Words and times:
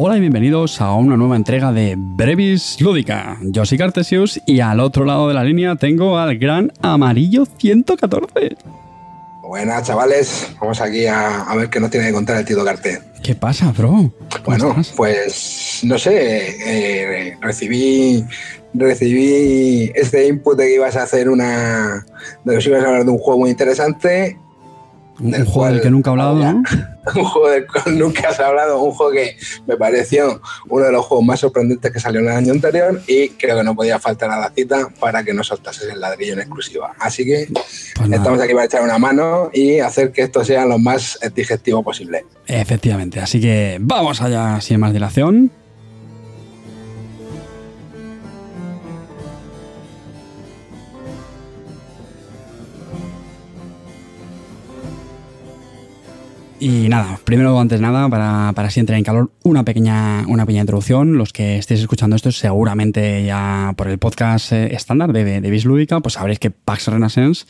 Hola 0.00 0.16
y 0.16 0.20
bienvenidos 0.20 0.80
a 0.80 0.94
una 0.94 1.16
nueva 1.16 1.34
entrega 1.34 1.72
de 1.72 1.96
Brevis 1.98 2.80
Lúdica. 2.80 3.36
Yo 3.42 3.66
soy 3.66 3.78
Cartesius 3.78 4.40
y 4.46 4.60
al 4.60 4.78
otro 4.78 5.04
lado 5.04 5.26
de 5.26 5.34
la 5.34 5.42
línea 5.42 5.74
tengo 5.74 6.16
al 6.16 6.38
gran 6.38 6.72
Amarillo 6.82 7.44
114. 7.44 8.56
Buenas, 9.42 9.88
chavales. 9.88 10.54
Vamos 10.60 10.80
aquí 10.80 11.06
a, 11.08 11.52
ver 11.56 11.68
qué 11.68 11.80
nos 11.80 11.90
tiene 11.90 12.06
que 12.06 12.12
contar 12.12 12.36
el 12.36 12.44
tío 12.44 12.64
Carte. 12.64 13.00
¿Qué 13.24 13.34
pasa, 13.34 13.72
bro? 13.76 14.12
Bueno, 14.44 14.76
pues 14.94 15.80
no 15.82 15.98
sé, 15.98 17.32
eh, 17.32 17.36
recibí 17.40 18.24
recibí 18.74 19.90
este 19.96 20.28
input 20.28 20.56
de 20.56 20.68
que 20.68 20.74
ibas 20.76 20.94
a 20.94 21.02
hacer 21.02 21.28
una. 21.28 22.06
de 22.44 22.58
que 22.58 22.68
ibas 22.68 22.84
a 22.84 22.86
hablar 22.86 23.04
de 23.04 23.10
un 23.10 23.18
juego 23.18 23.40
muy 23.40 23.50
interesante 23.50 24.38
un, 25.20 25.44
juego 25.44 25.72
del 25.72 25.80
que 25.80 25.90
nunca 25.90 26.10
he 26.10 26.12
hablado, 26.12 26.34
¿no? 26.34 26.62
un 27.14 27.24
juego 27.24 27.50
del 27.50 27.66
cual 27.66 27.98
nunca 27.98 28.28
has 28.28 28.40
hablado, 28.40 28.82
un 28.82 28.92
juego 28.92 29.12
que 29.12 29.36
me 29.66 29.76
pareció 29.76 30.40
uno 30.68 30.84
de 30.84 30.92
los 30.92 31.04
juegos 31.04 31.26
más 31.26 31.40
sorprendentes 31.40 31.92
que 31.92 32.00
salió 32.00 32.20
en 32.20 32.26
el 32.26 32.32
año 32.32 32.52
anterior 32.52 33.00
y 33.06 33.30
creo 33.30 33.56
que 33.56 33.64
no 33.64 33.74
podía 33.74 33.98
faltar 33.98 34.30
a 34.30 34.38
la 34.38 34.50
cita 34.50 34.88
para 35.00 35.24
que 35.24 35.34
nos 35.34 35.48
soltases 35.48 35.88
el 35.88 36.00
ladrillo 36.00 36.34
en 36.34 36.40
exclusiva. 36.40 36.94
Así 36.98 37.24
que 37.24 37.48
pues 37.52 38.12
estamos 38.12 38.40
aquí 38.40 38.52
para 38.52 38.66
echar 38.66 38.82
una 38.82 38.98
mano 38.98 39.50
y 39.52 39.80
hacer 39.80 40.12
que 40.12 40.22
esto 40.22 40.44
sea 40.44 40.66
lo 40.66 40.78
más 40.78 41.18
digestivo 41.34 41.82
posible. 41.82 42.24
Efectivamente, 42.46 43.20
así 43.20 43.40
que 43.40 43.78
vamos 43.80 44.20
allá 44.20 44.60
sin 44.60 44.80
más 44.80 44.92
dilación. 44.92 45.50
Y 56.60 56.88
nada, 56.88 57.20
primero, 57.22 57.60
antes 57.60 57.78
de 57.78 57.86
nada, 57.86 58.08
para, 58.08 58.52
para 58.52 58.66
así 58.66 58.80
entrar 58.80 58.98
en 58.98 59.04
calor, 59.04 59.30
una 59.44 59.64
pequeña, 59.64 60.24
una 60.26 60.44
pequeña 60.44 60.62
introducción. 60.62 61.16
Los 61.16 61.32
que 61.32 61.56
estéis 61.56 61.80
escuchando 61.80 62.16
esto, 62.16 62.32
seguramente 62.32 63.24
ya 63.24 63.74
por 63.76 63.86
el 63.86 63.98
podcast 63.98 64.52
eh, 64.52 64.74
estándar 64.74 65.12
de, 65.12 65.40
de, 65.40 65.60
Lúdica, 65.62 66.00
pues 66.00 66.14
sabréis 66.14 66.40
que 66.40 66.50
Pax 66.50 66.88
Renaissance 66.88 67.46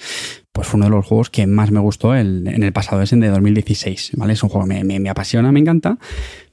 pues 0.52 0.66
fue 0.68 0.76
uno 0.76 0.86
de 0.86 0.90
los 0.90 1.06
juegos 1.06 1.30
que 1.30 1.46
más 1.46 1.70
me 1.70 1.80
gustó 1.80 2.14
en 2.16 2.46
el 2.62 2.72
pasado 2.72 3.00
ese 3.00 3.16
de 3.16 3.28
2016. 3.28 4.12
¿vale? 4.16 4.34
Es 4.34 4.42
un 4.42 4.50
juego 4.50 4.66
que 4.66 4.84
me, 4.84 5.00
me, 5.00 5.08
apasiona, 5.08 5.52
me 5.52 5.60
encanta. 5.60 5.98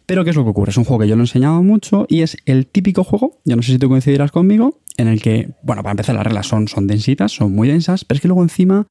Pero 0.06 0.24
¿qué 0.24 0.30
es 0.30 0.36
lo 0.36 0.44
que 0.44 0.52
ocurre? 0.52 0.70
Es 0.70 0.78
un 0.78 0.86
juego 0.86 1.02
que 1.02 1.10
yo 1.10 1.16
lo 1.16 1.24
he 1.24 1.26
enseñado 1.26 1.62
mucho 1.62 2.06
y 2.08 2.22
es 2.22 2.38
el 2.46 2.68
típico 2.68 3.04
juego, 3.04 3.42
yo 3.44 3.56
no 3.56 3.64
sé 3.64 3.74
si 3.74 3.80
tú 3.80 3.90
coincidirás 3.90 4.32
conmigo, 4.32 4.80
en 4.98 5.08
el 5.08 5.22
que, 5.22 5.50
bueno, 5.64 5.82
para 5.82 5.92
empezar 5.92 6.16
las 6.16 6.24
reglas 6.24 6.48
son, 6.48 6.68
son 6.68 6.86
densitas, 6.86 7.32
son 7.32 7.54
muy 7.54 7.68
densas, 7.68 8.06
pero 8.06 8.18
es 8.18 8.22
que 8.22 8.28
luego 8.28 8.44
encima 8.44 8.86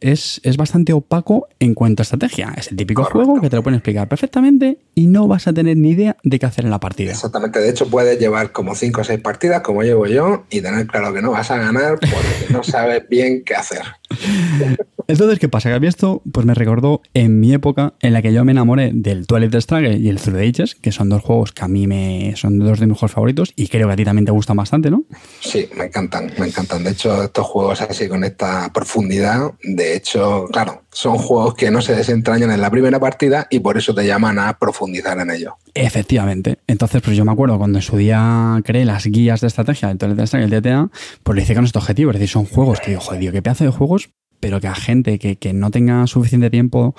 es, 0.00 0.40
es, 0.44 0.56
bastante 0.56 0.92
opaco 0.92 1.48
en 1.58 1.74
cuanto 1.74 2.02
a 2.02 2.04
estrategia. 2.04 2.54
Es 2.56 2.70
el 2.70 2.76
típico 2.76 3.04
juego 3.04 3.40
que 3.40 3.50
te 3.50 3.56
lo 3.56 3.62
pueden 3.62 3.78
explicar 3.78 4.08
perfectamente 4.08 4.78
y 4.94 5.06
no 5.06 5.26
vas 5.26 5.48
a 5.48 5.52
tener 5.52 5.76
ni 5.76 5.90
idea 5.90 6.16
de 6.22 6.38
qué 6.38 6.46
hacer 6.46 6.64
en 6.64 6.70
la 6.70 6.78
partida. 6.78 7.10
Exactamente. 7.12 7.58
De 7.58 7.68
hecho, 7.68 7.88
puedes 7.88 8.18
llevar 8.18 8.52
como 8.52 8.74
5 8.74 9.00
o 9.00 9.04
6 9.04 9.20
partidas, 9.20 9.62
como 9.62 9.82
llevo 9.82 10.06
yo, 10.06 10.44
y 10.50 10.60
tener 10.60 10.86
claro 10.86 11.12
que 11.12 11.22
no 11.22 11.32
vas 11.32 11.50
a 11.50 11.58
ganar 11.58 11.98
porque 11.98 12.52
no 12.52 12.62
sabes 12.62 13.08
bien 13.08 13.42
qué 13.44 13.54
hacer. 13.54 13.82
Entonces, 15.10 15.38
¿qué 15.38 15.48
pasa? 15.48 15.70
Que 15.70 15.74
a 15.74 15.80
mí 15.80 15.86
esto 15.86 16.20
pues 16.30 16.44
me 16.44 16.52
recordó 16.52 17.00
en 17.14 17.40
mi 17.40 17.54
época 17.54 17.94
en 18.00 18.12
la 18.12 18.20
que 18.20 18.30
yo 18.30 18.44
me 18.44 18.52
enamoré 18.52 18.90
del 18.92 19.26
Twilight 19.26 19.54
Struggle 19.54 19.96
y 19.96 20.10
el 20.10 20.20
Through 20.20 20.36
the 20.36 20.46
Ages, 20.46 20.74
que 20.74 20.92
son 20.92 21.08
dos 21.08 21.22
juegos 21.22 21.52
que 21.52 21.64
a 21.64 21.68
mí 21.68 21.86
me 21.86 22.34
son 22.36 22.58
dos 22.58 22.78
de 22.78 22.86
mis 22.86 22.98
juegos 22.98 23.12
favoritos 23.12 23.54
y 23.56 23.68
creo 23.68 23.86
que 23.86 23.94
a 23.94 23.96
ti 23.96 24.04
también 24.04 24.26
te 24.26 24.32
gustan 24.32 24.58
bastante, 24.58 24.90
¿no? 24.90 25.04
Sí, 25.40 25.66
me 25.78 25.84
encantan, 25.84 26.30
me 26.38 26.48
encantan. 26.48 26.84
De 26.84 26.90
hecho, 26.90 27.22
estos 27.22 27.46
juegos 27.46 27.80
así 27.80 28.06
con 28.06 28.22
esta 28.22 28.70
profundidad, 28.70 29.52
de 29.62 29.96
hecho, 29.96 30.44
claro, 30.52 30.82
son 30.92 31.16
juegos 31.16 31.54
que 31.54 31.70
no 31.70 31.80
se 31.80 31.96
desentrañan 31.96 32.50
en 32.50 32.60
la 32.60 32.70
primera 32.70 33.00
partida 33.00 33.46
y 33.48 33.60
por 33.60 33.78
eso 33.78 33.94
te 33.94 34.06
llaman 34.06 34.38
a 34.38 34.58
profundizar 34.58 35.18
en 35.18 35.30
ellos. 35.30 35.54
Efectivamente. 35.72 36.58
Entonces, 36.66 37.00
pues 37.00 37.16
yo 37.16 37.24
me 37.24 37.32
acuerdo 37.32 37.56
cuando 37.56 37.78
en 37.78 37.82
su 37.82 37.96
día 37.96 38.60
creé 38.62 38.84
las 38.84 39.06
guías 39.06 39.40
de 39.40 39.46
estrategia 39.46 39.88
del 39.88 39.96
Twilight 39.96 40.26
Struggle 40.26 40.48
y 40.48 40.54
el 40.54 40.62
DTA, 40.62 40.90
pues 41.22 41.34
lo 41.34 41.40
hice 41.40 41.54
con 41.54 41.64
este 41.64 41.78
objetivo. 41.78 42.10
Es 42.10 42.16
decir, 42.16 42.28
son 42.28 42.44
juegos 42.44 42.80
que 42.80 42.90
digo, 42.90 43.00
joder, 43.00 43.32
qué 43.32 43.40
pedazo 43.40 43.64
de 43.64 43.70
juegos 43.70 44.10
pero 44.40 44.60
que 44.60 44.68
a 44.68 44.74
gente 44.74 45.18
que, 45.18 45.52
no 45.52 45.70
tenga 45.70 46.06
suficiente 46.06 46.50
tiempo 46.50 46.94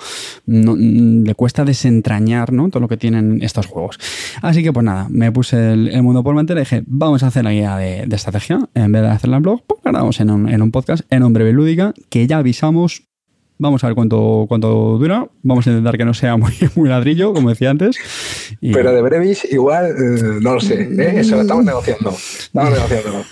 mm, 0.46 1.24
le 1.24 1.34
cuesta 1.34 1.64
desentrañar 1.64 2.52
¿no? 2.52 2.68
todo 2.68 2.80
lo 2.80 2.88
que 2.88 2.96
tienen 2.96 3.42
estos 3.42 3.66
juegos. 3.66 3.98
Así 4.42 4.62
que 4.62 4.72
pues 4.72 4.84
nada, 4.84 5.06
me 5.10 5.30
puse 5.32 5.72
el, 5.72 6.02
mundo 6.02 6.22
por 6.22 6.34
mente 6.34 6.52
y 6.52 6.56
dije, 6.56 6.82
vamos 6.86 7.22
a 7.22 7.28
hacer 7.28 7.44
la 7.44 7.52
guía 7.52 7.76
de, 7.76 8.06
estrategia. 8.10 8.68
En 8.74 8.92
vez 8.92 9.02
de 9.02 9.08
hacerla 9.08 9.36
en 9.36 9.42
blog, 9.42 9.62
pues 9.66 9.80
grabamos 9.82 10.20
en 10.20 10.30
un, 10.30 10.48
en 10.48 10.62
un 10.62 10.70
podcast 10.70 11.04
en 11.10 11.22
un 11.22 11.32
breve 11.32 11.52
lúdica 11.52 11.94
que 12.08 12.26
ya 12.26 12.38
avisamos 12.38 13.10
Vamos 13.60 13.84
a 13.84 13.88
ver 13.88 13.94
cuánto, 13.94 14.46
cuánto 14.48 14.96
dura. 14.96 15.28
Vamos 15.42 15.66
a 15.66 15.70
intentar 15.70 15.98
que 15.98 16.06
no 16.06 16.14
sea 16.14 16.38
muy, 16.38 16.52
muy 16.76 16.88
ladrillo, 16.88 17.34
como 17.34 17.50
decía 17.50 17.68
antes. 17.68 17.98
Pero 18.58 18.90
de 18.94 19.02
brevis, 19.02 19.46
igual, 19.52 19.84
eh, 19.90 20.38
no 20.40 20.54
lo 20.54 20.60
sé. 20.60 20.88
¿eh? 20.98 21.12
Eso 21.16 21.36
lo 21.36 21.42
estamos 21.42 21.66
negociando. 21.66 22.10
Estamos 22.10 22.70
negociando. 22.72 23.24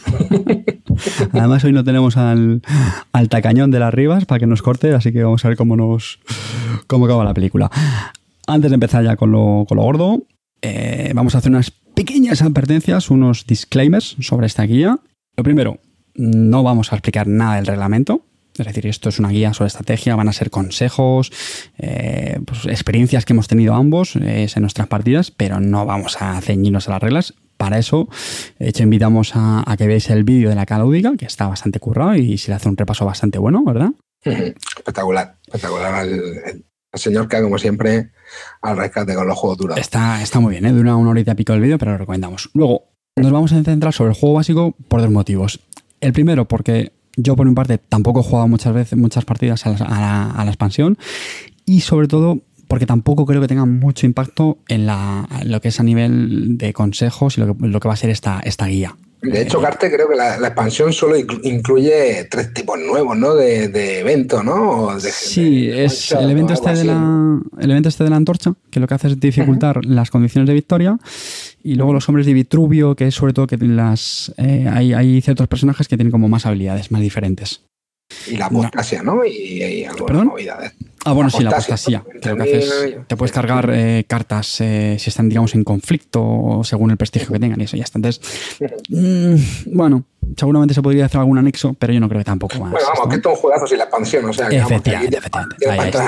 Además, 1.32 1.64
hoy 1.64 1.72
no 1.72 1.84
tenemos 1.84 2.16
al, 2.16 2.62
al, 3.12 3.28
tacañón 3.28 3.70
de 3.70 3.81
las 3.81 3.92
Rivas 3.92 4.25
para 4.25 4.38
que 4.38 4.47
nos 4.47 4.62
corte, 4.62 4.94
así 4.94 5.12
que 5.12 5.22
vamos 5.22 5.44
a 5.44 5.48
ver 5.48 5.56
cómo 5.56 5.76
nos 5.76 6.20
cómo 6.86 7.06
acaba 7.06 7.25
la 7.25 7.34
película. 7.34 7.70
Antes 8.47 8.70
de 8.70 8.75
empezar 8.75 9.04
ya 9.04 9.16
con 9.16 9.31
lo, 9.31 9.64
con 9.69 9.76
lo 9.76 9.82
gordo, 9.82 10.22
eh, 10.62 11.12
vamos 11.14 11.34
a 11.34 11.38
hacer 11.38 11.50
unas 11.50 11.70
pequeñas 11.70 12.42
advertencias, 12.42 13.10
unos 13.10 13.47
disclaimers 13.47 14.16
sobre 14.20 14.47
esta 14.47 14.62
guía. 14.64 14.98
Lo 15.37 15.44
primero, 15.44 15.78
no 16.14 16.62
vamos 16.62 16.92
a 16.92 16.97
explicar 16.97 17.26
nada 17.26 17.56
del 17.56 17.66
reglamento, 17.66 18.22
es 18.56 18.66
decir, 18.66 18.87
esto 18.87 19.08
es 19.08 19.19
una 19.19 19.28
guía 19.28 19.54
sobre 19.54 19.69
estrategia, 19.69 20.16
van 20.16 20.28
a 20.28 20.32
ser 20.32 20.50
consejos, 20.50 21.31
eh, 21.78 22.41
pues, 22.44 22.66
experiencias 22.66 23.25
que 23.25 23.32
hemos 23.32 23.47
tenido 23.47 23.75
ambos 23.75 24.16
en 24.16 24.48
nuestras 24.60 24.88
partidas, 24.88 25.31
pero 25.31 25.60
no 25.60 25.87
vamos 25.87 26.20
a 26.20 26.41
ceñirnos 26.41 26.88
a 26.88 26.92
las 26.92 27.03
reglas. 27.03 27.34
Para 27.58 27.78
eso, 27.78 28.08
de 28.58 28.69
hecho, 28.69 28.84
invitamos 28.84 29.32
a, 29.34 29.62
que 29.76 29.86
veáis 29.86 30.08
el 30.08 30.24
vídeo 30.24 30.48
de 30.48 30.54
la 30.54 30.64
calaudiga, 30.64 31.16
que 31.19 31.26
está 31.26 31.46
bastante 31.46 31.80
currado 31.80 32.14
y 32.14 32.38
se 32.38 32.50
le 32.50 32.54
hace 32.54 32.69
un 32.69 32.76
repaso 32.76 33.04
bastante 33.04 33.38
bueno, 33.38 33.62
¿verdad? 33.64 33.91
Espectacular, 34.24 35.36
espectacular. 35.46 36.06
El, 36.06 36.64
señor 36.94 37.28
que, 37.28 37.42
como 37.42 37.58
siempre, 37.58 38.10
al 38.62 38.76
rescate 38.76 39.14
con 39.14 39.26
los 39.26 39.36
juegos 39.36 39.58
duros. 39.58 39.78
Está, 39.78 40.22
está 40.22 40.41
muy 40.41 40.52
bien, 40.52 40.64
¿eh? 40.64 40.72
dura 40.72 40.96
una 40.96 41.10
horita 41.10 41.32
y 41.32 41.34
pico 41.34 41.52
el 41.52 41.60
vídeo, 41.60 41.78
pero 41.78 41.92
lo 41.92 41.98
recomendamos. 41.98 42.50
Luego, 42.54 42.88
nos 43.16 43.30
vamos 43.30 43.52
a 43.52 43.62
centrar 43.62 43.92
sobre 43.92 44.12
el 44.12 44.16
juego 44.16 44.36
básico 44.36 44.75
por 44.88 45.00
dos 45.02 45.10
motivos. 45.10 45.60
El 46.00 46.12
primero, 46.12 46.46
porque 46.46 46.92
yo, 47.20 47.34
por 47.34 47.46
mi 47.46 47.54
parte, 47.54 47.78
tampoco 47.78 48.20
he 48.20 48.22
jugado 48.22 48.46
muchas 48.46 48.72
veces, 48.72 48.96
muchas 48.96 49.25
partidas 49.25 49.66
a 49.66 49.70
la, 49.72 50.44
expansión. 50.46 50.98
Y 51.64 51.80
sobre 51.80 52.06
todo, 52.06 52.38
porque 52.69 52.87
tampoco 52.87 53.27
creo 53.27 53.41
que 53.41 53.49
tenga 53.49 53.65
mucho 53.65 54.06
impacto 54.06 54.59
en, 54.69 54.87
lo 54.87 55.61
que 55.61 55.69
es 55.69 55.81
a 55.81 55.83
nivel 55.83 56.59
de 56.59 56.73
consejos 56.73 57.39
y 57.39 57.41
lo 57.41 57.81
que, 57.81 57.89
va 57.89 57.95
a 57.95 57.97
ser 57.97 58.11
esta, 58.11 58.41
esta 58.45 58.67
guía. 58.67 58.95
De 59.23 59.43
hecho, 59.43 59.61
Carte, 59.61 59.91
creo 59.91 60.09
que 60.09 60.15
la, 60.15 60.37
expansión 60.37 60.93
solo 60.93 61.17
incluye 61.17 62.29
tres 62.31 62.55
tipos 62.55 62.79
nuevos, 62.79 63.17
¿no? 63.17 63.34
De, 63.34 63.69
de 63.69 64.01
evento, 64.01 64.45
¿no? 64.45 64.97
sí, 65.01 65.69
es 65.69 66.12
el 66.12 66.31
evento, 66.31 66.53
este 66.53 66.73
de 66.73 66.84
la, 66.84 67.41
el 67.59 67.71
evento 67.71 67.88
este 67.88 68.05
de 68.05 68.11
la 68.11 68.17
antorcha, 68.17 68.55
que 68.71 68.79
lo 68.79 68.87
que 68.87 68.94
hace 68.94 69.09
es 69.09 69.19
dificultar 69.19 69.85
las 69.85 70.11
condiciones 70.11 70.47
de 70.47 70.55
victoria. 70.55 70.99
Y 71.64 71.75
luego 71.75 71.93
los 71.93 72.09
hombres 72.09 72.26
de 72.26 72.35
Vitruvio, 72.35 72.94
que 72.94 73.09
es 73.09 73.14
sobre 73.14 73.32
todo 73.32 73.49
que 73.49 73.56
las 73.56 74.32
eh, 74.37 74.69
hay, 74.71 74.93
hay 74.93 75.21
ciertos 75.21 75.49
personajes 75.49 75.88
que 75.88 75.97
tienen 75.97 76.12
como 76.12 76.29
más 76.29 76.47
habilidades, 76.47 76.93
más 76.93 77.00
diferentes. 77.00 77.62
Y 78.29 78.37
la 78.37 78.47
apostasia, 78.47 79.03
¿no? 79.03 79.25
Y, 79.25 79.62
y 79.62 79.85
algunas 79.85 80.26
novedades. 80.26 80.75
Ah, 81.08 81.12
bueno, 81.12 81.31
sí, 81.31 81.43
la 81.43 81.50
apostasía. 81.50 82.05
Que 82.20 82.34
que 82.34 82.43
haces, 82.43 82.96
te 83.06 83.16
puedes 83.16 83.32
cargar 83.32 83.70
eh, 83.72 84.05
cartas 84.06 84.60
eh, 84.60 84.96
si 84.99 85.08
están, 85.08 85.31
digamos, 85.31 85.55
en 85.55 85.64
conflicto 85.64 86.60
según 86.64 86.90
el 86.90 86.99
prestigio 86.99 87.32
que 87.32 87.38
tengan 87.38 87.58
y 87.58 87.64
eso 87.64 87.78
ya 87.78 87.84
está. 87.84 87.99
Entonces, 87.99 88.20
mm, 88.90 89.75
bueno, 89.75 90.05
seguramente 90.37 90.75
se 90.75 90.82
podría 90.82 91.06
hacer 91.06 91.20
algún 91.20 91.38
anexo, 91.38 91.75
pero 91.78 91.94
yo 91.94 92.00
no 92.00 92.10
creo 92.10 92.20
que 92.20 92.26
tampoco 92.26 92.58
más. 92.58 92.72
Bueno, 92.72 92.88
vamos, 92.94 93.08
que 93.08 93.16
esto 93.16 93.31
es 93.31 93.37
un 93.37 93.40
juegazo 93.40 93.66
sin 93.66 93.78
la 93.78 93.84
expansión, 93.84 94.25
o 94.26 94.32
sea, 94.34 94.49
que 94.50 94.56
efectivamente, 94.58 95.16
efectivamente. 95.16 95.99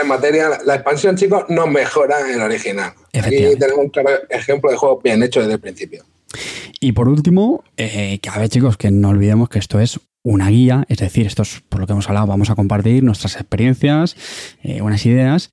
en 0.00 0.08
materia, 0.08 0.48
la 0.64 0.76
expansión, 0.76 1.16
chicos, 1.16 1.44
no 1.50 1.66
mejora 1.66 2.16
el 2.32 2.40
original. 2.40 2.94
Aquí 3.12 3.44
tenemos 3.58 3.84
un 3.84 3.90
claro 3.90 4.10
ejemplo 4.30 4.70
de 4.70 4.78
juego 4.78 5.00
bien 5.04 5.22
hecho 5.22 5.40
desde 5.40 5.54
el 5.54 5.60
principio. 5.60 6.02
Y 6.80 6.92
por 6.92 7.08
último, 7.08 7.62
eh, 7.76 8.18
que 8.22 8.30
a 8.30 8.38
ver 8.38 8.48
chicos, 8.48 8.78
que 8.78 8.90
no 8.90 9.10
olvidemos 9.10 9.50
que 9.50 9.58
esto 9.58 9.80
es 9.80 10.00
una 10.22 10.48
guía, 10.50 10.84
es 10.88 10.98
decir, 10.98 11.26
esto 11.26 11.42
es 11.42 11.62
por 11.68 11.80
lo 11.80 11.86
que 11.86 11.92
hemos 11.92 12.08
hablado, 12.08 12.26
vamos 12.26 12.50
a 12.50 12.54
compartir 12.54 13.02
nuestras 13.02 13.36
experiencias, 13.36 14.16
eh, 14.62 14.82
unas 14.82 15.04
ideas. 15.06 15.50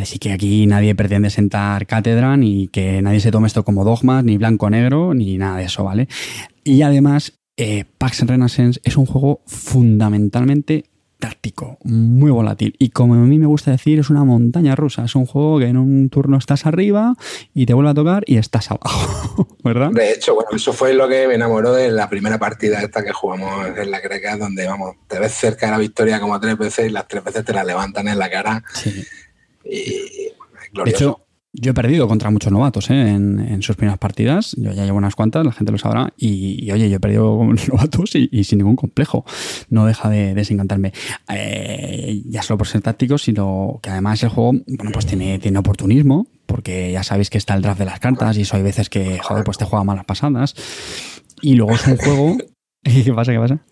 Así 0.00 0.18
que 0.18 0.32
aquí 0.32 0.66
nadie 0.66 0.94
pretende 0.94 1.28
sentar 1.28 1.86
cátedra, 1.86 2.36
ni 2.38 2.68
que 2.68 3.02
nadie 3.02 3.20
se 3.20 3.30
tome 3.30 3.46
esto 3.46 3.64
como 3.64 3.84
dogmas, 3.84 4.24
ni 4.24 4.38
blanco-negro, 4.38 5.12
ni 5.12 5.36
nada 5.36 5.58
de 5.58 5.64
eso, 5.64 5.84
¿vale? 5.84 6.08
Y 6.64 6.80
además, 6.82 7.34
eh, 7.58 7.84
Pax 7.98 8.22
Renaissance 8.26 8.80
es 8.82 8.96
un 8.96 9.04
juego 9.04 9.42
fundamentalmente 9.46 10.84
táctico, 11.24 11.78
muy 11.84 12.30
volátil. 12.30 12.76
Y 12.78 12.90
como 12.90 13.14
a 13.14 13.16
mí 13.16 13.38
me 13.38 13.46
gusta 13.46 13.70
decir, 13.70 13.98
es 13.98 14.10
una 14.10 14.24
montaña 14.24 14.76
rusa. 14.76 15.06
Es 15.06 15.14
un 15.14 15.24
juego 15.24 15.58
que 15.58 15.64
en 15.64 15.78
un 15.78 16.10
turno 16.10 16.36
estás 16.36 16.66
arriba 16.66 17.14
y 17.54 17.64
te 17.64 17.72
vuelve 17.72 17.92
a 17.92 17.94
tocar 17.94 18.24
y 18.26 18.36
estás 18.36 18.70
abajo, 18.70 19.48
¿verdad? 19.64 19.90
De 19.90 20.12
hecho, 20.12 20.34
bueno, 20.34 20.50
eso 20.52 20.74
fue 20.74 20.92
lo 20.92 21.08
que 21.08 21.26
me 21.26 21.36
enamoró 21.36 21.72
de 21.72 21.90
la 21.90 22.10
primera 22.10 22.38
partida 22.38 22.82
esta 22.82 23.02
que 23.02 23.12
jugamos 23.12 23.66
en 23.74 23.90
la 23.90 24.00
Greca, 24.00 24.36
donde, 24.36 24.66
vamos, 24.66 24.96
te 25.08 25.18
ves 25.18 25.32
cerca 25.32 25.64
de 25.64 25.72
la 25.72 25.78
victoria 25.78 26.20
como 26.20 26.38
tres 26.38 26.58
veces 26.58 26.88
y 26.88 26.90
las 26.90 27.08
tres 27.08 27.24
veces 27.24 27.42
te 27.42 27.54
la 27.54 27.64
levantan 27.64 28.06
en 28.08 28.18
la 28.18 28.28
cara. 28.28 28.62
Sí. 28.74 29.02
Y, 29.64 30.30
De 30.84 30.90
hecho, 30.90 31.23
Yo 31.56 31.70
he 31.70 31.74
perdido 31.74 32.08
contra 32.08 32.30
muchos 32.30 32.50
novatos 32.50 32.90
¿eh? 32.90 33.10
en, 33.10 33.62
sus 33.62 33.76
primeras 33.76 33.98
partidas. 33.98 34.56
Yo 34.58 34.72
ya 34.72 34.84
llevo 34.84 34.98
unas 34.98 35.14
cuantas, 35.14 35.46
la 35.46 35.52
gente 35.52 35.70
lo 35.70 35.78
sabrá. 35.78 36.12
Y, 36.16 36.68
oye, 36.72 36.90
yo 36.90 36.96
he 36.96 37.00
perdido 37.00 37.38
con 37.38 37.56
novatos 37.68 38.16
y, 38.16 38.42
sin 38.42 38.58
ningún 38.58 38.74
complejo. 38.74 39.24
No 39.70 39.86
deja 39.86 40.10
de 40.10 40.34
desencantarme. 40.34 40.92
Eh, 41.32 42.22
ya 42.26 42.42
solo 42.42 42.58
por 42.58 42.66
ser 42.66 42.82
táctico, 42.82 43.18
sino 43.18 43.78
que 43.80 43.90
además 43.90 44.20
el 44.24 44.30
juego, 44.30 44.52
bueno, 44.66 44.90
pues 44.92 45.06
tiene, 45.06 45.38
tiene 45.38 45.60
oportunismo, 45.60 46.26
porque 46.46 46.90
ya 46.90 47.04
sabéis 47.04 47.30
que 47.30 47.38
está 47.38 47.54
el 47.54 47.62
draft 47.62 47.78
de 47.78 47.84
las 47.84 48.00
cartas 48.00 48.36
y 48.36 48.42
eso 48.42 48.56
hay 48.56 48.64
veces 48.64 48.90
que, 48.90 49.18
joder, 49.18 49.44
pues 49.44 49.56
te 49.56 49.64
juega 49.64 49.84
malas 49.84 50.06
pasadas. 50.06 50.56
Y 51.40 51.54
luego 51.54 51.74
es 51.74 51.86
un 51.86 51.96
juego. 51.98 52.36
¿Qué 52.82 53.12
pasa? 53.14 53.32
¿Qué 53.32 53.38
pasa? 53.38 53.64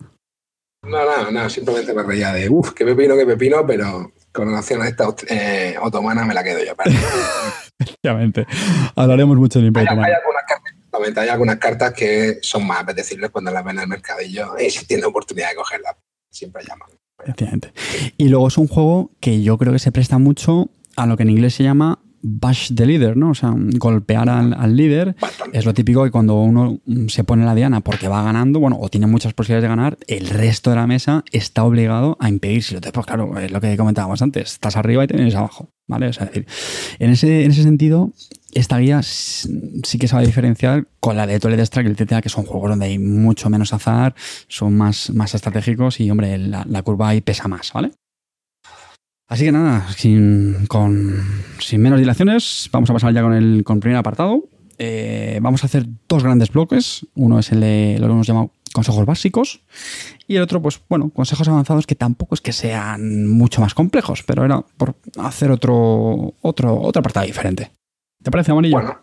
No, 0.83 1.05
no, 1.05 1.31
no, 1.31 1.49
simplemente 1.49 1.93
me 1.93 2.03
reía 2.03 2.31
de, 2.31 2.49
uff, 2.49 2.71
qué 2.71 2.85
pepino, 2.85 3.15
qué 3.17 3.25
pepino, 3.25 3.65
pero 3.67 4.11
con 4.33 4.49
relación 4.49 4.81
a 4.81 4.87
esta 4.87 5.05
eh, 5.29 5.75
otomana 5.81 6.25
me 6.25 6.33
la 6.33 6.43
quedo 6.43 6.59
yo. 6.63 6.73
Efectivamente. 7.79 8.45
Hablaremos 8.95 9.37
mucho 9.37 9.59
de 9.59 9.67
Imperio 9.67 9.91
hay, 9.91 9.97
hay, 9.97 10.13
algunas 10.13 10.43
cartas, 10.47 11.23
hay 11.23 11.29
algunas 11.29 11.57
cartas 11.57 11.93
que 11.93 12.39
son 12.41 12.65
más 12.65 12.81
apetecibles 12.81 13.29
cuando 13.29 13.51
las 13.51 13.63
ven 13.63 13.77
en 13.77 13.83
el 13.83 13.87
mercadillo 13.87 14.57
y 14.59 14.69
si 14.69 14.85
tiene 14.85 15.05
oportunidad 15.05 15.49
de 15.49 15.55
cogerlas, 15.55 15.95
siempre 16.29 16.63
llaman. 16.67 16.89
Efectivamente. 17.21 17.73
Y 18.17 18.27
luego 18.27 18.47
es 18.47 18.57
un 18.57 18.67
juego 18.67 19.11
que 19.19 19.41
yo 19.41 19.57
creo 19.57 19.71
que 19.71 19.79
se 19.79 19.91
presta 19.91 20.17
mucho 20.17 20.69
a 20.95 21.05
lo 21.05 21.15
que 21.15 21.23
en 21.23 21.29
inglés 21.29 21.55
se 21.55 21.63
llama 21.63 21.99
bash 22.23 22.71
the 22.73 22.85
leader, 22.85 23.17
¿no? 23.17 23.31
O 23.31 23.35
sea, 23.35 23.53
golpear 23.55 24.29
al, 24.29 24.75
líder. 24.75 25.15
Es 25.51 25.65
lo 25.65 25.73
típico 25.73 26.03
que 26.03 26.11
cuando 26.11 26.41
uno 26.41 26.79
se 27.07 27.23
pone 27.23 27.45
la 27.45 27.53
diana 27.53 27.81
porque 27.81 28.07
va 28.07 28.23
ganando, 28.23 28.59
bueno, 28.59 28.77
o 28.79 28.89
tiene 28.89 29.07
muchas 29.07 29.33
posibilidades 29.33 29.63
de 29.63 29.67
ganar, 29.67 29.97
el 30.07 30.29
resto 30.29 30.69
de 30.69 30.77
la 30.77 30.87
mesa 30.87 31.23
está 31.31 31.63
obligado 31.65 32.17
a 32.19 32.29
impedírselo. 32.29 32.79
Pues 32.81 33.05
claro, 33.05 33.37
es 33.37 33.51
lo 33.51 33.59
que 33.59 33.75
comentábamos 33.77 34.21
antes, 34.21 34.53
estás 34.53 34.77
arriba 34.77 35.03
y 35.03 35.07
tienes 35.07 35.35
abajo, 35.35 35.69
¿vale? 35.85 36.07
es 36.07 36.17
decir, 36.17 36.47
en 36.99 37.11
ese, 37.11 37.43
en 37.43 37.51
ese 37.51 37.63
sentido, 37.63 38.13
esta 38.53 38.77
guía 38.77 39.01
sí 39.03 39.97
que 39.99 40.07
se 40.07 40.15
va 40.15 40.21
a 40.21 40.25
diferenciar 40.25 40.87
con 41.01 41.17
la 41.17 41.27
de 41.27 41.39
Toilet 41.39 41.59
Strike, 41.59 41.89
etcétera, 41.89 42.21
que 42.21 42.29
son 42.29 42.45
juegos 42.45 42.69
donde 42.69 42.85
hay 42.85 42.99
mucho 42.99 43.49
menos 43.49 43.73
azar, 43.73 44.15
son 44.47 44.77
más, 44.77 45.09
más 45.09 45.35
estratégicos 45.35 45.99
y, 45.99 46.09
hombre, 46.09 46.37
la, 46.37 46.65
la 46.69 46.81
curva 46.83 47.09
ahí 47.09 47.19
pesa 47.19 47.49
más, 47.49 47.73
¿vale? 47.73 47.91
Así 49.27 49.45
que 49.45 49.51
nada, 49.51 49.87
sin, 49.95 50.67
menos 51.77 51.99
dilaciones, 51.99 52.69
vamos 52.71 52.89
a 52.89 52.93
pasar 52.93 53.13
ya 53.13 53.21
con 53.21 53.33
el, 53.33 53.63
con 53.63 53.79
primer 53.79 53.97
apartado. 53.97 54.43
Eh, 54.77 55.39
vamos 55.41 55.63
a 55.63 55.67
hacer 55.67 55.85
dos 56.07 56.23
grandes 56.23 56.51
bloques. 56.51 57.05
Uno 57.15 57.39
es 57.39 57.51
el 57.51 57.61
de 57.61 57.97
lo 57.99 58.07
que 58.07 58.13
hemos 58.13 58.27
llamado 58.27 58.51
consejos 58.73 59.05
básicos 59.05 59.61
y 60.27 60.35
el 60.35 60.41
otro, 60.41 60.61
pues 60.61 60.81
bueno, 60.89 61.09
consejos 61.11 61.47
avanzados 61.47 61.85
que 61.85 61.95
tampoco 61.95 62.35
es 62.35 62.41
que 62.41 62.51
sean 62.51 63.27
mucho 63.27 63.61
más 63.61 63.73
complejos, 63.73 64.23
pero 64.23 64.43
era 64.43 64.61
por 64.61 64.95
hacer 65.19 65.51
otro, 65.51 66.33
otro, 66.41 66.81
otro 66.81 66.99
apartado 66.99 67.25
diferente. 67.25 67.71
¿Te 68.21 68.31
parece, 68.31 68.51
Amarillo? 68.51 68.77
Bueno, 68.77 68.97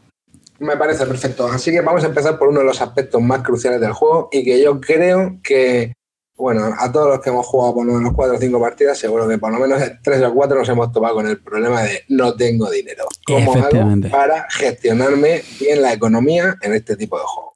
me 0.58 0.76
parece 0.76 1.06
perfecto. 1.06 1.46
Así 1.46 1.70
que 1.70 1.80
vamos 1.80 2.04
a 2.04 2.08
empezar 2.08 2.38
por 2.38 2.48
uno 2.48 2.60
de 2.60 2.66
los 2.66 2.80
aspectos 2.82 3.22
más 3.22 3.42
cruciales 3.42 3.80
del 3.80 3.92
juego 3.92 4.28
y 4.32 4.44
que 4.44 4.62
yo 4.62 4.80
creo 4.80 5.38
que 5.42 5.94
bueno, 6.40 6.74
a 6.78 6.90
todos 6.90 7.08
los 7.08 7.20
que 7.20 7.30
hemos 7.30 7.46
jugado 7.46 7.74
por 7.74 7.86
lo 7.86 7.92
menos 7.92 8.12
cuatro 8.14 8.36
o 8.36 8.38
cinco 8.38 8.60
partidas, 8.60 8.98
seguro 8.98 9.28
que 9.28 9.38
por 9.38 9.52
lo 9.52 9.58
menos 9.58 9.82
tres 10.02 10.22
o 10.22 10.32
cuatro 10.32 10.58
nos 10.58 10.68
hemos 10.68 10.90
topado 10.90 11.16
con 11.16 11.26
el 11.26 11.40
problema 11.40 11.82
de 11.82 12.04
no 12.08 12.34
tengo 12.34 12.70
dinero. 12.70 13.04
¿Cómo 13.26 13.54
hago 13.54 14.08
para 14.10 14.46
gestionarme 14.50 15.42
bien 15.60 15.82
la 15.82 15.92
economía 15.92 16.56
en 16.62 16.74
este 16.74 16.96
tipo 16.96 17.18
de 17.18 17.24
juegos? 17.26 17.49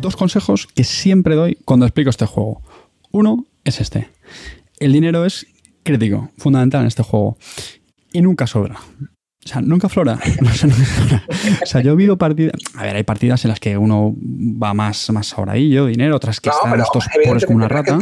Dos 0.00 0.16
consejos 0.16 0.66
que 0.66 0.84
siempre 0.84 1.34
doy 1.34 1.56
cuando 1.64 1.86
explico 1.86 2.10
este 2.10 2.26
juego. 2.26 2.62
Uno 3.10 3.46
es 3.64 3.80
este. 3.80 4.08
El 4.78 4.92
dinero 4.92 5.24
es 5.24 5.46
crítico, 5.82 6.30
fundamental 6.38 6.82
en 6.82 6.86
este 6.88 7.02
juego. 7.02 7.36
Y 8.12 8.22
nunca 8.22 8.46
sobra. 8.46 8.76
O 9.44 9.48
sea, 9.48 9.60
nunca 9.60 9.88
flora. 9.88 10.18
O 11.62 11.66
sea, 11.66 11.80
yo 11.80 11.92
he 11.92 11.96
visto 11.96 12.16
partidas. 12.16 12.54
A 12.74 12.82
ver, 12.84 12.96
hay 12.96 13.02
partidas 13.02 13.44
en 13.44 13.50
las 13.50 13.60
que 13.60 13.76
uno 13.76 14.14
va 14.16 14.74
más, 14.74 15.10
más 15.10 15.26
sobradillo, 15.26 15.86
dinero, 15.86 16.16
otras 16.16 16.40
que 16.40 16.50
están 16.50 16.78
estos 16.80 17.06
pobres 17.24 17.44
como 17.44 17.56
una 17.56 17.68
rata. 17.68 17.98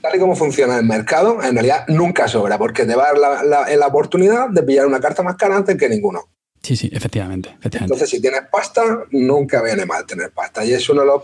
Tal 0.00 0.16
y, 0.16 0.18
como, 0.18 0.34
funciona 0.34 0.78
el 0.78 0.84
mercado, 0.84 1.42
en 1.42 1.54
realidad 1.54 1.84
nunca 1.88 2.26
sobra, 2.26 2.58
porque 2.58 2.84
te 2.84 2.96
va 2.96 3.04
a 3.04 3.12
dar 3.12 3.44
la, 3.44 3.76
la 3.76 3.86
oportunidad 3.86 4.50
de 4.50 4.62
pillar 4.62 4.86
una 4.86 5.00
carta 5.00 5.22
más 5.22 5.36
cara 5.36 5.56
antes 5.56 5.76
que 5.76 5.88
ninguno. 5.88 6.28
Sí, 6.62 6.76
sí, 6.76 6.88
efectivamente, 6.92 7.56
Entonces, 7.60 8.08
si 8.08 8.20
tienes 8.20 8.42
pasta, 8.50 8.82
nunca 9.10 9.62
viene 9.62 9.84
mal 9.84 10.06
tener 10.06 10.30
pasta. 10.30 10.64
Y 10.64 10.72
es 10.72 10.88
uno 10.88 11.00
de 11.00 11.06
los 11.08 11.22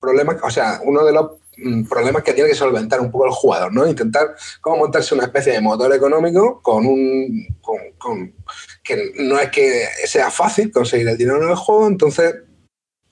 problemas, 0.00 0.36
o 0.42 0.50
sea, 0.50 0.80
uno 0.84 1.04
de 1.04 1.12
los 1.12 1.32
mm, 1.58 1.84
problemas 1.84 2.22
que 2.22 2.32
tiene 2.32 2.48
que 2.48 2.56
solventar 2.56 2.98
un 3.00 3.10
poco 3.10 3.26
el 3.26 3.32
jugador, 3.32 3.74
¿no? 3.74 3.86
Intentar 3.86 4.28
cómo 4.62 4.78
montarse 4.78 5.14
una 5.14 5.24
especie 5.24 5.52
de 5.52 5.60
motor 5.60 5.94
económico 5.94 6.62
con 6.62 6.86
un. 6.86 7.46
Con, 7.60 8.34
que 8.82 9.12
no 9.18 9.38
es 9.38 9.50
que 9.50 9.84
sea 10.06 10.30
fácil 10.30 10.72
conseguir 10.72 11.08
el 11.08 11.18
dinero 11.18 11.42
en 11.42 11.50
el 11.50 11.56
juego, 11.56 11.86
entonces 11.86 12.36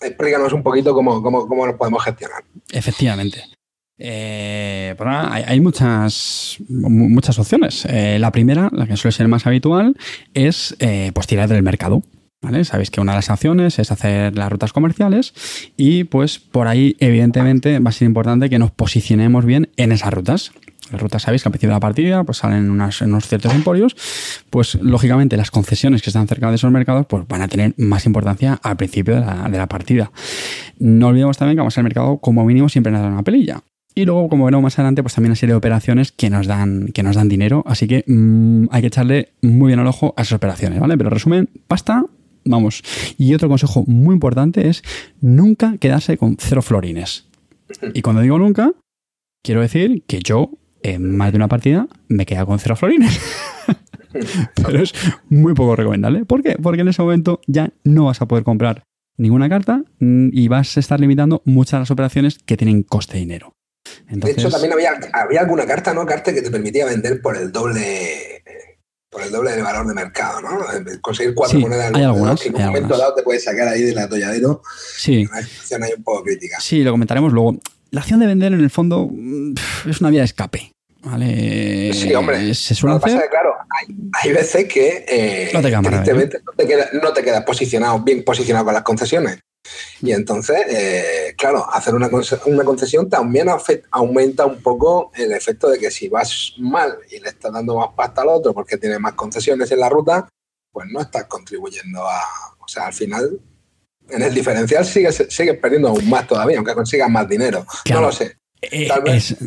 explícanos 0.01 0.53
un 0.55 0.63
poquito 0.63 0.95
cómo, 0.95 1.23
cómo, 1.23 1.47
cómo 1.47 1.67
lo 1.67 1.77
podemos 1.77 2.03
gestionar. 2.03 2.45
Efectivamente. 2.73 3.45
Eh, 3.99 4.95
pues 4.97 5.11
hay, 5.11 5.61
muchas, 5.61 6.57
muchas 6.69 7.39
opciones. 7.39 7.85
Eh, 7.87 8.19
la 8.19 8.31
primera, 8.31 8.71
la 8.73 8.87
que 8.87 8.97
suele 8.97 9.13
ser 9.13 9.29
más 9.29 9.47
habitual, 9.47 9.97
es 10.35 10.77
eh, 10.79 11.11
pues 11.15 11.27
tirar 11.27 11.49
del 11.49 11.63
mercado. 11.63 12.03
Sabéis 12.63 12.91
que 12.93 13.01
una 13.01 13.13
de 13.13 13.19
las 13.19 13.31
acciones 13.31 13.81
es 13.81 13.91
hacer 13.91 14.37
las 14.39 14.51
rutas 14.51 14.73
comerciales 14.73 15.35
y 15.77 16.05
pues 16.05 16.39
por 16.39 16.69
ahí 16.69 16.97
evidentemente 17.01 17.81
va 17.81 17.91
a 17.91 17.93
ser 17.93 18.07
importante 18.07 18.49
que 18.49 18.61
nos 18.61 18.71
posicionemos 18.71 19.45
bien 19.45 19.71
en 19.77 19.91
esas 19.91 20.15
rutas. 20.15 20.53
Las 20.93 21.03
rutas, 21.03 21.23
sabéis 21.23 21.43
que 21.43 21.49
al 21.49 21.53
principio 21.53 21.71
de 21.71 21.77
la 21.77 21.81
partida 21.81 22.23
pues 22.23 22.39
salen 22.39 22.71
unos 22.71 23.27
ciertos 23.27 23.53
emporios, 23.53 23.97
pues 24.51 24.77
lógicamente 24.77 25.37
las 25.37 25.51
concesiones 25.51 26.01
que 26.01 26.11
están 26.11 26.29
cerca 26.29 26.49
de 26.49 26.55
esos 26.55 26.71
mercados 26.71 27.07
pues 27.07 27.27
van 27.27 27.43
a 27.43 27.49
tener 27.49 27.75
más 27.77 28.07
importancia 28.07 28.59
al 28.63 28.77
principio 28.77 29.17
de 29.17 29.21
la, 29.21 29.49
de 29.51 29.59
la 29.59 29.67
partida. 29.67 30.13
No 30.79 31.09
olvidemos 31.09 31.37
también 31.37 31.57
que 31.57 31.61
vamos 31.61 31.77
al 31.77 31.85
mercado 31.85 32.19
como 32.19 32.45
mínimo 32.45 32.69
siempre 32.69 32.93
nos 32.93 33.03
da 33.03 33.09
una 33.09 33.25
pelilla. 33.25 33.63
Y 33.99 34.05
luego, 34.05 34.29
como 34.29 34.45
veremos 34.45 34.63
más 34.63 34.79
adelante, 34.79 35.03
pues 35.03 35.17
también 35.17 35.31
una 35.31 35.35
serie 35.35 35.55
de 35.55 35.57
operaciones 35.57 36.13
que 36.13 36.31
nos 36.31 36.47
dan, 36.47 36.93
que 36.95 37.03
nos 37.03 37.17
dan 37.17 37.29
dinero. 37.29 37.65
Así 37.67 37.89
que 37.89 38.05
mm, 38.07 38.67
hay 38.71 38.81
que 38.81 38.87
echarle 38.87 39.33
muy 39.43 39.67
bien 39.67 39.81
al 39.81 39.89
ojo 39.89 40.15
a 40.17 40.23
esas 40.23 40.37
operaciones, 40.37 40.79
¿vale? 40.79 40.97
Pero 40.97 41.11
resumen, 41.11 41.51
pasta, 41.67 42.05
vamos. 42.45 42.85
Y 43.19 43.35
otro 43.35 43.49
consejo 43.49 43.83
muy 43.89 44.15
importante 44.15 44.69
es 44.69 44.85
nunca 45.21 45.79
quedarse 45.79 46.17
con 46.17 46.37
cero 46.39 46.63
florines. 46.63 47.27
Y 47.93 48.03
cuando 48.03 48.23
digo 48.23 48.39
nunca, 48.39 48.71
quiero 49.43 49.63
decir 49.63 50.05
que 50.07 50.21
yo, 50.21 50.53
en 50.85 51.17
más 51.17 51.33
de 51.33 51.39
una 51.39 51.49
partida, 51.49 51.89
me 52.07 52.25
quedo 52.25 52.47
con 52.47 52.61
cero 52.61 52.77
florines. 52.77 53.21
Pero 54.55 54.81
es 54.81 54.95
muy 55.29 55.55
poco 55.55 55.75
recomendable. 55.75 56.25
¿Por 56.25 56.45
qué? 56.45 56.53
Porque 56.53 56.83
en 56.83 56.89
ese 56.89 57.03
momento 57.03 57.41
ya 57.49 57.73
no 57.83 58.05
vas 58.05 58.23
a 58.23 58.29
poder 58.29 58.45
comprar 58.45 58.85
ninguna 59.17 59.49
carta 59.49 59.83
mm, 59.99 60.29
y 60.31 60.47
vas 60.47 60.77
a 60.77 60.79
estar 60.79 61.01
limitando 61.01 61.43
muchas 61.45 61.73
de 61.73 61.81
las 61.81 61.91
operaciones 61.91 62.39
que 62.39 62.57
tienen 62.57 62.85
coste 62.85 63.15
de 63.15 63.19
dinero 63.19 63.58
de 64.09 64.31
hecho, 64.31 64.51
también 64.51 64.73
había, 64.73 64.99
había 65.13 65.41
alguna 65.41 65.67
carta, 65.67 65.95
¿no? 65.95 66.07
Carta 66.07 66.33
que 66.33 66.43
te 66.43 66.51
permitía 66.51 66.87
vender 66.87 67.21
por 67.21 67.37
el 67.37 67.53
doble 67.53 68.43
por 69.11 69.23
el 69.23 69.31
doble 69.31 69.53
del 69.53 69.63
valor 69.63 69.87
de 69.87 69.95
mercado, 69.95 70.41
¿no? 70.43 70.61
Conseguir 71.01 71.35
cuatro 71.35 71.59
monedas 71.59 71.93
hay 71.95 72.03
algunas, 72.03 72.41
que 72.41 72.49
en 72.49 72.57
un 72.57 72.65
momento 72.67 72.97
dado 72.97 73.15
te 73.15 73.23
puedes 73.23 73.43
sacar 73.43 73.69
ahí 73.69 73.83
del 73.83 73.99
atolladero. 73.99 74.63
Sí. 74.97 75.27
Una 75.31 75.43
situación 75.43 75.83
ahí 75.83 75.93
un 75.97 76.03
poco 76.03 76.25
crítica. 76.25 76.61
Sí, 76.61 76.83
lo 76.83 76.91
comentaremos 76.91 77.33
luego. 77.33 77.57
La 77.91 78.03
acción 78.03 78.21
de 78.21 78.27
vender, 78.27 78.53
en 78.53 78.61
el 78.61 78.71
fondo, 78.71 79.11
es 79.89 80.01
una 80.01 80.11
vía 80.11 80.21
de 80.21 80.27
escape. 80.27 80.73
¿Vale? 81.01 81.93
Sí, 81.95 82.13
hombre. 82.13 82.55
Se 82.55 82.75
suele 82.75 82.97
hacer. 82.97 83.29
claro, 83.31 83.55
hay, 84.23 84.33
veces 84.33 84.67
que 84.67 85.07
eh, 85.09 85.51
no, 85.55 85.63
te 85.63 85.69
queda 85.69 85.81
no, 85.81 86.03
te 86.57 86.67
queda, 86.67 86.89
no 86.93 87.13
te 87.13 87.23
quedas 87.23 87.45
posicionado, 87.45 88.01
bien 88.01 88.25
posicionado 88.25 88.67
con 88.67 88.75
las 88.75 88.83
concesiones. 88.83 89.39
Y 90.01 90.13
entonces, 90.13 90.59
eh, 90.69 91.35
claro, 91.37 91.69
hacer 91.73 91.95
una, 91.95 92.09
una 92.47 92.65
concesión 92.65 93.09
también 93.09 93.49
aumenta 93.91 94.47
un 94.47 94.63
poco 94.63 95.11
el 95.15 95.33
efecto 95.33 95.69
de 95.69 95.79
que 95.79 95.91
si 95.91 96.09
vas 96.09 96.55
mal 96.59 96.99
y 97.11 97.21
le 97.21 97.29
estás 97.29 97.53
dando 97.53 97.77
más 97.77 97.91
pasta 97.97 98.23
al 98.23 98.29
otro 98.29 98.55
porque 98.55 98.77
tiene 98.77 98.99
más 98.99 99.15
concesiones 99.15 99.71
en 99.71 99.81
la 99.81 99.89
ruta, 99.89 100.29
pues 100.73 100.89
no 100.91 101.01
estás 101.01 101.25
contribuyendo 101.25 102.03
a. 102.07 102.21
O 102.61 102.69
sea, 102.69 102.87
al 102.87 102.93
final, 102.93 103.41
en 104.09 104.23
el 104.23 104.35
diferencial 104.35 104.85
sigues, 104.85 105.27
sigues 105.29 105.59
perdiendo 105.59 105.89
aún 105.89 106.09
más 106.09 106.27
todavía, 106.27 106.59
aunque 106.59 106.75
consigas 106.75 107.11
más 107.11 107.29
dinero. 107.29 107.67
No 107.91 108.01
lo 108.01 108.13
sé. 108.13 108.37
Eh, 108.63 108.89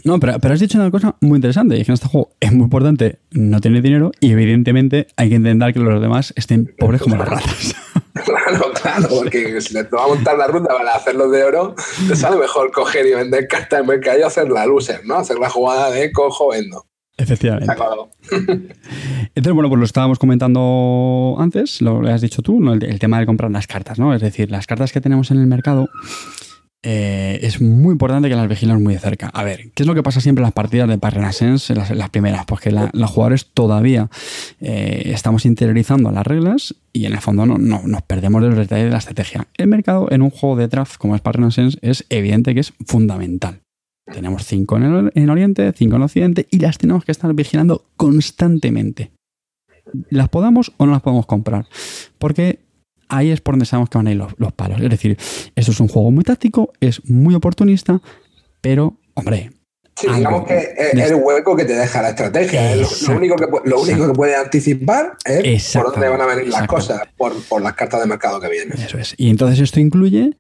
no, 0.06 0.20
pero, 0.20 0.40
pero, 0.40 0.54
has 0.54 0.60
dicho 0.60 0.78
una 0.78 0.90
cosa 0.90 1.16
muy 1.20 1.36
interesante, 1.36 1.76
y 1.76 1.82
es 1.82 1.86
que 1.86 1.92
en 1.92 1.96
este 1.96 2.08
juego 2.08 2.32
es 2.40 2.54
muy 2.54 2.64
importante 2.64 3.20
no 3.32 3.60
tener 3.60 3.82
dinero 3.82 4.12
y 4.22 4.32
evidentemente 4.32 5.08
hay 5.18 5.30
que 5.30 5.36
intentar 5.36 5.74
que 5.74 5.80
los 5.80 6.02
demás 6.02 6.34
estén 6.38 6.74
pobres 6.78 7.02
como 7.02 7.18
las 7.18 7.28
ratas. 7.28 7.76
Claro, 8.26 8.72
claro, 8.74 9.08
porque 9.10 9.62
si 9.62 9.74
le 9.74 9.84
va 9.84 10.04
a 10.04 10.08
montar 10.08 10.38
la 10.38 10.46
ruta 10.46 10.68
para 10.78 10.96
hacerlo 10.96 11.30
de 11.30 11.44
oro, 11.44 11.76
te 12.08 12.16
sale 12.16 12.38
mejor 12.38 12.72
coger 12.72 13.06
y 13.08 13.14
vender 13.14 13.48
cartas 13.48 13.80
en 13.80 13.88
mercado 13.88 14.20
y 14.20 14.22
hacer 14.22 14.50
la 14.50 14.66
loser, 14.66 15.02
¿no? 15.06 15.16
Hacer 15.16 15.40
la 15.40 15.50
jugada 15.50 15.90
de 15.90 16.12
cojo, 16.12 16.50
vendo. 16.50 16.86
Efectivamente. 17.18 17.74
Entonces, 18.32 19.54
bueno, 19.54 19.70
pues 19.70 19.80
lo 19.80 19.86
estábamos 19.86 20.20
comentando 20.20 21.36
antes, 21.40 21.82
lo 21.82 22.08
has 22.08 22.22
dicho 22.22 22.42
tú, 22.42 22.60
¿no? 22.60 22.74
el, 22.74 23.00
tema 23.00 23.20
de 23.20 23.26
comprar 23.26 23.52
las 23.52 23.68
cartas, 23.68 24.00
¿no? 24.00 24.14
Es 24.14 24.22
decir, 24.22 24.52
las 24.52 24.68
cartas 24.68 24.92
que 24.92 25.02
tenemos 25.02 25.32
en 25.32 25.40
el 25.40 25.48
mercado 25.48 25.90
eh, 26.84 27.40
es 27.44 27.62
muy 27.62 27.92
importante 27.92 28.28
que 28.28 28.36
las 28.36 28.50
vigilemos 28.50 28.82
muy 28.82 28.96
de 28.96 29.00
cerca. 29.00 29.28
A 29.28 29.44
ver, 29.44 29.72
¿qué 29.76 29.84
es 29.84 29.88
lo 29.88 29.94
que 29.94 30.02
pasa 30.02 30.20
siempre 30.20 30.42
en 30.42 30.46
las 30.46 30.54
partidas 30.54 30.90
de 30.90 30.98
Path 30.98 31.14
Renaissance, 31.14 31.76
las, 31.76 32.10
primeras? 32.10 32.46
Pues 32.46 32.62
que 32.62 32.72
los 32.72 33.10
jugadores 33.12 33.46
todavía 33.54 34.10
eh, 34.60 35.04
estamos 35.14 35.46
interiorizando 35.46 36.12
las 36.12 36.26
reglas 36.26 36.76
y 36.92 37.06
en 37.06 37.14
el 37.14 37.20
fondo 37.20 37.46
no, 37.46 37.58
nos 37.58 38.02
perdemos 38.02 38.42
de 38.42 38.50
los 38.50 38.58
detalles 38.58 38.86
de 38.86 38.92
la 38.92 38.98
estrategia. 38.98 39.48
El 39.58 39.68
mercado 39.68 40.08
en 40.12 40.24
un 40.24 40.32
juego 40.32 40.56
de 40.56 40.68
draft 40.68 40.98
como 40.98 41.16
es 41.16 41.22
Path 41.22 41.36
Renaissance 41.36 41.78
es 41.84 42.06
evidente 42.10 42.56
que 42.56 42.62
es 42.62 42.74
fundamental. 42.88 43.62
Tenemos 44.12 44.46
cinco 44.46 44.78
en, 44.78 45.12
en 45.14 45.30
Oriente, 45.30 45.72
cinco 45.74 45.98
en 45.98 46.02
Occidente 46.02 46.48
y 46.50 46.58
las 46.60 46.80
tenemos 46.80 47.06
que 47.06 47.12
estar 47.12 47.32
vigilando 47.36 47.86
constantemente. 47.96 49.12
Las 50.10 50.30
podamos 50.30 50.74
o 50.78 50.88
no 50.88 50.94
las 50.94 51.02
podemos 51.02 51.28
comprar. 51.28 51.68
Porque 52.18 52.60
ahí 53.12 53.30
es 53.30 53.42
por 53.42 53.54
donde 53.54 53.66
sabemos 53.66 53.90
que 53.90 53.98
van 53.98 54.08
a 54.08 54.12
ir 54.12 54.18
los, 54.18 54.54
palos. 54.54 54.82
Es 54.82 54.90
decir, 54.90 55.18
esto 55.56 55.72
es 55.72 55.80
un 55.80 55.88
juego 55.88 56.12
muy 56.12 56.24
táctico, 56.24 56.74
es 56.80 57.08
muy 57.10 57.36
oportunista, 57.36 58.02
pero, 58.62 58.98
hombre, 59.14 59.52
Sí, 59.94 60.08
digamos 60.08 60.48
que 60.48 60.58
es 60.58 61.12
el 61.12 61.16
hueco 61.16 61.56
que 61.56 61.66
te 61.66 61.74
deja 61.74 62.02
la 62.02 62.10
estrategia. 62.10 62.76
Lo, 62.76 62.88
único 63.16 63.36
que, 63.36 63.46
lo 63.66 63.82
único 63.82 64.08
que 64.08 64.14
puede 64.14 64.36
anticipar 64.36 65.18
es 65.26 65.74
por 65.74 65.92
dónde 65.92 66.08
van 66.08 66.22
a 66.22 66.26
venir 66.26 66.48
las 66.48 66.66
cosas, 66.66 67.02
por, 67.18 67.40
por, 67.44 67.62
las 67.62 67.74
cartas 67.74 68.00
de 68.00 68.08
mercado 68.08 68.40
que 68.40 68.50
vienen. 68.50 68.80
Eso 68.82 68.98
es. 68.98 69.14
Y 69.18 69.30
entonces 69.30 69.60
esto 69.60 69.80
incluye 69.80 70.38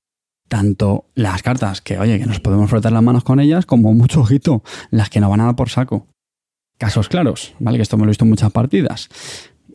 tanto 0.48 1.06
las 1.16 1.44
cartas 1.44 1.82
que, 1.82 2.00
oye, 2.00 2.18
que 2.18 2.26
nos 2.26 2.40
podemos 2.40 2.70
frotar 2.70 2.92
las 2.92 3.04
manos 3.04 3.24
con 3.24 3.40
ellas, 3.40 3.66
como 3.66 3.94
mucho 3.94 4.22
ojito, 4.22 4.64
las 4.90 5.10
que 5.10 5.20
no 5.20 5.30
van 5.30 5.42
a 5.42 5.46
dar 5.46 5.56
por 5.56 5.70
saco. 5.70 6.08
Casos 6.78 7.10
claros, 7.10 7.54
¿vale? 7.60 7.78
Que 7.78 7.84
esto 7.84 7.98
me 7.98 8.06
lo 8.06 8.10
he 8.10 8.12
visto 8.12 8.26
en 8.26 8.30
muchas 8.30 8.52
partidas. 8.52 9.10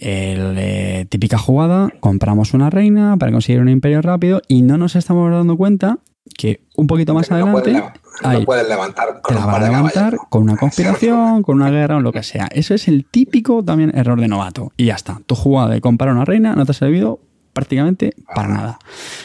El, 0.01 0.55
eh, 0.59 1.07
típica 1.09 1.39
jugada, 1.39 1.91
compramos 2.01 2.55
una 2.55 2.71
reina 2.71 3.17
para 3.17 3.33
conseguir 3.33 3.61
un 3.61 3.69
imperio 3.69 4.03
rápido 4.03 4.43
y 4.49 4.63
no 4.63 4.79
nos 4.79 4.97
estamos 4.97 5.31
dando 5.31 5.57
cuenta 5.57 5.99
que 6.37 6.67
un 6.77 6.87
poquito 6.87 7.15
más 7.15 7.31
adelante 7.31 7.73
no 7.73 8.45
puedes, 8.45 8.69
levantar 8.69 9.21
con, 9.23 9.37
te 9.37 9.41
la 9.41 9.59
levantar 9.59 10.17
con 10.29 10.43
una 10.43 10.57
conspiración, 10.57 11.43
con 11.43 11.57
una 11.57 11.71
guerra 11.71 11.97
o 11.97 12.01
lo 12.01 12.13
que 12.13 12.23
sea. 12.23 12.49
Eso 12.51 12.75
es 12.75 12.89
el 12.89 13.05
típico 13.05 13.63
también 13.65 13.97
error 13.97 14.21
de 14.21 14.29
novato. 14.29 14.73
Y 14.77 14.87
ya 14.87 14.95
está. 14.95 15.21
Tu 15.27 15.35
jugada 15.35 15.69
de 15.69 15.81
comprar 15.81 16.13
una 16.13 16.25
reina 16.25 16.55
no 16.55 16.65
te 16.65 16.73
ha 16.73 16.75
servido 16.75 17.21
prácticamente 17.53 18.15
para 18.35 18.49
nada. 18.49 18.79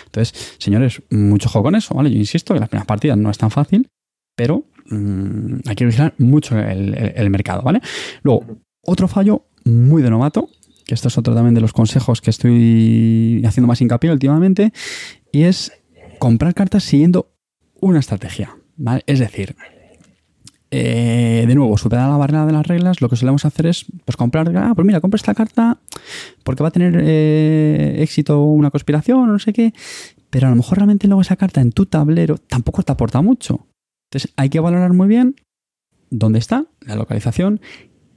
Entonces, 0.06 0.56
señores, 0.58 1.02
mucho 1.10 1.50
juego 1.50 1.64
con 1.64 1.76
eso, 1.76 1.96
¿vale? 1.96 2.12
Yo 2.12 2.18
insisto 2.18 2.54
que 2.54 2.60
las 2.60 2.70
primeras 2.70 2.88
partidas 2.88 3.18
no 3.18 3.30
es 3.30 3.38
tan 3.38 3.52
fácil, 3.52 3.90
pero 4.36 4.64
mm, 4.90 5.60
hay 5.68 5.76
que 5.76 5.86
vigilar 5.86 6.14
mucho 6.18 6.58
el 6.58 7.30
mercado, 7.30 7.62
¿vale? 7.62 7.82
Luego, 8.24 8.46
otro 8.84 9.08
fallo 9.08 9.46
muy 9.66 10.02
de 10.02 10.10
novato 10.10 10.50
que 10.92 10.96
esto 10.96 11.08
es 11.08 11.18
otro 11.18 11.34
también 11.34 11.54
de 11.54 11.62
los 11.62 11.72
consejos 11.72 12.20
que 12.20 12.30
estoy 12.30 13.42
haciendo 13.46 13.66
más 13.66 13.80
hincapié 13.80 14.12
últimamente, 14.12 14.74
y 15.32 15.44
es 15.44 15.72
comprar 16.20 16.54
cartas 16.54 16.84
siguiendo 16.84 17.32
una 17.80 18.00
estrategia. 18.00 18.58
Es 19.06 19.20
decir, 19.20 19.56
eh, 20.70 21.46
de 21.48 21.56
nuevo, 21.56 21.78
superar 21.78 22.10
la 22.10 22.18
barrera 22.18 22.46
de 22.46 22.52
las 22.52 22.68
reglas, 22.68 23.00
lo 23.00 23.08
que 23.08 23.16
solemos 23.16 23.46
hacer 23.46 23.68
es 23.68 23.86
pues 24.04 24.18
comprar, 24.18 24.52
ah, 24.58 24.74
pues 24.76 24.86
mira, 24.86 25.00
compra 25.00 25.16
esta 25.16 25.34
carta 25.34 25.80
porque 26.44 26.62
va 26.62 26.68
a 26.68 26.72
tener 26.74 27.00
eh, 27.02 27.96
éxito 28.00 28.44
una 28.44 28.70
conspiración 28.70 29.32
no 29.32 29.40
sé 29.40 29.54
qué, 29.54 29.74
pero 30.30 30.48
a 30.48 30.50
lo 30.50 30.58
mejor 30.58 30.80
realmente 30.80 31.08
luego 31.08 31.22
esa 31.22 31.38
carta 31.38 31.62
en 31.62 31.72
tu 31.72 31.86
tablero 31.86 32.38
tampoco 32.38 32.84
te 32.84 32.92
aporta 32.92 33.22
mucho. 33.22 33.66
Entonces 34.10 34.34
hay 34.36 34.50
que 34.50 34.60
valorar 34.60 34.92
muy 34.92 35.08
bien 35.08 35.36
dónde 36.10 36.40
está, 36.40 36.66
la 36.82 36.98
localización 36.98 37.62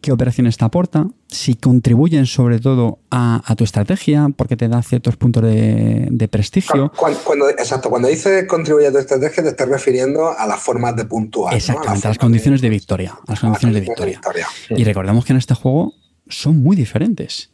qué 0.04 0.12
operaciones 0.12 0.58
te 0.58 0.66
aporta, 0.66 1.06
si 1.28 1.54
contribuyen 1.54 2.26
sobre 2.26 2.58
todo 2.58 2.98
a, 3.10 3.54
tu 3.56 3.64
estrategia, 3.64 4.28
porque 4.36 4.54
te 4.54 4.68
da 4.68 4.82
ciertos 4.82 5.16
puntos 5.16 5.42
de, 5.44 6.28
prestigio. 6.30 6.92
Cuando, 6.94 7.48
exacto, 7.48 7.88
cuando 7.88 8.08
dice 8.08 8.46
contribuye 8.46 8.88
a 8.88 8.92
tu 8.92 8.98
estrategia, 8.98 9.42
te 9.42 9.48
estás 9.48 9.66
refiriendo 9.66 10.28
a 10.28 10.46
las 10.46 10.60
formas 10.60 10.94
de 10.94 11.06
puntuar. 11.06 11.54
Exactamente, 11.54 12.06
a, 12.06 12.10
las 12.10 12.18
condiciones 12.18 12.60
de, 12.60 12.68
victoria. 12.68 13.18
A 13.26 13.30
las 13.30 13.40
condiciones 13.40 13.76
de 13.76 13.80
victoria. 13.80 14.20
Y 14.68 14.84
recordemos 14.84 15.24
que 15.24 15.32
en 15.32 15.38
este 15.38 15.54
juego 15.54 15.94
son 16.28 16.62
muy 16.62 16.76
diferentes. 16.76 17.53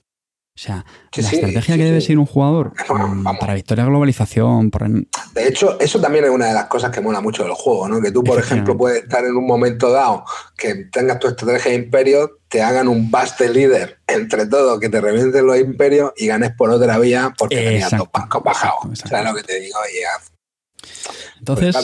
O 0.57 0.63
sea, 0.63 0.85
la 1.17 1.31
estrategia 1.31 1.77
que 1.77 1.85
debe 1.85 2.01
seguir 2.01 2.19
un 2.19 2.27
jugador 2.27 2.75
mm, 2.89 3.39
para 3.39 3.55
victoria 3.55 3.85
globalización. 3.87 4.71
Por... 4.71 4.89
De 4.89 5.49
hecho, 5.49 5.81
eso 5.81 6.01
también 6.01 6.25
es 6.25 6.31
una 6.31 6.47
de 6.47 6.55
las 6.55 6.67
cosas 6.67 6.91
que 6.91 7.01
mola 7.01 7.21
mucho 7.21 7.45
del 7.45 7.55
juego, 7.55 7.89
¿no? 7.89 8.01
Que 8.01 8.11
tú, 8.11 8.23
por 8.23 8.39
ejemplo, 8.39 8.77
puedes 8.77 9.05
estar 9.05 9.25
en 9.25 9.37
un 9.37 9.47
momento 9.47 9.91
dado 9.91 10.25
que 10.57 10.75
tengas 10.93 11.19
tu 11.19 11.29
estrategia 11.29 11.71
de 11.71 11.79
imperio, 11.79 12.41
te 12.49 12.63
hagan 12.63 12.89
un 12.89 13.11
baste 13.11 13.49
líder 13.49 14.01
entre 14.07 14.47
todos, 14.47 14.79
que 14.81 14.89
te 14.89 15.01
revienten 15.01 15.47
los 15.47 15.59
imperios 15.59 16.13
y 16.17 16.27
ganes 16.27 16.53
por 16.55 16.71
otra 16.71 16.99
vía 16.99 17.33
porque 17.39 17.57
tenías 17.57 17.91
dos 17.93 18.09
bancos 18.13 18.43
bajados. 18.43 18.99
¿Sabes 18.99 19.25
lo 19.25 19.35
que 19.35 19.45
te 19.45 19.61
digo? 19.61 19.79
Y 19.95 20.05
entonces, 21.41 21.75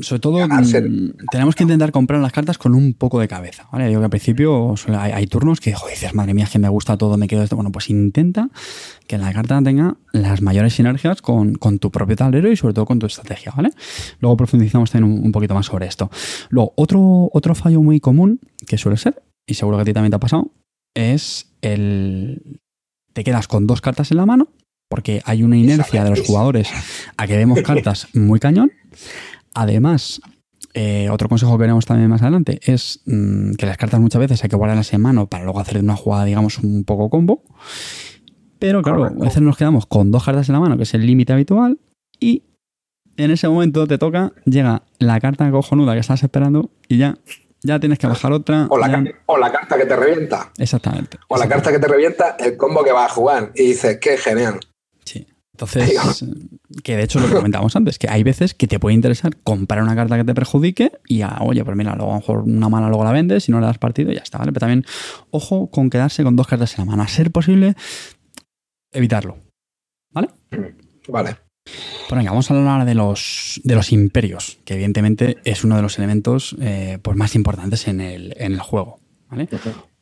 sobre 0.00 0.20
todo, 0.20 0.48
mm, 0.48 1.12
tenemos 1.30 1.54
que 1.54 1.62
intentar 1.62 1.92
comprar 1.92 2.22
las 2.22 2.32
cartas 2.32 2.56
con 2.56 2.74
un 2.74 2.94
poco 2.94 3.20
de 3.20 3.28
cabeza. 3.28 3.68
¿vale? 3.70 3.86
Digo 3.86 4.00
que 4.00 4.04
al 4.04 4.10
principio 4.10 4.74
hay, 4.98 5.26
turnos 5.26 5.60
que 5.60 5.74
dices, 5.90 6.14
madre 6.14 6.32
mía, 6.32 6.48
que 6.50 6.58
me 6.58 6.70
gusta 6.70 6.96
todo, 6.96 7.18
me 7.18 7.28
quedo 7.28 7.42
esto. 7.42 7.54
Bueno, 7.54 7.70
pues 7.70 7.90
intenta 7.90 8.48
que 9.06 9.18
la 9.18 9.32
carta 9.34 9.60
tenga 9.62 9.98
las 10.12 10.40
mayores 10.40 10.74
sinergias 10.74 11.20
con, 11.20 11.58
tu 11.78 11.90
propio 11.90 12.16
tablero 12.16 12.50
y 12.50 12.56
sobre 12.56 12.72
todo 12.72 12.86
con 12.86 12.98
tu 12.98 13.04
estrategia. 13.04 13.52
¿vale? 13.54 13.70
Luego 14.20 14.38
profundizamos 14.38 14.90
también 14.90 15.22
un, 15.22 15.32
poquito 15.32 15.54
más 15.54 15.66
sobre 15.66 15.86
esto. 15.86 16.10
Luego, 16.48 16.72
otro, 16.76 17.28
otro 17.32 17.54
fallo 17.54 17.82
muy 17.82 18.00
común 18.00 18.40
que 18.66 18.78
suele 18.78 18.96
ser, 18.96 19.22
y 19.46 19.54
seguro 19.54 19.76
que 19.76 19.82
a 19.82 19.84
ti 19.84 19.92
también 19.92 20.10
te 20.10 20.16
ha 20.16 20.20
pasado, 20.20 20.50
es 20.94 21.52
el. 21.60 22.58
Te 23.12 23.22
quedas 23.22 23.48
con 23.48 23.66
dos 23.66 23.80
cartas 23.80 24.10
en 24.10 24.16
la 24.16 24.26
mano 24.26 24.48
porque 24.88 25.22
hay 25.24 25.42
una 25.42 25.56
inercia 25.56 26.04
de 26.04 26.10
los 26.10 26.20
jugadores 26.20 26.70
a 27.16 27.26
que 27.26 27.36
vemos 27.36 27.60
cartas 27.62 28.08
muy 28.14 28.38
cañón. 28.40 28.72
Además, 29.54 30.20
eh, 30.74 31.08
otro 31.10 31.28
consejo 31.28 31.52
que 31.52 31.62
veremos 31.62 31.86
también 31.86 32.08
más 32.10 32.22
adelante 32.22 32.60
es 32.62 33.00
mm, 33.06 33.54
que 33.54 33.66
las 33.66 33.76
cartas 33.76 34.00
muchas 34.00 34.20
veces 34.20 34.42
hay 34.44 34.50
que 34.50 34.56
guardarlas 34.56 34.92
en 34.92 35.00
mano 35.00 35.26
para 35.26 35.44
luego 35.44 35.60
hacer 35.60 35.78
una 35.78 35.96
jugada, 35.96 36.24
digamos, 36.24 36.58
un 36.58 36.84
poco 36.84 37.10
combo. 37.10 37.42
Pero 38.58 38.82
claro, 38.82 39.04
a 39.04 39.10
veces 39.10 39.42
nos 39.42 39.56
quedamos 39.56 39.86
con 39.86 40.10
dos 40.10 40.24
cartas 40.24 40.48
en 40.48 40.54
la 40.54 40.60
mano, 40.60 40.76
que 40.76 40.84
es 40.84 40.94
el 40.94 41.06
límite 41.06 41.32
habitual, 41.32 41.78
y 42.18 42.44
en 43.16 43.30
ese 43.30 43.48
momento 43.48 43.86
te 43.86 43.98
toca, 43.98 44.32
llega 44.44 44.82
la 44.98 45.20
carta 45.20 45.50
cojonuda 45.50 45.94
que 45.94 46.00
estás 46.00 46.22
esperando 46.22 46.70
y 46.88 46.98
ya 46.98 47.18
ya 47.62 47.80
tienes 47.80 47.98
que 47.98 48.06
bajar 48.06 48.32
otra. 48.32 48.66
O 48.68 48.78
la, 48.78 49.52
carta 49.52 49.76
que 49.76 49.86
te 49.86 49.96
revienta. 49.96 50.52
Exactamente. 50.58 51.18
O 51.28 51.36
la 51.36 51.48
carta 51.48 51.72
que 51.72 51.78
te 51.78 51.88
revienta, 51.88 52.36
el 52.38 52.56
combo 52.56 52.84
que 52.84 52.92
vas 52.92 53.10
a 53.10 53.14
jugar. 53.14 53.52
Y 53.54 53.68
dices, 53.68 53.98
qué 54.00 54.16
genial. 54.16 54.60
Entonces, 55.56 56.22
que 56.84 56.96
de 56.98 57.04
hecho 57.04 57.18
lo 57.18 57.28
que 57.28 57.34
comentábamos 57.34 57.74
antes, 57.76 57.98
que 57.98 58.10
hay 58.10 58.22
veces 58.22 58.52
que 58.52 58.66
te 58.66 58.78
puede 58.78 58.94
interesar 58.94 59.34
comprar 59.42 59.82
una 59.82 59.96
carta 59.96 60.18
que 60.18 60.24
te 60.24 60.34
perjudique 60.34 60.92
y, 61.08 61.22
ah, 61.22 61.38
oye, 61.40 61.64
pues 61.64 61.74
mira, 61.78 61.96
luego 61.96 62.10
a 62.12 62.14
lo 62.16 62.20
mejor 62.20 62.38
una 62.40 62.68
mala 62.68 62.88
luego 62.88 63.04
la 63.04 63.12
vendes, 63.12 63.44
si 63.44 63.52
no 63.52 63.60
le 63.60 63.66
das 63.66 63.78
partido 63.78 64.12
y 64.12 64.16
ya 64.16 64.20
está, 64.20 64.36
¿vale? 64.36 64.52
Pero 64.52 64.60
también, 64.60 64.84
ojo 65.30 65.70
con 65.70 65.88
quedarse 65.88 66.24
con 66.24 66.36
dos 66.36 66.46
cartas 66.46 66.78
en 66.78 66.84
la 66.84 66.90
mano. 66.90 67.02
A 67.02 67.08
ser 67.08 67.30
posible, 67.30 67.74
evitarlo. 68.92 69.38
¿Vale? 70.12 70.28
Vale. 71.08 71.36
Pues 71.64 72.18
venga, 72.18 72.32
vamos 72.32 72.50
a 72.50 72.54
hablar 72.54 72.84
de 72.84 72.94
los, 72.94 73.58
de 73.64 73.74
los 73.74 73.92
imperios, 73.92 74.58
que 74.66 74.74
evidentemente 74.74 75.38
es 75.44 75.64
uno 75.64 75.76
de 75.76 75.82
los 75.82 75.96
elementos 75.96 76.54
eh, 76.60 76.98
pues 77.00 77.16
más 77.16 77.34
importantes 77.34 77.88
en 77.88 78.02
el, 78.02 78.34
en 78.36 78.52
el 78.52 78.60
juego. 78.60 79.00
¿vale? 79.30 79.48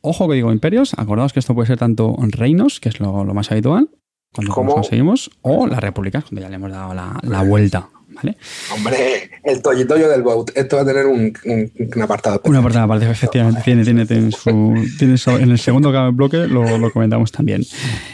Ojo 0.01 0.27
que 0.27 0.35
digo 0.35 0.51
imperios, 0.51 0.93
acordaos 0.97 1.31
que 1.31 1.39
esto 1.39 1.55
puede 1.55 1.67
ser 1.67 1.77
tanto 1.77 2.13
reinos, 2.19 2.81
que 2.81 2.89
es 2.89 2.99
lo, 2.99 3.23
lo 3.23 3.33
más 3.33 3.51
habitual, 3.51 3.89
cuando 4.35 4.73
conseguimos, 4.73 5.31
o 5.41 5.67
las 5.67 5.79
repúblicas, 5.79 6.25
cuando 6.25 6.41
ya 6.41 6.49
le 6.49 6.55
hemos 6.55 6.71
dado 6.71 6.93
la, 6.93 7.17
la 7.23 7.41
vuelta. 7.43 7.89
¿Vale? 8.15 8.37
Hombre, 8.73 9.29
el 9.43 9.61
toyitoyo 9.61 10.07
del 10.07 10.21
boat. 10.21 10.51
Esto 10.55 10.77
va 10.77 10.83
a 10.83 10.85
tener 10.85 11.05
un, 11.05 11.33
un, 11.43 12.01
apartado. 12.01 12.39
Un 12.45 12.55
apartado 12.55 12.85
aparte, 12.85 13.09
efectivamente. 13.09 13.61
Tiene, 13.61 13.83
tiene, 13.83 14.05
tiene, 14.05 14.31
su, 14.31 14.73
tiene 14.97 15.15
en 15.43 15.51
el 15.51 15.59
segundo 15.59 15.91
bloque 16.13 16.47
lo, 16.47 16.77
lo 16.77 16.91
comentamos 16.91 17.33
también. 17.33 17.65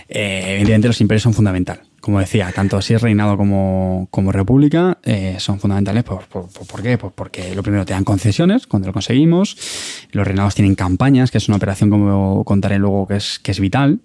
Eh, 0.10 0.54
evidentemente, 0.54 0.88
los 0.88 1.01
imperios 1.01 1.22
son 1.22 1.36
fundamentales. 1.36 1.84
Como 2.00 2.20
decía, 2.20 2.51
tanto 2.56 2.80
es 2.80 3.00
reinado 3.00 3.38
como, 3.38 4.08
como 4.10 4.32
república 4.32 4.98
eh, 5.04 5.36
son 5.38 5.60
fundamentales. 5.60 6.04
¿Por, 6.04 6.24
por, 6.25 6.48
por 6.50 6.82
qué? 6.82 6.98
Pues 6.98 7.13
porque 7.16 7.54
lo 7.54 7.62
primero 7.62 7.86
te 7.86 7.94
dan 7.94 8.04
concesiones 8.04 8.66
cuando 8.66 8.88
lo 8.88 8.94
conseguimos. 8.94 9.56
Los 10.13 10.25
reinados 10.25 10.56
tienen 10.56 10.74
campañas, 10.74 11.30
que 11.30 11.38
es 11.38 11.48
una 11.48 11.58
operación, 11.58 11.92
como 11.92 12.44
contaré 12.44 12.80
luego, 12.80 13.06
que 13.08 13.18
es, 13.18 13.38
que 13.38 13.51
es 13.51 13.60
vital 13.60 14.00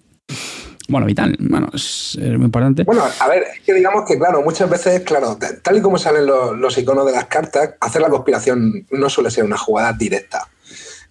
bueno, 0.87 1.05
vital, 1.05 1.35
bueno, 1.39 1.69
es, 1.73 2.17
muy 2.17 2.45
importante. 2.45 2.83
Bueno, 2.83 3.03
a 3.19 3.27
ver, 3.27 3.43
es 3.53 3.59
que 3.61 3.73
digamos 3.73 4.05
que, 4.07 4.17
claro, 4.17 4.41
muchas 4.41 4.69
veces, 4.69 5.01
claro, 5.01 5.37
tal 5.61 5.77
y 5.77 5.81
como 5.81 5.97
salen 5.97 6.25
los, 6.25 6.77
iconos 6.77 7.05
de 7.05 7.11
las 7.11 7.25
cartas, 7.25 7.75
hacer 7.79 8.01
la 8.01 8.09
conspiración 8.09 8.85
no 8.91 9.09
suele 9.09 9.29
ser 9.31 9.43
una 9.43 9.57
jugada 9.57 9.93
directa. 9.93 10.47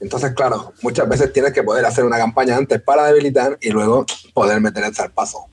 Entonces, 0.00 0.33
claro, 0.35 0.73
muchas 0.83 1.09
veces 1.09 1.33
tienes 1.33 1.52
que 1.52 1.62
poder 1.62 1.85
hacer 1.85 2.04
una 2.04 2.18
campaña 2.18 2.56
antes 2.56 2.80
para 2.83 3.06
debilitar 3.06 3.59
y 3.61 3.71
luego 3.71 4.06
poder 4.35 4.61
meter 4.61 4.85
el 4.85 4.95
zarpazo. 4.95 5.47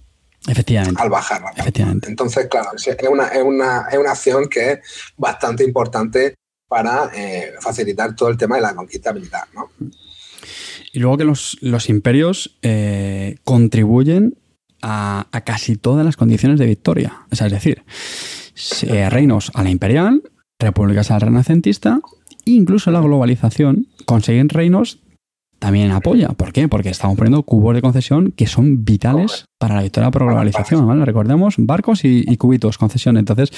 Efectivamente. 0.47 1.01
Al 1.01 1.09
bajar. 1.09 1.41
Efectivamente. 1.55 2.09
Entonces, 2.09 2.47
claro, 2.47 2.71
es 2.75 2.87
una, 3.09 3.27
es, 3.27 3.43
una, 3.43 3.87
es 3.89 3.97
una 3.97 4.11
acción 4.11 4.47
que 4.47 4.71
es 4.71 4.79
bastante 5.15 5.63
importante 5.63 6.35
para 6.67 7.11
eh, 7.13 7.53
facilitar 7.59 8.15
todo 8.15 8.29
el 8.29 8.37
tema 8.37 8.55
de 8.55 8.61
la 8.61 8.75
conquista 8.75 9.13
militar, 9.13 9.47
¿no? 9.53 9.69
Y 10.91 10.99
luego 10.99 11.17
que 11.17 11.25
los, 11.25 11.57
los 11.61 11.89
imperios 11.89 12.57
eh, 12.61 13.37
contribuyen 13.43 14.35
a, 14.81 15.27
a 15.31 15.41
casi 15.41 15.75
todas 15.75 16.05
las 16.05 16.17
condiciones 16.17 16.59
de 16.59 16.65
victoria. 16.65 17.21
O 17.31 17.35
sea, 17.35 17.47
es 17.47 17.53
decir, 17.53 17.83
eh, 18.83 19.09
reinos 19.09 19.51
a 19.53 19.63
la 19.63 19.69
imperial, 19.69 20.21
repúblicas 20.59 21.09
a 21.11 21.15
la 21.15 21.19
renacentista, 21.19 21.99
incluso 22.45 22.91
la 22.91 23.01
globalización, 23.01 23.87
consiguen 24.05 24.49
reinos 24.49 24.99
también 25.63 25.91
apoya. 25.91 26.27
¿Por 26.27 26.51
qué? 26.51 26.67
Porque 26.67 26.89
estamos 26.89 27.15
poniendo 27.15 27.41
cubos 27.43 27.73
de 27.73 27.81
concesión 27.81 28.33
que 28.35 28.47
son 28.47 28.83
vitales 28.83 29.45
para 29.57 29.75
la 29.75 29.83
victoria 29.83 30.11
por 30.11 30.25
globalización. 30.25 30.85
¿vale? 30.85 31.05
Recordemos 31.05 31.55
barcos 31.57 32.03
y, 32.03 32.25
y 32.27 32.35
cubitos, 32.35 32.77
concesión. 32.77 33.15
Entonces, 33.15 33.49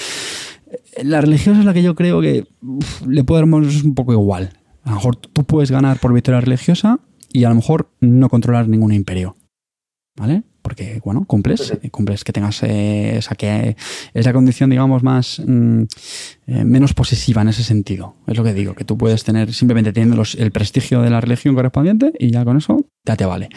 eh, 0.70 1.02
la 1.02 1.20
religiosa 1.20 1.58
es 1.58 1.64
la 1.64 1.74
que 1.74 1.82
yo 1.82 1.96
creo 1.96 2.20
que 2.20 2.46
uf, 2.62 3.04
le 3.08 3.24
podemos 3.24 3.82
un 3.82 3.96
poco 3.96 4.12
igual. 4.12 4.50
A 4.86 4.90
lo 4.90 4.96
mejor 4.96 5.16
tú 5.16 5.44
puedes 5.44 5.70
ganar 5.70 5.98
por 5.98 6.12
victoria 6.14 6.40
religiosa 6.40 7.00
y 7.32 7.44
a 7.44 7.48
lo 7.50 7.56
mejor 7.56 7.90
no 8.00 8.28
controlar 8.28 8.68
ningún 8.68 8.92
imperio. 8.92 9.36
¿Vale? 10.18 10.44
Porque, 10.62 11.00
bueno, 11.04 11.26
cumples, 11.26 11.74
cumples 11.90 12.24
que 12.24 12.32
tengas 12.32 12.62
eh, 12.62 13.18
esa, 13.18 13.34
que, 13.34 13.76
esa 14.14 14.32
condición, 14.32 14.70
digamos, 14.70 15.02
más 15.02 15.42
mm, 15.46 15.82
eh, 16.46 16.64
menos 16.64 16.94
posesiva 16.94 17.42
en 17.42 17.48
ese 17.48 17.62
sentido. 17.62 18.16
Es 18.26 18.36
lo 18.38 18.42
que 18.42 18.54
digo, 18.54 18.74
que 18.74 18.84
tú 18.86 18.96
puedes 18.96 19.24
tener 19.24 19.52
simplemente 19.52 19.92
teniendo 19.92 20.16
los- 20.16 20.34
el 20.36 20.52
prestigio 20.52 21.02
de 21.02 21.10
la 21.10 21.20
religión 21.20 21.54
correspondiente 21.54 22.12
y 22.18 22.30
ya 22.30 22.44
con 22.46 22.56
eso 22.56 22.78
ya 23.04 23.14
te 23.16 23.26
vale. 23.26 23.50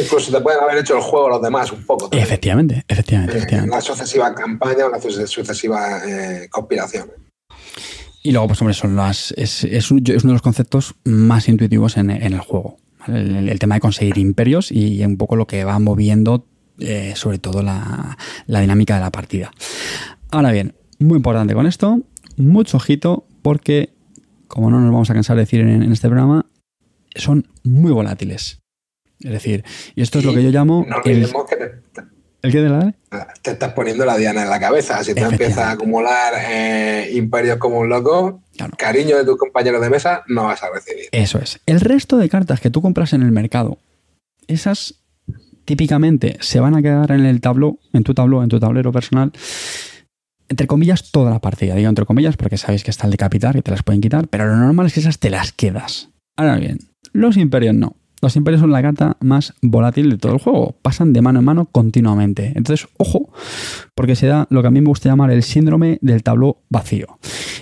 Incluso 0.00 0.30
te 0.30 0.40
pueden 0.40 0.60
haber 0.62 0.78
hecho 0.78 0.94
el 0.96 1.02
juego 1.02 1.28
los 1.30 1.42
demás 1.42 1.72
un 1.72 1.84
poco. 1.84 2.04
también. 2.08 2.22
Efectivamente, 2.22 2.84
efectivamente, 2.86 3.34
Eh, 3.34 3.38
efectivamente. 3.38 3.74
la 3.74 3.82
sucesiva 3.82 4.32
campaña 4.34 4.84
suce- 5.02 5.26
sucesiva 5.26 5.98
eh, 6.08 6.48
conspiración. 6.48 7.10
Y 8.26 8.32
luego, 8.32 8.48
pues 8.48 8.60
hombre, 8.62 8.72
son 8.74 8.96
las, 8.96 9.32
es, 9.36 9.64
es 9.64 9.90
un- 9.90 9.98
es 10.04 10.24
uno 10.24 10.32
de 10.32 10.36
los 10.36 10.42
conceptos 10.42 10.94
más 11.04 11.46
intuitivos 11.48 11.96
en, 11.98 12.10
en 12.10 12.32
el 12.32 12.40
juego. 12.40 12.78
¿vale? 12.98 13.20
El, 13.20 13.48
el 13.50 13.58
tema 13.58 13.74
de 13.76 13.82
conseguir 13.82 14.16
imperios 14.16 14.72
y 14.72 15.04
un 15.04 15.16
poco 15.18 15.36
lo 15.36 15.46
que 15.46 15.62
va 15.64 15.78
moviendo, 15.78 16.46
eh, 16.78 17.12
sobre 17.16 17.38
todo 17.38 17.62
la, 17.62 18.16
la 18.46 18.60
dinámica 18.60 18.94
de 18.94 19.02
la 19.02 19.12
partida. 19.12 19.52
Ahora 20.30 20.50
bien, 20.52 20.74
muy 20.98 21.16
importante 21.18 21.52
con 21.54 21.66
esto, 21.66 22.00
mucho 22.38 22.78
ojito, 22.78 23.26
porque, 23.42 23.90
como 24.48 24.70
no 24.70 24.80
nos 24.80 24.90
vamos 24.90 25.10
a 25.10 25.14
cansar 25.14 25.36
de 25.36 25.42
decir 25.42 25.60
en, 25.60 25.82
en 25.82 25.92
este 25.92 26.08
programa, 26.08 26.46
son 27.14 27.46
muy 27.62 27.92
volátiles. 27.92 28.62
Es 29.20 29.30
decir, 29.32 29.64
y 29.94 30.00
esto 30.02 30.18
es 30.18 30.24
lo 30.24 30.32
que 30.34 30.42
yo 30.42 30.50
llamo 30.50 30.84
No 30.88 30.96
el, 31.04 31.12
olvidemos 31.18 31.44
que 31.48 31.56
te, 31.56 31.66
te- 31.92 32.13
¿el 32.44 32.52
qué 32.52 32.60
de 32.60 32.68
la 32.68 32.94
te 33.42 33.50
estás 33.52 33.72
poniendo 33.72 34.04
la 34.04 34.16
diana 34.16 34.42
en 34.42 34.50
la 34.50 34.60
cabeza. 34.60 35.02
Si 35.02 35.14
tú 35.14 35.24
empiezas 35.24 35.58
a 35.58 35.70
acumular 35.72 36.34
eh, 36.48 37.10
imperios 37.14 37.58
como 37.58 37.78
un 37.78 37.88
loco, 37.88 38.42
Claro. 38.56 38.72
cariño 38.78 39.16
de 39.16 39.24
tus 39.24 39.36
compañeros 39.36 39.80
de 39.80 39.90
mesa 39.90 40.22
no 40.28 40.44
vas 40.44 40.62
a 40.62 40.66
recibir. 40.72 41.06
Eso 41.12 41.38
es. 41.38 41.60
El 41.66 41.80
resto 41.80 42.16
de 42.18 42.28
cartas 42.28 42.60
que 42.60 42.70
tú 42.70 42.82
compras 42.82 43.12
en 43.12 43.22
el 43.22 43.32
mercado, 43.32 43.78
esas 44.46 44.94
típicamente 45.64 46.36
se 46.40 46.60
van 46.60 46.74
a 46.74 46.82
quedar 46.82 47.10
en 47.12 47.24
el 47.24 47.40
tabló, 47.40 47.78
en 47.92 48.04
tu 48.04 48.14
tabló, 48.14 48.42
en 48.42 48.48
tu 48.48 48.60
tablero 48.60 48.92
personal, 48.92 49.32
entre 50.48 50.66
comillas, 50.66 51.10
toda 51.10 51.30
la 51.30 51.40
partida. 51.40 51.74
Digo 51.74 51.88
entre 51.88 52.04
comillas 52.04 52.36
porque 52.36 52.58
sabéis 52.58 52.84
que 52.84 52.90
está 52.90 53.06
el 53.06 53.12
decapitar, 53.12 53.54
que 53.54 53.62
te 53.62 53.70
las 53.70 53.82
pueden 53.82 54.00
quitar, 54.00 54.28
pero 54.28 54.46
lo 54.46 54.56
normal 54.56 54.86
es 54.86 54.92
que 54.94 55.00
esas 55.00 55.18
te 55.18 55.30
las 55.30 55.52
quedas. 55.52 56.10
Ahora 56.36 56.56
bien, 56.56 56.78
los 57.12 57.36
imperios 57.36 57.74
no. 57.74 57.96
Los 58.24 58.36
imperios 58.36 58.62
son 58.62 58.72
la 58.72 58.80
carta 58.80 59.18
más 59.20 59.52
volátil 59.60 60.08
de 60.08 60.16
todo 60.16 60.32
el 60.32 60.38
juego. 60.38 60.78
Pasan 60.80 61.12
de 61.12 61.20
mano 61.20 61.40
en 61.40 61.44
mano 61.44 61.66
continuamente. 61.66 62.54
Entonces, 62.56 62.88
ojo, 62.96 63.30
porque 63.94 64.16
se 64.16 64.26
da 64.26 64.46
lo 64.48 64.62
que 64.62 64.68
a 64.68 64.70
mí 64.70 64.80
me 64.80 64.86
gusta 64.86 65.10
llamar 65.10 65.30
el 65.30 65.42
síndrome 65.42 65.98
del 66.00 66.22
tabló 66.22 66.62
vacío. 66.70 67.18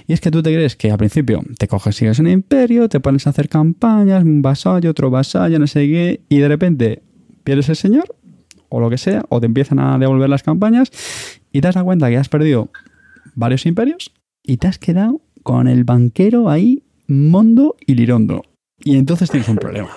Y 0.06 0.12
es 0.12 0.20
que 0.20 0.30
tú 0.30 0.40
te 0.40 0.54
crees 0.54 0.76
que 0.76 0.92
al 0.92 0.98
principio 0.98 1.42
te 1.58 1.66
coges, 1.66 1.96
sigues 1.96 2.20
el 2.20 2.28
imperio, 2.28 2.88
te 2.88 3.00
pones 3.00 3.26
a 3.26 3.30
hacer 3.30 3.48
campañas, 3.48 4.22
un 4.22 4.40
vasallo, 4.40 4.88
otro 4.88 5.10
vasallo, 5.10 5.58
no 5.58 5.66
sé 5.66 5.80
qué, 5.88 6.20
y 6.28 6.38
de 6.38 6.46
repente 6.46 7.02
pierdes 7.42 7.68
el 7.68 7.74
señor, 7.74 8.14
o 8.68 8.78
lo 8.78 8.88
que 8.88 8.98
sea, 8.98 9.24
o 9.30 9.40
te 9.40 9.46
empiezan 9.46 9.80
a 9.80 9.98
devolver 9.98 10.28
las 10.28 10.44
campañas, 10.44 10.92
y 11.50 11.60
te 11.60 11.72
das 11.72 11.82
cuenta 11.82 12.08
que 12.08 12.18
has 12.18 12.28
perdido 12.28 12.70
varios 13.34 13.66
imperios, 13.66 14.12
y 14.44 14.58
te 14.58 14.68
has 14.68 14.78
quedado 14.78 15.22
con 15.42 15.66
el 15.66 15.82
banquero 15.82 16.48
ahí, 16.48 16.84
mondo 17.08 17.74
y 17.84 17.96
lirondo. 17.96 18.44
Y 18.84 18.96
entonces 18.96 19.28
tienes 19.28 19.48
un 19.48 19.56
problema. 19.56 19.90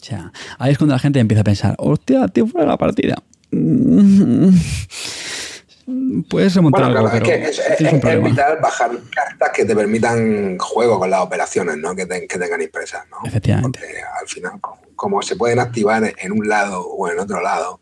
O 0.00 0.04
sea, 0.04 0.32
ahí 0.58 0.72
es 0.72 0.78
cuando 0.78 0.94
la 0.94 0.98
gente 1.00 1.18
empieza 1.18 1.40
a 1.40 1.44
pensar, 1.44 1.74
hostia, 1.78 2.28
tío, 2.28 2.46
fuera 2.46 2.66
de 2.66 2.70
la 2.72 2.78
partida. 2.78 3.16
Mm, 3.50 4.50
Puedes 6.28 6.54
remontar 6.54 6.82
Bueno, 6.84 6.98
algo, 6.98 7.10
claro, 7.10 7.24
es 7.24 7.60
pero 7.78 8.00
que 8.00 8.16
es, 8.16 8.22
vital 8.22 8.58
bajar 8.60 8.90
cartas 9.14 9.50
que 9.54 9.64
te 9.64 9.74
permitan 9.74 10.58
juego 10.58 10.98
con 10.98 11.08
las 11.08 11.20
operaciones 11.20 11.78
¿no? 11.78 11.96
que, 11.96 12.04
te- 12.04 12.26
que 12.26 12.38
tengan 12.38 12.60
impresas. 12.60 13.04
¿no? 13.10 13.16
Efectivamente. 13.26 13.80
Porque 13.80 13.96
al 14.20 14.28
final, 14.28 14.60
como, 14.60 14.80
como 14.94 15.22
se 15.22 15.36
pueden 15.36 15.58
activar 15.60 16.12
en 16.18 16.32
un 16.32 16.46
lado 16.46 16.82
o 16.86 17.08
en 17.10 17.18
otro 17.18 17.40
lado, 17.40 17.80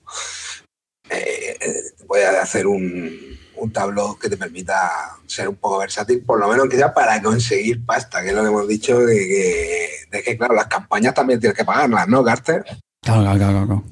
eh, 1.11 1.57
eh, 1.61 1.75
puedes 2.07 2.29
hacer 2.29 2.69
un, 2.69 3.13
un 3.59 3.73
tablón 3.73 4.19
que 4.19 4.29
te 4.29 4.37
permita 4.37 4.91
ser 5.27 5.49
un 5.49 5.57
poco 5.57 5.79
versátil, 5.79 6.23
por 6.23 6.39
lo 6.41 6.49
menos 6.49 6.69
quizás 6.69 6.93
para 6.93 7.21
conseguir 7.23 7.85
pasta, 7.85 8.23
que 8.23 8.29
es 8.31 8.35
lo 8.35 8.43
que 8.43 8.49
hemos 8.49 8.69
dicho, 8.69 8.99
de 8.99 9.15
que, 9.17 9.89
de 10.11 10.23
que 10.23 10.37
claro, 10.37 10.55
las 10.55 10.67
campañas 10.67 11.15
también 11.15 11.41
tienes 11.41 11.57
que 11.57 11.65
pagarlas, 11.65 12.09
¿no, 12.09 12.23
Carter? 12.25 12.65
Claro, 13.03 13.23
claro, 13.23 13.39
claro, 13.39 13.67
claro. 13.67 13.85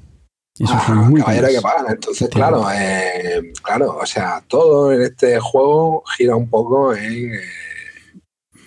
Y 0.57 0.65
eso 0.65 0.75
Ah, 0.77 0.93
muy 0.95 1.21
caballero 1.21 1.47
hay 1.49 1.55
que 1.57 1.61
pagar. 1.61 1.85
Entonces, 1.89 2.29
claro, 2.29 2.67
eh, 2.73 3.53
claro, 3.63 3.97
o 4.01 4.07
sea, 4.07 4.41
todo 4.47 4.93
en 4.93 5.03
este 5.03 5.41
juego 5.41 6.05
gira 6.17 6.37
un 6.37 6.49
poco 6.49 6.95
en. 6.95 7.35
eh, 7.35 7.41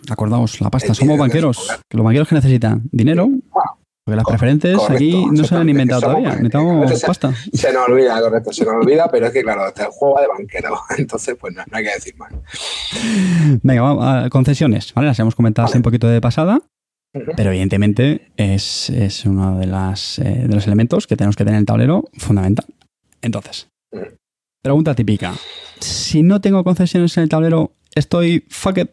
Acordaos, 0.09 0.59
la 0.61 0.69
pasta. 0.69 0.93
Somos 0.93 1.17
banqueros. 1.17 1.69
Que 1.89 1.97
los 1.97 2.03
banqueros 2.05 2.27
que 2.27 2.35
necesitan 2.35 2.83
dinero. 2.91 3.29
Porque 4.07 4.15
las 4.15 4.25
preferentes 4.25 4.77
correcto, 4.77 4.95
aquí 4.95 5.25
no 5.33 5.43
se 5.43 5.53
han 5.53 5.67
inventado 5.67 5.99
todavía. 5.99 6.29
Necesitamos 6.35 6.97
se- 6.97 7.07
pasta. 7.07 7.33
se 7.53 7.73
nos 7.73 7.89
olvida, 7.89 8.21
correcto, 8.21 8.53
se 8.53 8.63
nos 8.63 8.75
olvida, 8.75 9.09
pero 9.11 9.27
es 9.27 9.33
que, 9.33 9.43
claro, 9.43 9.67
este 9.67 9.83
juego 9.83 10.15
va 10.15 10.21
de 10.21 10.27
banquero. 10.29 10.79
Entonces, 10.97 11.35
pues 11.37 11.53
no, 11.53 11.61
no 11.69 11.77
hay 11.77 11.83
que 11.83 11.93
decir 11.93 12.15
más. 12.15 12.31
Venga, 13.63 13.81
vamos 13.81 14.05
a 14.07 14.29
concesiones. 14.29 14.93
¿vale? 14.93 15.09
Las 15.09 15.19
hemos 15.19 15.35
comentado 15.35 15.67
Vale. 15.67 15.77
un 15.77 15.83
poquito 15.83 16.07
de 16.07 16.21
pasada. 16.21 16.61
Pero 17.35 17.49
evidentemente 17.49 18.31
es, 18.37 18.89
es 18.91 19.25
uno 19.25 19.59
de, 19.59 19.67
las, 19.67 20.19
eh, 20.19 20.45
de 20.47 20.55
los 20.55 20.65
elementos 20.67 21.05
que 21.05 21.17
tenemos 21.17 21.35
que 21.35 21.43
tener 21.43 21.55
en 21.55 21.61
el 21.61 21.65
tablero 21.65 22.05
fundamental. 22.17 22.65
Entonces, 23.21 23.67
pregunta 24.63 24.95
típica. 24.95 25.33
Si 25.81 26.23
no 26.23 26.39
tengo 26.39 26.63
concesiones 26.63 27.17
en 27.17 27.23
el 27.23 27.29
tablero, 27.29 27.73
¿estoy 27.93 28.45
fuck 28.49 28.77
it? 28.77 28.91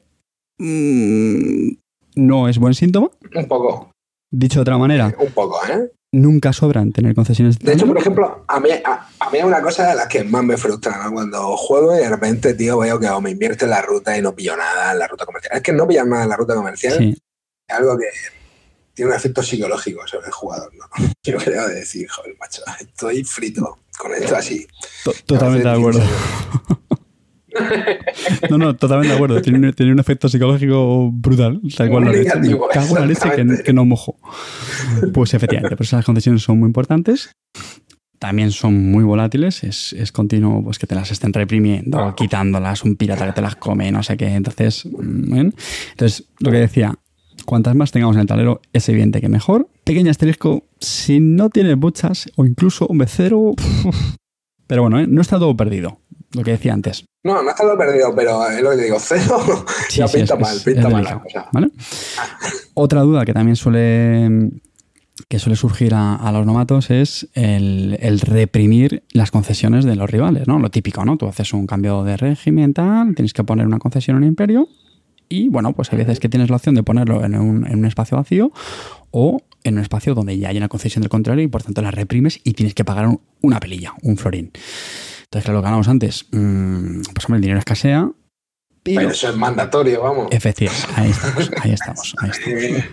Mm, 0.59 1.75
no 2.17 2.49
es 2.49 2.59
buen 2.59 2.75
síntoma. 2.75 3.11
Un 3.35 3.47
poco, 3.47 3.91
Dicho 4.37 4.59
de 4.59 4.63
otra 4.63 4.79
manera, 4.79 5.15
un 5.19 5.31
poco, 5.33 5.61
¿eh? 5.67 5.93
nunca 6.13 6.53
sobran 6.53 6.93
tener 6.93 7.15
concesiones 7.15 7.59
De 7.59 7.73
hecho, 7.73 7.87
por 7.87 7.99
ejemplo, 7.99 8.45
a 8.49 8.61
mí, 8.61 8.69
a, 8.85 9.09
a 9.21 9.31
mí 9.31 9.39
es 9.39 9.45
una 9.45 9.61
cosa 9.63 9.89
de 9.89 9.95
las 9.97 10.07
que 10.09 10.25
más 10.25 10.43
me 10.45 10.57
frustra, 10.57 11.03
¿no? 11.05 11.13
Cuando 11.13 11.57
juego 11.57 11.95
y 11.95 11.99
de 11.99 12.09
repente, 12.09 12.55
tío, 12.55 12.79
veo 12.79 12.99
que 13.01 13.09
o 13.09 13.21
me 13.21 13.31
invierto 13.31 13.65
en 13.65 13.71
la 13.71 13.83
ruta 13.83 14.17
y 14.17 14.23
no 14.23 14.35
pillo 14.35 14.57
nada 14.57 14.93
en 14.93 14.99
la 14.99 15.07
ruta 15.09 15.25
comercial. 15.27 15.57
Es 15.57 15.63
que 15.63 15.73
no 15.73 15.87
pillar 15.87 16.07
nada 16.07 16.25
en 16.25 16.29
la 16.31 16.37
ruta 16.37 16.55
comercial 16.55 16.99
Sí, 16.99 17.17
es 17.69 17.77
algo 17.77 17.97
que 17.99 18.07
tiene 18.95 19.11
un 19.11 19.17
efecto 19.17 19.43
psicológico 19.43 20.07
sobre 20.07 20.27
el 20.27 20.33
jugador, 20.33 20.73
¿no? 20.75 20.85
Yo 21.25 21.37
creo 21.39 21.67
de 21.69 21.75
decir, 21.77 22.09
joder, 22.09 22.37
macho, 22.41 22.63
estoy 22.81 23.25
frito 23.25 23.79
con 23.99 24.13
esto 24.15 24.37
así. 24.37 24.67
to- 25.05 25.13
totalmente 25.27 25.69
de 25.69 25.75
acuerdo. 25.75 26.01
No, 28.51 28.59
no, 28.59 28.75
totalmente 28.77 29.11
de 29.11 29.15
acuerdo. 29.17 29.41
Tiene, 29.43 29.67
un- 29.69 29.73
tiene 29.75 29.93
un 29.93 29.99
efecto 29.99 30.29
psicológico 30.29 31.11
brutal. 31.13 31.61
Tal 31.77 31.91
cual 31.91 32.05
lo 32.05 32.13
dicho. 32.13 32.39
Me 32.41 32.59
cago 32.73 32.97
en 32.97 33.01
la 33.03 33.07
leche 33.07 33.31
que, 33.35 33.63
que 33.63 33.73
no 33.73 33.85
mojo. 33.85 34.17
Pues 35.13 35.35
efectivamente, 35.35 35.77
pues 35.77 35.93
las 35.93 36.05
concesiones 36.05 36.43
son 36.43 36.59
muy 36.59 36.67
importantes. 36.67 37.31
También 38.19 38.53
son 38.53 38.91
muy 38.91 39.05
volátiles. 39.05 39.65
Es, 39.65 39.93
es 39.93 40.11
continuo 40.13 40.63
pues 40.63 40.79
que 40.79 40.87
te 40.87 40.95
las 40.95 41.11
estén 41.11 41.33
reprimiendo, 41.33 42.15
quitándolas, 42.15 42.83
un 42.85 42.97
pirata 42.97 43.27
que 43.27 43.33
te 43.33 43.43
las 43.43 43.57
come, 43.57 43.91
no 43.93 44.03
sé 44.03 44.17
qué. 44.17 44.29
Entonces, 44.35 44.87
mm, 44.87 45.33
bien. 45.33 45.55
Entonces, 45.91 46.25
lo 46.41 46.51
que 46.51 46.59
decía, 46.59 46.95
cuantas 47.45 47.75
más 47.75 47.91
tengamos 47.93 48.17
en 48.17 48.21
el 48.23 48.27
tablero, 48.27 48.63
es 48.73 48.89
evidente 48.89 49.21
que 49.21 49.29
mejor. 49.29 49.69
Pequeño 49.85 50.11
asterisco, 50.11 50.65
si 50.81 51.21
no 51.21 51.51
tienes 51.51 51.77
muchas 51.77 52.31
o 52.37 52.47
incluso 52.47 52.87
un 52.89 52.99
becero. 52.99 53.55
Pero 54.67 54.83
bueno, 54.83 54.99
¿eh? 55.01 55.07
no 55.07 55.21
está 55.21 55.39
todo 55.39 55.55
perdido. 55.57 55.99
Lo 56.35 56.43
que 56.43 56.53
decía 56.53 56.73
antes. 56.73 57.05
No, 57.23 57.43
no 57.43 57.51
está 57.51 57.63
todo 57.63 57.79
perdido, 57.79 58.15
pero 58.15 58.49
es 58.51 58.61
lo 58.63 58.71
que 58.71 58.77
te 58.77 58.83
digo, 58.85 58.97
cero 59.01 59.65
Sí, 59.89 59.99
ya 59.99 60.09
sí, 60.09 60.19
pinta 60.19 60.35
es- 60.35 60.41
mal, 60.41 60.57
pinta 60.65 60.81
es 60.81 60.85
mal 60.85 60.93
la 60.93 60.99
delicado, 60.99 61.21
cosa. 61.23 61.49
¿vale? 61.53 61.69
Otra 62.75 63.01
duda 63.03 63.25
que 63.25 63.33
también 63.33 63.57
suele 63.57 64.51
que 65.29 65.39
suele 65.39 65.55
surgir 65.57 65.95
a, 65.95 66.17
a 66.17 66.33
los 66.33 66.45
novatos 66.45 66.91
es 66.91 67.29
el, 67.35 67.97
el 68.01 68.19
reprimir 68.21 69.05
las 69.13 69.31
concesiones 69.31 69.85
de 69.85 69.95
los 69.95 70.11
rivales, 70.11 70.49
¿no? 70.49 70.59
Lo 70.59 70.71
típico, 70.71 71.05
¿no? 71.05 71.17
Tú 71.17 71.27
haces 71.29 71.53
un 71.53 71.67
cambio 71.69 72.03
de 72.03 72.17
régimen, 72.17 72.75
tal, 72.75 73.15
tienes 73.15 73.33
que 73.33 73.45
poner 73.45 73.67
una 73.67 73.79
concesión 73.79 74.17
en 74.17 74.25
un 74.25 74.29
imperio 74.29 74.69
y, 75.29 75.49
bueno, 75.49 75.73
pues 75.73 75.93
hay 75.93 75.99
veces 75.99 76.19
que 76.19 76.29
tienes 76.29 76.51
la 76.51 76.57
opción 76.57 76.75
de 76.75 76.83
ponerlo 76.83 77.25
en 77.25 77.37
un, 77.37 77.65
en 77.67 77.79
un 77.79 77.85
espacio 77.85 78.17
vacío 78.17 78.53
o 79.13 79.41
en 79.63 79.75
un 79.77 79.81
espacio 79.83 80.15
donde 80.15 80.37
ya 80.37 80.49
hay 80.49 80.57
una 80.59 80.69
concesión 80.69 81.03
del 81.03 81.09
contrario 81.11 81.45
y, 81.45 81.49
por 81.49 81.63
tanto, 81.63 81.81
la 81.81 81.93
reprimes 81.93 82.41
y 82.43 82.53
tienes 82.53 82.75
que 82.75 82.85
pagar 82.85 83.07
un- 83.07 83.21
una 83.41 83.61
pelilla, 83.61 83.95
un 84.03 84.17
florín. 84.17 84.51
Entonces, 85.35 85.47
claro, 85.47 85.59
lo 85.59 85.63
que 85.63 85.67
hablamos 85.67 85.89
antes, 85.89 86.27
mm, 86.31 87.01
pues 87.13 87.25
hombre, 87.27 87.37
el 87.39 87.41
dinero 87.41 87.59
escasea, 87.59 88.09
pero... 88.85 89.01
Pero 89.01 89.11
eso 89.11 89.29
es 89.31 89.37
mandatorio, 89.37 90.03
vamos. 90.03 90.29
Efectivamente, 90.31 90.87
ahí 90.95 91.11
estamos, 91.11 91.51
ahí 91.61 91.73
estamos, 91.73 92.15
ahí 92.23 92.31
estamos. 92.31 92.85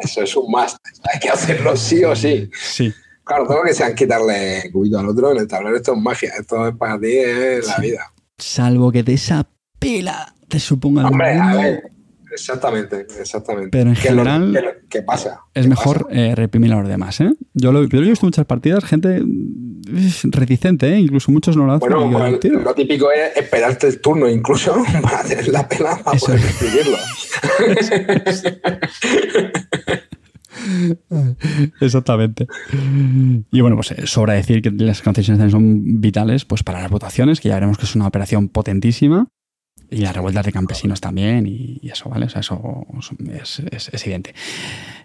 Eso 0.00 0.22
es 0.22 0.36
un 0.36 0.50
más. 0.52 0.76
Hay 1.12 1.18
que 1.18 1.30
hacerlo 1.30 1.76
sí 1.76 2.04
o 2.04 2.14
sí. 2.14 2.48
Sí. 2.56 2.92
Claro, 3.24 3.46
todo 3.48 3.56
lo 3.58 3.62
que 3.64 3.74
sean 3.74 3.96
quitarle 3.96 4.70
cubito 4.72 4.98
al 5.00 5.08
otro 5.08 5.32
en 5.32 5.38
el 5.38 5.48
tablero, 5.48 5.74
esto 5.76 5.92
es 5.94 6.00
magia. 6.00 6.32
Esto 6.38 6.68
es 6.68 6.76
para 6.76 7.00
ti, 7.00 7.08
es 7.16 7.66
la 7.66 7.76
Sí. 7.76 7.82
vida. 7.82 8.12
Salvo 8.38 8.92
que 8.92 9.02
de 9.02 9.14
esa 9.14 9.44
pela 9.80 10.32
te 10.46 10.60
suponga 10.60 11.04
Hombre, 11.08 11.32
a 11.36 11.54
ver. 11.56 11.82
Exactamente, 12.30 13.06
exactamente. 13.18 13.70
Pero 13.70 13.90
en 13.90 13.96
¿Qué 13.96 14.02
general- 14.02 14.52
qué 14.52 14.60
lo- 14.60 14.88
¿Qué 14.88 15.02
pasa? 15.02 15.40
es 15.54 15.62
¿Qué 15.62 15.68
mejor 15.68 16.06
pasa? 16.08 16.14
eh, 16.20 16.34
reprimir 16.34 16.72
a 16.72 16.80
los 16.80 16.88
demás, 16.88 17.20
¿eh? 17.20 17.32
Yo 17.54 17.72
lo, 17.72 17.84
yo 17.84 17.98
he 17.98 18.02
visto 18.02 18.26
muchas 18.26 18.44
partidas, 18.44 18.84
gente 18.84 19.22
reticente, 20.24 20.92
¿eh? 20.94 20.98
Incluso 21.00 21.30
muchos 21.32 21.56
no 21.56 21.66
lo 21.66 21.72
hacen. 21.74 21.90
Bueno, 21.90 22.38
lo 22.62 22.74
típico 22.74 23.10
es 23.12 23.36
esperarte 23.36 23.86
el 23.88 24.00
turno 24.00 24.28
incluso 24.28 24.82
para 25.02 25.22
tener 25.24 25.48
la 25.48 25.68
pela 25.68 25.98
para 26.02 26.16
Eso 26.16 26.26
poder 26.26 26.40
es. 26.40 26.46
escribirlo. 26.62 26.96
Exactamente. 31.80 32.46
Y 33.50 33.60
bueno, 33.60 33.76
pues 33.76 33.90
eh, 33.92 34.06
sobra 34.06 34.34
decir 34.34 34.62
que 34.62 34.70
las 34.70 35.02
concesiones 35.02 35.38
también 35.38 35.50
son 35.50 36.00
vitales 36.00 36.44
pues 36.44 36.62
para 36.62 36.80
las 36.82 36.90
votaciones, 36.90 37.40
que 37.40 37.48
ya 37.48 37.54
veremos 37.56 37.78
que 37.78 37.84
es 37.84 37.94
una 37.96 38.06
operación 38.06 38.48
potentísima. 38.48 39.28
Y 39.90 39.98
las 39.98 40.14
revueltas 40.14 40.44
de 40.46 40.52
campesinos 40.52 41.00
también, 41.00 41.46
y, 41.46 41.78
y 41.82 41.90
eso, 41.90 42.08
¿vale? 42.08 42.26
O 42.26 42.28
sea, 42.28 42.40
eso 42.40 42.86
es, 43.30 43.60
es- 43.70 43.90
es 43.92 44.02
evidente. 44.04 44.34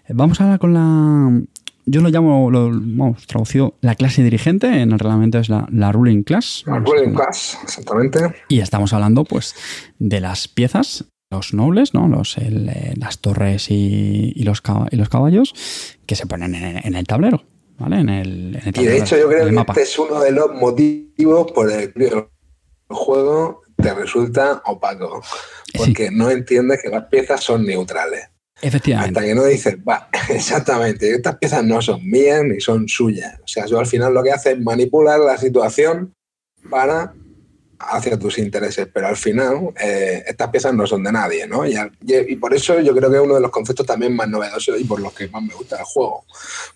Vamos 0.08 0.40
ahora 0.40 0.58
con 0.58 0.72
la. 0.74 1.42
Yo 1.92 2.00
lo 2.02 2.08
llamo, 2.08 2.50
lo, 2.52 2.70
vamos, 2.70 3.26
traducido, 3.26 3.74
la 3.80 3.96
clase 3.96 4.22
dirigente, 4.22 4.66
en 4.80 4.92
el 4.92 4.98
reglamento 5.00 5.38
es 5.38 5.48
la, 5.48 5.66
la 5.72 5.90
ruling 5.90 6.22
class. 6.22 6.62
La 6.66 6.78
ruling 6.78 7.14
class, 7.14 7.58
exactamente. 7.64 8.20
y 8.48 8.60
estamos 8.60 8.92
hablando, 8.92 9.24
pues, 9.24 9.56
de 9.98 10.20
las 10.20 10.46
piezas, 10.46 11.06
los 11.32 11.52
nobles, 11.52 11.92
¿no? 11.92 12.06
Los, 12.06 12.38
el, 12.38 12.68
eh, 12.68 12.94
las 12.96 13.18
torres 13.18 13.70
y, 13.70 14.32
y 14.36 14.42
los, 14.44 14.62
y 14.92 14.96
los 14.96 15.08
caballos 15.08 15.52
que 16.06 16.14
se 16.14 16.26
ponen 16.26 16.54
en, 16.54 16.76
en 16.84 16.94
el 16.94 17.06
tablero, 17.06 17.44
¿vale? 17.78 17.98
En 18.00 18.08
el, 18.08 18.56
en 18.56 18.62
el 18.62 18.68
Y 18.68 18.72
tablero 18.72 18.92
de 18.94 18.98
hecho 19.00 19.16
yo 19.18 19.28
creo 19.28 19.46
que 19.46 19.52
mapa. 19.52 19.72
este 19.72 19.82
es 19.82 19.98
uno 19.98 20.20
de 20.20 20.30
los 20.30 20.54
motivos 20.54 21.50
por 21.52 21.72
el 21.72 21.92
que 21.92 22.06
el 22.06 22.24
juego 22.88 23.62
te 23.76 23.92
resulta 23.94 24.62
opaco. 24.66 25.22
Porque 25.76 26.10
no 26.12 26.30
entiendes 26.30 26.80
que 26.82 26.88
las 26.88 27.04
piezas 27.06 27.42
son 27.42 27.64
neutrales. 27.64 28.29
Efectivamente. 28.62 29.18
Hasta 29.18 29.28
que 29.28 29.34
no 29.34 29.44
dices, 29.44 29.76
va, 29.88 30.08
exactamente, 30.28 31.10
estas 31.12 31.36
piezas 31.36 31.64
no 31.64 31.80
son 31.80 32.04
mías 32.08 32.42
ni 32.44 32.60
son 32.60 32.88
suyas. 32.88 33.38
O 33.42 33.48
sea, 33.48 33.66
yo 33.66 33.78
al 33.78 33.86
final 33.86 34.12
lo 34.14 34.22
que 34.22 34.32
hace 34.32 34.52
es 34.52 34.60
manipular 34.60 35.18
la 35.20 35.38
situación 35.38 36.14
para 36.68 37.14
hacia 37.82 38.18
tus 38.18 38.36
intereses, 38.36 38.86
pero 38.92 39.06
al 39.08 39.16
final 39.16 39.70
eh, 39.82 40.22
estas 40.26 40.50
piezas 40.50 40.74
no 40.74 40.86
son 40.86 41.02
de 41.02 41.12
nadie, 41.12 41.46
¿no? 41.46 41.62
Y, 41.66 42.36
por 42.36 42.52
eso 42.52 42.78
yo 42.80 42.94
creo 42.94 43.10
que 43.10 43.16
es 43.16 43.22
uno 43.22 43.36
de 43.36 43.40
los 43.40 43.50
conceptos 43.50 43.86
también 43.86 44.14
más 44.14 44.28
novedosos 44.28 44.78
y 44.78 44.84
por 44.84 45.00
los 45.00 45.14
que 45.14 45.28
más 45.28 45.42
me 45.42 45.54
gusta 45.54 45.78
el 45.78 45.84
juego, 45.84 46.26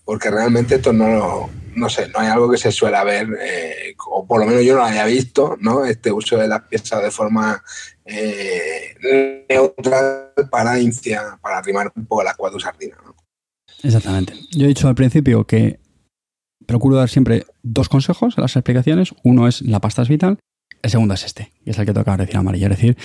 porque 0.03 0.31
realmente 0.31 0.77
esto 0.77 0.95
no, 0.95 1.09
lo- 1.09 1.51
no 1.77 1.89
sé, 1.91 2.09
no 2.09 2.21
hay 2.21 2.29
algo 2.29 2.51
que 2.51 2.57
se 2.57 2.73
suele 2.73 3.05
ver, 3.05 3.29
eh, 3.39 3.95
o 4.07 4.27
por 4.27 4.41
lo 4.41 4.47
menos 4.47 4.65
yo 4.65 4.73
no 4.75 4.79
lo 4.81 4.87
haya 4.87 5.05
visto, 5.05 5.59
¿no? 5.61 5.85
Este 5.85 6.11
uso 6.11 6.39
de 6.39 6.49
las 6.49 6.63
piezas 6.63 7.03
de 7.03 7.11
forma 7.11 7.63
eh, 8.05 9.45
neutral 9.49 10.33
para 10.51 10.75
para 11.41 11.59
arrimar 11.59 11.93
un 11.95 12.07
poco 12.07 12.23
las 12.23 12.37
cuatro 12.37 12.61
sardinas. 12.61 12.99
Exactamente. 13.83 14.35
Yo 14.53 14.65
he 14.65 14.69
dicho 14.69 14.89
al 14.89 14.95
principio 14.95 15.45
que 15.45 15.79
procuro 16.67 16.97
dar 16.97 17.09
siempre 17.09 17.45
dos 17.63 17.89
consejos 17.89 18.37
en 18.37 18.43
las 18.43 18.57
explicaciones. 18.57 19.15
Uno 19.23 19.49
es 19.49 19.63
la 19.63 19.81
pasta 19.81 20.03
es 20.03 20.09
vital, 20.09 20.39
el 20.83 20.91
segundo 20.91 21.15
es 21.15 21.25
este, 21.25 21.51
que 21.65 21.71
es 21.71 21.79
el 21.79 21.87
que 21.87 21.95
toca 21.95 22.17
decir 22.17 22.37
amarillo. 22.37 22.67
Es 22.67 22.77
decir, 22.77 22.97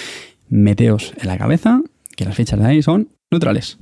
meteos 0.49 1.13
en 1.17 1.27
la 1.27 1.37
cabeza 1.37 1.81
que 2.15 2.25
las 2.25 2.35
fichas 2.35 2.59
de 2.59 2.65
ahí 2.65 2.81
son 2.81 3.09
neutrales. 3.31 3.77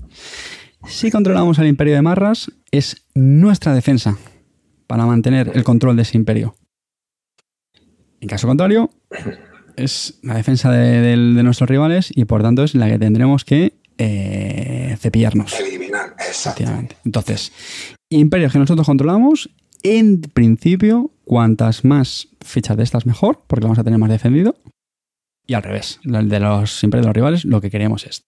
Si 0.88 1.10
controlamos 1.12 1.58
el 1.60 1.68
imperio 1.68 1.96
de 1.96 2.02
Marras, 2.02 2.52
es 2.72 3.06
nuestra 3.16 3.74
defensa 3.74 4.18
para 4.86 5.06
mantener 5.06 5.52
el 5.54 5.64
control 5.64 5.96
de 5.96 6.04
ese 6.04 6.18
imperio. 6.18 6.56
En 8.22 8.28
caso 8.28 8.48
contrario, 8.48 8.90
es 9.78 10.20
la 10.24 10.36
defensa 10.36 10.70
de, 10.72 11.16
nuestros 11.44 11.70
rivales 11.70 12.12
y 12.14 12.26
por 12.26 12.42
tanto 12.42 12.64
es 12.64 12.76
la 12.76 12.90
que 12.90 13.00
tendremos 13.00 13.46
que 13.46 13.74
eh, 13.98 14.98
cepillarnos. 15.00 15.58
Eliminar, 15.60 16.16
exacto. 16.20 16.64
Efectivamente. 16.64 16.98
Entonces, 17.06 17.54
imperios 18.10 18.52
que 18.52 18.60
nosotros 18.60 18.86
controlamos, 18.86 19.50
en 19.84 20.22
principio, 20.22 21.12
cuantas 21.24 21.86
más 21.86 22.28
fichas 22.42 22.76
de 22.76 22.84
estas 22.84 23.06
mejor, 23.06 23.42
porque 23.48 23.64
vamos 23.64 23.80
a 23.80 23.84
tener 23.84 24.00
más 24.00 24.10
defendido. 24.10 24.56
Y 25.46 25.54
al 25.54 25.64
revés, 25.64 26.00
el 26.04 26.28
de 26.28 26.40
los 26.40 26.84
imperios 26.84 27.06
de 27.06 27.10
los 27.10 27.16
rivales, 27.16 27.46
lo 27.46 27.62
que 27.62 27.70
queremos 27.70 28.06
es. 28.06 28.24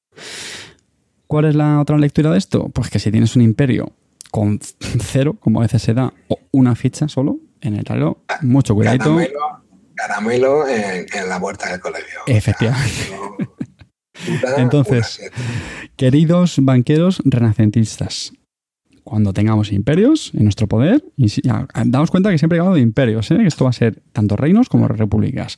¿Cuál 1.27 1.45
es 1.45 1.55
la 1.55 1.79
otra 1.81 1.97
lectura 1.97 2.31
de 2.31 2.38
esto? 2.38 2.69
Pues 2.69 2.89
que 2.89 2.99
si 2.99 3.12
tienes 3.12 3.35
un 3.35 3.41
imperio 3.41 3.91
con 4.31 4.59
cero, 5.01 5.35
como 5.39 5.59
a 5.59 5.63
veces 5.63 5.81
se 5.81 5.93
da, 5.93 6.13
o 6.27 6.39
una 6.51 6.75
ficha 6.75 7.07
solo 7.07 7.39
en 7.62 7.75
el 7.75 7.83
tablero, 7.83 8.23
mucho 8.41 8.73
cuidadito. 8.73 9.17
Caramelo 10.07 10.67
en, 10.67 11.05
en 11.13 11.29
la 11.29 11.39
puerta 11.39 11.69
del 11.71 11.79
colegio. 11.79 12.19
Efectivamente. 12.27 12.93
O 13.01 13.07
sea, 13.07 13.17
no- 13.17 13.38
puta, 14.25 14.62
Entonces. 14.62 15.21
Queridos 15.95 16.57
banqueros 16.62 17.21
renacentistas, 17.25 18.33
cuando 19.03 19.33
tengamos 19.33 19.71
imperios 19.71 20.31
en 20.33 20.43
nuestro 20.43 20.67
poder, 20.67 21.03
daos 21.85 22.12
cuenta 22.12 22.29
que 22.31 22.38
siempre 22.38 22.57
he 22.57 22.59
hablado 22.59 22.75
de 22.75 22.81
imperios, 22.81 23.29
¿eh? 23.31 23.38
que 23.38 23.47
esto 23.47 23.63
va 23.65 23.71
a 23.71 23.73
ser 23.73 24.01
tanto 24.13 24.35
reinos 24.35 24.69
como 24.69 24.88
repúblicas. 24.88 25.57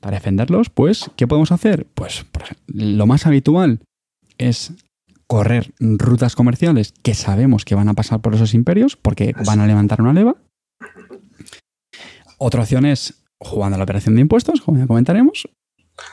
Para 0.00 0.16
defenderlos, 0.16 0.68
pues, 0.68 1.10
¿qué 1.16 1.26
podemos 1.26 1.52
hacer? 1.52 1.86
Pues, 1.94 2.26
lo 2.66 3.06
más 3.06 3.26
habitual 3.26 3.80
es 4.36 4.72
correr 5.28 5.72
rutas 5.78 6.34
comerciales 6.36 6.92
que 7.02 7.14
sabemos 7.14 7.64
que 7.64 7.74
van 7.76 7.88
a 7.88 7.94
pasar 7.94 8.20
por 8.20 8.34
esos 8.34 8.52
imperios 8.52 8.96
porque 8.96 9.32
van 9.46 9.60
a 9.60 9.66
levantar 9.66 10.00
una 10.02 10.12
leva. 10.12 10.36
Otra 12.38 12.62
opción 12.62 12.84
es 12.84 13.21
jugando 13.44 13.76
a 13.76 13.78
la 13.78 13.84
operación 13.84 14.14
de 14.14 14.22
impuestos, 14.22 14.60
como 14.60 14.78
ya 14.78 14.86
comentaremos. 14.86 15.48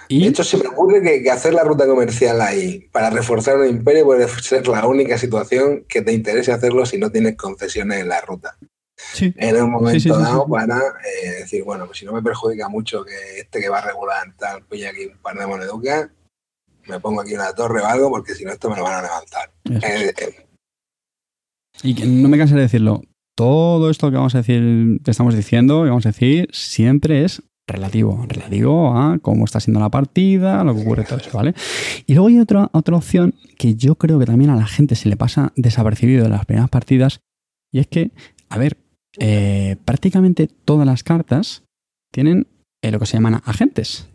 Y 0.07 0.23
De 0.23 0.29
hecho, 0.29 0.43
se 0.43 0.57
me 0.57 0.67
ocurre 0.67 1.01
que, 1.01 1.23
que 1.23 1.31
hacer 1.31 1.53
la 1.53 1.63
ruta 1.63 1.85
comercial 1.87 2.41
ahí 2.41 2.89
para 2.91 3.09
reforzar 3.09 3.57
un 3.57 3.67
imperio 3.67 4.05
puede 4.05 4.27
ser 4.27 4.67
la 4.67 4.85
única 4.85 5.17
situación 5.17 5.85
que 5.87 6.01
te 6.01 6.11
interese 6.11 6.51
hacerlo 6.51 6.85
si 6.85 6.97
no 6.97 7.11
tienes 7.11 7.35
concesiones 7.37 8.01
en 8.01 8.09
la 8.09 8.21
ruta. 8.21 8.57
sí, 8.97 9.33
En 9.37 9.61
un 9.61 9.71
momento 9.71 9.91
Sí, 9.91 9.99
sí, 10.01 10.09
sí, 10.09 10.21
dado 10.21 10.47
para 10.47 10.77
eh, 10.77 11.29
decir, 11.39 11.63
bueno, 11.63 11.85
pues 11.85 11.99
si 11.99 12.05
no 12.05 12.13
me 12.13 12.21
perjudica 12.21 12.67
mucho 12.67 13.05
que 13.05 13.39
este 13.39 13.61
que 13.61 13.69
va 13.69 13.79
a 13.79 13.85
regular 13.85 14.33
tal, 14.37 14.63
pilla 14.63 14.89
aquí 14.89 15.05
un 15.05 15.17
par 15.19 15.37
de 15.37 15.47
moneducas, 15.47 16.09
me 16.87 16.99
pongo 16.99 17.21
aquí 17.21 17.33
una 17.35 17.53
torre 17.53 17.81
o 17.81 17.85
algo 17.85 18.09
porque 18.09 18.35
si 18.35 18.43
no 18.43 18.51
esto 18.51 18.69
me 18.69 18.75
lo 18.75 18.83
van 18.83 18.95
a 18.95 19.01
levantar. 19.03 19.51
Eh, 19.65 20.13
eh, 20.17 20.47
Y 21.83 21.95
que 21.95 22.05
no 22.05 22.27
me 22.27 22.37
cansaré 22.37 22.61
de 22.61 22.65
decirlo. 22.67 23.01
Todo 23.39 23.89
esto 23.89 24.11
que 24.11 24.17
vamos 24.17 24.35
a 24.35 24.39
decir, 24.39 24.99
que 25.01 25.11
estamos 25.11 25.33
diciendo, 25.33 25.85
y 25.85 25.87
vamos 25.87 26.05
a 26.05 26.09
decir, 26.09 26.49
siempre 26.51 27.23
es 27.23 27.41
relativo. 27.69 28.25
Relativo 28.27 28.93
a 28.97 29.17
cómo 29.19 29.45
está 29.45 29.61
siendo 29.61 29.79
la 29.79 29.87
partida, 29.87 30.61
lo 30.65 30.75
que 30.75 30.81
ocurre, 30.81 31.05
todo 31.05 31.19
eso, 31.19 31.29
¿vale? 31.31 31.53
Y 32.05 32.15
luego 32.15 32.27
hay 32.27 32.39
otra, 32.39 32.69
otra 32.73 32.97
opción 32.97 33.35
que 33.57 33.75
yo 33.75 33.95
creo 33.95 34.19
que 34.19 34.25
también 34.25 34.49
a 34.49 34.57
la 34.57 34.65
gente 34.65 34.95
se 34.95 35.07
le 35.07 35.15
pasa 35.15 35.53
desapercibido 35.55 36.25
en 36.25 36.31
las 36.31 36.45
primeras 36.45 36.69
partidas. 36.69 37.21
Y 37.71 37.79
es 37.79 37.87
que, 37.87 38.11
a 38.49 38.57
ver, 38.57 38.75
eh, 39.17 39.77
prácticamente 39.85 40.49
todas 40.65 40.85
las 40.85 41.03
cartas 41.03 41.63
tienen 42.11 42.45
eh, 42.81 42.91
lo 42.91 42.99
que 42.99 43.05
se 43.05 43.13
llaman 43.13 43.39
agentes. 43.45 44.08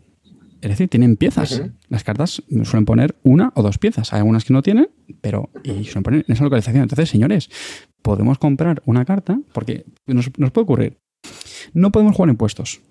Es 0.65 0.71
decir, 0.71 0.89
tienen 0.89 1.15
piezas. 1.15 1.61
Las 1.89 2.03
cartas 2.03 2.41
suelen 2.63 2.85
poner 2.85 3.15
una 3.21 3.51
o 3.53 3.61
dos 3.61 3.77
piezas. 3.77 4.13
Hay 4.13 4.17
algunas 4.17 4.45
que 4.45 4.51
no 4.51 4.63
tienen, 4.63 4.89
pero 5.21 5.51
y 5.63 5.83
suelen 5.83 6.01
poner 6.01 6.25
en 6.27 6.33
esa 6.33 6.43
localización. 6.43 6.81
Entonces, 6.81 7.07
señores, 7.07 7.51
podemos 8.01 8.39
comprar 8.39 8.81
una 8.87 9.05
carta 9.05 9.39
porque 9.53 9.85
nos, 10.07 10.31
nos 10.39 10.49
puede 10.49 10.63
ocurrir. 10.63 10.97
No 11.75 11.91
podemos 11.91 12.15
jugar 12.15 12.31
en 12.31 12.37
puestos. 12.37 12.81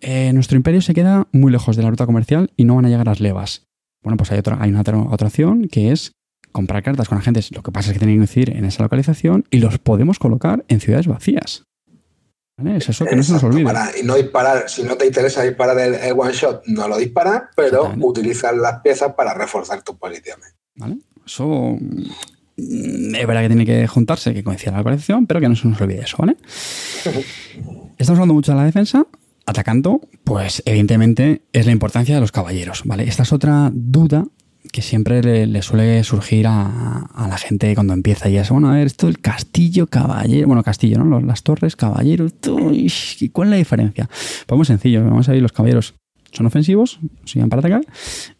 Eh, 0.00 0.32
nuestro 0.34 0.56
imperio 0.56 0.80
se 0.80 0.94
queda 0.94 1.26
muy 1.32 1.50
lejos 1.50 1.74
de 1.74 1.82
la 1.82 1.90
ruta 1.90 2.06
comercial 2.06 2.52
y 2.56 2.64
no 2.64 2.76
van 2.76 2.84
a 2.84 2.90
llegar 2.90 3.08
las 3.08 3.18
levas. 3.18 3.66
Bueno, 4.04 4.16
pues 4.16 4.30
hay 4.30 4.38
otra, 4.38 4.58
hay 4.60 4.70
una 4.70 4.82
otra, 4.82 5.26
opción 5.26 5.66
que 5.66 5.90
es 5.90 6.12
comprar 6.52 6.84
cartas 6.84 7.08
con 7.08 7.18
agentes. 7.18 7.50
Lo 7.50 7.64
que 7.64 7.72
pasa 7.72 7.90
es 7.90 7.94
que 7.94 7.98
tienen 7.98 8.18
que 8.18 8.20
coincidir 8.20 8.56
en 8.56 8.64
esa 8.66 8.84
localización 8.84 9.46
y 9.50 9.58
los 9.58 9.80
podemos 9.80 10.20
colocar 10.20 10.64
en 10.68 10.78
ciudades 10.78 11.08
vacías. 11.08 11.64
¿Vale? 12.58 12.78
Es 12.78 12.88
eso 12.88 13.04
que 13.04 13.14
no 13.16 13.22
se 13.22 13.32
nos 13.32 13.42
olvide. 13.44 13.64
para- 13.64 13.90
y 13.98 14.02
no 14.02 14.14
disparar, 14.14 14.68
si 14.68 14.82
no 14.82 14.96
te 14.96 15.06
interesa 15.06 15.42
disparar 15.42 15.78
el, 15.78 15.94
el 15.94 16.12
one 16.18 16.32
shot, 16.32 16.62
no 16.66 16.88
lo 16.88 16.96
disparas, 16.96 17.42
pero 17.54 17.92
utilizar 18.00 18.54
las 18.56 18.80
piezas 18.80 19.12
para 19.14 19.34
reforzar 19.34 19.82
tus 19.82 19.96
posiciones. 19.96 20.54
¿Vale? 20.74 20.96
Eso 21.26 21.76
mm, 21.78 23.14
es 23.14 23.26
verdad 23.26 23.42
que 23.42 23.48
tiene 23.48 23.66
que 23.66 23.86
juntarse, 23.86 24.32
que 24.32 24.42
coincida 24.42 24.72
la 24.72 24.78
localización, 24.78 25.26
pero 25.26 25.40
que 25.40 25.48
no 25.50 25.56
se 25.56 25.68
nos 25.68 25.80
olvide 25.80 26.00
eso, 26.00 26.16
¿vale? 26.18 26.36
Estamos 27.98 28.18
hablando 28.18 28.34
mucho 28.34 28.52
de 28.52 28.58
la 28.58 28.64
defensa. 28.64 29.06
Atacando, 29.48 30.00
pues 30.24 30.60
evidentemente 30.66 31.42
es 31.52 31.66
la 31.66 31.72
importancia 31.72 32.14
de 32.16 32.20
los 32.20 32.32
caballeros, 32.32 32.82
¿vale? 32.84 33.04
Esta 33.04 33.22
es 33.22 33.32
otra 33.32 33.70
duda 33.72 34.26
que 34.72 34.82
siempre 34.82 35.22
le, 35.22 35.46
le 35.46 35.62
suele 35.62 36.02
surgir 36.04 36.46
a, 36.46 37.00
a 37.14 37.28
la 37.28 37.38
gente 37.38 37.74
cuando 37.74 37.92
empieza 37.92 38.28
y 38.28 38.36
es, 38.36 38.50
bueno, 38.50 38.70
a 38.70 38.74
ver, 38.74 38.86
esto 38.86 39.08
el 39.08 39.20
castillo, 39.20 39.86
caballero, 39.86 40.46
bueno, 40.46 40.62
castillo, 40.62 40.98
¿no? 41.02 41.20
Las 41.20 41.42
torres, 41.42 41.76
caballeros, 41.76 42.32
¿y 42.72 43.28
¿cuál 43.30 43.48
es 43.48 43.50
la 43.50 43.56
diferencia? 43.56 44.08
Pues 44.46 44.56
muy 44.56 44.66
sencillo, 44.66 45.04
vamos 45.04 45.28
a 45.28 45.32
ver, 45.32 45.42
los 45.42 45.52
caballeros 45.52 45.94
son 46.32 46.46
ofensivos, 46.46 46.98
siguen 47.24 47.48
para 47.48 47.60
atacar, 47.60 47.80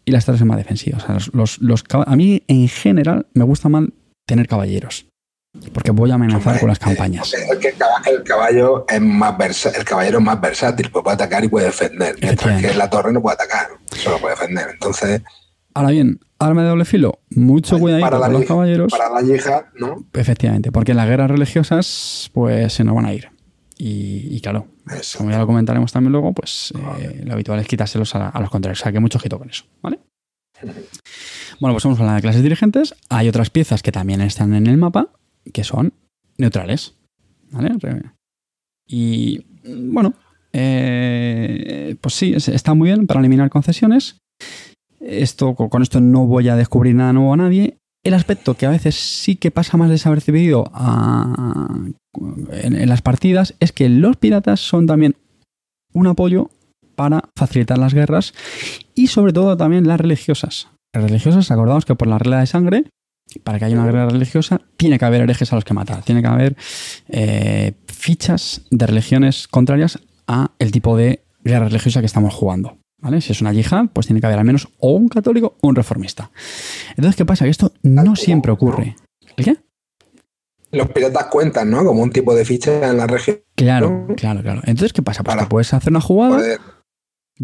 y 0.05 0.11
las 0.11 0.25
torres 0.25 0.39
son 0.39 0.47
más 0.49 0.57
defensivas. 0.57 1.03
O 1.03 1.07
sea, 1.07 1.17
los, 1.33 1.59
los- 1.59 1.83
a 2.05 2.15
mí, 2.15 2.43
en 2.47 2.67
general, 2.67 3.25
me 3.33 3.43
gusta 3.43 3.69
mal 3.69 3.93
tener 4.27 4.47
caballeros. 4.47 5.05
Porque 5.73 5.89
voy 5.89 6.11
a 6.11 6.15
amenazar 6.15 6.59
con 6.59 6.69
las 6.69 6.77
campañas. 6.77 7.33
el, 7.33 8.23
caballo 8.23 8.85
es 8.87 9.01
más 9.01 9.65
el 9.65 9.83
caballero 9.83 10.19
es 10.19 10.23
más 10.23 10.39
versátil, 10.39 10.91
pues 10.91 11.01
puede 11.03 11.15
atacar 11.15 11.43
y 11.43 11.47
puede 11.47 11.65
defender. 11.67 12.15
Mientras 12.21 12.61
que 12.61 12.73
la 12.75 12.87
torre 12.89 13.11
no 13.11 13.21
puede 13.21 13.35
atacar, 13.35 13.69
solo 13.87 14.19
puede 14.19 14.35
defender. 14.35 14.67
Entonces. 14.73 15.21
Ahora 15.77 15.91
bien, 15.91 16.19
arma 16.39 16.63
de 16.63 16.69
doble 16.69 16.85
filo, 16.85 17.19
mucho 17.29 17.77
cuidado 17.77 18.19
con 18.19 18.33
los 18.33 18.45
caballeros. 18.45 18.91
Para 18.91 19.11
la 19.11 19.21
yihad, 19.21 19.65
¿no? 19.79 20.07
Efectivamente, 20.11 20.71
porque 20.71 20.93
en 20.93 20.97
las 20.97 21.07
guerras 21.07 21.29
religiosas, 21.29 22.31
pues 22.33 22.73
se 22.73 22.83
nos 22.83 22.95
van 22.95 23.05
a 23.05 23.13
ir. 23.13 23.29
Y, 23.77 24.41
claro, 24.41 24.65
como 25.15 25.29
ya 25.29 25.37
lo 25.37 25.45
comentaremos 25.45 25.91
también 25.91 26.13
luego, 26.13 26.33
pues 26.33 26.73
eh, 26.97 27.21
lo 27.23 27.33
habitual 27.33 27.59
es 27.59 27.67
quitárselos 27.67 28.15
a, 28.15 28.39
los 28.39 28.49
contrarios. 28.49 28.81
O 28.81 28.83
sea, 28.83 28.91
que 28.91 28.99
mucho 28.99 29.19
ojito 29.19 29.37
con 29.37 29.49
eso, 29.49 29.65
¿vale? 29.83 29.99
Bueno, 31.59 31.73
pues 31.73 31.83
vamos 31.83 31.99
a 31.99 32.03
hablar 32.03 32.15
de 32.15 32.21
clases 32.21 32.43
dirigentes. 32.43 32.95
Hay 33.09 33.29
otras 33.29 33.49
piezas 33.51 33.83
que 33.83 33.91
también 33.91 34.21
están 34.21 34.53
en 34.53 34.67
el 34.67 34.77
mapa, 34.77 35.09
que 35.53 35.63
son 35.63 35.93
neutrales. 36.37 36.95
¿Vale? 37.51 37.71
Y 38.87 39.45
bueno, 39.65 40.13
eh, 40.53 41.95
pues 42.01 42.13
sí, 42.13 42.33
está 42.35 42.73
muy 42.73 42.89
bien 42.89 43.07
para 43.07 43.19
eliminar 43.19 43.49
concesiones. 43.49 44.17
Esto, 44.99 45.55
con 45.55 45.81
esto 45.81 45.99
no 45.99 46.25
voy 46.25 46.49
a 46.49 46.55
descubrir 46.55 46.95
nada 46.95 47.13
nuevo 47.13 47.33
a 47.33 47.37
nadie. 47.37 47.77
El 48.03 48.13
aspecto 48.13 48.55
que 48.55 48.65
a 48.65 48.69
veces 48.69 48.95
sí 48.95 49.35
que 49.35 49.51
pasa 49.51 49.77
más 49.77 49.89
desapercibido 49.89 50.69
a, 50.73 51.75
en, 52.51 52.75
en 52.75 52.89
las 52.89 53.01
partidas 53.01 53.55
es 53.59 53.71
que 53.71 53.89
los 53.89 54.17
piratas 54.17 54.59
son 54.59 54.87
también 54.87 55.15
un 55.93 56.07
apoyo 56.07 56.49
para 56.95 57.23
facilitar 57.35 57.77
las 57.77 57.93
guerras 57.93 58.33
y 58.95 59.07
sobre 59.07 59.33
todo 59.33 59.57
también 59.57 59.87
las 59.87 59.99
religiosas. 59.99 60.69
Las 60.93 61.03
religiosas, 61.03 61.51
acordamos 61.51 61.85
que 61.85 61.95
por 61.95 62.07
la 62.07 62.17
regla 62.17 62.39
de 62.39 62.47
sangre 62.47 62.85
para 63.43 63.59
que 63.59 63.65
haya 63.65 63.75
una 63.75 63.85
guerra 63.85 64.09
religiosa, 64.09 64.61
tiene 64.77 64.97
que 64.97 65.05
haber 65.05 65.21
herejes 65.21 65.51
a 65.51 65.55
los 65.55 65.65
que 65.65 65.73
matar. 65.73 66.03
Tiene 66.03 66.21
que 66.21 66.27
haber 66.27 66.55
eh, 67.09 67.73
fichas 67.87 68.61
de 68.71 68.87
religiones 68.87 69.47
contrarias 69.47 69.99
a 70.27 70.51
el 70.59 70.71
tipo 70.71 70.97
de 70.97 71.23
guerra 71.43 71.67
religiosa 71.67 71.99
que 71.99 72.05
estamos 72.05 72.33
jugando. 72.33 72.77
¿Vale? 72.99 73.21
Si 73.21 73.31
es 73.31 73.41
una 73.41 73.53
yihad, 73.53 73.85
pues 73.93 74.07
tiene 74.07 74.19
que 74.19 74.27
haber 74.27 74.39
al 74.39 74.45
menos 74.45 74.67
o 74.79 74.91
un 74.91 75.07
católico 75.07 75.57
o 75.61 75.67
un 75.67 75.75
reformista. 75.75 76.31
Entonces, 76.89 77.15
¿qué 77.15 77.25
pasa? 77.25 77.45
Que 77.45 77.51
esto 77.51 77.73
no 77.83 78.15
siempre 78.15 78.51
ocurre. 78.51 78.95
¿El 79.35 79.45
qué? 79.45 79.57
Los 80.71 80.89
piratas 80.89 81.25
cuentan, 81.27 81.69
¿no? 81.69 81.85
Como 81.85 82.01
un 82.01 82.11
tipo 82.11 82.35
de 82.35 82.43
ficha 82.43 82.89
en 82.89 82.97
la 82.97 83.07
región. 83.07 83.37
Claro, 83.55 84.07
claro, 84.17 84.41
claro. 84.41 84.61
Entonces, 84.65 84.93
¿qué 84.93 85.01
pasa? 85.01 85.23
Pues 85.23 85.47
puedes 85.47 85.73
hacer 85.73 85.91
una 85.91 86.01
jugada 86.01 86.41
de 86.41 86.57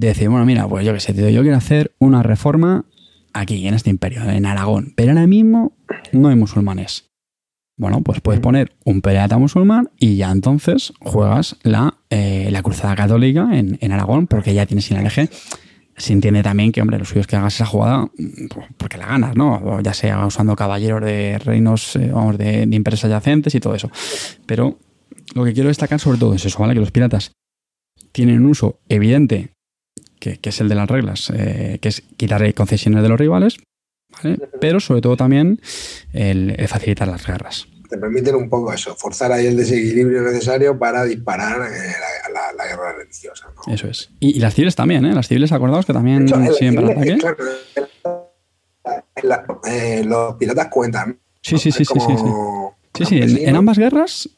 decir, 0.08 0.28
bueno, 0.28 0.46
mira, 0.46 0.68
pues 0.68 0.86
yo 0.86 0.94
qué 0.94 1.00
sé, 1.00 1.14
yo 1.14 1.42
quiero 1.42 1.56
hacer 1.56 1.96
una 2.00 2.24
reforma 2.24 2.86
aquí, 3.32 3.68
en 3.68 3.76
este 3.76 3.92
imperio, 3.92 4.24
en 4.24 4.46
Aragón. 4.46 4.94
Pero 4.96 5.12
ahora 5.12 5.28
mismo 5.28 5.78
no 6.12 6.30
hay 6.30 6.36
musulmanes. 6.36 7.13
Bueno, 7.78 8.02
pues 8.02 8.22
puedes 8.22 8.40
mm. 8.40 8.44
poner 8.44 8.76
un 8.86 9.02
pirata 9.02 9.38
musulmán 9.38 9.90
y 9.98 10.16
ya 10.16 10.32
entonces 10.32 10.94
juegas 11.00 11.58
la, 11.64 11.96
eh, 12.10 12.50
la 12.52 12.62
cruzada 12.62 12.96
católica 12.96 13.50
en, 13.52 13.92
Aragón 13.92 14.28
porque 14.28 14.54
ya 14.54 14.66
tienes 14.66 14.86
sin 14.86 14.98
el 14.98 15.06
eje. 15.06 15.30
Se 15.96 16.12
entiende 16.12 16.42
también 16.42 16.72
que, 16.72 16.82
hombre, 16.82 16.98
lo 16.98 17.06
suyo 17.06 17.22
es 17.22 17.28
que 17.28 17.36
hagas 17.36 17.56
esa 17.56 17.66
jugada 17.66 18.10
pues, 18.50 18.68
porque 18.78 18.98
la 18.98 19.06
ganas, 19.06 19.36
¿no? 19.36 19.80
ya 19.82 19.94
sea 19.94 20.26
usando 20.26 20.56
caballeros 20.56 21.02
de 21.02 21.38
reinos, 21.38 21.96
eh, 21.96 22.10
vamos, 22.12 22.38
de, 22.38 22.66
de 22.66 22.76
imperios 22.76 23.06
adyacentes 23.06 23.54
y 23.54 23.60
todo 23.60 23.76
eso. 23.76 23.92
Pero 24.48 24.80
lo 25.36 25.44
que 25.44 25.54
quiero 25.54 25.70
destacar 25.70 26.00
sobre 26.00 26.18
todo 26.18 26.34
es 26.34 26.46
eso, 26.46 26.60
¿vale? 26.60 26.74
Que 26.74 26.80
los 26.80 26.92
piratas 26.92 27.32
tienen 28.12 28.40
un 28.42 28.48
uso 28.48 28.80
evidente 28.90 29.54
que, 30.20 30.40
es 30.42 30.62
el 30.62 30.70
de 30.70 30.76
las 30.76 30.90
reglas, 30.90 31.32
eh, 31.36 31.80
que 31.82 31.90
es 31.90 32.02
quitar 32.18 32.54
concesiones 32.54 33.04
de 33.04 33.10
los 33.10 33.20
rivales, 33.20 33.58
pero 34.60 34.80
sobre 34.80 35.02
todo 35.02 35.18
también 35.18 35.60
el, 36.14 36.56
facilitar 36.68 37.08
las 37.08 37.26
guerras. 37.26 37.68
Te 37.90 37.98
permiten 37.98 38.36
un 38.36 38.50
poco 38.50 38.74
eso, 38.74 38.96
forzar 38.96 39.32
ahí 39.32 39.46
el 39.46 39.58
desequilibrio 39.58 40.22
necesario 40.22 40.78
para 40.80 41.04
disparar 41.04 41.62
eh, 41.62 41.94
la, 42.58 42.66
guerra 42.66 42.94
religiosa. 42.94 43.48
Eso 43.68 43.88
es. 43.88 44.10
Y, 44.20 44.40
las 44.40 44.56
civiles 44.56 44.76
también, 44.76 45.06
¿eh? 45.06 45.14
Las 45.14 45.28
civiles, 45.28 45.52
acordados 45.52 45.86
que 45.86 45.94
también 45.94 46.28
siempre 46.58 46.92
ataque. 46.92 47.18
Eh, 49.66 50.04
los 50.06 50.36
piratas 50.36 50.68
cuentan. 50.68 51.20
Sí, 51.42 51.58
sí, 51.58 51.72
sí, 51.72 51.86
sí, 51.86 52.00
sí, 52.00 52.16
sí. 52.96 53.06
Sí, 53.06 53.20
en, 53.22 53.56
ambas 53.56 53.78
guerras 53.78 54.30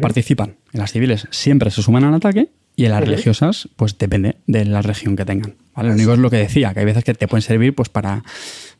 participan. 0.00 0.56
En 0.72 0.80
las 0.80 0.92
civiles 0.92 1.26
siempre 1.30 1.70
se 1.70 1.82
suman 1.82 2.04
al 2.04 2.14
ataque 2.14 2.50
y 2.74 2.86
en 2.86 2.92
las 2.92 3.00
religiosas, 3.00 3.68
pues 3.76 3.98
depende 3.98 4.36
de 4.46 4.64
la 4.64 4.82
región 4.82 5.16
que 5.16 5.24
tengan. 5.24 5.54
¿vale? 5.74 5.90
Lo 5.90 5.94
único 5.94 6.12
es 6.14 6.18
lo 6.18 6.30
que 6.30 6.38
decía, 6.38 6.72
que 6.72 6.80
hay 6.80 6.86
veces 6.86 7.04
que 7.04 7.14
te 7.14 7.28
pueden 7.28 7.42
servir 7.42 7.74
pues 7.74 7.88
para, 7.88 8.22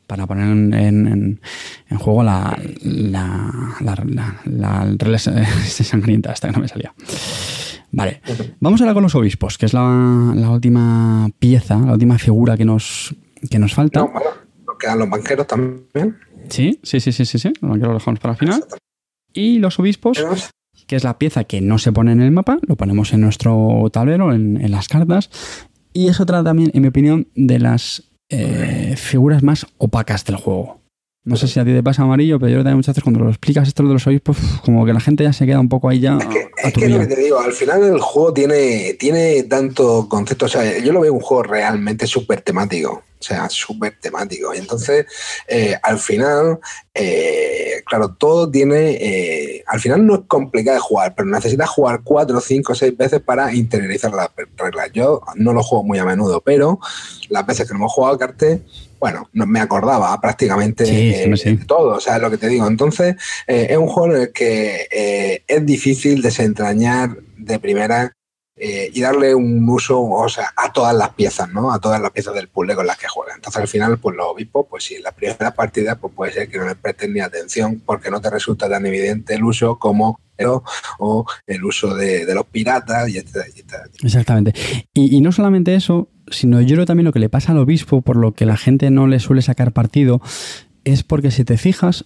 para 0.07 0.27
poner 0.27 0.47
en, 0.47 1.41
en, 1.89 1.99
juego 1.99 2.23
la, 2.23 2.59
la, 2.83 3.75
la, 3.81 4.41
la, 4.45 4.85
regla 4.99 5.19
sangrienta, 5.19 6.33
hasta 6.33 6.49
que 6.49 6.55
no 6.55 6.61
me 6.61 6.69
salía. 6.69 6.95
Vale, 7.91 8.21
vamos 8.61 8.81
ahora 8.81 8.95
con 8.95 9.03
los 9.03 9.15
obispos, 9.15 9.59
que 9.59 9.67
es 9.67 9.75
la, 9.75 9.81
última 10.51 11.29
pieza, 11.39 11.79
la 11.79 11.93
última 11.93 12.19
figura 12.19 12.57
que 12.57 12.65
nos, 12.65 13.15
que 13.51 13.59
nos 13.59 13.75
falta. 13.75 14.01
No, 14.01 14.09
bueno, 14.09 14.31
quedan 14.79 14.99
los 14.99 15.11
banqueros 15.11 15.47
también. 15.47 16.17
Sí, 16.49 16.81
sí, 16.83 17.01
sí, 17.01 17.13
sí, 17.13 17.25
sí, 17.25 17.39
sí. 17.39 17.53
Los 17.61 17.71
banqueros 17.71 17.95
los 17.95 18.03
dejamos 18.03 18.21
para 18.21 18.33
el 18.33 18.39
final. 18.39 18.65
Y 19.35 19.59
los 19.59 19.79
obispos 19.79 20.19
que 20.87 20.97
es 20.97 21.05
la 21.05 21.19
pieza 21.19 21.45
que 21.45 21.61
no 21.61 21.79
se 21.79 21.93
pone 21.93 22.13
en 22.13 22.21
el 22.21 22.31
mapa, 22.31 22.59
lo 22.67 22.77
ponemos 22.77 23.13
en 23.13 23.21
nuestro 23.21 23.89
tablero, 23.93 24.33
en, 24.33 24.71
las 24.71 24.89
cartas, 24.89 25.31
y 25.93 26.09
es 26.09 26.21
otra 26.21 26.43
también, 26.43 26.71
en 26.75 26.83
mi 26.83 26.89
opinión, 26.89 27.29
de 27.35 27.59
las 27.59 28.12
eh, 28.33 28.95
figuras 28.97 29.43
más 29.43 29.67
opacas 29.79 30.25
del 30.25 30.37
juego. 30.37 30.81
No 31.25 31.37
sé 31.37 31.47
si 31.47 31.61
a 31.61 31.65
ti 31.65 31.73
te 31.73 31.83
pasa 31.83 32.03
amarillo, 32.03 32.41
pero 32.41 32.51
yo 32.51 32.59
también 32.59 32.79
muchas 32.79 32.95
veces 32.95 33.05
cuando 33.05 33.21
lo 33.21 33.29
explicas 33.29 33.69
esto 33.69 33.85
de 33.85 33.93
los 33.93 34.07
obispos, 34.09 34.37
como 34.65 34.85
que 34.85 34.93
la 34.93 34.99
gente 34.99 35.23
ya 35.23 35.33
se 35.33 35.47
queda 35.47 35.61
un 35.61 35.69
poco 35.69 35.89
ahí 35.89 36.01
ya. 36.01 36.19
Es 36.57 36.73
que, 36.73 36.89
lo 36.89 36.99
que 36.99 37.07
te 37.07 37.21
digo, 37.21 37.39
al 37.39 37.53
final 37.53 37.83
el 37.85 38.01
juego 38.01 38.33
tiene, 38.33 38.95
tiene 38.99 39.45
tanto 39.45 40.09
concepto. 40.09 40.47
O 40.47 40.49
sea, 40.49 40.79
yo 40.79 40.93
lo 40.93 41.01
veo 41.01 41.13
un 41.13 41.21
juego 41.21 41.45
realmente 41.45 42.09
súper 42.09 42.41
temático. 42.41 43.05
O 43.23 43.25
sea, 43.25 43.49
súper 43.49 44.01
temático. 44.01 44.53
Y 44.53 44.59
entonces, 44.59 45.07
eh, 45.47 45.77
al 45.81 46.01
final, 46.01 46.59
eh, 46.93 47.81
claro, 47.87 48.17
todo 48.19 48.51
tiene. 48.51 48.99
Eh, 49.01 49.65
al 49.65 49.79
final 49.79 50.05
no 50.05 50.15
es 50.17 50.21
complicado 50.27 50.75
de 50.75 50.81
jugar, 50.81 51.15
pero 51.15 51.29
necesitas 51.29 51.71
jugar 51.71 52.01
cuatro, 52.03 52.41
cinco, 52.41 52.75
seis 52.75 52.97
veces 52.97 53.21
para 53.21 53.55
interiorizar 53.55 54.13
las 54.13 54.31
reglas. 54.57 54.91
Yo 54.93 55.21
no 55.37 55.53
lo 55.53 55.63
juego 55.63 55.85
muy 55.85 56.01
a 56.01 56.05
menudo, 56.05 56.41
pero 56.41 56.81
las 57.29 57.47
veces 57.47 57.69
que 57.69 57.75
no 57.75 57.79
hemos 57.81 57.93
jugado 57.93 58.19
cartel 58.19 58.65
bueno, 58.99 59.29
no 59.33 59.47
me 59.47 59.59
acordaba 59.59 60.21
prácticamente 60.21 60.85
de 60.85 61.65
todo, 61.67 61.97
o 61.97 62.01
sea, 62.01 62.19
lo 62.21 62.31
que 62.31 62.39
te 62.39 62.47
digo. 62.47 62.69
Entonces, 62.69 63.17
es 63.49 63.77
un 63.77 63.89
juego 63.89 64.15
en 64.15 64.23
el 64.23 64.33
que 64.33 65.43
es 65.45 65.67
difícil 65.67 66.23
desentrañar 66.23 67.17
de 67.37 67.59
primera 67.59 68.15
eh, 68.65 68.93
y 68.95 69.01
darle 69.01 69.35
un 69.35 69.69
uso, 69.69 70.01
o 70.01 70.29
sea, 70.29 70.53
a 70.57 70.73
todas 70.73 70.95
las 70.95 71.09
piezas, 71.11 71.49
¿no? 71.49 71.73
A 71.73 71.81
todas 71.81 72.01
las 72.01 72.13
piezas 72.13 72.33
del 72.33 72.47
puzzle 72.47 72.77
con 72.77 72.87
las 72.87 72.97
que 72.97 73.09
juegan. 73.09 73.35
Entonces, 73.35 73.61
al 73.61 73.67
final, 73.67 73.99
pues 73.99 74.17
los 74.17 74.27
obispos, 74.27 74.67
pues 74.71 74.85
sí, 74.85 74.95
en 74.95 75.03
la 75.03 75.11
primera 75.11 75.53
partida, 75.53 75.97
pues 75.97 76.15
puede 76.15 76.33
ser 76.33 76.49
que 76.49 76.59
no 76.59 76.67
les 76.67 76.77
presten 76.77 77.13
ni 77.13 77.19
atención 77.19 77.83
porque 77.85 78.09
no 78.09 78.21
te 78.21 78.31
resulta 78.31 78.69
tan 78.69 78.87
evidente 78.87 79.35
el 79.35 79.43
uso 79.43 79.81
como 79.81 80.21
o 80.99 81.27
el 81.45 81.65
uso 81.65 81.97
de, 81.97 82.25
los 82.33 82.47
piratas 82.47 83.09
y 83.09 83.19
etcétera, 83.19 83.85
Exactamente. 84.01 84.55
Y, 84.95 85.17
y 85.17 85.21
no 85.21 85.33
solamente 85.33 85.75
eso, 85.75 86.09
sino 86.31 86.61
yo 86.61 86.77
creo 86.77 86.87
también 86.87 87.07
lo 87.07 87.13
que 87.13 87.19
le 87.19 87.29
pasa 87.29 87.51
al 87.51 87.59
obispo, 87.59 88.01
por 88.03 88.17
lo 88.17 88.33
que 88.33 88.47
la 88.47 88.57
gente 88.57 88.91
no 88.91 89.09
le 89.09 89.19
suele 89.19 89.43
sacar 89.43 89.73
partido, 89.73 90.21
es 90.85 91.03
porque 91.03 91.33
si 91.33 91.45
te 91.45 91.59
fijas, 91.59 92.05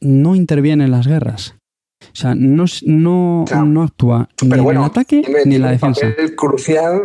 no 0.00 0.34
interviene 0.34 0.84
en 0.84 0.90
las 0.90 1.06
guerras. 1.06 1.57
O 2.00 2.16
sea, 2.16 2.34
no, 2.34 2.64
no, 2.84 3.44
no 3.44 3.82
actúa 3.82 4.28
ni 4.42 4.52
en 4.52 4.68
el 4.68 4.76
ataque 4.78 5.22
ni 5.44 5.56
en 5.56 5.62
la 5.62 5.70
defensa. 5.70 6.06
Un 6.06 6.12
papel 6.12 6.36
crucial, 6.36 7.00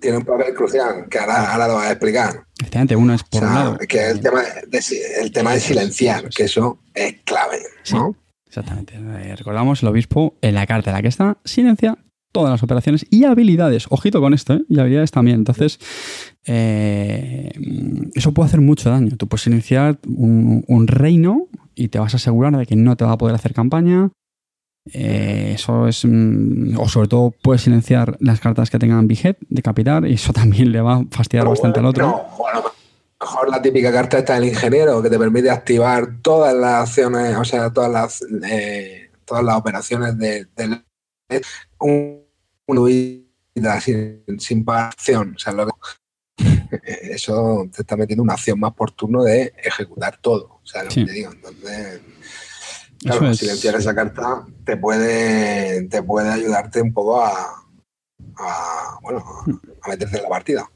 tiene 0.00 0.18
un 0.18 0.24
papel 0.24 0.54
crucial 0.54 1.06
que 1.08 1.18
ahora, 1.18 1.52
ahora 1.52 1.68
lo 1.68 1.74
vas 1.74 1.86
a 1.86 1.92
explicar. 1.92 2.44
Efectivamente, 2.58 2.96
uno 2.96 3.14
es 3.14 3.22
por 3.24 3.44
un 3.44 3.54
lado. 3.54 3.78
Que 3.88 3.98
es 3.98 4.10
el 4.12 4.20
tema 4.20 4.42
de, 4.42 4.80
el 5.20 5.32
tema 5.32 5.52
de 5.54 5.60
silenciar, 5.60 6.28
que 6.28 6.44
eso 6.44 6.78
es 6.94 7.16
clave. 7.24 7.58
¿no? 7.92 8.16
exactamente. 8.46 8.94
Eh, 8.96 9.36
recordamos 9.36 9.82
el 9.82 9.88
obispo 9.88 10.34
en 10.42 10.54
la 10.54 10.66
carta 10.66 10.90
en 10.90 10.96
la 10.96 11.02
que 11.02 11.08
está, 11.08 11.38
silencia 11.44 11.96
todas 12.32 12.50
las 12.50 12.62
operaciones 12.62 13.06
y 13.10 13.24
habilidades. 13.24 13.86
Ojito 13.90 14.20
con 14.20 14.34
esto, 14.34 14.54
¿eh? 14.54 14.62
y 14.68 14.78
habilidades 14.78 15.10
también. 15.10 15.38
Entonces, 15.38 15.78
eh, 16.46 17.50
eso 18.14 18.32
puede 18.32 18.48
hacer 18.48 18.60
mucho 18.60 18.90
daño. 18.90 19.16
Tú 19.16 19.26
puedes 19.26 19.46
iniciar 19.46 19.98
un, 20.06 20.64
un, 20.68 20.86
reino 20.86 21.48
y 21.74 21.88
te 21.88 21.98
vas 21.98 22.14
a 22.14 22.18
asegurar 22.18 22.56
de 22.56 22.66
que 22.66 22.76
no 22.76 22.96
te 22.96 23.04
va 23.04 23.12
a 23.12 23.18
poder 23.18 23.34
hacer 23.34 23.54
campaña, 23.54 24.10
eh, 24.86 25.52
eso 25.54 25.86
es. 25.88 26.04
Mm, 26.04 26.78
o 26.78 26.88
sobre 26.88 27.08
todo 27.08 27.34
puedes 27.42 27.62
silenciar 27.62 28.16
las 28.20 28.40
cartas 28.40 28.70
que 28.70 28.78
tengan 28.78 29.06
Big 29.06 29.36
decapitar, 29.48 30.06
y 30.06 30.14
eso 30.14 30.32
también 30.34 30.72
le 30.72 30.80
va 30.80 30.96
a 30.96 31.04
fastidiar 31.10 31.48
bastante 31.48 31.80
al 31.80 31.86
otro. 31.86 32.06
No, 32.06 32.36
bueno, 32.38 32.62
mejor 33.20 33.50
la 33.50 33.62
típica 33.62 33.92
carta 33.92 34.18
está 34.18 34.34
del 34.34 34.44
ingeniero, 34.48 35.02
que 35.02 35.10
te 35.10 35.18
permite 35.18 35.50
activar 35.50 36.20
todas 36.22 36.54
las 36.54 36.88
acciones, 36.88 37.36
o 37.36 37.44
sea, 37.44 37.70
todas 37.72 37.90
las 37.90 38.24
eh, 38.50 39.10
todas 39.24 39.44
las 39.44 39.56
operaciones 39.56 40.18
de, 40.18 40.46
un, 41.78 42.24
sin, 43.80 44.24
sin 44.38 44.64
acción. 44.66 45.34
O 45.36 45.38
sea, 45.38 45.54
eso 47.02 47.68
te 47.72 47.82
está 47.82 47.96
metiendo 47.96 48.22
una 48.22 48.32
acción 48.32 48.58
más 48.58 48.72
por 48.72 48.90
turno 48.90 49.22
de 49.22 49.52
ejecutar 49.62 50.18
todo. 50.20 50.60
O 50.62 50.66
sea, 50.66 50.82
lo 50.82 50.88
que 50.88 51.04
te 51.04 51.12
digo. 51.12 51.30
Entonces 51.30 52.00
Claro, 53.00 53.32
silenciar 53.34 53.76
esa 53.76 53.94
carta 53.94 54.44
te 54.64 54.76
puede, 54.76 55.88
te 55.88 56.02
puede 56.02 56.30
ayudarte 56.30 56.82
un 56.82 56.92
poco 56.92 57.22
a, 57.22 57.32
a, 58.36 58.98
bueno, 59.02 59.24
a 59.82 59.88
meterte 59.88 60.18
en 60.18 60.22
la 60.22 60.28
partida. 60.28 60.70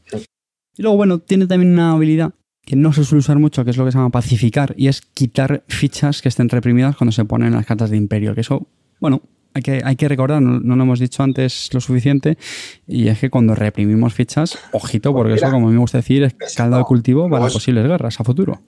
Y 0.76 0.82
luego, 0.82 0.96
bueno, 0.96 1.18
tiene 1.18 1.46
también 1.46 1.72
una 1.72 1.92
habilidad 1.92 2.32
que 2.64 2.76
no 2.76 2.92
se 2.92 3.04
suele 3.04 3.20
usar 3.20 3.38
mucho, 3.38 3.64
que 3.64 3.70
es 3.70 3.76
lo 3.76 3.84
que 3.84 3.92
se 3.92 3.98
llama 3.98 4.10
pacificar, 4.10 4.74
y 4.76 4.88
es 4.88 5.02
quitar 5.02 5.64
fichas 5.68 6.22
que 6.22 6.28
estén 6.28 6.48
reprimidas 6.48 6.96
cuando 6.96 7.12
se 7.12 7.24
ponen 7.24 7.52
las 7.52 7.66
cartas 7.66 7.90
de 7.90 7.98
imperio. 7.98 8.34
Que 8.34 8.40
eso, 8.40 8.66
bueno, 9.00 9.20
hay 9.52 9.62
que, 9.62 9.82
hay 9.84 9.96
que 9.96 10.08
recordar, 10.08 10.40
no, 10.40 10.76
lo 10.76 10.82
hemos 10.82 10.98
dicho 10.98 11.22
antes 11.22 11.68
lo 11.72 11.80
suficiente, 11.80 12.38
y 12.86 13.08
es 13.08 13.18
que 13.18 13.30
cuando 13.30 13.54
reprimimos 13.54 14.14
fichas, 14.14 14.58
ojito, 14.72 15.12
porque 15.12 15.32
pues 15.32 15.42
eso, 15.42 15.52
como 15.52 15.68
me 15.68 15.76
gusta 15.76 15.98
decir, 15.98 16.22
es 16.22 16.54
caldo 16.56 16.78
de 16.78 16.84
cultivo 16.84 17.28
para 17.28 17.48
posibles 17.48 17.86
guerras 17.86 18.18
a 18.18 18.24
futuro. 18.24 18.62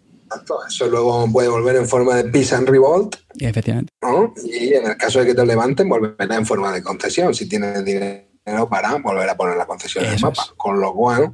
Eso 0.68 0.88
luego 0.88 1.30
puede 1.32 1.48
volver 1.48 1.76
en 1.76 1.86
forma 1.86 2.16
de 2.16 2.24
peace 2.24 2.54
and 2.54 2.68
revolt. 2.68 3.16
Y 3.34 3.46
efectivamente. 3.46 3.92
Y 4.44 4.74
en 4.74 4.86
el 4.86 4.96
caso 4.96 5.20
de 5.20 5.26
que 5.26 5.34
te 5.34 5.46
levanten, 5.46 5.88
volverá 5.88 6.36
en 6.36 6.46
forma 6.46 6.72
de 6.72 6.82
concesión, 6.82 7.34
si 7.34 7.48
tienes 7.48 7.84
dinero 7.84 8.68
para 8.68 8.96
volver 8.96 9.28
a 9.28 9.36
poner 9.36 9.56
la 9.56 9.66
concesión 9.66 10.04
en 10.04 10.14
el 10.14 10.20
mapa. 10.20 10.46
Con 10.56 10.80
lo 10.80 10.94
cual, 10.94 11.32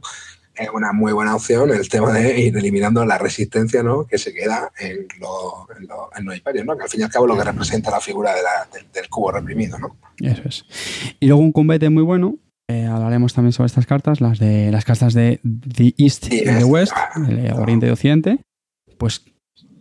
es 0.55 0.69
una 0.73 0.93
muy 0.93 1.13
buena 1.13 1.35
opción 1.35 1.71
el 1.71 1.89
tema 1.89 2.13
de 2.13 2.39
ir 2.39 2.57
eliminando 2.57 3.05
la 3.05 3.19
resistencia 3.19 3.83
¿no? 3.83 4.07
que 4.07 4.19
se 4.19 4.33
queda 4.33 4.71
en, 4.79 5.07
los 5.21 6.37
imperios, 6.37 6.67
¿no? 6.67 6.77
que 6.77 6.85
al 6.85 6.89
fin 6.89 7.01
y 7.01 7.05
al 7.05 7.11
cabo 7.11 7.27
es 7.27 7.33
lo 7.33 7.39
que 7.39 7.45
representa 7.45 7.91
la 7.91 8.01
figura 8.01 8.35
del, 8.35 9.09
cubo 9.09 9.33
reprimido. 9.33 9.79
¿no? 9.79 9.97
Eso 10.19 10.43
es. 10.45 10.65
Y 11.21 11.27
luego 11.27 11.43
un 11.43 11.53
combate 11.53 11.89
muy 11.91 12.03
bueno, 12.03 12.37
eh, 12.69 12.87
hablaremos 12.87 13.35
también 13.35 13.53
sobre 13.53 13.67
estas 13.67 13.87
cartas, 13.87 14.21
las 14.21 14.39
de 14.39 14.71
las 14.71 14.85
cartas 14.85 15.15
de 15.15 15.41
The 15.43 15.95
East 15.99 16.33
y 16.33 16.45
The 16.45 16.65
West, 16.65 16.93
el 17.29 17.53
Oriente 17.53 17.87
y 17.87 17.91
Occidente, 17.91 18.39
pues 19.03 19.25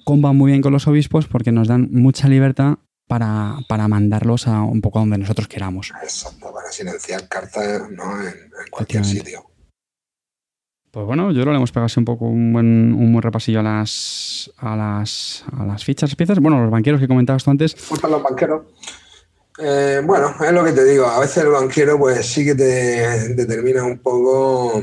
comban 0.03 0.35
muy 0.35 0.49
bien 0.49 0.63
con 0.63 0.73
los 0.73 0.87
obispos 0.87 1.27
porque 1.27 1.51
nos 1.51 1.67
dan 1.67 1.89
mucha 1.91 2.27
libertad 2.27 2.79
para, 3.07 3.59
mandarlos 3.87 4.47
a 4.47 4.63
un 4.63 4.81
poco 4.81 4.97
donde 4.97 5.19
nosotros 5.19 5.47
queramos. 5.47 5.93
Exacto, 6.01 6.51
para 6.51 6.71
silenciar 6.71 7.27
cartas 7.27 7.83
¿no? 7.91 8.19
en 8.19 8.33
cualquier 8.71 9.05
sitio. 9.05 9.45
Pues 10.89 11.05
bueno, 11.05 11.31
yo 11.31 11.41
creo 11.41 11.53
le 11.53 11.57
hemos 11.57 11.71
pegado 11.71 11.85
así 11.85 11.99
un 11.99 12.05
poco 12.05 12.25
un 12.25 12.51
buen, 12.51 12.93
un 12.93 13.11
buen 13.11 13.21
repasillo 13.21 13.59
a 13.59 13.63
las, 13.63 14.51
a 14.57 14.75
las, 14.75 15.45
a 15.55 15.65
las 15.65 15.85
fichas, 15.85 16.15
piezas. 16.15 16.39
Bueno, 16.39 16.59
los 16.59 16.71
banqueros 16.71 16.99
que 16.99 17.07
comentabas 17.07 17.43
tú 17.43 17.51
antes. 17.51 17.75
Gustan 17.91 18.09
los 18.09 18.23
banqueros. 18.23 18.63
Eh, 19.59 20.01
bueno, 20.03 20.33
es 20.43 20.51
lo 20.51 20.63
que 20.63 20.71
te 20.71 20.83
digo. 20.83 21.05
A 21.05 21.19
veces 21.19 21.43
el 21.43 21.51
banquero, 21.51 21.99
pues 21.99 22.25
sí 22.25 22.43
que 22.43 22.55
te 22.55 23.35
determina 23.35 23.83
un 23.83 23.99
poco 23.99 24.81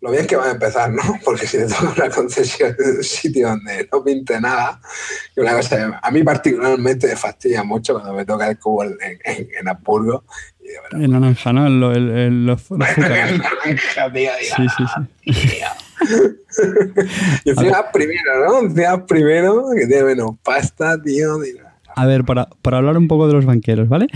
lo 0.00 0.10
bien 0.10 0.26
que 0.26 0.36
va 0.36 0.46
a 0.46 0.52
empezar, 0.52 0.90
¿no? 0.90 1.02
Porque 1.24 1.46
si 1.46 1.58
te 1.58 1.66
toca 1.66 1.92
una 1.96 2.10
concesión 2.10 2.74
en 2.78 2.96
un 2.96 3.04
sitio 3.04 3.48
donde 3.48 3.88
no 3.92 4.04
pinte 4.04 4.40
nada, 4.40 4.80
y 5.36 5.40
una 5.40 5.54
cosa, 5.54 6.00
a 6.02 6.10
mí 6.10 6.22
particularmente 6.22 7.08
me 7.08 7.16
fastidia 7.16 7.64
mucho 7.64 7.94
cuando 7.94 8.14
me 8.14 8.24
toca 8.24 8.48
el 8.48 8.58
cubo 8.58 8.84
en, 8.84 8.96
en, 9.00 9.48
en 9.58 9.68
Hamburgo 9.68 10.24
el 10.92 11.10
naranja, 11.10 11.52
¿no? 11.52 11.66
El, 11.66 11.82
el, 11.82 12.10
el, 12.10 12.46
los, 12.46 12.70
el 12.70 12.78
naranja, 12.78 14.12
tío. 14.12 14.30
Sí, 14.56 14.66
sí, 14.76 14.84
sí. 14.94 15.62
y 17.44 17.50
encima 17.50 17.90
primero, 17.92 18.46
¿no? 18.46 18.60
Encima 18.60 19.06
primero, 19.06 19.66
que 19.78 19.86
tiene 19.86 20.04
menos 20.04 20.32
pasta, 20.42 21.00
tío. 21.02 21.38
A 21.94 22.06
ver, 22.06 22.24
para, 22.24 22.48
para 22.62 22.78
hablar 22.78 22.96
un 22.96 23.08
poco 23.08 23.26
de 23.26 23.34
los 23.34 23.44
banqueros, 23.44 23.88
¿vale? 23.88 24.06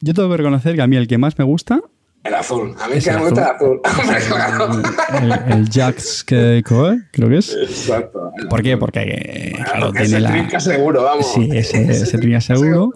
Yo 0.00 0.14
tengo 0.14 0.30
que 0.30 0.36
reconocer 0.36 0.76
que 0.76 0.82
a 0.82 0.86
mí 0.86 0.96
el 0.96 1.08
que 1.08 1.18
más 1.18 1.38
me 1.38 1.44
gusta 1.44 1.80
el 2.28 2.34
azul. 2.34 2.74
A 2.80 2.88
mí 2.88 3.00
que 3.00 3.10
me 3.10 3.18
gusta 3.18 3.40
el 3.50 3.56
azul. 3.56 4.82
el, 5.22 5.52
el, 5.58 5.70
Jax 5.70 6.24
que 6.24 6.62
creo 6.64 7.28
que 7.28 7.38
es. 7.38 7.54
Exacto. 7.54 8.32
¿Por 8.48 8.62
qué? 8.62 8.76
Porque, 8.76 9.56
claro, 9.64 9.90
tiene 9.92 10.06
ese 10.06 10.20
la. 10.20 10.30
trinca 10.30 10.60
seguro, 10.60 11.02
vamos. 11.02 11.32
Sí, 11.32 11.48
ese, 11.52 11.82
ese 11.82 12.18
trinca 12.18 12.40
seguro. 12.40 12.92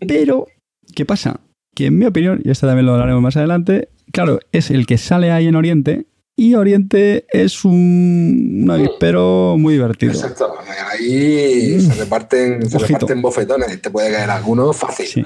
Pero, 0.00 0.46
¿qué 0.94 1.04
pasa? 1.04 1.40
que 1.74 1.86
en 1.86 1.98
mi 1.98 2.06
opinión, 2.06 2.40
y 2.44 2.50
esto 2.50 2.66
también 2.66 2.86
lo 2.86 2.92
hablaremos 2.92 3.22
más 3.22 3.36
adelante, 3.36 3.88
claro, 4.12 4.38
es 4.52 4.70
el 4.70 4.86
que 4.86 4.96
sale 4.96 5.30
ahí 5.32 5.46
en 5.46 5.56
Oriente 5.56 6.06
y 6.36 6.54
Oriente 6.54 7.26
es 7.30 7.64
un, 7.64 8.60
un 8.62 8.70
avispero 8.70 9.56
muy 9.58 9.74
divertido. 9.74 10.12
Exacto, 10.12 10.54
ahí 10.90 11.80
se 11.80 11.94
reparten, 11.94 12.68
se 12.68 12.78
reparten 12.78 13.22
bofetones, 13.22 13.80
te 13.80 13.90
puede 13.90 14.10
caer 14.10 14.30
alguno 14.30 14.72
fácil. 14.72 15.06
Sí. 15.06 15.24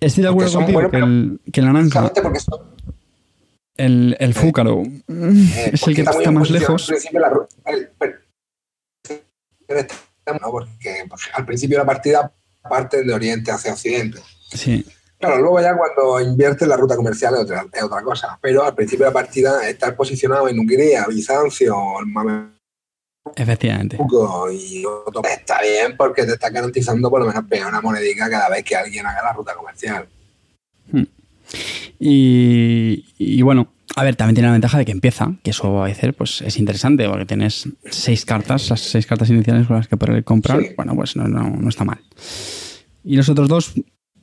Estoy 0.00 0.22
de 0.22 0.28
acuerdo 0.28 0.52
contigo 0.54 0.90
que, 0.90 0.96
el, 0.96 1.40
que 1.52 1.62
la 1.62 1.72
naranja, 1.72 2.12
el, 3.76 4.16
el 4.18 4.34
fúcaro, 4.34 4.82
eh, 4.82 5.70
es 5.72 5.86
el 5.86 5.94
que 5.94 6.02
está 6.02 6.30
más 6.30 6.50
lejos. 6.50 6.90
porque 10.50 11.04
al 11.34 11.46
principio 11.46 11.78
de 11.78 11.82
la 11.82 11.86
partida 11.86 12.32
parten 12.68 13.06
de 13.06 13.14
oriente 13.14 13.50
hacia 13.50 13.72
occidente. 13.72 14.20
Sí. 14.52 14.84
Claro, 15.18 15.38
luego 15.38 15.60
ya 15.60 15.76
cuando 15.76 16.20
inviertes 16.20 16.66
la 16.66 16.76
ruta 16.78 16.96
comercial 16.96 17.34
es 17.34 17.40
otra, 17.40 17.66
es 17.72 17.82
otra 17.82 18.02
cosa. 18.02 18.38
Pero 18.40 18.64
al 18.64 18.74
principio 18.74 19.04
de 19.04 19.10
la 19.10 19.14
partida 19.14 19.68
estar 19.68 19.94
posicionado 19.94 20.48
en 20.48 20.58
Hungría, 20.58 21.06
Bizancio, 21.06 21.76
Efectivamente. 23.36 23.98
Y 24.52 24.84
está 25.30 25.60
bien 25.62 25.96
porque 25.96 26.24
te 26.24 26.32
está 26.32 26.50
garantizando 26.50 27.10
por 27.10 27.20
lo 27.20 27.26
menos 27.26 27.44
pegar 27.44 27.68
una 27.68 27.80
monedica 27.80 28.28
cada 28.30 28.48
vez 28.48 28.64
que 28.64 28.76
alguien 28.76 29.06
haga 29.06 29.22
la 29.22 29.32
ruta 29.32 29.54
comercial. 29.54 30.08
Hmm. 30.90 31.04
Y, 31.98 33.04
y, 33.18 33.42
bueno, 33.42 33.68
a 33.96 34.04
ver, 34.04 34.16
también 34.16 34.36
tiene 34.36 34.48
la 34.48 34.52
ventaja 34.52 34.78
de 34.78 34.84
que 34.84 34.92
empieza, 34.92 35.34
que 35.42 35.50
eso 35.50 35.82
a 35.82 35.86
veces 35.86 36.14
pues, 36.16 36.40
es 36.42 36.58
interesante, 36.58 37.08
porque 37.08 37.26
tienes 37.26 37.68
seis 37.90 38.24
cartas, 38.24 38.70
las 38.70 38.80
seis 38.80 39.06
cartas 39.06 39.28
iniciales 39.30 39.66
con 39.66 39.76
las 39.76 39.88
que 39.88 39.96
poder 39.96 40.24
comprar, 40.24 40.60
bueno, 40.76 40.94
pues 40.94 41.16
no, 41.16 41.28
no, 41.28 41.50
no 41.50 41.68
está 41.68 41.84
mal. 41.84 42.00
Y 43.04 43.16
los 43.16 43.28
otros 43.28 43.48
dos, 43.48 43.74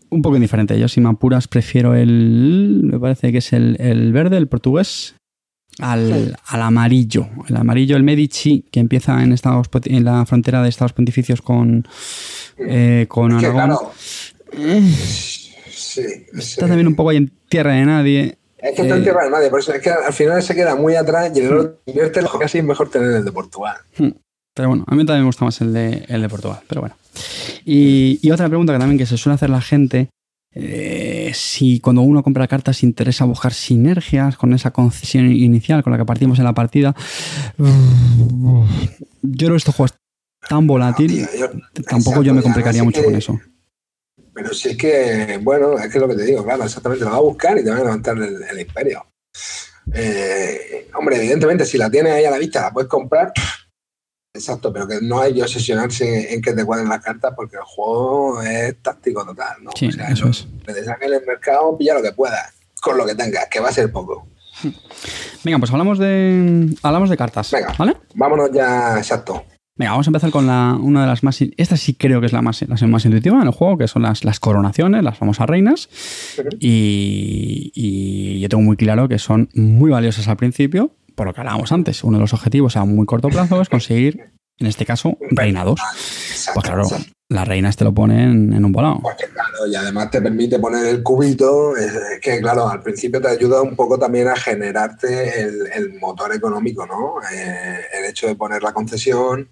un 0.10 0.21
poco 0.21 0.36
indiferente. 0.36 0.79
Yo, 0.79 0.88
si 0.88 1.01
me 1.01 1.10
apuras, 1.10 1.47
prefiero 1.47 1.95
el. 1.95 2.81
Me 2.83 2.99
parece 2.99 3.31
que 3.31 3.39
es 3.39 3.53
el, 3.53 4.12
verde, 4.13 4.38
el 4.38 4.47
portugués, 4.47 5.15
al, 5.79 6.35
amarillo. 6.45 7.27
El 7.47 7.57
amarillo, 7.57 7.97
el 7.97 8.03
Medici, 8.03 8.65
que 8.71 8.79
empieza 8.79 9.23
en, 9.23 9.31
Estados, 9.33 9.67
en 9.85 10.03
la 10.03 10.25
frontera 10.25 10.61
de 10.61 10.69
Estados 10.69 10.93
Pontificios 10.93 11.41
con, 11.41 11.87
eh, 12.57 13.05
con 13.07 13.31
Aragón. 13.33 13.77
sí, 15.69 16.25
está 16.33 16.67
también 16.67 16.87
un 16.87 16.95
poco 16.95 17.09
ahí 17.09 17.17
en 17.17 17.31
tierra 17.49 17.73
de 17.73 17.85
nadie. 17.85 18.37
Es 18.57 18.75
que 18.75 18.81
está 18.81 18.95
en 18.95 19.01
eh, 19.01 19.03
tierra 19.03 19.25
de 19.25 19.31
nadie, 19.31 19.49
por 19.49 19.59
eso 19.59 19.73
es 19.73 19.81
que 19.81 19.89
al 19.89 20.13
final 20.13 20.41
se 20.41 20.55
queda 20.55 20.75
muy 20.75 20.95
atrás 20.95 21.31
y 21.35 21.39
el 21.39 21.53
otro 21.53 21.79
invierte 21.85 22.21
casi 22.39 22.57
es 22.57 22.63
mejor 22.63 22.89
tener 22.89 23.11
el 23.11 23.25
de 23.25 23.31
Portugal. 23.31 23.77
Hmm. 23.97 24.11
Pero 24.57 24.69
bueno, 24.69 24.85
a 24.87 24.95
mí 24.95 25.05
también 25.05 25.21
me 25.21 25.27
gusta 25.27 25.45
más 25.45 25.61
el 25.61 25.71
de, 25.71 26.03
el 26.07 26.21
de 26.23 26.29
Portugal, 26.29 26.59
pero 26.67 26.81
bueno. 26.81 26.95
Y, 27.63 28.31
otra 28.31 28.47
pregunta 28.47 28.73
que 28.73 28.79
también 28.79 28.97
que 28.97 29.05
se 29.05 29.17
suele 29.17 29.35
hacer 29.35 29.51
la 29.51 29.61
gente, 29.61 30.09
eh, 30.60 31.32
si 31.36 31.80
cuando 31.80 32.02
uno 32.02 32.24
compra 32.24 32.48
cartas 32.48 32.82
interesa 32.82 33.26
buscar 33.26 33.54
sinergias 33.54 34.38
con 34.38 34.54
esa 34.54 34.72
concesión 34.72 35.32
inicial 35.32 35.84
con 35.84 35.91
la 35.91 36.00
que 36.00 36.06
partimos 36.06 36.39
en 36.39 36.46
la 36.46 36.54
partida, 36.54 36.96
yo 37.58 37.65
creo 39.38 39.51
que 39.51 39.58
este 39.58 39.72
juego 39.72 39.86
es 39.86 39.93
tan 40.49 40.66
volátil, 40.66 41.28
tampoco 41.88 42.24
yo 42.24 42.34
me 42.34 42.41
complicaría 42.41 42.84
mucho 42.84 43.03
con 43.03 43.14
eso. 43.14 43.39
Pero 44.34 44.53
si 44.53 44.70
es 44.70 44.78
que, 44.78 45.39
bueno, 45.43 45.78
es 45.78 45.91
que 45.91 45.97
es 45.97 46.01
lo 46.01 46.08
que 46.08 46.16
te 46.16 46.24
digo, 46.24 46.43
claro, 46.43 46.64
exactamente, 46.64 47.05
lo 47.05 47.12
va 47.12 47.18
a 47.18 47.22
buscar 47.22 47.58
y 47.60 47.64
te 47.64 47.70
va 47.70 47.78
a 47.78 47.84
levantar 47.84 48.18
el, 48.18 48.60
imperio. 48.60 49.05
Eh, 49.93 50.89
hombre, 50.95 51.18
evidentemente, 51.18 51.66
si 51.66 51.78
la 51.78 51.89
tienes 51.91 52.14
ahí 52.14 52.26
a 52.26 52.32
la 52.32 52.39
vista, 52.39 52.62
la 52.62 52.72
puedes 52.72 52.89
comprar, 52.89 53.32
Exacto, 54.38 54.71
pero 54.71 54.88
que 54.88 54.99
no 55.01 55.19
hay 55.19 55.33
que 55.33 55.41
obsesionarse 55.41 56.33
en 56.33 56.41
que 56.41 56.53
te 56.53 56.63
cuadren 56.63 56.88
las 56.88 57.01
cartas 57.01 57.33
porque 57.35 57.55
el 57.55 57.63
juego 57.63 58.41
es 58.43 58.75
táctico 58.83 59.25
total, 59.25 59.63
¿no? 59.63 59.71
Sí, 59.75 59.89
eso 60.09 60.29
es. 60.29 60.47
te 60.63 60.83
saquen 60.83 61.11
el 61.11 61.25
mercado, 61.25 61.75
pilla 61.75 61.95
lo 61.95 62.03
que 62.03 62.11
puedas, 62.11 62.53
con 62.79 62.97
lo 62.97 63.05
que 63.05 63.15
tengas, 63.15 63.47
que 63.49 63.59
va 63.59 63.69
a 63.69 63.73
ser 63.73 63.91
poco. 63.91 64.27
Venga, 65.43 65.57
pues 65.57 65.71
hablamos 65.71 65.97
de 65.97 66.75
hablamos 66.83 67.09
de 67.09 67.17
cartas. 67.17 67.51
Venga, 67.51 67.73
¿vale? 67.77 67.97
Vámonos 68.13 68.51
ya, 68.53 68.97
exacto. 68.97 69.43
Venga, 69.75 69.91
vamos 69.91 70.07
a 70.07 70.09
empezar 70.09 70.31
con 70.31 70.47
la, 70.47 70.77
una 70.79 71.01
de 71.01 71.07
las 71.07 71.23
más. 71.23 71.39
Esta 71.57 71.77
sí 71.77 71.95
creo 71.95 72.19
que 72.19 72.27
es 72.27 72.33
la 72.33 72.41
más, 72.41 72.63
la 72.67 72.88
más 72.88 73.05
intuitiva 73.05 73.39
en 73.39 73.47
el 73.47 73.53
juego, 73.53 73.77
que 73.77 73.88
son 73.88 74.03
las, 74.03 74.23
las 74.23 74.39
coronaciones, 74.39 75.03
las 75.03 75.17
famosas 75.17 75.47
reinas. 75.47 75.89
y, 76.59 77.71
y, 77.73 78.39
yo 78.39 78.49
tengo 78.49 78.63
muy 78.63 78.77
claro 78.77 79.07
que 79.07 79.19
son 79.19 79.49
muy 79.53 79.91
valiosas 79.91 80.27
al 80.27 80.38
principio, 80.38 80.91
por 81.18 81.26
lo 81.26 81.34
que 81.34 81.41
hablábamos 81.41 81.72
antes, 81.72 82.03
uno 82.03 82.18
de 82.18 82.22
los 82.22 82.34
objetivos 82.36 82.78
a 82.78 82.86
muy 82.86 83.07
corto 83.07 83.30
plazo 83.30 83.59
es 83.59 83.70
conseguir, 83.70 84.34
en 84.59 84.68
este 84.68 84.86
caso, 84.86 85.18
reinados. 85.32 85.82
Pues 86.53 86.63
claro, 86.63 86.84
las 87.28 87.47
reinas 87.47 87.76
te 87.76 87.84
lo 87.84 87.91
ponen 87.91 88.53
en 88.53 88.63
un 88.63 88.72
volado. 88.72 88.99
Pues 89.01 89.15
claro, 89.34 89.65
y 89.68 89.76
además 89.76 90.11
te 90.11 90.22
permite 90.22 90.59
poner 90.59 90.86
el 90.86 91.01
cubito, 91.01 91.76
es 91.76 91.91
que 92.22 92.39
claro, 92.39 92.70
al 92.70 92.84
principio 92.84 93.20
te 93.20 93.30
ayuda 93.30 93.63
un 93.63 93.76
poco 93.76 93.97
también 93.97 94.28
a 94.28 94.36
generarte 94.36 95.41
el, 95.41 95.99
motor 95.99 96.36
económico, 96.36 96.86
¿no? 96.86 97.15
Eh, 97.34 97.80
el 97.97 98.05
hecho 98.05 98.28
de 98.28 98.36
poner 98.36 98.61
la 98.61 98.72
concesión, 98.72 99.49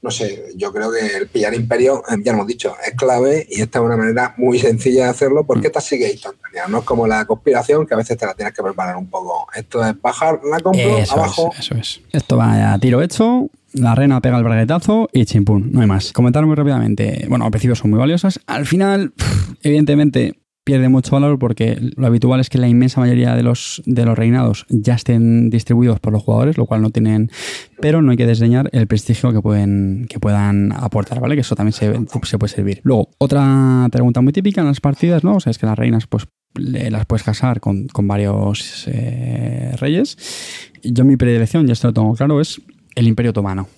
no 0.00 0.10
sé, 0.10 0.52
yo 0.56 0.72
creo 0.72 0.92
que 0.92 1.16
el 1.16 1.28
pillar 1.28 1.54
imperio, 1.54 2.02
eh, 2.08 2.16
ya 2.22 2.32
hemos 2.32 2.46
dicho, 2.46 2.74
es 2.86 2.94
clave 2.94 3.46
y 3.50 3.60
esta 3.60 3.80
es 3.80 3.84
una 3.84 3.96
manera 3.96 4.34
muy 4.36 4.58
sencilla 4.58 5.04
de 5.04 5.10
hacerlo 5.10 5.44
porque 5.44 5.62
mm. 5.62 5.66
esta 5.66 5.80
sigue 5.80 6.10
instantánea, 6.10 6.68
no 6.68 6.78
es 6.78 6.84
como 6.84 7.06
la 7.06 7.24
conspiración 7.24 7.86
que 7.86 7.94
a 7.94 7.96
veces 7.96 8.16
te 8.16 8.26
la 8.26 8.34
tienes 8.34 8.54
que 8.54 8.62
preparar 8.62 8.96
un 8.96 9.08
poco. 9.08 9.46
Esto 9.54 9.84
es 9.84 10.00
bajar 10.00 10.40
la 10.48 10.60
compra 10.60 11.04
abajo. 11.10 11.50
Es, 11.52 11.60
eso 11.60 11.74
es. 11.74 12.00
Esto 12.12 12.36
va 12.36 12.72
a 12.72 12.78
tiro 12.78 13.02
hecho 13.02 13.50
la 13.74 13.94
reina 13.94 14.20
pega 14.20 14.38
el 14.38 14.44
braguetazo 14.44 15.08
y 15.12 15.24
chimpún, 15.24 15.70
no 15.72 15.80
hay 15.80 15.86
más. 15.86 16.12
Comentar 16.12 16.44
muy 16.46 16.54
rápidamente. 16.54 17.26
Bueno, 17.28 17.44
al 17.44 17.50
principio 17.50 17.74
son 17.74 17.90
muy 17.90 17.98
valiosas. 17.98 18.40
Al 18.46 18.66
final, 18.66 19.12
evidentemente, 19.62 20.38
pierde 20.68 20.90
mucho 20.90 21.12
valor 21.12 21.38
porque 21.38 21.78
lo 21.96 22.06
habitual 22.06 22.40
es 22.40 22.50
que 22.50 22.58
la 22.58 22.68
inmensa 22.68 23.00
mayoría 23.00 23.34
de 23.34 23.42
los, 23.42 23.82
de 23.86 24.04
los 24.04 24.18
reinados 24.18 24.66
ya 24.68 24.96
estén 24.96 25.48
distribuidos 25.48 25.98
por 25.98 26.12
los 26.12 26.22
jugadores, 26.22 26.58
lo 26.58 26.66
cual 26.66 26.82
no 26.82 26.90
tienen, 26.90 27.30
pero 27.80 28.02
no 28.02 28.10
hay 28.10 28.18
que 28.18 28.26
desdeñar 28.26 28.68
el 28.72 28.86
prestigio 28.86 29.32
que 29.32 29.40
pueden 29.40 30.04
que 30.10 30.20
puedan 30.20 30.72
aportar, 30.72 31.20
¿vale? 31.20 31.36
Que 31.36 31.40
eso 31.40 31.56
también 31.56 31.72
se, 31.72 31.94
se 32.24 32.38
puede 32.38 32.52
servir. 32.52 32.82
Luego, 32.82 33.08
otra 33.16 33.88
pregunta 33.90 34.20
muy 34.20 34.34
típica 34.34 34.60
en 34.60 34.66
las 34.66 34.78
partidas, 34.82 35.24
¿no? 35.24 35.36
O 35.36 35.40
sea, 35.40 35.52
es 35.52 35.56
que 35.56 35.64
las 35.64 35.78
reinas, 35.78 36.06
pues 36.06 36.28
las 36.54 37.06
puedes 37.06 37.24
casar 37.24 37.60
con, 37.60 37.88
varios 38.02 38.84
eh, 38.88 39.74
reyes. 39.80 40.18
Yo 40.82 41.02
mi 41.06 41.16
predilección, 41.16 41.66
ya 41.66 41.72
esto 41.72 41.88
lo 41.88 41.94
tengo 41.94 42.14
claro, 42.14 42.42
es 42.42 42.60
el 42.94 43.08
Imperio 43.08 43.30
Otomano. 43.30 43.68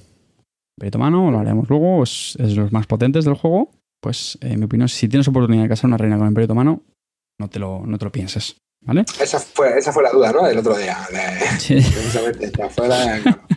Imperio 0.77 0.89
Otomano, 0.89 1.31
lo 1.31 1.39
haremos 1.39 1.69
luego, 1.69 2.03
es, 2.03 2.37
es 2.41 2.57
los 2.57 2.73
más 2.73 2.89
potentes 2.89 3.25
del 3.25 3.35
juego 3.35 3.71
pues 4.01 4.39
en 4.41 4.59
mi 4.59 4.65
opinión, 4.65 4.89
si 4.89 5.09
tienes 5.09 5.29
oportunidad 5.29 5.65
de 5.65 5.69
casar 5.69 5.89
una 5.89 5.99
reina 5.99 6.17
con 6.17 6.27
el 6.27 6.31
Imperio 6.31 6.47
Otomano, 6.47 6.83
no 7.39 7.49
te 7.49 7.59
lo, 7.59 7.83
no 7.87 7.99
te 7.99 8.05
lo 8.05 8.13
pienses. 8.13 8.57
¿Vale? 8.83 9.05
Esa 9.21 9.39
fue, 9.39 9.79
esa 9.79 9.93
fue 9.93 10.03
la 10.03 10.11
duda, 10.11 10.33
¿no? 10.33 10.47
Del 10.47 10.57
otro 10.57 10.75
día. 10.75 10.97
sí. 11.59 11.75
Precisamente, 11.95 12.51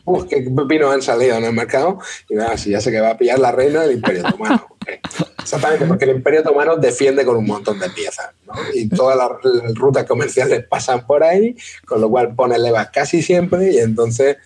uf, 0.03 0.25
qué 0.27 0.41
pepinos 0.41 0.93
han 0.93 1.01
salido 1.01 1.37
en 1.37 1.45
el 1.45 1.53
mercado. 1.53 1.99
Y 2.29 2.35
nada, 2.35 2.57
si 2.57 2.71
ya 2.71 2.81
sé 2.81 2.91
que 2.91 2.99
va 2.99 3.11
a 3.11 3.17
pillar 3.17 3.39
la 3.39 3.53
reina 3.53 3.83
del 3.83 3.93
Imperio 3.93 4.27
Otomano. 4.27 4.67
Exactamente, 5.39 5.85
porque 5.85 6.05
el 6.05 6.17
Imperio 6.17 6.41
Otomano 6.41 6.75
defiende 6.75 7.23
con 7.23 7.37
un 7.37 7.45
montón 7.45 7.79
de 7.79 7.89
piezas. 7.91 8.31
¿no? 8.45 8.53
Y 8.73 8.89
todas 8.89 9.17
las, 9.17 9.29
rutas 9.75 10.03
comerciales 10.03 10.65
pasan 10.67 11.07
por 11.07 11.23
ahí, 11.23 11.55
con 11.85 12.01
lo 12.01 12.09
cual 12.09 12.35
pone 12.35 12.59
levas 12.59 12.89
casi 12.89 13.21
siempre. 13.21 13.71
Y 13.71 13.77
entonces, 13.77 14.37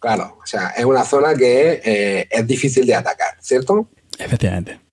claro, 0.00 0.38
o 0.42 0.46
sea, 0.46 0.70
es 0.70 0.84
una 0.84 1.04
zona 1.04 1.34
que 1.36 1.80
eh, 1.84 2.28
es 2.28 2.44
difícil 2.44 2.86
de 2.86 2.96
atacar, 2.96 3.36
¿cierto? 3.40 3.88
Efectivamente 4.18 4.83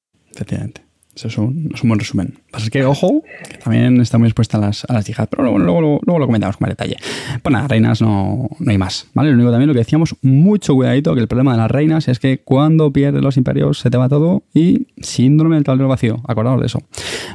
efectivamente. 0.42 0.82
Eso 1.16 1.28
es 1.28 1.38
un, 1.38 1.70
es 1.74 1.84
un 1.84 1.90
buen 1.90 2.00
resumen. 2.00 2.40
Pasa 2.52 2.70
que, 2.70 2.86
ojo, 2.86 3.22
que 3.50 3.58
también 3.58 4.00
está 4.00 4.18
muy 4.18 4.28
expuesta 4.28 4.58
a 4.58 4.62
las, 4.62 4.86
a 4.86 4.94
las 4.94 5.06
yihad, 5.06 5.28
pero 5.30 5.44
luego, 5.44 5.60
luego, 5.60 5.82
luego, 5.82 6.20
lo 6.20 6.26
comentamos 6.26 6.56
con 6.56 6.68
más 6.68 6.72
detalle. 6.72 6.96
Pues 7.42 7.52
nada, 7.52 7.68
reinas 7.68 8.02
no, 8.02 8.50
no 8.60 8.72
hay 8.72 8.78
más, 8.78 9.08
¿vale? 9.14 9.30
Lo 9.30 9.36
único 9.36 9.52
también 9.52 9.68
lo 9.68 9.74
que 9.74 9.80
decíamos, 9.80 10.16
mucho 10.22 10.74
cuidadito, 10.74 11.14
que 11.14 11.20
el 11.20 11.28
problema 11.28 11.52
de 11.52 11.58
las 11.58 11.70
reinas 11.70 12.08
es 12.08 12.20
que 12.20 12.40
cuando 12.40 12.94
pierdes 12.94 13.22
los 13.22 13.36
imperios 13.36 13.80
se 13.80 13.90
te 13.90 13.98
va 13.98 14.08
todo 14.08 14.44
y 14.54 14.88
síndrome 15.02 15.56
del 15.56 15.66
tablero 15.66 15.90
vacío, 15.90 16.22
acordaos 16.28 16.62
de 16.62 16.68
eso. 16.68 16.80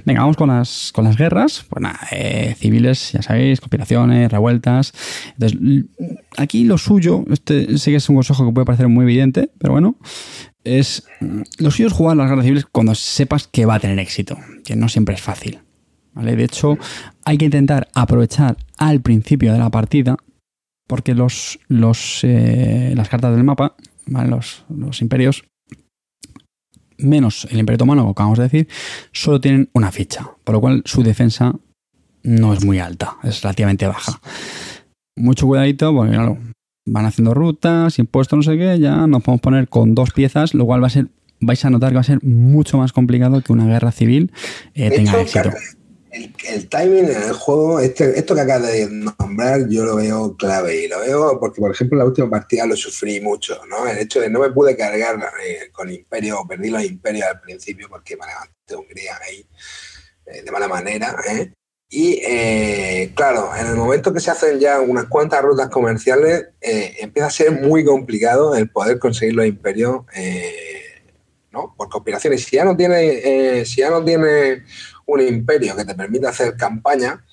Venga, 0.07 0.23
vamos 0.23 0.37
con 0.37 0.49
las, 0.49 0.91
con 0.95 1.05
las 1.05 1.19
guerras, 1.19 1.67
pues 1.69 1.83
nada, 1.83 2.01
eh, 2.13 2.55
civiles, 2.59 3.13
ya 3.13 3.21
sabéis, 3.21 3.61
conspiraciones, 3.61 4.33
revueltas. 4.33 4.95
Entonces, 5.39 5.85
aquí 6.39 6.65
lo 6.65 6.79
suyo, 6.79 7.25
este 7.31 7.77
sí 7.77 7.91
que 7.91 7.99
es 7.99 8.09
un 8.09 8.17
consejo 8.17 8.47
que 8.47 8.53
puede 8.53 8.65
parecer 8.65 8.89
muy 8.89 9.03
evidente, 9.05 9.51
pero 9.59 9.75
bueno, 9.75 9.97
es 10.67 11.05
lo 11.59 11.71
suyo 11.71 11.91
jugar 11.91 12.17
las 12.17 12.29
guerras 12.29 12.45
civiles 12.45 12.67
cuando 12.71 12.95
sepas 12.95 13.47
que 13.47 13.67
va 13.67 13.77
a 13.77 13.81
tener 13.81 13.99
éxito, 13.99 14.37
que 14.65 14.77
no 14.77 14.89
siempre 14.89 15.15
es 15.15 15.23
fácil. 15.23 15.61
¿vale? 16.13 16.35
De 16.35 16.45
hecho, 16.45 16.77
hay 17.25 17.39
que 17.39 17.45
intentar 17.45 17.89
aprovechar 17.95 18.57
al 18.77 19.01
principio 19.01 19.53
de 19.53 19.59
la 19.59 19.71
partida, 19.71 20.17
porque 20.89 21.15
los, 21.15 21.59
los 21.69 22.21
eh, 22.25 22.93
las 22.97 23.09
cartas 23.09 23.35
del 23.35 23.45
mapa, 23.45 23.77
los, 24.07 24.65
los, 24.69 25.03
imperios, 25.03 25.45
menos 26.99 27.47
el 27.51 27.59
imperio 27.59 27.77
otomano, 27.77 28.03
como 28.03 28.13
acabamos 28.13 28.39
de 28.39 28.45
decir, 28.45 28.69
solo 29.13 29.41
tienen 29.41 29.71
una 29.73 29.93
ficha, 29.93 30.31
por 30.45 30.55
lo 30.55 30.61
cual 30.61 30.83
su 30.85 31.03
defensa 31.03 31.55
no 32.23 32.53
es 32.53 32.65
muy 32.65 32.81
alta, 32.81 33.17
es 33.23 33.43
relativamente 33.43 33.87
baja. 33.87 34.21
Mucho 35.17 35.47
cuidadito, 35.47 35.95
porque 35.95 36.13
claro, 36.13 36.39
van 36.87 37.05
haciendo 37.05 37.35
rutas, 37.35 37.99
impuestos, 37.99 38.37
no 38.37 38.43
sé 38.43 38.57
qué, 38.57 38.79
ya 38.79 39.07
nos 39.07 39.23
podemos 39.23 39.41
poner 39.41 39.69
con 39.69 39.95
dos 39.95 40.13
piezas, 40.13 40.55
lo 40.55 40.65
cual 40.65 40.83
va 40.83 40.87
a 40.87 40.91
ser, 40.91 41.09
vais 41.41 41.63
a 41.65 41.71
notar 41.71 41.91
que 41.91 41.97
va 41.97 42.01
a 42.01 42.05
ser 42.05 42.23
mucho 42.23 42.79
más 42.79 42.93
complicado 42.93 43.43
que 43.43 43.53
una 43.53 43.67
guerra 43.67 43.93
civil 43.93 44.33
eh, 44.75 44.91
tenga 44.91 45.21
éxito. 45.21 45.51
El, 46.11 46.69
timing 46.71 47.11
en 47.11 47.23
el 47.25 47.33
juego, 47.33 47.79
este, 47.79 48.19
esto 48.19 48.35
que 48.35 48.41
acabas 48.41 48.73
de 48.73 48.89
nombrar, 48.89 49.69
yo 49.69 49.85
lo 49.85 49.97
veo 49.97 50.35
clave 50.37 50.85
y 50.85 50.89
lo 50.89 51.01
veo 51.01 51.39
porque, 51.39 51.61
por 51.61 51.71
ejemplo, 51.71 51.97
en 51.97 51.99
la 51.99 52.05
última 52.07 52.31
partida 52.31 52.65
lo 52.65 52.75
sufrí 52.75 53.21
mucho, 53.21 53.61
¿no? 53.69 53.87
El 53.87 53.99
hecho 53.99 54.21
de 54.21 54.31
no 54.31 54.41
me 54.41 54.51
pude 54.51 54.75
cargar 54.77 55.17
eh, 55.47 55.69
con 55.73 55.91
Imperio, 55.91 56.43
perdí 56.49 56.71
los 56.71 56.83
Imperios 56.85 57.27
al 57.27 57.41
principio 57.41 57.89
porque 57.91 58.17
me 58.17 58.25
levanté 58.25 58.77
Hungría 58.77 59.19
ahí 59.29 59.47
eh, 60.27 60.43
de 60.43 60.51
mala 60.51 60.69
manera, 60.69 61.15
¿eh? 61.31 61.53
Y 61.89 62.21
eh, 62.27 63.13
claro, 63.15 63.51
en 63.57 63.67
el 63.69 63.77
momento 63.77 64.13
que 64.13 64.19
se 64.21 64.31
hacen 64.31 64.59
ya 64.59 64.81
unas 64.81 65.05
cuantas 65.07 65.43
rutas 65.43 65.69
comerciales, 65.69 66.47
eh, 66.61 66.97
empieza 66.99 67.29
a 67.29 67.31
ser 67.31 67.53
muy 67.53 67.85
complicado 67.85 68.57
el 68.57 68.69
poder 68.69 68.99
conseguir 68.99 69.37
los 69.37 69.47
imperios 69.47 70.03
eh, 70.15 71.05
¿no? 71.53 71.75
por 71.77 71.89
conspiraciones. 71.89 72.45
Si 72.45 72.57
ya 72.57 72.65
no 72.65 72.77
tiene, 72.77 73.65
si 73.65 73.83
ya 73.83 73.91
no 73.91 74.05
tiene 74.05 74.65
un 75.07 75.21
imperio 75.21 75.77
que 75.77 75.85
te 75.85 75.95
permita 75.95 76.31
hacer 76.31 76.57
campaña, 76.57 77.25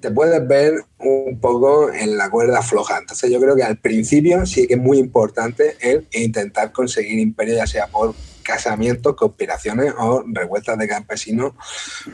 te 0.00 0.10
puedes 0.10 0.46
ver 0.48 0.84
un 0.98 1.38
poco 1.40 1.92
en 1.92 2.16
la 2.16 2.30
cuerda 2.30 2.62
floja. 2.62 2.98
Entonces 2.98 3.30
yo 3.30 3.38
creo 3.38 3.54
que 3.54 3.62
al 3.62 3.78
principio 3.78 4.46
sí 4.46 4.66
que 4.66 4.74
es 4.74 4.80
muy 4.80 4.98
importante 4.98 5.76
el 5.80 6.06
intentar 6.12 6.72
conseguir 6.72 7.18
imperio, 7.18 7.56
ya 7.56 7.66
sea 7.66 7.86
por 7.88 8.14
casamientos, 8.42 9.14
conspiraciones 9.14 9.92
o 9.98 10.24
revueltas 10.26 10.78
de 10.78 10.88
campesinos 10.88 11.52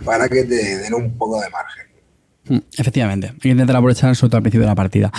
para 0.05 0.29
que 0.29 0.43
te 0.43 0.79
den 0.79 0.93
un 0.93 1.17
poco 1.17 1.41
de 1.41 1.49
margen. 1.49 1.84
Mm, 2.49 2.59
efectivamente, 2.77 3.29
hay 3.29 3.39
que 3.39 3.49
intentar 3.49 3.77
aprovechar 3.77 4.15
sobre 4.17 4.31
todo 4.31 4.37
al 4.39 4.43
principio 4.43 4.63
de 4.63 4.69
la 4.69 4.75
partida. 4.75 5.13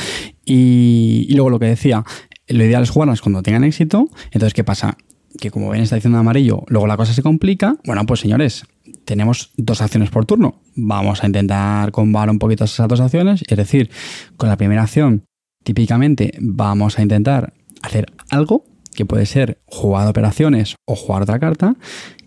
Y, 0.45 1.28
luego 1.32 1.49
lo 1.49 1.59
que 1.59 1.67
decía, 1.67 2.03
lo 2.47 2.63
ideal 2.63 2.84
es 2.84 2.89
jugarlas 2.89 3.21
cuando 3.21 3.41
tengan 3.41 3.63
éxito. 3.63 4.09
Entonces, 4.26 4.53
¿qué 4.53 4.63
pasa? 4.63 4.97
Que 5.39 5.51
como 5.51 5.69
ven 5.69 5.82
esta 5.82 5.95
edición 5.95 6.13
de 6.13 6.19
amarillo, 6.19 6.63
luego 6.67 6.88
la 6.88 6.97
cosa 6.97 7.13
se 7.13 7.21
complica. 7.21 7.76
Bueno, 7.86 8.05
pues 8.05 8.21
señores, 8.21 8.65
tenemos 9.05 9.51
dos 9.57 9.82
acciones 9.82 10.09
por 10.09 10.26
turno. 10.26 10.61
Vamos 10.76 11.23
a 11.23 11.26
intentar 11.26 11.91
combar 11.91 12.30
un 12.30 12.39
poquito 12.39 12.63
esas 12.63 12.88
dos 12.88 13.01
acciones. 13.01 13.43
Es 13.47 13.57
decir, 13.57 13.89
con 14.38 14.49
la 14.49 14.57
primera 14.57 14.84
acción, 14.84 15.26
típicamente 15.63 16.38
vamos 16.39 16.99
a 16.99 17.01
intentar 17.01 17.53
hacer 17.82 18.05
algo 18.30 18.63
que 18.95 19.05
puede 19.05 19.26
ser 19.26 19.59
jugar 19.65 20.07
operaciones 20.07 20.76
o 20.86 20.95
jugar 20.95 21.23
otra 21.23 21.39
carta. 21.39 21.76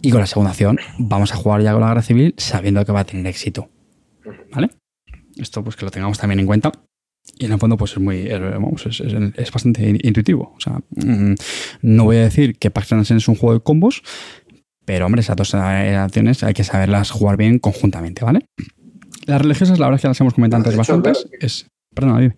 Y 0.03 0.11
con 0.11 0.21
la 0.21 0.27
segunda 0.27 0.51
acción, 0.51 0.79
vamos 0.99 1.33
a 1.33 1.37
jugar 1.37 1.63
ya 1.63 1.73
con 1.73 1.81
la 1.81 1.89
guerra 1.89 2.03
civil 2.03 2.35
sabiendo 2.37 2.85
que 2.85 2.93
va 2.93 3.01
a 3.01 3.05
tener 3.05 3.27
éxito. 3.27 3.71
¿Vale? 4.53 4.71
Esto 5.39 5.63
pues 5.63 5.77
que 5.77 5.85
lo 5.85 5.91
tengamos 5.91 6.19
también 6.19 6.41
en 6.41 6.47
cuenta. 6.47 6.73
Y 7.37 7.45
en 7.45 7.53
el 7.53 7.59
fondo, 7.59 7.77
pues 7.77 7.93
es 7.93 7.99
muy, 7.99 8.27
es, 8.27 9.53
bastante 9.53 9.89
intuitivo. 10.03 10.55
O 10.57 10.61
sea, 10.61 10.81
mm, 10.91 11.35
no 11.83 12.05
voy 12.05 12.17
a 12.17 12.23
decir 12.23 12.59
que 12.59 12.71
Pax 12.71 12.93
es 12.93 13.29
un 13.29 13.35
juego 13.35 13.55
de 13.55 13.61
combos, 13.61 14.03
pero 14.85 15.07
hombre, 15.07 15.21
esas 15.21 15.37
dos 15.37 15.55
acciones 15.55 16.43
hay 16.43 16.55
que 16.55 16.65
saberlas 16.65 17.11
jugar 17.11 17.37
bien 17.37 17.59
conjuntamente, 17.59 18.25
¿vale? 18.25 18.47
Las 19.27 19.43
religiosas, 19.43 19.79
la 19.79 19.87
verdad 19.87 19.97
es 19.97 20.03
que 20.03 20.09
las 20.09 20.21
hemos 20.21 20.35
comentado 20.35 20.63
antes 20.63 20.77
bastantes. 20.77 21.29
Es, 21.39 21.67
perdona, 21.95 22.21
dime. 22.21 22.37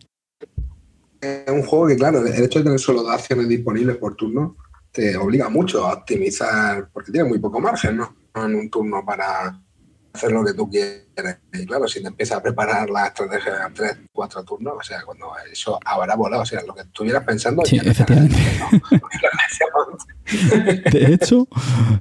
Es 1.20 1.52
un 1.52 1.62
juego 1.62 1.86
que, 1.86 1.96
claro, 1.96 2.26
el 2.26 2.42
hecho 2.42 2.58
de 2.58 2.64
tener 2.64 2.80
solo 2.80 3.02
dos 3.02 3.12
acciones 3.12 3.48
disponibles 3.48 3.96
por 3.96 4.16
turno 4.16 4.56
te 4.90 5.16
obliga 5.16 5.48
mucho 5.48 5.86
a 5.86 5.94
optimizar, 5.94 6.88
porque 6.92 7.12
tiene 7.12 7.28
muy 7.28 7.38
poco 7.38 7.60
margen, 7.60 7.98
¿no? 7.98 8.16
En 8.34 8.56
un 8.56 8.70
turno 8.70 9.04
para, 9.04 9.62
hacer 10.12 10.32
lo 10.32 10.44
que 10.44 10.54
tú 10.54 10.68
quieres. 10.68 11.06
Y 11.52 11.66
claro, 11.66 11.86
si 11.86 12.00
te 12.00 12.08
empiezas 12.08 12.38
a 12.38 12.42
preparar 12.42 12.88
la 12.88 13.06
estrategia 13.06 13.66
en 13.66 13.74
tres, 13.74 13.98
cuatro 14.12 14.42
turnos, 14.44 14.74
o 14.78 14.82
sea, 14.82 15.02
cuando 15.04 15.26
eso 15.52 15.78
habrá 15.84 16.16
volado, 16.16 16.42
o 16.42 16.46
sea, 16.46 16.62
lo 16.66 16.74
que 16.74 16.82
estuvieras 16.82 17.24
pensando. 17.24 17.62
Sí, 17.64 17.78
efectivamente. 17.82 18.36
de 20.92 21.14
hecho, 21.14 21.48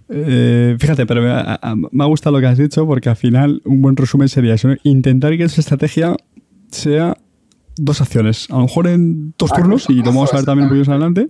eh, 0.10 0.78
fíjate, 0.80 1.06
pero 1.06 1.22
me 1.22 1.32
ha, 1.32 1.60
me 1.92 2.04
ha, 2.04 2.08
gustado 2.08 2.38
lo 2.38 2.42
que 2.42 2.48
has 2.48 2.58
dicho 2.58 2.86
porque 2.86 3.10
al 3.10 3.16
final 3.16 3.62
un 3.66 3.82
buen 3.82 3.96
resumen 3.96 4.30
sería 4.30 4.54
eso, 4.54 4.70
intentar 4.84 5.36
que 5.36 5.44
esa 5.44 5.62
estrategia 5.62 6.16
sea 6.72 7.18
dos 7.76 8.02
acciones, 8.02 8.48
a 8.50 8.56
lo 8.56 8.64
mejor 8.64 8.88
en 8.88 9.34
dos 9.38 9.52
turnos, 9.52 9.90
y 9.90 9.96
lo 9.96 10.06
vamos 10.06 10.34
a 10.34 10.38
ver 10.38 10.46
también 10.46 10.66
un 10.66 10.70
poquito 10.70 10.92
más 10.92 10.96
adelante, 10.96 11.30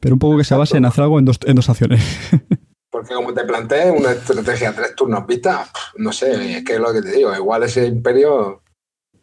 pero 0.00 0.14
un 0.14 0.18
poco 0.18 0.38
que 0.38 0.44
se 0.44 0.54
base 0.54 0.76
en 0.76 0.84
hacer 0.84 1.04
algo 1.04 1.18
en 1.18 1.24
dos, 1.24 1.38
en 1.44 1.54
dos 1.54 1.68
acciones. 1.68 2.02
Porque 3.02 3.16
como 3.16 3.34
te 3.34 3.42
planteé, 3.42 3.90
una 3.90 4.12
estrategia 4.12 4.72
tres 4.72 4.94
turnos 4.94 5.26
vista, 5.26 5.66
no 5.96 6.12
sé, 6.12 6.58
es 6.58 6.64
que 6.64 6.74
es 6.74 6.80
lo 6.80 6.92
que 6.92 7.02
te 7.02 7.10
digo, 7.10 7.34
igual 7.34 7.64
ese 7.64 7.84
imperio, 7.84 8.62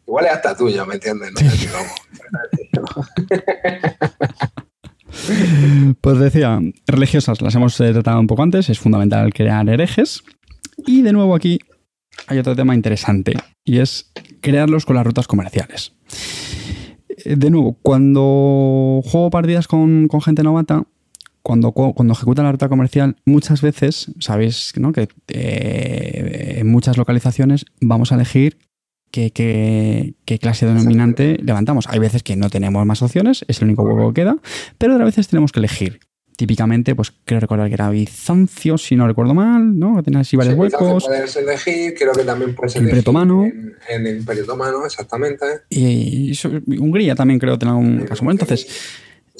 igual 0.06 0.26
es 0.26 0.32
hasta 0.32 0.54
tuyo, 0.54 0.84
¿me 0.84 0.96
entiendes? 0.96 1.32
pues 6.02 6.18
decía, 6.18 6.60
religiosas 6.86 7.40
las 7.40 7.54
hemos 7.54 7.80
eh, 7.80 7.90
tratado 7.94 8.20
un 8.20 8.26
poco 8.26 8.42
antes, 8.42 8.68
es 8.68 8.78
fundamental 8.78 9.32
crear 9.32 9.66
herejes. 9.66 10.24
Y 10.86 11.00
de 11.00 11.14
nuevo 11.14 11.34
aquí 11.34 11.58
hay 12.26 12.38
otro 12.38 12.54
tema 12.54 12.74
interesante, 12.74 13.32
y 13.64 13.78
es 13.78 14.12
crearlos 14.42 14.84
con 14.84 14.96
las 14.96 15.06
rutas 15.06 15.26
comerciales. 15.26 15.94
Eh, 17.08 17.34
de 17.34 17.48
nuevo, 17.48 17.78
cuando 17.80 19.00
juego 19.04 19.30
partidas 19.30 19.68
con 19.68 20.06
gente 20.22 20.42
novata, 20.42 20.84
cuando, 21.42 21.72
cuando 21.72 22.12
ejecutan 22.12 22.44
la 22.44 22.52
ruta 22.52 22.68
comercial, 22.68 23.16
muchas 23.24 23.62
veces, 23.62 24.12
sabéis 24.18 24.72
¿no? 24.76 24.92
que 24.92 25.08
eh, 25.28 26.56
en 26.58 26.70
muchas 26.70 26.96
localizaciones 26.96 27.64
vamos 27.80 28.12
a 28.12 28.16
elegir 28.16 28.58
qué, 29.10 29.32
qué, 29.32 30.38
clase 30.38 30.66
denominante 30.66 31.38
levantamos. 31.42 31.86
Hay 31.88 31.98
veces 31.98 32.22
que 32.22 32.36
no 32.36 32.50
tenemos 32.50 32.84
más 32.86 33.02
opciones, 33.02 33.44
es 33.48 33.58
el 33.58 33.64
único 33.64 33.82
juego 33.82 34.12
que 34.12 34.22
queda, 34.22 34.36
pero 34.78 34.94
otras 34.94 35.08
veces 35.08 35.28
tenemos 35.28 35.52
que 35.52 35.60
elegir. 35.60 36.00
típicamente, 36.36 36.94
pues 36.94 37.12
creo 37.26 37.38
recordar 37.38 37.68
que 37.68 37.74
era 37.74 37.90
Bizancio, 37.90 38.78
si 38.78 38.96
no 38.96 39.06
recuerdo 39.06 39.34
mal, 39.34 39.78
¿no? 39.78 39.96
Que 39.96 40.02
tenía 40.04 40.20
así 40.20 40.36
varios 40.36 40.54
Sí, 40.54 40.60
huecos. 40.60 41.04
Puedes 41.04 41.36
elegir, 41.36 41.94
creo 41.94 42.12
que 42.12 42.24
también 42.24 42.54
puedes 42.54 42.76
El 42.76 42.82
elegir 42.82 42.98
Imperio 42.98 43.10
Otomano. 43.10 43.44
En, 43.44 43.76
en 43.90 44.06
el 44.06 44.16
Imperio 44.18 44.44
Otomano, 44.44 44.86
exactamente. 44.86 45.44
Y, 45.68 46.32
Hungría 46.78 47.14
también 47.14 47.38
creo 47.38 47.58
tener 47.58 47.74
un 47.74 48.06
caso. 48.06 48.24
Bueno, 48.24 48.40
entonces, 48.40 48.66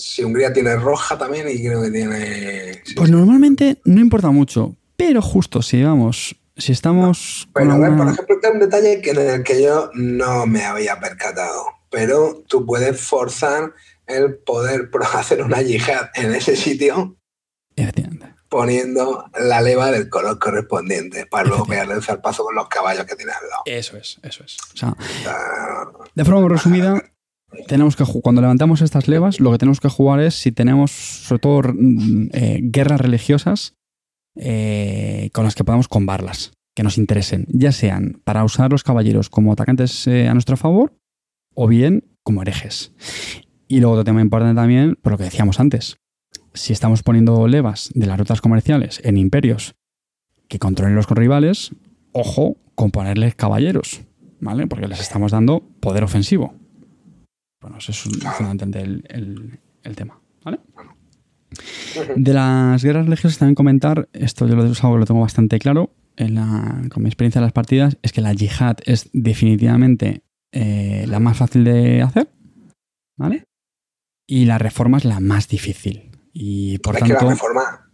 Si 0.02 0.24
Hungría 0.24 0.52
tiene 0.52 0.76
roja 0.76 1.16
también 1.18 1.48
y 1.48 1.62
creo 1.62 1.82
que 1.82 1.90
tiene. 1.90 2.82
sí, 2.84 2.94
pues 2.94 3.10
normalmente 3.10 3.78
no 3.84 4.00
importa 4.00 4.30
mucho, 4.30 4.76
pero 4.96 5.22
justo 5.22 5.62
si 5.62 5.82
vamos, 5.82 6.36
si 6.56 6.72
estamos 6.72 7.48
con 7.52 7.68
Pero 7.68 7.72
a 7.74 7.78
ver, 7.78 7.96
por 7.96 8.08
ejemplo, 8.08 8.36
hay 8.42 8.50
un 8.52 8.60
detalle 8.60 9.00
que 9.00 9.10
en 9.10 9.18
el 9.18 9.42
que 9.42 9.62
yo 9.62 9.90
no 9.94 10.46
me 10.46 10.64
había 10.64 10.98
percatado. 11.00 11.64
Pero 11.90 12.44
tú 12.46 12.64
puedes 12.66 13.00
forzar 13.00 13.74
el 14.06 14.36
poder 14.38 14.90
hacer 15.14 15.42
una 15.42 15.62
yihad 15.62 16.10
en 16.14 16.34
ese 16.34 16.56
sitio 16.56 17.16
poniendo 18.50 19.30
la 19.38 19.62
leva 19.62 19.90
del 19.92 20.10
color 20.10 20.38
correspondiente 20.38 21.24
para 21.24 21.48
luego 21.48 21.64
pegarle 21.64 21.94
el 21.94 22.02
zarpazo 22.02 22.44
con 22.44 22.54
los 22.54 22.68
caballos 22.68 23.06
que 23.06 23.14
tiene 23.14 23.32
al 23.32 23.48
lado. 23.48 23.62
Eso 23.64 23.96
es, 23.96 24.18
eso 24.22 24.44
es. 24.44 24.56
O 24.74 24.76
sea, 24.76 24.96
de 26.14 26.24
forma 26.24 26.48
resumida, 26.54 27.00
tenemos 27.66 27.96
que 27.96 28.04
cuando 28.22 28.40
levantamos 28.40 28.80
estas 28.80 29.08
levas, 29.08 29.40
lo 29.40 29.50
que 29.52 29.58
tenemos 29.58 29.80
que 29.80 29.88
jugar 29.88 30.20
es 30.20 30.34
si 30.34 30.52
tenemos, 30.52 30.90
sobre 30.90 31.40
todo, 31.40 31.62
mm, 31.74 32.28
eh, 32.32 32.60
guerras 32.62 33.00
religiosas 33.00 33.74
eh, 34.36 35.30
con 35.32 35.44
las 35.44 35.54
que 35.54 35.64
podamos 35.64 35.88
combarlas, 35.88 36.52
que 36.74 36.82
nos 36.82 36.98
interesen, 36.98 37.46
ya 37.48 37.72
sean 37.72 38.20
para 38.24 38.44
usar 38.44 38.70
los 38.70 38.84
caballeros 38.84 39.28
como 39.28 39.52
atacantes 39.52 40.06
eh, 40.06 40.28
a 40.28 40.34
nuestro 40.34 40.56
favor 40.56 40.94
o 41.54 41.66
bien 41.66 42.04
como 42.22 42.42
herejes. 42.42 42.92
Y 43.66 43.80
luego 43.80 43.94
otro 43.94 44.04
tema 44.04 44.20
importante 44.20 44.54
también, 44.54 44.96
por 45.02 45.12
lo 45.12 45.18
que 45.18 45.24
decíamos 45.24 45.60
antes, 45.60 45.96
si 46.54 46.72
estamos 46.72 47.02
poniendo 47.02 47.46
levas 47.48 47.90
de 47.94 48.06
las 48.06 48.18
rutas 48.18 48.40
comerciales 48.40 49.00
en 49.04 49.16
imperios 49.16 49.74
que 50.48 50.58
controlen 50.58 50.96
los 50.96 51.08
rivales, 51.08 51.72
ojo 52.12 52.56
con 52.74 52.90
ponerles 52.90 53.34
caballeros, 53.34 54.02
¿vale? 54.40 54.66
Porque 54.66 54.88
les 54.88 55.00
estamos 55.00 55.32
dando 55.32 55.62
poder 55.80 56.02
ofensivo. 56.02 56.54
Bueno, 57.60 57.78
eso 57.78 57.92
es 57.92 58.06
un- 58.06 58.14
fundamentalmente 58.20 58.80
el, 58.80 59.04
el- 59.08 59.60
el 59.82 59.96
tema, 59.96 60.20
¿vale? 60.44 60.60
De 62.16 62.32
las 62.32 62.82
guerras 62.84 63.06
religiosas 63.06 63.38
también 63.38 63.54
comentar, 63.54 64.08
esto 64.12 64.46
yo 64.46 64.54
lo, 64.56 64.64
es 64.64 64.82
algo 64.84 64.96
que 64.96 65.00
lo 65.00 65.06
tengo 65.06 65.20
bastante 65.20 65.58
claro 65.58 65.90
en 66.16 66.34
la- 66.36 66.82
con 66.90 67.02
mi 67.02 67.08
experiencia 67.08 67.38
en 67.40 67.44
las 67.44 67.52
partidas, 67.52 67.96
es 68.02 68.12
que 68.12 68.20
la 68.20 68.32
yihad 68.32 68.76
es 68.84 69.10
definitivamente 69.12 70.22
eh, 70.52 71.04
la 71.08 71.20
más 71.20 71.36
fácil 71.36 71.64
de 71.64 72.02
hacer, 72.02 72.28
¿vale? 73.16 73.44
Y 74.26 74.44
la 74.46 74.58
reforma 74.58 74.98
es 74.98 75.04
la 75.04 75.20
más 75.20 75.48
difícil. 75.48 76.10
Y 76.32 76.78
por 76.78 76.96
es 76.96 77.02
que 77.02 77.08
la 77.12 77.18
tanto, 77.18 77.30
reforma, 77.30 77.92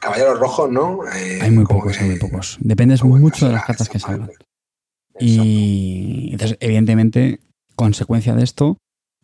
caballeros 0.00 0.38
rojos, 0.38 0.70
¿no? 0.70 1.00
Eh, 1.14 1.38
hay 1.42 1.50
muy 1.50 1.64
pocos, 1.64 1.96
que- 1.96 2.02
hay 2.04 2.10
muy 2.10 2.18
pocos. 2.18 2.56
Dependes 2.60 3.02
mucho 3.04 3.46
de 3.46 3.52
las 3.52 3.64
cartas 3.64 3.88
que 3.88 3.98
salgan. 3.98 4.30
Y 5.18 6.30
entonces, 6.32 6.56
evidentemente, 6.60 7.40
consecuencia 7.74 8.34
de 8.34 8.44
esto 8.44 8.78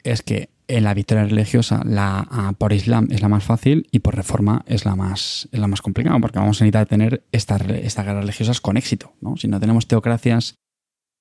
es 0.05 0.22
que 0.22 0.50
en 0.68 0.84
la 0.84 0.94
victoria 0.94 1.24
religiosa 1.24 1.82
la 1.84 2.26
ah, 2.30 2.53
por 2.57 2.72
Islam 2.72 3.09
es 3.11 3.20
la 3.20 3.28
más 3.28 3.44
fácil 3.44 3.86
y 3.90 3.98
por 3.98 4.14
reforma 4.16 4.64
es 4.66 4.84
la 4.84 4.96
más, 4.96 5.48
la 5.53 5.66
más 5.68 5.82
complicada, 5.82 6.18
porque 6.18 6.38
vamos 6.38 6.61
a 6.61 6.64
necesitar 6.64 6.86
tener 6.86 7.24
estas, 7.32 7.62
estas 7.68 8.05
guerras 8.07 8.22
religiosas 8.22 8.61
con 8.61 8.76
éxito. 8.76 9.12
¿no? 9.20 9.36
Si 9.36 9.48
no 9.48 9.61
tenemos 9.61 9.86
teocracias 9.86 10.55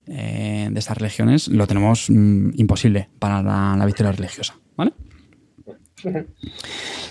eh, 0.07 0.69
de 0.71 0.79
estas 0.79 0.97
religiones, 0.97 1.47
lo 1.47 1.67
tenemos 1.67 2.09
mm, 2.09 2.51
imposible 2.55 3.09
para 3.19 3.41
la, 3.43 3.85
victoria 3.85 4.11
religiosa. 4.11 4.55
¿vale? 4.77 4.93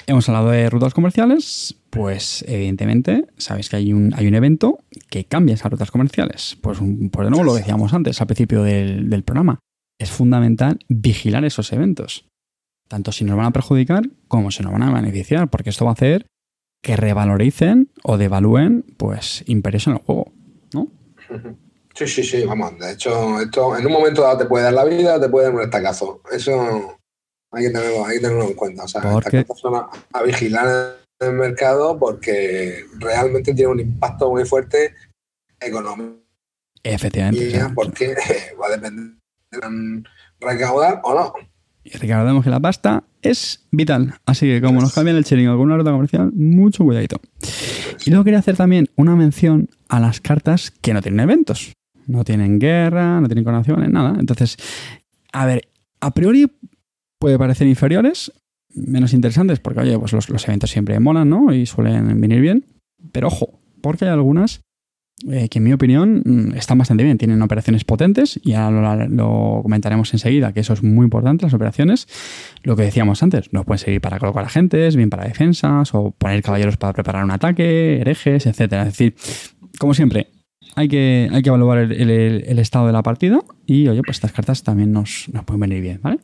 Hemos 0.06 0.28
hablado 0.28 0.50
de 0.50 0.68
rutas 0.70 0.94
comerciales, 0.94 1.76
pues 1.90 2.44
evidentemente 2.48 3.26
sabéis 3.36 3.68
que 3.68 3.76
hay 3.76 3.92
un, 3.92 4.12
hay 4.16 4.26
un 4.26 4.34
evento 4.34 4.78
que 5.10 5.24
cambia 5.24 5.54
esas 5.54 5.70
rutas 5.70 5.90
comerciales. 5.90 6.56
Pues, 6.60 6.80
un- 6.80 7.10
pues 7.10 7.26
de 7.26 7.30
nuevo 7.30 7.44
lo 7.44 7.54
decíamos 7.54 7.92
antes 7.92 8.20
al 8.20 8.26
principio 8.26 8.62
del, 8.62 9.10
del 9.10 9.22
programa. 9.22 9.60
Es 10.00 10.10
fundamental 10.10 10.78
vigilar 10.88 11.44
esos 11.44 11.72
eventos. 11.72 12.26
Tanto 12.88 13.12
si 13.12 13.24
nos 13.24 13.36
van 13.36 13.46
a 13.46 13.50
perjudicar 13.52 14.02
como 14.28 14.50
si 14.50 14.62
nos 14.62 14.72
van 14.72 14.82
a 14.82 14.92
beneficiar, 14.92 15.48
porque 15.50 15.70
esto 15.70 15.84
va 15.84 15.90
a 15.92 15.94
hacer 15.94 16.26
que 16.82 16.96
revaloricen 16.96 17.90
o 18.02 18.16
devalúen 18.16 18.82
pues 18.96 19.44
imperios 19.46 19.86
en 19.86 19.92
el 19.94 19.98
juego. 20.00 20.32
¿no? 20.74 20.88
Sí, 21.92 22.06
sí, 22.06 22.22
sí, 22.22 22.44
vamos. 22.44 22.78
De 22.78 22.92
hecho, 22.92 23.40
esto 23.40 23.76
en 23.76 23.84
un 23.84 23.92
momento 23.92 24.22
dado 24.22 24.38
te 24.38 24.44
puede 24.46 24.62
dar 24.64 24.72
la 24.72 24.84
vida 24.84 25.20
te 25.20 25.28
puede 25.28 25.46
dar 25.46 25.54
un 25.56 25.60
estacazo. 25.62 26.22
Eso 26.32 26.96
hay 27.50 27.64
que 27.64 27.70
tenerlo, 27.70 28.06
hay 28.06 28.14
que 28.16 28.20
tenerlo 28.22 28.44
en 28.48 28.54
cuenta. 28.54 28.84
O 28.84 28.88
sea, 28.88 29.02
Porque- 29.02 29.44
son 29.56 29.74
a, 29.74 29.90
a 30.12 30.22
vigilar 30.22 30.96
en 31.20 31.28
el 31.28 31.34
mercado 31.34 31.98
porque 31.98 32.84
realmente 33.00 33.52
tiene 33.54 33.72
un 33.72 33.80
impacto 33.80 34.30
muy 34.30 34.44
fuerte 34.46 34.94
económico. 35.60 36.20
Efectivamente. 36.82 37.60
porque 37.74 38.14
va 38.62 38.68
a 38.68 38.70
depender 38.70 39.19
de 39.50 40.02
recaudar 40.40 41.00
o 41.02 41.14
no. 41.14 41.32
Y 41.82 41.96
recordemos 41.96 42.44
que 42.44 42.50
la 42.50 42.60
pasta 42.60 43.04
es 43.22 43.66
vital. 43.70 44.14
Así 44.26 44.46
que 44.46 44.60
como 44.60 44.80
nos 44.80 44.94
cambian 44.94 45.16
el 45.16 45.24
chiringo 45.24 45.56
con 45.56 45.66
una 45.66 45.76
ruta 45.76 45.92
comercial, 45.92 46.30
mucho 46.32 46.84
cuidadito. 46.84 47.20
Y 48.04 48.10
luego 48.10 48.24
quería 48.24 48.38
hacer 48.38 48.56
también 48.56 48.88
una 48.96 49.16
mención 49.16 49.68
a 49.88 49.98
las 49.98 50.20
cartas 50.20 50.70
que 50.70 50.94
no 50.94 51.02
tienen 51.02 51.20
eventos. 51.20 51.72
No 52.06 52.24
tienen 52.24 52.58
guerra, 52.58 53.20
no 53.20 53.28
tienen 53.28 53.44
coronaciones, 53.44 53.90
nada. 53.90 54.16
Entonces, 54.18 54.56
a 55.32 55.46
ver, 55.46 55.68
a 56.00 56.12
priori 56.12 56.50
puede 57.18 57.38
parecer 57.38 57.66
inferiores, 57.66 58.32
menos 58.74 59.12
interesantes, 59.12 59.60
porque 59.60 59.80
oye, 59.80 59.98
pues 59.98 60.12
los, 60.12 60.28
los 60.28 60.46
eventos 60.48 60.70
siempre 60.70 60.98
molan, 61.00 61.28
¿no? 61.28 61.52
Y 61.52 61.66
suelen 61.66 62.20
venir 62.20 62.40
bien. 62.40 62.64
Pero 63.12 63.28
ojo, 63.28 63.58
porque 63.80 64.04
hay 64.04 64.10
algunas 64.10 64.62
eh, 65.28 65.48
que 65.48 65.58
en 65.58 65.64
mi 65.64 65.72
opinión 65.72 66.22
mm, 66.24 66.52
están 66.56 66.78
bastante 66.78 67.02
bien. 67.04 67.18
Tienen 67.18 67.42
operaciones 67.42 67.84
potentes 67.84 68.38
y 68.42 68.52
ahora 68.54 68.96
lo, 69.06 69.08
lo 69.08 69.62
comentaremos 69.62 70.12
enseguida, 70.12 70.52
que 70.52 70.60
eso 70.60 70.72
es 70.72 70.82
muy 70.82 71.04
importante, 71.04 71.44
las 71.44 71.54
operaciones. 71.54 72.06
Lo 72.62 72.76
que 72.76 72.82
decíamos 72.84 73.22
antes, 73.22 73.52
nos 73.52 73.64
pueden 73.64 73.78
servir 73.78 74.00
para 74.00 74.18
colocar 74.18 74.44
agentes, 74.44 74.96
bien 74.96 75.10
para 75.10 75.24
defensas, 75.24 75.94
o 75.94 76.10
poner 76.12 76.42
caballeros 76.42 76.76
para 76.76 76.92
preparar 76.92 77.24
un 77.24 77.30
ataque, 77.30 78.00
herejes, 78.00 78.46
etcétera. 78.46 78.82
Es 78.82 78.88
decir, 78.96 79.14
como 79.78 79.94
siempre, 79.94 80.28
hay 80.76 80.88
que, 80.88 81.28
hay 81.32 81.42
que 81.42 81.48
evaluar 81.48 81.78
el, 81.78 81.92
el- 81.92 82.44
el 82.46 82.58
estado 82.58 82.86
de 82.86 82.92
la 82.92 83.02
partida 83.02 83.40
y, 83.66 83.88
oye, 83.88 84.02
pues 84.04 84.18
estas 84.18 84.32
cartas 84.32 84.62
también 84.62 84.92
nos, 84.92 85.28
nos 85.32 85.44
pueden 85.44 85.60
venir 85.60 85.80
bien, 85.82 86.00
¿vale? 86.02 86.18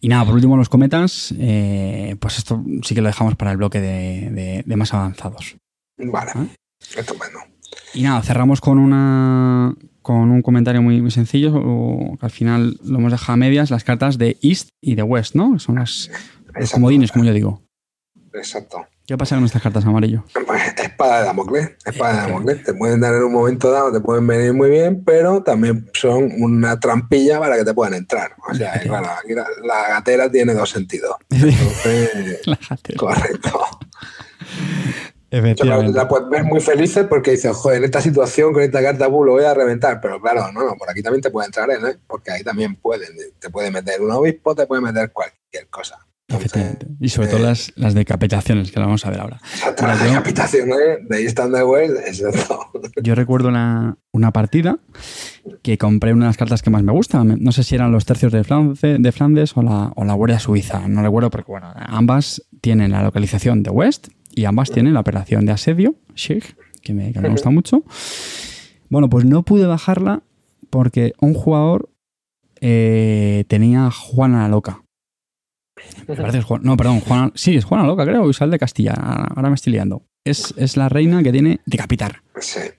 Y 0.00 0.08
nada, 0.08 0.24
por 0.24 0.34
último, 0.34 0.56
los 0.56 0.68
cometas, 0.68 1.34
eh, 1.38 2.16
pues 2.20 2.38
esto 2.38 2.64
sí 2.82 2.94
que 2.94 3.00
lo 3.00 3.06
dejamos 3.08 3.36
para 3.36 3.50
el 3.52 3.56
bloque 3.56 3.80
de, 3.80 4.30
de- 4.30 4.62
de 4.66 4.76
más 4.76 4.92
avanzados. 4.94 5.56
Vale, 5.96 6.32
Y 7.94 8.02
nada, 8.02 8.22
cerramos 8.22 8.60
con 8.60 8.78
una 8.78 9.74
con 10.02 10.30
un 10.30 10.40
comentario 10.40 10.80
muy, 10.80 11.02
muy 11.02 11.10
sencillo, 11.10 11.52
que 12.18 12.24
al 12.24 12.30
final 12.30 12.78
lo 12.82 12.98
hemos 12.98 13.12
dejado 13.12 13.34
a 13.34 13.36
medias, 13.36 13.70
las 13.70 13.84
cartas 13.84 14.16
de 14.16 14.38
East 14.40 14.70
y 14.80 14.94
de 14.94 15.02
West, 15.02 15.34
¿no? 15.34 15.58
Son 15.58 15.74
las, 15.74 16.10
los 16.54 16.70
comodines, 16.70 17.12
como 17.12 17.24
yo 17.26 17.32
digo. 17.34 17.62
Exacto. 18.32 18.86
¿Qué 19.06 19.18
pasa 19.18 19.36
con 19.36 19.44
estas 19.44 19.60
cartas 19.62 19.84
amarillo? 19.84 20.24
Pues, 20.46 20.62
espada 20.82 21.20
de 21.20 21.24
Damocles, 21.26 21.70
espada 21.84 22.12
de 22.12 22.20
Damocles. 22.28 22.62
Te 22.64 22.74
pueden 22.74 23.00
dar 23.00 23.14
en 23.14 23.22
un 23.22 23.32
momento 23.32 23.70
dado, 23.70 23.92
te 23.92 24.00
pueden 24.00 24.26
venir 24.26 24.52
muy 24.54 24.70
bien, 24.70 25.02
pero 25.04 25.42
también 25.42 25.90
son 25.94 26.30
una 26.38 26.78
trampilla 26.80 27.38
para 27.38 27.56
que 27.56 27.64
te 27.64 27.74
puedan 27.74 27.94
entrar. 27.94 28.32
O 28.50 28.54
sea, 28.54 28.78
claro, 28.80 29.08
aquí 29.22 29.34
la, 29.34 29.46
la 29.62 29.88
gatera 29.88 30.30
tiene 30.30 30.54
dos 30.54 30.70
sentidos. 30.70 31.16
Entonces, 31.30 32.46
La 32.46 32.58
gatera. 32.68 32.98
correcto. 32.98 33.60
Efectivamente. 35.30 35.92
La 35.92 36.08
puedes 36.08 36.28
ver 36.28 36.44
muy 36.44 36.60
felices 36.60 37.06
porque 37.08 37.32
dices, 37.32 37.52
joder, 37.54 37.78
en 37.78 37.84
esta 37.84 38.00
situación 38.00 38.52
con 38.52 38.62
esta 38.62 38.82
carta 38.82 39.06
bull 39.08 39.26
lo 39.26 39.32
voy 39.32 39.44
a 39.44 39.54
reventar. 39.54 40.00
Pero 40.00 40.20
claro, 40.20 40.50
no, 40.52 40.64
no, 40.64 40.74
por 40.76 40.88
aquí 40.90 41.02
también 41.02 41.20
te 41.22 41.30
puede 41.30 41.46
entrar 41.46 41.68
¿eh? 41.70 41.98
Porque 42.06 42.30
ahí 42.30 42.42
también 42.42 42.76
pueden. 42.76 43.10
Te 43.38 43.50
puede 43.50 43.70
meter 43.70 44.00
un 44.00 44.10
obispo, 44.10 44.54
te 44.54 44.66
puede 44.66 44.80
meter 44.82 45.12
cualquier 45.12 45.68
cosa. 45.68 45.98
Entonces, 46.30 46.50
Efectivamente. 46.52 46.86
Y 47.00 47.08
sobre 47.08 47.28
eh, 47.28 47.30
todo 47.30 47.40
las, 47.42 47.72
las 47.76 47.94
decapitaciones, 47.94 48.70
que 48.70 48.78
lo 48.78 48.84
vamos 48.84 49.04
a 49.06 49.10
ver 49.10 49.20
ahora. 49.20 49.40
Las 49.80 50.02
decapitaciones 50.04 50.98
de 51.08 51.62
West, 51.64 51.94
exacto. 52.06 52.70
Yo 53.02 53.14
recuerdo 53.14 53.48
una, 53.48 53.96
una 54.12 54.30
partida 54.30 54.78
que 55.62 55.78
compré 55.78 56.12
una 56.12 56.26
de 56.26 56.28
las 56.28 56.36
cartas 56.36 56.60
que 56.60 56.68
más 56.68 56.82
me 56.82 56.92
gusta. 56.92 57.24
Me- 57.24 57.36
No 57.38 57.50
sé 57.52 57.62
si 57.62 57.74
eran 57.74 57.92
los 57.92 58.04
tercios 58.04 58.30
de, 58.32 58.44
Flance- 58.44 58.98
de 58.98 59.12
Flandes 59.12 59.56
o 59.56 59.62
la, 59.62 59.92
o 59.96 60.04
la 60.04 60.12
Guardia 60.12 60.38
Suiza. 60.38 60.86
No 60.86 61.02
recuerdo 61.02 61.30
porque, 61.30 61.50
bueno, 61.50 61.72
ambas 61.74 62.42
tienen 62.60 62.92
la 62.92 63.02
localización 63.02 63.62
de 63.62 63.70
West 63.70 64.08
y 64.34 64.44
ambas 64.44 64.70
tienen 64.70 64.94
la 64.94 65.00
operación 65.00 65.46
de 65.46 65.52
asedio, 65.52 65.94
Sheikh, 66.14 66.56
que 66.82 66.94
me, 66.94 67.12
que 67.12 67.20
me 67.20 67.28
gusta 67.28 67.50
mucho. 67.50 67.82
Bueno, 68.88 69.08
pues 69.10 69.24
no 69.24 69.42
pude 69.42 69.66
bajarla 69.66 70.22
porque 70.70 71.12
un 71.20 71.34
jugador 71.34 71.90
eh, 72.60 73.44
tenía 73.48 73.90
Juana 73.90 74.42
la 74.42 74.48
Loca. 74.48 74.82
Me 76.08 76.16
parece 76.16 76.42
Juan- 76.42 76.62
no, 76.64 76.76
perdón, 76.76 77.00
Juana, 77.00 77.30
sí, 77.34 77.56
es 77.56 77.64
Juana 77.64 77.86
Loca, 77.86 78.04
creo, 78.04 78.28
Isabel 78.28 78.50
de 78.52 78.58
Castilla. 78.58 78.92
Ahora 78.94 79.48
me 79.48 79.54
estoy 79.54 79.72
liando. 79.72 80.04
Es, 80.24 80.52
es 80.56 80.76
la 80.76 80.88
reina 80.88 81.22
que 81.22 81.32
tiene 81.32 81.60
decapitar. 81.66 82.22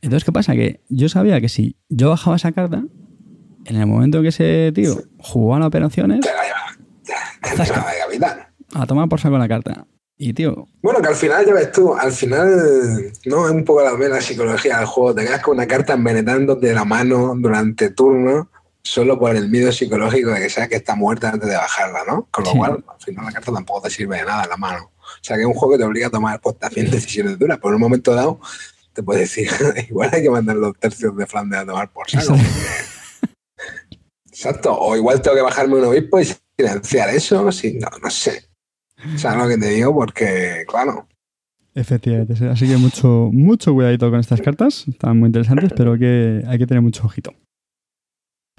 Entonces, 0.02 0.24
¿qué 0.26 0.32
pasa? 0.32 0.54
Que 0.54 0.82
yo 0.90 1.10
sabía 1.10 1.40
que 1.42 1.50
si 1.50 1.78
yo 1.90 2.10
bajaba 2.10 2.36
esa 2.36 2.52
carta, 2.52 2.84
en 3.66 3.76
el 3.76 3.86
momento 3.88 4.22
que 4.22 4.28
ese 4.30 4.72
tío 4.76 4.96
jugaba 5.18 5.60
las 5.60 5.68
operaciones, 5.68 6.20
Te 6.22 6.30
la 6.30 6.44
lleva. 6.44 6.60
Te 7.42 7.58
la 7.58 8.50
a 8.76 8.86
tomar 8.86 9.10
por 9.10 9.20
saco 9.20 9.38
la 9.38 9.48
carta. 9.48 9.88
Y 10.22 10.34
tío. 10.34 10.68
Bueno, 10.82 11.02
que 11.02 11.08
al 11.08 11.16
final, 11.16 11.46
ya 11.46 11.54
ves 11.54 11.72
tú, 11.72 11.96
al 11.96 12.12
final, 12.12 13.10
no 13.26 13.46
es 13.46 13.52
un 13.52 13.64
poco 13.64 13.82
la, 13.82 13.94
la 13.94 14.20
psicología 14.20 14.78
del 14.78 14.86
juego. 14.86 15.16
Te 15.16 15.24
quedas 15.24 15.42
con 15.42 15.56
una 15.56 15.66
carta 15.66 15.94
envenenándote 15.94 16.74
la 16.74 16.84
mano 16.84 17.34
durante 17.38 17.92
turno 17.92 18.50
solo 18.84 19.18
por 19.18 19.34
el 19.34 19.50
miedo 19.50 19.72
psicológico 19.72 20.32
de 20.32 20.42
que 20.42 20.50
sabes 20.50 20.70
que 20.70 20.76
está 20.76 20.96
muerta 20.96 21.30
antes 21.30 21.48
de 21.48 21.56
bajarla, 21.56 22.04
¿no? 22.06 22.28
Con 22.32 22.44
lo 22.44 22.52
cual, 22.52 22.84
al 22.86 23.00
final 23.00 23.26
la 23.26 23.32
carta 23.32 23.54
tampoco 23.54 23.84
te 23.84 23.90
sirve 23.90 24.18
de 24.18 24.26
nada 24.26 24.44
en 24.44 24.50
la 24.50 24.58
mano. 24.58 24.92
O 25.00 25.24
sea 25.24 25.38
que 25.38 25.44
es 25.44 25.48
un 25.48 25.54
juego 25.54 25.74
que 25.74 25.80
te 25.80 25.86
obliga 25.86 26.08
a 26.08 26.12
tomar 26.12 26.42
pues, 26.42 26.60
también 26.60 26.92
decisiones 26.92 27.40
duras. 27.40 27.58
Por 27.60 27.74
un 27.74 27.80
momento 27.80 28.14
dado, 28.14 28.42
te 28.92 29.02
puedes 29.02 29.22
decir, 29.22 29.50
igual 29.90 30.10
hay 30.12 30.22
que 30.22 30.30
mandar 30.30 30.58
los 30.58 30.78
tercios 30.78 31.16
de 31.16 31.26
Flandes 31.28 31.60
a 31.60 31.66
tomar 31.66 31.90
por 31.94 32.10
saco. 32.10 32.36
Exacto. 34.28 34.78
O 34.78 34.98
igual 34.98 35.22
tengo 35.22 35.38
que 35.38 35.44
bajarme 35.44 35.76
un 35.76 35.86
obispo 35.86 36.20
y 36.20 36.28
silenciar 36.58 37.10
eso. 37.10 37.50
Sí, 37.54 37.80
no, 37.80 37.88
no 38.02 38.10
sé. 38.10 38.49
¿Sabes 39.16 39.38
lo 39.38 39.48
que 39.48 39.58
te 39.58 39.70
digo? 39.70 39.94
Porque, 39.94 40.66
claro. 40.68 41.08
Efectivamente, 41.76 42.34
así 42.48 42.68
que 42.68 42.78
mucho, 42.78 43.30
mucho 43.32 43.74
cuidadito 43.74 44.10
con 44.10 44.20
estas 44.20 44.42
cartas. 44.42 44.86
Están 44.88 45.20
muy 45.20 45.28
interesantes, 45.28 45.72
pero 45.76 45.98
que 45.98 46.44
hay 46.48 46.58
que 46.58 46.68
tener 46.68 46.82
mucho 46.82 47.06
ojito. 47.06 47.32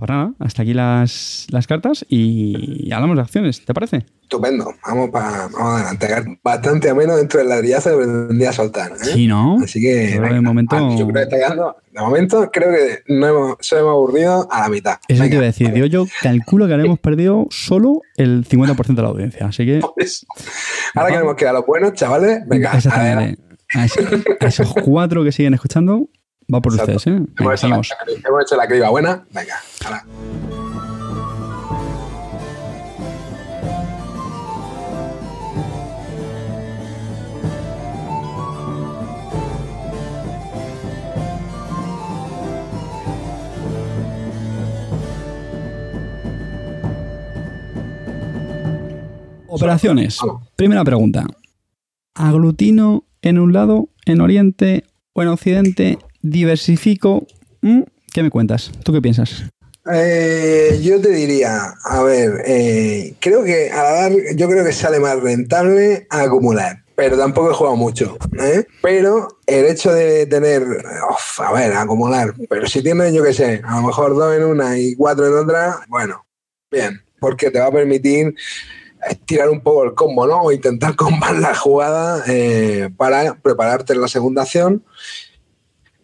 Pues 0.01 0.09
nada, 0.09 0.33
hasta 0.39 0.63
aquí 0.63 0.73
las, 0.73 1.47
las 1.51 1.67
cartas 1.67 2.07
y 2.09 2.91
hablamos 2.91 3.17
de 3.17 3.23
acciones, 3.23 3.63
¿te 3.67 3.75
parece? 3.75 4.07
Estupendo, 4.23 4.73
vamos, 4.87 5.11
para 5.11 5.49
vamos 5.49 5.83
adelante. 5.83 6.41
Bastante 6.43 6.89
ameno 6.89 7.17
dentro 7.19 7.39
del 7.41 7.51
ladrillazo 7.51 7.91
que 7.91 7.97
pretendía 8.07 8.51
soltar. 8.53 8.93
¿eh? 8.93 8.95
Sí, 9.13 9.27
¿no? 9.27 9.59
Así 9.63 9.79
que, 9.79 10.13
Pero 10.19 10.35
de 10.35 10.41
momento- 10.41 10.75
ah, 10.77 10.97
yo 10.99 11.07
creo 11.07 11.13
que 11.13 11.23
está 11.25 11.37
quedando, 11.37 11.77
de 11.93 12.01
momento 12.01 12.51
creo 12.51 12.71
que 12.71 13.13
no 13.13 13.27
hemos, 13.27 13.57
se 13.61 13.79
hemos 13.79 13.91
aburrido 13.91 14.49
a 14.51 14.61
la 14.61 14.69
mitad. 14.71 14.93
Eso 15.07 15.19
te 15.19 15.29
Venga, 15.29 15.35
iba 15.35 15.43
a 15.43 15.47
decir. 15.47 15.75
Yo, 15.75 15.85
yo 15.85 16.07
calculo 16.23 16.67
que 16.67 16.73
habremos 16.73 16.99
perdido 16.99 17.47
solo 17.51 18.01
el 18.17 18.47
50% 18.49 18.95
de 18.95 19.03
la 19.03 19.09
audiencia. 19.09 19.47
Así 19.49 19.67
que. 19.67 19.81
pues, 19.95 20.25
Ahora 20.95 21.11
que 21.11 21.17
hemos 21.17 21.35
quedado 21.35 21.59
los 21.59 21.67
buenos, 21.67 21.93
chavales, 21.93 22.41
venga. 22.47 22.73
Exactamente. 22.73 23.43
A 23.75 24.47
esos 24.47 24.73
cuatro 24.83 25.23
que 25.23 25.31
siguen 25.31 25.53
escuchando, 25.53 26.09
va 26.53 26.61
por 26.61 26.73
Exacto. 26.73 26.97
ustedes, 26.97 27.21
¿eh? 27.21 27.27
Hemos 27.39 27.55
hecho, 27.55 27.69
la, 27.69 27.77
hemos 27.77 28.43
hecho 28.43 28.57
la 28.57 28.67
criba 28.67 28.91
buena, 28.91 29.25
venga, 29.33 29.55
ahora. 29.85 30.05
Operaciones. 49.61 50.19
Primera 50.57 50.85
pregunta. 50.85 51.27
¿Aglutino 52.15 53.05
en 53.21 53.39
un 53.39 53.53
lado, 53.53 53.89
en 54.07 54.21
Oriente 54.21 54.85
o 55.13 55.23
en 55.23 55.29
Occidente? 55.29 55.99
¿Diversifico? 56.23 57.27
¿Mm? 57.63 57.83
¿Qué 58.13 58.23
me 58.23 58.31
cuentas? 58.31 58.71
¿Tú 58.85 58.93
qué 58.93 59.01
piensas? 59.01 59.45
Eh, 59.91 60.79
yo 60.83 61.01
te 61.01 61.09
diría, 61.09 61.75
a 61.85 62.03
ver, 62.03 62.43
eh, 62.45 63.15
creo 63.19 63.43
que 63.43 63.71
a 63.71 64.09
la 64.09 64.11
yo 64.37 64.49
creo 64.49 64.65
que 64.65 64.73
sale 64.73 65.01
más 65.01 65.19
rentable 65.21 66.07
acumular, 66.11 66.85
pero 66.95 67.17
tampoco 67.17 67.51
he 67.51 67.55
jugado 67.55 67.77
mucho. 67.77 68.19
¿eh? 68.39 68.67
Pero 68.83 69.39
el 69.47 69.65
hecho 69.67 69.93
de 69.93 70.27
tener, 70.27 70.63
a 71.39 71.53
ver, 71.53 71.73
acumular, 71.73 72.35
pero 72.49 72.67
si 72.67 72.83
tienes, 72.83 73.15
yo 73.15 73.25
qué 73.25 73.33
sé, 73.33 73.63
a 73.65 73.77
lo 73.81 73.87
mejor 73.87 74.15
dos 74.15 74.37
en 74.37 74.45
una 74.45 74.79
y 74.79 74.95
cuatro 74.95 75.27
en 75.27 75.35
otra, 75.35 75.81
bueno, 75.89 76.27
bien, 76.71 77.03
porque 77.19 77.51
te 77.51 77.59
va 77.59 77.67
a 77.67 77.73
permitir 77.73 78.35
estirar 79.09 79.49
un 79.49 79.63
poco 79.63 79.85
el 79.85 79.95
combo, 79.95 80.27
¿no? 80.27 80.43
O 80.43 80.53
intentar 80.53 80.95
combar 80.97 81.37
la 81.37 81.55
jugada 81.55 82.23
eh, 82.29 82.91
para 82.99 83.35
prepararte 83.35 83.95
en 83.95 84.03
la 84.03 84.09
segunda 84.09 84.43
acción 84.43 84.85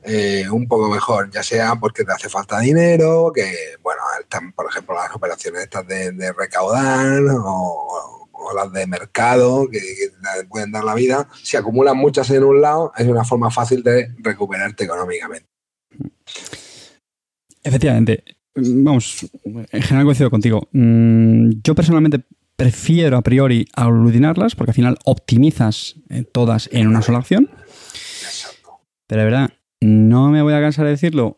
eh, 0.06 0.48
un 0.50 0.66
poco 0.68 0.88
mejor, 0.88 1.30
ya 1.30 1.42
sea 1.42 1.74
porque 1.76 2.04
te 2.04 2.12
hace 2.12 2.28
falta 2.28 2.60
dinero, 2.60 3.32
que, 3.34 3.44
bueno, 3.82 4.00
están, 4.20 4.52
por 4.52 4.66
ejemplo, 4.70 4.94
las 4.94 5.14
operaciones 5.14 5.62
estas 5.64 5.86
de, 5.86 6.12
de 6.12 6.32
recaudar 6.32 7.22
o, 7.44 8.28
o 8.32 8.54
las 8.54 8.72
de 8.72 8.86
mercado 8.86 9.68
que, 9.70 9.78
que 9.80 10.08
te 10.08 10.46
pueden 10.48 10.72
dar 10.72 10.84
la 10.84 10.94
vida. 10.94 11.28
Si 11.42 11.56
acumulas 11.56 11.94
muchas 11.94 12.30
en 12.30 12.44
un 12.44 12.60
lado, 12.60 12.92
es 12.96 13.06
una 13.06 13.24
forma 13.24 13.50
fácil 13.50 13.82
de 13.82 14.14
recuperarte 14.18 14.84
económicamente. 14.84 15.48
Efectivamente. 17.62 18.24
Vamos, 18.54 19.26
en 19.44 19.82
general 19.82 20.06
coincido 20.06 20.30
contigo. 20.30 20.68
Mm, 20.72 21.50
Yo 21.62 21.74
personalmente 21.74 22.24
prefiero 22.56 23.18
a 23.18 23.22
priori 23.22 23.68
aglutinarlas 23.74 24.54
porque 24.54 24.70
al 24.70 24.76
final 24.76 24.98
optimizas 25.04 25.96
eh, 26.08 26.24
todas 26.24 26.70
en 26.72 26.86
una 26.86 27.02
sola 27.02 27.18
acción. 27.18 27.50
Pero 29.06 29.20
de 29.20 29.24
verdad, 29.24 29.50
no 29.80 30.30
me 30.30 30.42
voy 30.42 30.54
a 30.54 30.60
cansar 30.60 30.84
de 30.84 30.92
decirlo. 30.92 31.36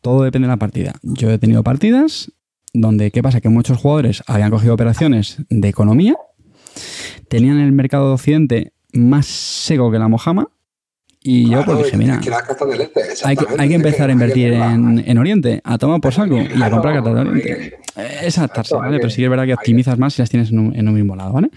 Todo 0.00 0.22
depende 0.22 0.46
de 0.46 0.52
la 0.52 0.58
partida. 0.58 0.94
Yo 1.02 1.30
he 1.30 1.38
tenido 1.38 1.62
partidas 1.62 2.32
donde, 2.72 3.10
¿qué 3.10 3.22
pasa? 3.22 3.40
Que 3.40 3.48
muchos 3.48 3.78
jugadores 3.78 4.22
habían 4.26 4.50
cogido 4.50 4.74
operaciones 4.74 5.38
de 5.48 5.68
economía, 5.68 6.16
tenían 7.28 7.58
el 7.58 7.72
mercado 7.72 8.08
de 8.08 8.14
Occidente 8.14 8.72
más 8.92 9.26
seco 9.26 9.90
que 9.90 9.98
la 9.98 10.08
mojama, 10.08 10.48
y 11.26 11.48
yo 11.48 11.64
pues 11.64 11.78
dije, 11.78 11.96
mira, 11.96 12.20
que 12.20 12.28
este, 12.28 13.00
hay 13.26 13.34
que, 13.34 13.46
hay 13.58 13.72
empezar 13.72 14.10
a 14.10 14.12
invertir 14.12 14.52
en, 14.52 15.02
en 15.06 15.18
Oriente, 15.18 15.62
a 15.64 15.78
tomar 15.78 15.98
por 15.98 16.12
saco 16.12 16.36
y 16.36 16.62
a 16.62 16.70
comprar 16.70 16.96
cartas 16.96 17.14
de 17.14 17.20
Oriente. 17.20 17.78
Es 18.22 18.36
adaptarse, 18.36 18.74
¿vale? 18.74 18.98
Pero 18.98 19.08
sí 19.08 19.16
que 19.16 19.24
es 19.24 19.30
verdad 19.30 19.46
que 19.46 19.54
optimizas 19.54 19.98
más 19.98 20.12
si 20.12 20.20
las 20.20 20.28
tienes 20.28 20.50
en 20.50 20.58
un, 20.58 20.76
en 20.76 20.86
un 20.86 20.92
mismo 20.92 21.16
lado, 21.16 21.32
¿vale? 21.32 21.48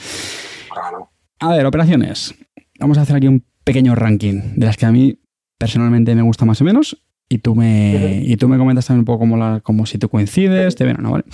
Claro. 0.71 1.11
A 1.39 1.49
ver, 1.49 1.65
operaciones. 1.65 2.33
Vamos 2.79 2.97
a 2.97 3.01
hacer 3.01 3.17
aquí 3.17 3.27
un 3.27 3.43
pequeño 3.65 3.93
ranking 3.93 4.53
de 4.55 4.65
las 4.65 4.77
que 4.77 4.85
a 4.85 4.91
mí 4.93 5.19
personalmente 5.57 6.13
me 6.15 6.21
gusta 6.21 6.45
más 6.45 6.61
o 6.61 6.63
menos. 6.63 7.03
Y 7.29 7.39
tú 7.39 7.55
me, 7.55 8.21
y 8.23 8.37
tú 8.37 8.47
me 8.47 8.57
comentas 8.57 8.85
también 8.87 8.99
un 9.01 9.05
poco 9.05 9.19
como, 9.19 9.35
la, 9.35 9.59
como 9.61 9.85
si 9.85 9.97
tú 9.97 10.07
coincides, 10.07 10.75
te 10.75 10.85
ven 10.85 10.97
o 10.99 11.01
no, 11.01 11.11
¿vale? 11.11 11.25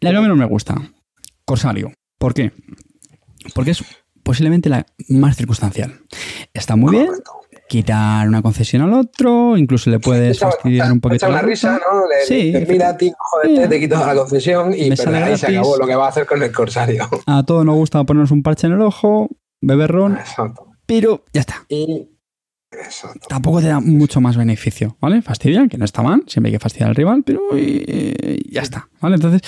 La 0.00 0.12
que 0.12 0.20
menos 0.20 0.36
me 0.36 0.44
gusta, 0.44 0.76
Corsario. 1.44 1.90
¿Por 2.18 2.34
qué? 2.34 2.52
Porque 3.52 3.72
es 3.72 3.84
posiblemente 4.22 4.68
la 4.68 4.86
más 5.08 5.36
circunstancial. 5.36 5.92
Está 6.54 6.76
muy 6.76 6.92
bien, 6.96 7.08
quitar 7.68 8.28
una 8.28 8.42
concesión 8.42 8.82
al 8.82 8.92
otro, 8.92 9.56
incluso 9.56 9.90
le 9.90 9.98
puedes 9.98 10.36
Echa- 10.40 10.50
fastidiar 10.52 10.92
un 10.92 11.00
poquito 11.00 11.26
echa 11.26 11.28
la 11.28 11.40
una 11.40 11.42
risa. 11.42 11.72
¿no? 11.72 12.06
Le, 12.06 12.26
Sí, 12.26 12.52
le 12.52 12.64
mira 12.66 12.96
joder, 13.18 13.68
te 13.68 13.80
quito 13.80 13.96
la 14.06 14.14
concesión 14.14 14.72
y 14.72 14.90
pero 14.94 15.16
ahí 15.16 15.36
se 15.36 15.48
acabó 15.48 15.76
lo 15.76 15.86
que 15.86 15.96
va 15.96 16.06
a 16.06 16.08
hacer 16.10 16.26
con 16.26 16.40
el 16.44 16.52
corsario. 16.52 17.08
A 17.26 17.42
todos 17.42 17.64
nos 17.64 17.74
gusta 17.74 18.04
ponernos 18.04 18.30
un 18.30 18.44
parche 18.44 18.68
en 18.68 18.74
el 18.74 18.82
ojo, 18.82 19.28
beber 19.60 19.90
ron, 19.90 20.16
Exacto. 20.16 20.68
pero 20.86 21.24
ya 21.32 21.40
está. 21.40 21.64
Y 21.68 22.08
exacto. 22.82 23.26
Tampoco 23.28 23.60
te 23.60 23.68
da 23.68 23.80
mucho 23.80 24.20
más 24.20 24.36
beneficio, 24.36 24.96
¿vale? 25.00 25.22
Fastidia, 25.22 25.68
que 25.68 25.78
no 25.78 25.84
está 25.84 26.02
mal, 26.02 26.24
siempre 26.26 26.48
hay 26.48 26.54
que 26.54 26.60
fastidiar 26.60 26.90
al 26.90 26.96
rival, 26.96 27.22
pero 27.24 27.40
eh, 27.54 28.40
ya 28.50 28.62
está, 28.62 28.88
¿vale? 29.00 29.16
Entonces, 29.16 29.42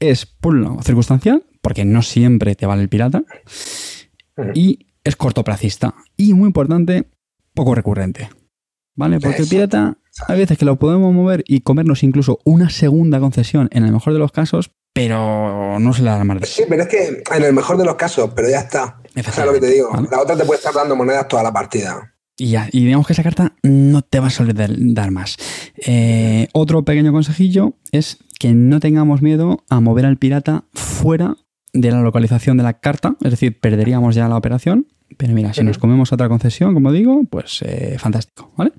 es 0.00 0.26
por 0.26 0.54
lado 0.54 0.80
circunstancial, 0.82 1.44
porque 1.62 1.84
no 1.84 2.02
siempre 2.02 2.54
te 2.54 2.66
vale 2.66 2.82
el 2.82 2.88
pirata, 2.88 3.24
y 4.54 4.86
es 5.04 5.16
cortoplacista. 5.16 5.94
Y 6.16 6.34
muy 6.34 6.48
importante, 6.48 7.10
poco 7.54 7.74
recurrente, 7.74 8.28
¿vale? 8.94 9.20
Porque 9.20 9.42
el 9.42 9.48
pirata, 9.48 9.98
hay 10.28 10.38
veces 10.38 10.58
que 10.58 10.64
lo 10.64 10.76
podemos 10.76 11.12
mover 11.12 11.44
y 11.46 11.60
comernos 11.60 12.02
incluso 12.02 12.38
una 12.44 12.70
segunda 12.70 13.20
concesión, 13.20 13.68
en 13.72 13.84
el 13.84 13.92
mejor 13.92 14.12
de 14.12 14.18
los 14.18 14.32
casos, 14.32 14.72
pero 14.96 15.78
no 15.78 15.92
se 15.92 16.02
le 16.02 16.08
da 16.08 16.24
más 16.24 16.48
Sí, 16.48 16.64
pero 16.66 16.84
es 16.84 16.88
que 16.88 17.22
en 17.36 17.42
el 17.42 17.52
mejor 17.52 17.76
de 17.76 17.84
los 17.84 17.96
casos, 17.96 18.30
pero 18.34 18.48
ya 18.48 18.60
está. 18.60 18.98
Sea, 19.30 19.44
lo 19.44 19.52
que 19.52 19.60
te 19.60 19.66
digo. 19.66 19.90
¿vale? 19.92 20.08
La 20.10 20.22
otra 20.22 20.34
te 20.34 20.46
puede 20.46 20.56
estar 20.56 20.72
dando 20.72 20.96
monedas 20.96 21.28
toda 21.28 21.42
la 21.42 21.52
partida. 21.52 22.15
Y 22.38 22.48
ya, 22.48 22.68
y 22.70 22.84
digamos 22.84 23.06
que 23.06 23.14
esa 23.14 23.22
carta 23.22 23.54
no 23.62 24.02
te 24.02 24.20
va 24.20 24.28
a 24.28 24.32
dar 24.68 25.10
más. 25.10 25.36
Eh, 25.86 26.48
otro 26.52 26.84
pequeño 26.84 27.12
consejillo 27.12 27.74
es 27.92 28.18
que 28.38 28.52
no 28.52 28.78
tengamos 28.78 29.22
miedo 29.22 29.64
a 29.70 29.80
mover 29.80 30.04
al 30.04 30.18
pirata 30.18 30.64
fuera 30.74 31.36
de 31.72 31.90
la 31.90 32.02
localización 32.02 32.58
de 32.58 32.62
la 32.62 32.74
carta, 32.74 33.16
es 33.22 33.30
decir, 33.30 33.58
perderíamos 33.58 34.14
ya 34.14 34.28
la 34.28 34.36
operación. 34.36 34.86
Pero 35.16 35.32
mira, 35.32 35.54
si 35.54 35.62
nos 35.62 35.78
comemos 35.78 36.12
otra 36.12 36.28
concesión, 36.28 36.74
como 36.74 36.92
digo, 36.92 37.22
pues 37.30 37.62
eh, 37.62 37.96
fantástico, 37.98 38.52
¿vale? 38.56 38.72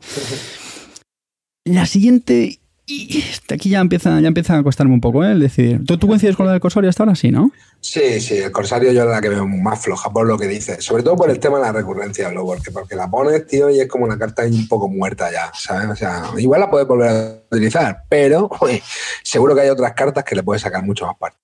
La 1.63 1.85
siguiente, 1.85 2.56
y 2.89 3.19
esta 3.19 3.55
aquí 3.55 3.69
ya 3.69 3.81
empieza, 3.81 4.19
ya 4.21 4.29
empieza 4.29 4.57
a 4.57 4.63
costarme 4.63 4.93
un 4.93 5.01
poco, 5.01 5.23
¿eh? 5.25 5.33
El 5.33 5.41
decidir. 5.41 5.83
¿Tú, 5.85 5.97
tú 5.97 6.07
coincides 6.07 6.37
con 6.37 6.45
la 6.45 6.53
del 6.53 6.61
Corsario 6.61 6.89
hasta 6.89 7.03
ahora? 7.03 7.15
Sí, 7.15 7.31
¿no? 7.31 7.51
Sí, 7.81 8.21
sí, 8.21 8.37
el 8.37 8.51
corsario 8.51 8.91
yo 8.91 9.03
es 9.03 9.09
la 9.09 9.21
que 9.21 9.29
veo 9.29 9.45
más 9.45 9.81
floja 9.81 10.11
por 10.11 10.25
lo 10.25 10.37
que 10.37 10.47
dice. 10.47 10.81
Sobre 10.81 11.03
todo 11.03 11.15
por 11.15 11.29
el 11.29 11.39
tema 11.39 11.57
de 11.57 11.65
la 11.65 11.71
recurrencia, 11.73 12.31
luego, 12.31 12.53
porque, 12.55 12.71
porque 12.71 12.95
la 12.95 13.09
pones, 13.09 13.45
tío, 13.45 13.69
y 13.69 13.79
es 13.79 13.87
como 13.87 14.05
una 14.05 14.17
carta 14.17 14.43
un 14.45 14.67
poco 14.67 14.89
muerta 14.89 15.31
ya, 15.31 15.51
¿sabes? 15.53 15.89
O 15.89 15.95
sea, 15.95 16.31
igual 16.37 16.61
la 16.61 16.69
puedes 16.69 16.87
volver 16.87 17.09
a 17.09 17.55
utilizar, 17.55 18.03
pero 18.09 18.49
uy, 18.61 18.81
seguro 19.21 19.53
que 19.53 19.61
hay 19.61 19.69
otras 19.69 19.93
cartas 19.93 20.23
que 20.23 20.35
le 20.35 20.43
puedes 20.43 20.61
sacar 20.61 20.83
mucho 20.83 21.05
más 21.05 21.17
parte. 21.17 21.37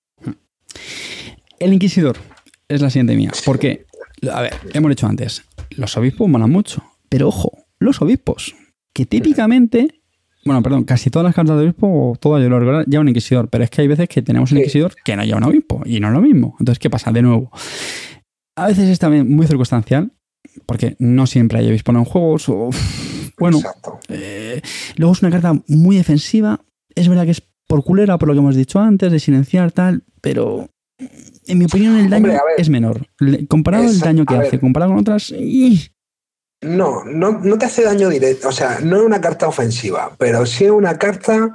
El 1.58 1.72
Inquisidor 1.72 2.18
es 2.68 2.80
la 2.80 2.90
siguiente 2.90 3.16
mía. 3.16 3.30
Porque, 3.44 3.86
a 4.30 4.42
ver, 4.42 4.54
hemos 4.72 4.88
dicho 4.90 5.06
antes, 5.06 5.44
los 5.70 5.96
obispos 5.96 6.28
molan 6.28 6.50
mucho. 6.50 6.82
Pero 7.08 7.28
ojo, 7.28 7.52
los 7.78 8.02
obispos, 8.02 8.54
que 8.92 9.06
típicamente, 9.06 10.02
bueno, 10.44 10.62
perdón, 10.62 10.84
casi 10.84 11.10
todas 11.10 11.24
las 11.24 11.34
cartas 11.34 11.56
de 11.56 11.64
obispo, 11.64 11.86
o 11.86 12.16
todas 12.16 12.42
yo 12.42 12.48
lo 12.48 12.58
recuerdo, 12.58 12.84
llevan 12.84 13.04
un 13.04 13.08
Inquisidor. 13.08 13.48
Pero 13.48 13.64
es 13.64 13.70
que 13.70 13.82
hay 13.82 13.88
veces 13.88 14.08
que 14.08 14.22
tenemos 14.22 14.52
un. 14.52 14.58
Inquisidor 14.58 14.94
que 15.04 15.16
no 15.16 15.24
lleva 15.24 15.38
un 15.38 15.44
obispo 15.44 15.82
y 15.84 16.00
no 16.00 16.08
es 16.08 16.14
lo 16.14 16.20
mismo. 16.20 16.56
Entonces, 16.58 16.78
¿qué 16.78 16.90
pasa? 16.90 17.12
De 17.12 17.22
nuevo, 17.22 17.50
A 18.56 18.68
veces 18.68 18.88
es 18.88 18.98
también 18.98 19.30
muy 19.34 19.46
circunstancial, 19.46 20.12
porque 20.66 20.96
no 20.98 21.26
siempre 21.26 21.58
hay 21.58 21.68
obispo 21.68 21.92
en 21.92 22.04
juegos. 22.04 22.48
O, 22.48 22.70
bueno, 23.38 23.60
eh, 24.08 24.60
luego 24.96 25.12
es 25.12 25.22
una 25.22 25.30
carta 25.30 25.54
muy 25.68 25.96
defensiva. 25.96 26.60
Es 26.94 27.08
verdad 27.08 27.24
que 27.24 27.32
es 27.32 27.42
por 27.66 27.82
culera, 27.84 28.18
por 28.18 28.28
lo 28.28 28.34
que 28.34 28.40
hemos 28.40 28.56
dicho 28.56 28.78
antes, 28.80 29.10
de 29.10 29.18
silenciar 29.18 29.72
tal, 29.72 30.04
pero 30.20 30.68
en 31.46 31.58
mi 31.58 31.64
opinión 31.64 31.96
el 31.96 32.10
daño 32.10 32.32
es 32.56 32.68
menor. 32.68 33.08
Comparado 33.48 33.88
el 33.88 33.98
daño 33.98 34.24
que 34.24 34.34
hace, 34.34 34.60
comparado 34.60 34.92
con 34.92 35.00
otras... 35.00 35.32
No, 36.64 37.04
no, 37.04 37.32
no 37.32 37.58
te 37.58 37.66
hace 37.66 37.82
daño 37.82 38.08
directo. 38.08 38.48
O 38.48 38.52
sea, 38.52 38.78
no 38.82 38.96
es 38.96 39.02
una 39.02 39.20
carta 39.20 39.46
ofensiva, 39.46 40.12
pero 40.18 40.46
sí 40.46 40.64
es 40.64 40.70
una 40.70 40.98
carta 40.98 41.54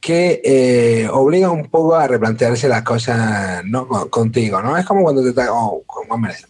que 0.00 0.40
eh, 0.44 1.08
obliga 1.12 1.50
un 1.50 1.68
poco 1.68 1.96
a 1.96 2.06
replantearse 2.06 2.68
las 2.68 2.82
cosas 2.82 3.64
¿no? 3.64 3.88
contigo, 4.08 4.62
¿no? 4.62 4.76
Es 4.76 4.86
como 4.86 5.02
cuando 5.02 5.22
te 5.22 5.32
toca, 5.32 5.52
oh, 5.52 5.82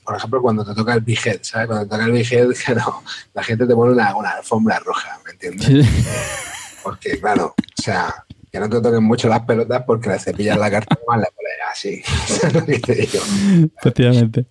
por 0.05 0.17
ejemplo, 0.17 0.43
cuando 0.43 0.65
te 0.65 0.75
toca 0.75 0.95
el 0.95 1.01
big 1.01 1.19
head, 1.27 1.41
¿sabes? 1.43 1.67
Cuando 1.67 1.87
te 1.87 1.91
toca 1.91 2.05
el 2.05 2.13
big 2.13 2.33
head, 2.33 2.49
que 2.67 2.75
no, 2.75 3.03
la 3.35 3.43
gente 3.43 3.67
te 3.67 3.75
pone 3.75 3.93
una, 3.93 4.15
una 4.17 4.31
alfombra 4.31 4.79
roja, 4.81 5.19
¿me 5.25 5.33
entiendes? 5.33 5.87
Porque, 6.83 7.19
claro, 7.19 7.55
o 7.57 7.83
sea, 7.83 8.25
que 8.59 8.69
no 8.69 8.71
te 8.71 8.81
toquen 8.81 9.05
mucho 9.05 9.29
las 9.29 9.41
pelotas 9.41 9.83
porque 9.87 10.09
le 10.09 10.19
cepillas 10.19 10.59
la 10.59 10.71
carta 10.71 10.99
más 11.07 11.21
la 11.21 11.29
polera, 11.35 11.71
así. 11.71 12.03
Efectivamente. 13.79 14.47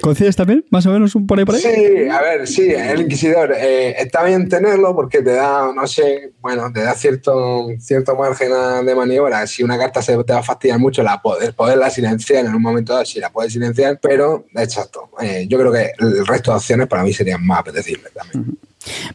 ¿Coincides 0.00 0.36
también? 0.36 0.64
Más 0.70 0.84
o 0.86 0.90
menos 0.90 1.14
un 1.14 1.26
por 1.26 1.38
ahí 1.38 1.44
por 1.44 1.54
ahí. 1.54 1.60
Sí, 1.60 2.08
a 2.10 2.20
ver, 2.20 2.46
sí, 2.46 2.70
el 2.72 3.02
inquisidor. 3.02 3.52
Eh, 3.56 3.94
está 3.98 4.24
bien 4.24 4.48
tenerlo 4.48 4.94
porque 4.94 5.22
te 5.22 5.34
da, 5.34 5.72
no 5.72 5.86
sé, 5.86 6.32
bueno, 6.40 6.72
te 6.72 6.82
da 6.82 6.94
cierto, 6.94 7.68
cierto 7.78 8.16
margen 8.16 8.50
de 8.84 8.94
maniobra. 8.94 9.46
Si 9.46 9.62
una 9.62 9.78
carta 9.78 10.02
se 10.02 10.16
te 10.24 10.32
va 10.32 10.40
a 10.40 10.42
fastidiar 10.42 10.78
mucho, 10.78 11.02
la 11.02 11.22
poder, 11.22 11.54
poderla 11.54 11.90
silenciar 11.90 12.44
en 12.44 12.54
un 12.54 12.62
momento 12.62 12.92
dado, 12.92 13.04
si 13.04 13.20
la 13.20 13.30
puedes 13.30 13.52
silenciar, 13.52 13.98
pero 14.00 14.46
exacto. 14.54 15.10
Eh, 15.20 15.46
yo 15.48 15.58
creo 15.58 15.72
que 15.72 15.92
el 15.98 16.26
resto 16.26 16.50
de 16.50 16.56
opciones 16.56 16.88
para 16.88 17.04
mí 17.04 17.12
serían 17.12 17.44
más 17.46 17.60
apetecibles 17.60 18.12
también. 18.12 18.58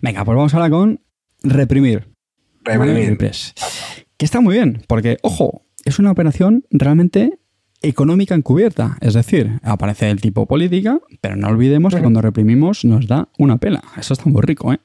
Venga, 0.02 0.24
pues 0.24 0.36
vamos 0.36 0.54
ahora 0.54 0.70
con 0.70 1.00
reprimir. 1.44 2.17
Que 4.18 4.26
está 4.26 4.42
muy 4.42 4.56
bien, 4.56 4.84
porque, 4.88 5.18
ojo, 5.22 5.64
es 5.86 6.00
una 6.00 6.12
operación 6.12 6.66
realmente 6.72 7.40
económica 7.82 8.36
encubierta. 8.36 8.98
Es 9.02 9.14
decir, 9.14 9.60
aparece 9.64 10.10
el 10.10 10.22
tipo 10.22 10.46
política, 10.46 11.00
pero 11.22 11.36
no 11.36 11.48
olvidemos 11.48 11.94
que 11.94 12.02
cuando 12.02 12.22
reprimimos 12.22 12.86
nos 12.86 13.08
da 13.08 13.30
una 13.38 13.58
pela. 13.58 13.84
Eso 13.98 14.14
está 14.14 14.30
muy 14.30 14.42
rico, 14.42 14.74
¿eh? 14.74 14.80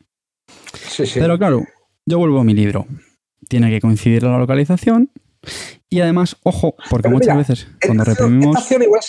Sí, 0.88 1.06
sí. 1.06 1.18
Pero 1.20 1.38
claro, 1.38 1.64
yo 2.06 2.18
vuelvo 2.18 2.40
a 2.40 2.44
mi 2.44 2.54
libro. 2.54 2.86
Tiene 3.48 3.70
que 3.70 3.80
coincidir 3.80 4.22
la 4.22 4.38
localización. 4.38 5.10
Y 5.90 6.00
además, 6.00 6.36
ojo, 6.44 6.76
porque 6.88 7.08
muchas 7.08 7.36
veces 7.36 7.66
cuando 7.84 8.04
reprimimos. 8.04 8.56
Esta 8.56 8.60
acción 8.60 8.82
igual 8.82 9.00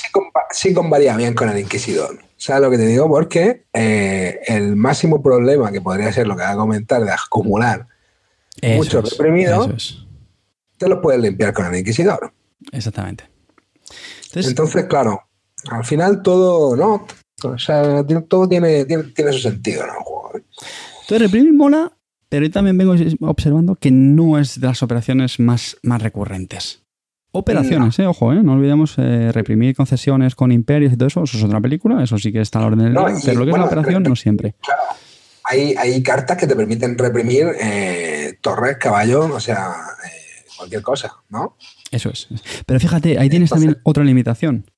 sí, 0.51 0.73
convaría 0.73 1.15
bien 1.15 1.33
con 1.33 1.49
el 1.49 1.59
Inquisidor. 1.59 2.19
¿Sabes 2.35 2.63
lo 2.63 2.71
que 2.71 2.77
te 2.77 2.87
digo? 2.87 3.07
Porque 3.07 3.65
eh, 3.71 4.39
el 4.47 4.75
máximo 4.75 5.21
problema 5.21 5.71
que 5.71 5.79
podría 5.79 6.11
ser 6.11 6.27
lo 6.27 6.35
que 6.35 6.41
va 6.41 6.51
a 6.51 6.57
comentar 6.57 7.03
de 7.03 7.11
acumular 7.11 7.87
mucho 8.75 9.01
reprimido, 9.01 9.75
te 10.77 10.89
lo 10.89 11.01
puedes 11.01 11.21
limpiar 11.21 11.53
con 11.53 11.65
el 11.65 11.79
inquisidor. 11.79 12.33
Exactamente. 12.71 13.25
Entonces, 14.33 14.85
claro, 14.85 15.21
al 15.69 15.85
final 15.85 16.21
todo, 16.21 16.75
¿no? 16.75 17.05
O 17.43 17.57
sea, 17.57 18.05
todo 18.27 18.47
tiene, 18.47 18.85
tiene, 18.85 19.33
su 19.33 19.39
sentido. 19.39 19.83
¿eh? 19.83 20.41
Entonces, 21.01 21.19
reprimir 21.19 21.53
mola, 21.53 21.91
pero 22.29 22.45
yo 22.45 22.51
también 22.51 22.77
vengo 22.77 22.95
observando 23.21 23.75
que 23.75 23.91
no 23.91 24.39
es 24.39 24.59
de 24.59 24.67
las 24.67 24.81
operaciones 24.81 25.39
más, 25.39 25.77
más 25.83 26.01
recurrentes. 26.01 26.83
Operaciones, 27.35 27.97
eh, 27.97 28.05
ojo, 28.05 28.31
eh, 28.31 28.43
no 28.43 28.53
olvidemos 28.53 28.93
eh, 28.99 29.31
reprimir 29.31 29.75
concesiones 29.75 30.35
con 30.35 30.51
imperios 30.51 30.93
y 30.93 30.97
todo 30.97 31.07
eso, 31.07 31.23
eso 31.23 31.37
es 31.37 31.43
otra 31.43 31.59
película, 31.59 32.03
eso 32.03 32.17
sí 32.19 32.31
que 32.31 32.41
está 32.41 32.59
al 32.59 32.65
orden 32.65 32.79
del 32.79 32.93
día, 32.93 33.15
pero 33.25 33.39
lo 33.39 33.45
que 33.45 33.51
es 33.51 33.57
la 33.57 33.65
operación 33.65 34.03
no 34.03 34.15
siempre. 34.15 34.53
Claro, 34.61 34.83
hay, 35.43 35.75
hay 35.75 36.01
cartas 36.03 36.37
que 36.37 36.47
te 36.47 36.55
permiten 36.55 36.97
reprimir 36.97 37.47
eh, 37.59 38.22
torres, 38.43 38.77
caballos, 38.77 39.31
o 39.31 39.39
sea, 39.39 39.73
eh, 40.05 40.45
cualquier 40.55 40.83
cosa, 40.83 41.15
¿no? 41.29 41.57
Eso 41.89 42.11
es. 42.11 42.27
Pero 42.67 42.79
fíjate, 42.79 43.17
ahí 43.17 43.29
tienes 43.29 43.49
también 43.49 43.79
otra 43.83 44.03
limitación. 44.03 44.69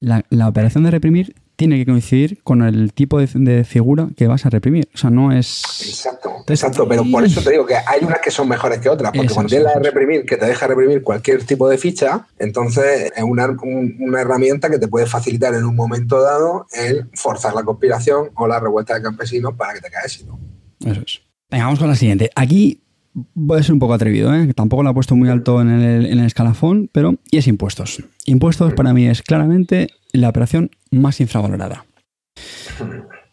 La, 0.00 0.24
la, 0.30 0.48
operación 0.48 0.82
de 0.82 0.90
reprimir 0.90 1.32
tiene 1.54 1.78
que 1.78 1.86
coincidir 1.86 2.42
con 2.42 2.62
el 2.62 2.92
tipo 2.92 3.20
de, 3.20 3.64
figura 3.64 4.08
que 4.16 4.26
vas 4.26 4.44
a 4.46 4.50
reprimir. 4.50 4.88
O 4.94 4.98
sea, 4.98 5.10
no 5.10 5.30
es. 5.30 5.62
Exacto, 5.86 6.44
exacto. 6.48 6.88
Pero 6.88 7.04
por 7.08 7.24
eso 7.24 7.40
te 7.40 7.52
digo 7.52 7.64
que 7.64 7.76
hay 7.76 8.02
unas 8.02 8.18
que 8.18 8.32
son 8.32 8.48
mejores 8.48 8.80
que 8.80 8.88
otras. 8.88 9.12
Porque 9.12 9.32
cuando 9.32 9.48
tienes 9.48 9.66
la 9.66 9.74
de 9.74 9.90
reprimir, 9.90 10.24
que 10.24 10.36
te 10.36 10.46
deja 10.46 10.66
reprimir 10.66 11.04
cualquier 11.04 11.44
tipo 11.44 11.68
de 11.68 11.78
ficha, 11.78 12.26
entonces 12.40 13.12
es 13.14 13.22
una, 13.22 13.46
una, 13.46 14.20
herramienta 14.20 14.70
que 14.70 14.80
te 14.80 14.88
puede 14.88 15.06
facilitar 15.06 15.54
en 15.54 15.64
un 15.64 15.76
momento 15.76 16.20
dado 16.20 16.66
el 16.72 17.08
forzar 17.14 17.54
la 17.54 17.62
conspiración 17.62 18.30
o 18.34 18.48
la 18.48 18.58
revuelta 18.58 18.94
de 18.94 19.02
campesinos 19.02 19.54
para 19.54 19.74
que 19.74 19.80
te 19.82 19.90
caes. 19.90 20.24
¿no? 20.26 20.40
Eso 20.80 21.00
es. 21.06 21.20
Venga, 21.48 21.66
vamos 21.66 21.78
con 21.78 21.88
la 21.88 21.96
siguiente. 21.96 22.30
Aquí 22.34 22.81
voy 23.12 23.60
a 23.60 23.62
ser 23.62 23.72
un 23.72 23.78
poco 23.78 23.94
atrevido, 23.94 24.34
¿eh? 24.34 24.52
tampoco 24.54 24.82
lo 24.82 24.90
he 24.90 24.94
puesto 24.94 25.16
muy 25.16 25.28
alto 25.28 25.60
en 25.60 25.70
el, 25.70 26.06
en 26.06 26.18
el, 26.18 26.26
escalafón, 26.26 26.90
pero 26.92 27.16
y 27.30 27.38
es 27.38 27.46
impuestos. 27.46 28.02
Impuestos 28.26 28.74
para 28.74 28.92
mí 28.92 29.06
es 29.06 29.22
claramente 29.22 29.88
la 30.12 30.28
operación 30.28 30.70
más 30.90 31.20
infravalorada. 31.20 31.86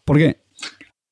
¿Por 0.05 0.17
qué? 0.17 0.37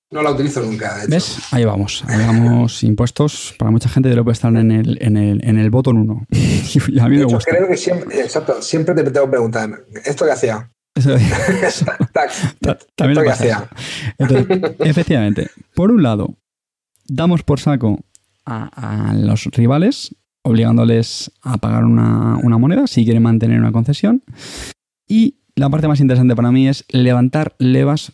No 0.10 0.22
la 0.22 0.32
utilizo 0.32 0.62
nunca. 0.62 1.02
¿Ves? 1.10 1.40
Ahí 1.52 1.66
vamos. 1.66 2.04
Ahí 2.08 2.26
vamos 2.26 2.82
impuestos. 2.84 3.54
Para 3.60 3.72
mucha 3.72 3.90
gente 3.90 4.10
debe 4.10 4.32
estar 4.32 4.56
en 4.56 4.72
el, 4.72 4.98
en 5.02 5.18
el, 5.18 5.44
en 5.44 5.58
el 5.58 5.70
botón 5.70 5.98
1. 5.98 6.28
y 6.32 7.00
a 7.00 7.10
mí 7.10 7.18
me 7.18 7.26
gusta. 7.26 7.52
Creo 7.52 7.68
que 7.68 7.76
siempre, 7.76 8.22
exacto, 8.22 8.62
siempre 8.62 8.96
te 8.96 9.04
tengo 9.04 9.26
que 9.26 9.32
preguntar, 9.32 9.70
¿esto 10.06 10.26
qué 10.26 10.32
hacía? 10.32 10.72
También 12.96 13.24
lo 13.24 13.32
hacía. 13.32 13.70
Entonces, 14.18 14.62
efectivamente, 14.80 15.50
por 15.76 15.92
un 15.92 16.02
lado, 16.02 16.38
damos 17.08 17.44
por 17.44 17.60
saco 17.60 18.00
a, 18.48 19.14
los 19.16 19.46
rivales, 19.46 20.16
obligándoles 20.42 21.32
a 21.42 21.58
pagar 21.58 21.84
una, 21.84 22.38
una, 22.42 22.58
moneda 22.58 22.88
si 22.88 23.04
quieren 23.04 23.24
mantener 23.24 23.60
una 23.60 23.72
concesión. 23.72 24.24
Y 25.08 25.40
la 25.56 25.70
parte 25.70 25.88
más 25.88 26.00
interesante 26.00 26.36
para 26.36 26.52
mí 26.52 26.68
es 26.68 26.86
levantar 26.90 27.56
levas 27.60 28.14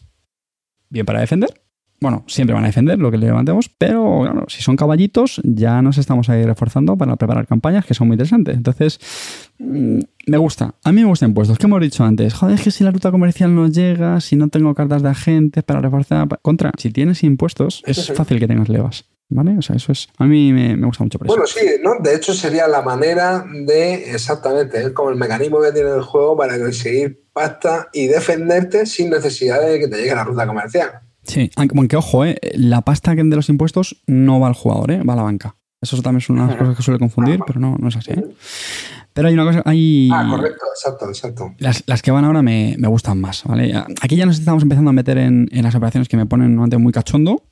bien 0.90 1.06
para 1.06 1.20
defender. 1.20 1.64
Bueno, 2.04 2.26
siempre 2.28 2.54
van 2.54 2.66
a 2.66 2.68
defender 2.68 3.00
lo 3.00 3.12
que 3.12 3.18
le 3.18 3.28
levantemos, 3.28 3.70
pero 3.70 4.24
claro, 4.24 4.46
si 4.50 4.62
son 4.62 4.76
caballitos, 4.76 5.40
ya 5.46 5.82
nos 5.82 5.98
estamos 5.98 6.28
ahí 6.28 6.44
reforzando 6.44 6.98
para 6.98 7.16
preparar 7.16 7.48
campañas 7.48 7.86
que 7.86 7.94
son 7.94 8.08
muy 8.08 8.16
interesantes. 8.16 8.58
Entonces, 8.58 9.00
mm, 9.58 10.00
me 10.28 10.38
gusta. 10.38 10.76
A 10.84 10.92
mí 10.92 11.00
me 11.00 11.08
gustan 11.08 11.30
impuestos. 11.30 11.58
¿Qué 11.58 11.66
hemos 11.66 11.80
dicho 11.80 12.04
antes? 12.04 12.34
Joder, 12.34 12.56
es 12.56 12.62
que 12.62 12.72
si 12.72 12.84
la 12.84 12.92
ruta 12.92 13.10
comercial 13.10 13.56
no 13.56 13.68
llega, 13.68 14.20
si 14.20 14.36
no 14.36 14.50
tengo 14.50 14.76
cartas 14.76 15.02
de 15.02 15.10
agentes 15.10 15.64
para 15.64 15.80
reforzar. 15.80 16.28
Contra, 16.42 16.74
si 16.78 16.92
tienes 16.92 17.24
impuestos, 17.24 17.82
es 17.86 18.12
fácil 18.12 18.38
que 18.38 18.48
tengas 18.48 18.68
levas. 18.68 19.06
¿Vale? 19.34 19.58
O 19.58 19.62
sea, 19.64 19.76
eso 19.76 19.92
es. 19.92 20.08
A 20.18 20.26
mí 20.26 20.54
me, 20.54 20.76
gusta 20.86 21.04
mucho. 21.04 21.18
bueno, 21.26 21.48
sí, 21.48 21.66
¿no? 21.82 21.96
De 22.00 22.16
hecho, 22.16 22.34
sería 22.34 22.68
la 22.68 22.84
manera 22.84 23.44
de. 23.52 24.12
Exactamente, 24.14 24.80
es 24.80 24.90
como 24.92 25.10
el 25.10 25.16
mecanismo 25.16 25.60
que 25.60 25.72
tiene 25.72 25.90
el 25.90 26.04
juego 26.04 26.38
para 26.38 26.60
conseguir 26.60 27.24
pasta 27.34 27.90
y 27.94 28.06
defenderte 28.06 28.86
sin 28.86 29.10
necesidad 29.10 29.60
de 29.66 29.80
que 29.80 29.88
te 29.88 29.98
llegue 29.98 30.14
la 30.14 30.24
ruta 30.24 30.46
comercial. 30.46 30.92
Sí, 31.24 31.50
aunque 31.56 31.98
ojo, 31.98 32.26
¿eh? 32.26 32.38
la 32.54 32.82
pasta 32.82 33.16
de 33.16 33.24
los 33.24 33.50
impuestos 33.50 34.04
no 34.06 34.40
va 34.40 34.48
al 34.48 34.54
jugador, 34.54 34.92
¿eh? 34.92 35.04
va 35.04 35.14
a 35.14 35.18
la 35.18 35.24
banca. 35.24 35.56
Eso 35.82 36.02
también 36.02 36.20
es 36.20 36.30
una 36.30 36.44
de 36.44 36.50
las 36.50 36.58
cosas 36.58 36.78
que 36.78 36.84
suele 36.84 37.00
confundir, 37.00 37.40
pero 37.46 37.60
no, 37.60 37.76
no 37.78 37.88
es 37.90 37.96
así. 37.98 38.12
¿eh? 38.12 38.24
Pero 39.14 39.28
hay 39.28 39.34
una 39.34 39.46
cosa, 39.46 39.62
hay... 39.66 40.10
Ah, 40.12 40.28
correcto, 40.30 40.66
exacto, 40.74 41.10
exacto. 41.10 41.56
Las, 41.58 42.02
que 42.02 42.12
van 42.12 42.26
ahora 42.26 42.42
me, 42.42 42.76
gustan 42.88 43.20
más, 43.20 43.44
¿vale? 43.46 43.74
Aquí 44.02 44.16
ya 44.16 44.26
nos 44.26 44.40
estamos 44.40 44.64
empezando 44.64 44.92
a 44.92 44.94
meter 44.94 45.18
en, 45.18 45.50
en 45.52 45.64
las 45.64 45.76
operaciones 45.76 46.08
que 46.08 46.18
me 46.18 46.26
ponen 46.26 46.58
un 46.58 46.82
muy 46.82 46.94
cachondo, 46.94 47.44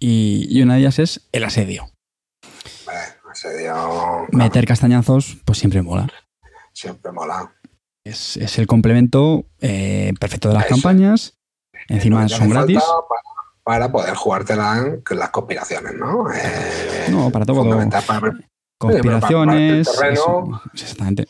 y, 0.00 0.62
una 0.62 0.74
de 0.74 0.80
ellas 0.80 0.98
es 0.98 1.28
el 1.32 1.44
asedio. 1.44 1.90
asedio. 3.30 4.26
Meter 4.32 4.66
castañazos, 4.66 5.36
pues 5.44 5.58
siempre 5.58 5.82
mola. 5.82 6.08
Siempre 6.72 7.12
mola. 7.12 7.54
Es, 8.02 8.58
el 8.58 8.66
complemento 8.66 9.44
eh, 9.60 10.14
perfecto 10.18 10.48
de 10.48 10.54
las 10.54 10.66
campañas. 10.66 11.38
Encima 11.88 12.28
son 12.28 12.48
gratis. 12.48 12.82
Para, 13.62 13.92
poder 13.92 14.14
jugártela 14.14 14.78
en 14.78 15.18
las 15.18 15.30
conspiraciones, 15.30 15.94
¿no? 15.94 16.32
Eh, 16.32 17.08
no, 17.10 17.30
para 17.30 17.44
todo. 17.44 17.62
conspiraciones. 18.78 19.86
exactamente. 20.72 21.26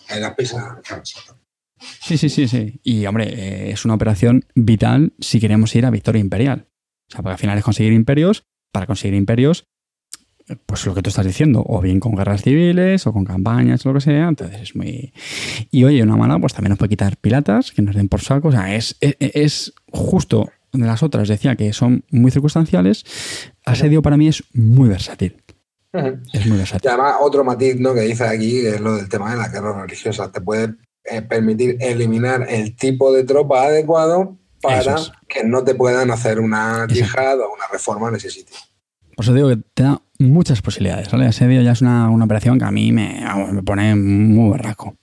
Sí, 2.00 2.16
sí, 2.16 2.28
sí, 2.28 2.46
sí. 2.46 2.80
Y 2.84 3.04
hombre, 3.06 3.24
eh, 3.28 3.72
es 3.72 3.84
una 3.84 3.94
operación 3.94 4.44
vital 4.54 5.12
si 5.18 5.40
queremos 5.40 5.74
ir 5.74 5.84
a 5.86 5.90
victoria 5.90 6.20
imperial. 6.20 6.68
O 7.08 7.12
sea, 7.12 7.22
porque 7.22 7.32
al 7.32 7.38
final 7.38 7.58
es 7.58 7.64
conseguir 7.64 7.92
imperios 7.92 8.44
para 8.72 8.86
conseguir 8.86 9.14
imperios, 9.14 9.66
pues 10.66 10.84
lo 10.86 10.94
que 10.94 11.02
tú 11.02 11.10
estás 11.10 11.26
diciendo, 11.26 11.62
o 11.66 11.80
bien 11.80 12.00
con 12.00 12.14
guerras 12.14 12.42
civiles, 12.42 13.06
o 13.06 13.12
con 13.12 13.24
campañas, 13.24 13.84
lo 13.84 13.94
que 13.94 14.00
sea, 14.00 14.28
entonces 14.28 14.60
es 14.60 14.76
muy... 14.76 15.12
Y 15.70 15.84
oye, 15.84 16.02
una 16.02 16.16
mala, 16.16 16.38
pues 16.38 16.54
también 16.54 16.70
nos 16.70 16.78
puede 16.78 16.90
quitar 16.90 17.16
piratas, 17.16 17.72
que 17.72 17.82
nos 17.82 17.94
den 17.94 18.08
por 18.08 18.20
saco, 18.20 18.48
o 18.48 18.52
sea, 18.52 18.74
es, 18.74 18.96
es, 19.00 19.72
justo 19.92 20.50
de 20.72 20.86
las 20.86 21.02
otras, 21.02 21.28
decía 21.28 21.56
que 21.56 21.72
son 21.72 22.04
muy 22.10 22.30
circunstanciales, 22.30 23.04
asedio 23.64 24.02
para 24.02 24.16
mí 24.16 24.28
es 24.28 24.44
muy 24.52 24.88
versátil. 24.88 25.36
Es 26.32 26.46
muy 26.46 26.58
versátil. 26.58 26.88
Y 26.88 26.88
además, 26.88 27.16
otro 27.20 27.42
matiz 27.44 27.78
¿no? 27.80 27.94
que 27.94 28.02
dice 28.02 28.24
aquí, 28.24 28.64
es 28.64 28.80
lo 28.80 28.96
del 28.96 29.08
tema 29.08 29.32
de 29.32 29.36
las 29.36 29.52
guerras 29.52 29.76
religiosas. 29.76 30.30
Te 30.30 30.40
puede 30.40 30.74
eh, 31.04 31.22
permitir 31.22 31.76
eliminar 31.80 32.46
el 32.48 32.76
tipo 32.76 33.12
de 33.12 33.24
tropa 33.24 33.64
adecuado 33.64 34.39
para 34.60 34.96
que 35.28 35.44
no 35.44 35.64
te 35.64 35.74
puedan 35.74 36.10
hacer 36.10 36.40
una 36.40 36.86
yihad 36.86 37.40
o 37.40 37.52
una 37.52 37.66
reforma 37.70 38.08
en 38.08 38.16
ese 38.16 38.30
sitio. 38.30 38.56
Por 39.16 39.24
eso 39.24 39.34
digo 39.34 39.48
que 39.48 39.58
te 39.74 39.82
da 39.82 40.00
muchas 40.18 40.62
posibilidades, 40.62 41.10
¿vale? 41.10 41.26
Asedio 41.26 41.60
ya 41.62 41.72
es 41.72 41.82
una, 41.82 42.10
operación 42.10 42.58
que 42.58 42.64
a 42.64 42.70
mí 42.70 42.92
me, 42.92 43.22
me 43.52 43.62
pone 43.62 43.94
muy 43.94 44.50
barraco. 44.50 44.96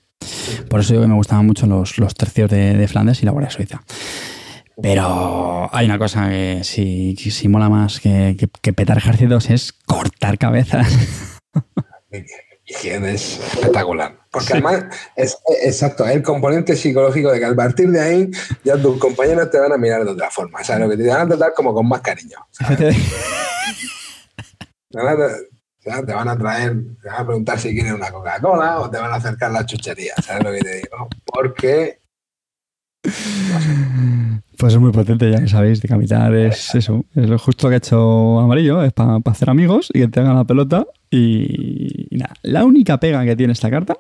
Por 0.70 0.80
eso 0.80 0.94
digo 0.94 1.04
que 1.04 1.10
me 1.10 1.16
gustaban 1.16 1.46
mucho 1.46 1.66
los, 1.68 1.98
los 1.98 2.16
tercios 2.16 2.50
de, 2.50 2.88
Flandes 2.88 3.22
y 3.22 3.26
la 3.26 3.32
Guardia 3.32 3.52
Suiza. 3.52 3.82
Pero 4.82 5.70
hay 5.74 5.86
una 5.86 5.98
cosa 5.98 6.30
que 6.30 6.62
si, 6.64 7.16
si 7.16 7.48
mola 7.48 7.70
más 7.70 8.00
que, 8.00 8.38
que, 8.62 8.74
petar 8.74 8.98
ejércitos 8.98 9.50
es 9.50 9.74
cortar 9.74 10.38
cabezas. 10.38 10.88
Y 12.12 12.90
es 12.90 13.40
espectacular. 13.40 14.20
Porque 14.38 14.54
además, 14.54 14.86
es 15.16 15.38
exacto, 15.64 16.06
es 16.06 16.16
el 16.16 16.22
componente 16.22 16.76
psicológico 16.76 17.32
de 17.32 17.40
que 17.40 17.46
al 17.46 17.56
partir 17.56 17.90
de 17.90 18.00
ahí 18.00 18.30
ya 18.64 18.80
tus 18.80 19.00
compañeros 19.00 19.50
te 19.50 19.60
van 19.60 19.72
a 19.72 19.78
mirar 19.78 20.06
de 20.06 20.12
otra 20.12 20.30
forma. 20.30 20.60
O 20.60 20.64
sea, 20.64 20.78
lo 20.78 20.88
que 20.88 20.96
te 20.96 21.08
van 21.08 21.22
a 21.22 21.28
tratar 21.28 21.54
como 21.56 21.74
con 21.74 21.88
más 21.88 22.02
cariño. 22.02 22.38
te 24.90 26.14
van 26.14 26.28
a 26.28 26.38
traer, 26.38 26.76
te 27.02 27.10
van 27.10 27.20
a 27.20 27.26
preguntar 27.26 27.60
si 27.60 27.74
quieren 27.74 27.96
una 27.96 28.12
Coca-Cola 28.12 28.82
o 28.82 28.92
te 28.92 29.00
van 29.00 29.12
a 29.12 29.16
acercar 29.16 29.52
la 29.52 29.66
chuchería, 29.66 30.14
¿sabes 30.24 30.44
lo 30.44 30.52
que 30.52 30.60
te 30.60 30.76
digo? 30.76 31.10
Porque... 31.26 32.00
Pues 34.58 34.74
es 34.74 34.80
muy 34.80 34.92
potente, 34.92 35.32
ya 35.32 35.40
lo 35.40 35.48
sabéis, 35.48 35.82
decapitar 35.82 36.34
es 36.36 36.76
eso, 36.76 37.06
es 37.16 37.28
lo 37.28 37.40
justo 37.40 37.70
que 37.70 37.76
ha 37.76 37.78
hecho 37.78 38.40
Amarillo, 38.40 38.84
es 38.84 38.94
para 38.94 39.20
hacer 39.26 39.50
amigos 39.50 39.90
y 39.94 40.02
que 40.02 40.08
te 40.08 40.20
hagan 40.20 40.36
la 40.36 40.44
pelota 40.46 40.86
y, 41.10 42.08
nada. 42.18 42.34
La 42.42 42.66
única 42.66 43.00
pega 43.00 43.24
que 43.24 43.36
tiene 43.36 43.54
esta 43.54 43.70
carta 43.70 43.98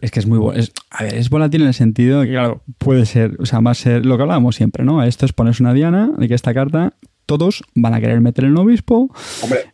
es 0.00 0.10
que 0.10 0.20
es 0.20 0.26
muy 0.26 0.38
es, 0.56 0.72
a 0.90 1.04
ver, 1.04 1.14
es 1.14 1.30
volátil 1.30 1.62
en 1.62 1.68
el 1.68 1.74
sentido 1.74 2.20
de 2.20 2.26
que, 2.26 2.32
claro, 2.32 2.62
puede 2.78 3.06
ser, 3.06 3.36
o 3.40 3.46
sea, 3.46 3.60
va 3.60 3.72
a 3.72 3.74
ser 3.74 4.06
lo 4.06 4.16
que 4.16 4.22
hablábamos 4.22 4.56
siempre, 4.56 4.84
¿no? 4.84 5.02
Esto 5.02 5.26
es 5.26 5.32
ponerse 5.32 5.62
una 5.62 5.74
diana 5.74 6.12
de 6.16 6.28
que 6.28 6.34
esta 6.34 6.54
carta 6.54 6.94
todos 7.26 7.62
van 7.74 7.94
a 7.94 8.00
querer 8.00 8.20
meter 8.20 8.44
el 8.44 8.56
obispo. 8.56 9.14
Hombre, 9.42 9.72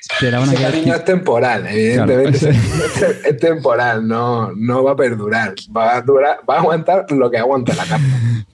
ese 0.00 0.62
cariño 0.62 0.94
es 0.94 1.04
temporal, 1.04 1.66
evidentemente. 1.66 2.50
es, 3.28 3.36
temporal, 3.38 4.06
no, 4.06 4.52
no 4.52 4.82
va 4.82 4.92
a 4.92 4.96
perdurar. 4.96 5.54
Va 5.74 5.96
a, 5.96 6.02
durar, 6.02 6.40
va 6.48 6.56
a 6.56 6.58
aguantar 6.60 7.10
lo 7.10 7.30
que 7.30 7.38
aguanta 7.38 7.74
la 7.74 7.84
carta. 7.84 8.06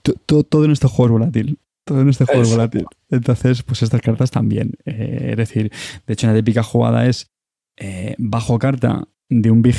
Todo, 0.25 0.65
en 0.65 0.71
este 0.71 0.87
juego 0.87 1.05
es 1.05 1.11
volátil. 1.19 1.59
Todo 1.83 2.01
en 2.01 2.09
este 2.09 2.25
juego 2.25 2.41
es 2.41 2.51
volátil. 2.51 2.85
Entonces, 3.09 3.63
pues 3.63 3.81
estas 3.81 4.01
cartas 4.01 4.31
también. 4.31 4.73
Eh, 4.85 5.29
es 5.31 5.37
decir, 5.37 5.71
de 6.05 6.13
hecho, 6.13 6.27
una 6.27 6.35
típica 6.35 6.63
jugada 6.63 7.05
es 7.05 7.31
eh, 7.77 8.15
bajo 8.17 8.59
carta 8.59 9.07
de 9.29 9.51
un 9.51 9.61
big 9.61 9.75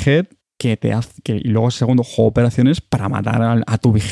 que 0.59 0.77
te 0.77 0.93
hace, 0.93 1.19
que, 1.23 1.37
y 1.37 1.47
luego 1.47 1.71
segundo 1.71 2.03
juego 2.03 2.29
operaciones 2.29 2.81
para 2.81 3.09
matar 3.09 3.41
a, 3.41 3.63
a 3.65 3.77
tu 3.79 3.91
big 3.91 4.03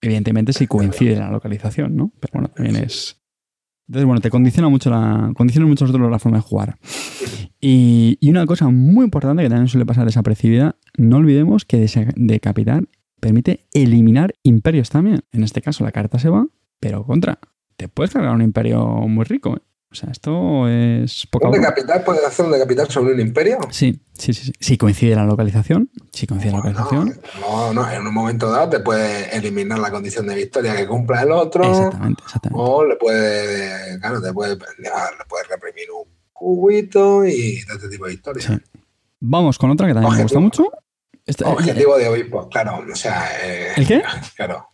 Evidentemente 0.00 0.54
si 0.54 0.66
coincide 0.66 1.16
la 1.16 1.30
localización, 1.30 1.94
¿no? 1.96 2.12
Pero 2.20 2.30
bueno, 2.32 2.48
también 2.48 2.76
es, 2.76 3.18
entonces, 3.88 4.04
bueno, 4.06 4.20
te 4.20 4.28
condiciona 4.28 4.68
mucho 4.68 4.90
la, 4.90 5.32
condiciona 5.34 5.66
mucho 5.66 5.86
nosotros 5.86 6.10
la 6.10 6.18
forma 6.18 6.38
de 6.38 6.42
jugar. 6.42 6.78
Y, 7.58 8.18
una 8.28 8.44
cosa 8.44 8.68
muy 8.68 9.04
importante 9.04 9.42
que 9.42 9.48
también 9.48 9.68
suele 9.68 9.86
pasar 9.86 10.04
desapercibida, 10.04 10.76
no 10.98 11.16
olvidemos 11.16 11.64
que 11.64 11.86
decapitar 12.16 12.84
permite 13.18 13.66
eliminar 13.72 14.34
imperios 14.42 14.90
también. 14.90 15.20
En 15.32 15.42
este 15.42 15.62
caso 15.62 15.84
la 15.84 15.92
carta 15.92 16.18
se 16.18 16.28
va, 16.28 16.46
pero 16.80 17.04
contra. 17.04 17.38
Te 17.76 17.88
puedes 17.88 18.12
cargar 18.12 18.34
un 18.34 18.42
imperio 18.42 18.84
muy 18.86 19.24
rico. 19.24 19.56
¿eh? 19.56 19.62
O 19.90 19.94
sea, 19.94 20.10
esto 20.10 20.68
es 20.68 21.26
poco. 21.30 21.46
¿Un 21.46 21.52
decapitar 21.52 22.04
puedes 22.04 22.22
hacer 22.22 22.44
un 22.44 22.52
decapitar 22.52 22.90
sobre 22.92 23.14
un 23.14 23.20
imperio? 23.20 23.58
Sí, 23.70 23.98
sí, 24.12 24.34
sí. 24.34 24.52
Si 24.60 24.76
coincide 24.76 25.16
la 25.16 25.24
localización. 25.24 25.90
Si 26.12 26.26
coincide 26.26 26.52
la 26.52 26.58
localización. 26.58 27.18
No, 27.40 27.72
no, 27.72 27.90
en 27.90 28.06
un 28.06 28.12
momento 28.12 28.50
dado 28.50 28.68
te 28.68 28.80
puede 28.80 29.34
eliminar 29.34 29.78
la 29.78 29.90
condición 29.90 30.26
de 30.26 30.34
victoria 30.34 30.76
que 30.76 30.86
cumpla 30.86 31.22
el 31.22 31.32
otro. 31.32 31.64
Exactamente, 31.64 32.22
exactamente. 32.22 32.62
O 32.62 32.84
le 32.84 32.96
puede. 32.96 33.98
Claro, 33.98 34.20
te 34.20 34.32
puede, 34.34 34.56
le 34.56 35.24
puede 35.26 35.44
reprimir 35.48 35.90
un 35.90 36.04
cubito 36.34 37.24
y 37.26 37.56
este 37.56 37.88
tipo 37.88 38.06
de 38.06 38.12
historias. 38.12 38.44
Sí. 38.44 38.58
Vamos 39.20 39.58
con 39.58 39.70
otra 39.70 39.86
que 39.86 39.94
también 39.94 40.14
me 40.14 40.22
gusta 40.22 40.38
mucho. 40.38 40.70
Este, 41.24 41.44
objetivo 41.44 41.96
de 41.96 42.08
obispo, 42.08 42.48
claro. 42.48 42.84
O 42.90 42.94
sea. 42.94 43.26
Eh, 43.42 43.72
¿El 43.76 43.86
qué? 43.86 44.02
Claro. 44.36 44.68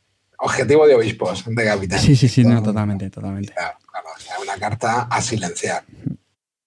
Objetivo 0.44 0.86
de 0.86 0.94
obispos, 0.94 1.44
de 1.46 1.64
capital. 1.64 1.98
Sí, 1.98 2.14
sí, 2.14 2.28
sí, 2.28 2.44
no, 2.44 2.62
totalmente, 2.62 3.10
totalmente. 3.10 3.52
Claro 3.52 3.78
una 4.42 4.58
carta 4.58 5.02
a 5.02 5.20
silenciar. 5.20 5.84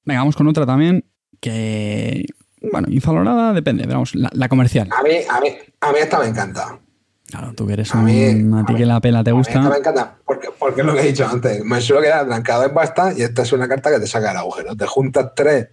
Venga, 0.04 0.22
vamos 0.22 0.36
con 0.36 0.48
otra 0.48 0.66
también 0.66 1.06
que, 1.40 2.26
bueno, 2.72 2.88
infalorada, 2.90 3.54
depende, 3.54 3.86
vamos, 3.86 4.16
la, 4.16 4.50
comercial. 4.50 4.90
A 4.92 5.04
mí, 5.04 5.18
a, 5.30 5.40
mí, 5.40 5.50
a 5.82 5.92
mí 5.92 5.98
esta 6.00 6.20
me 6.20 6.28
encanta. 6.28 6.80
Claro, 7.30 7.54
tú 7.54 7.68
que 7.68 7.74
eres 7.74 7.94
a 7.94 8.00
un, 8.00 8.54
a 8.54 8.66
ti 8.66 8.74
que 8.74 8.86
la 8.86 9.02
pela 9.02 9.22
te 9.22 9.34
gusta. 9.34 9.60
A 9.60 9.62
mí 9.62 9.68
esta 9.68 9.70
me 9.70 9.80
encanta, 9.80 10.16
porque, 10.26 10.48
porque 10.58 10.82
es 10.82 10.88
lo 10.88 10.94
que 10.94 11.02
he 11.02 11.08
dicho 11.08 11.28
antes. 11.28 11.64
Me 11.64 11.82
suelo 11.82 12.02
quedar 12.02 12.26
trancado 12.26 12.64
en 12.64 12.74
basta 12.74 13.14
y 13.16 13.22
esta 13.22 13.42
es 13.42 13.52
una 13.52 13.68
carta 13.68 13.92
que 13.92 14.00
te 14.00 14.08
saca 14.08 14.32
el 14.32 14.38
agujero. 14.38 14.76
Te 14.76 14.86
juntas 14.86 15.32
tres 15.36 15.68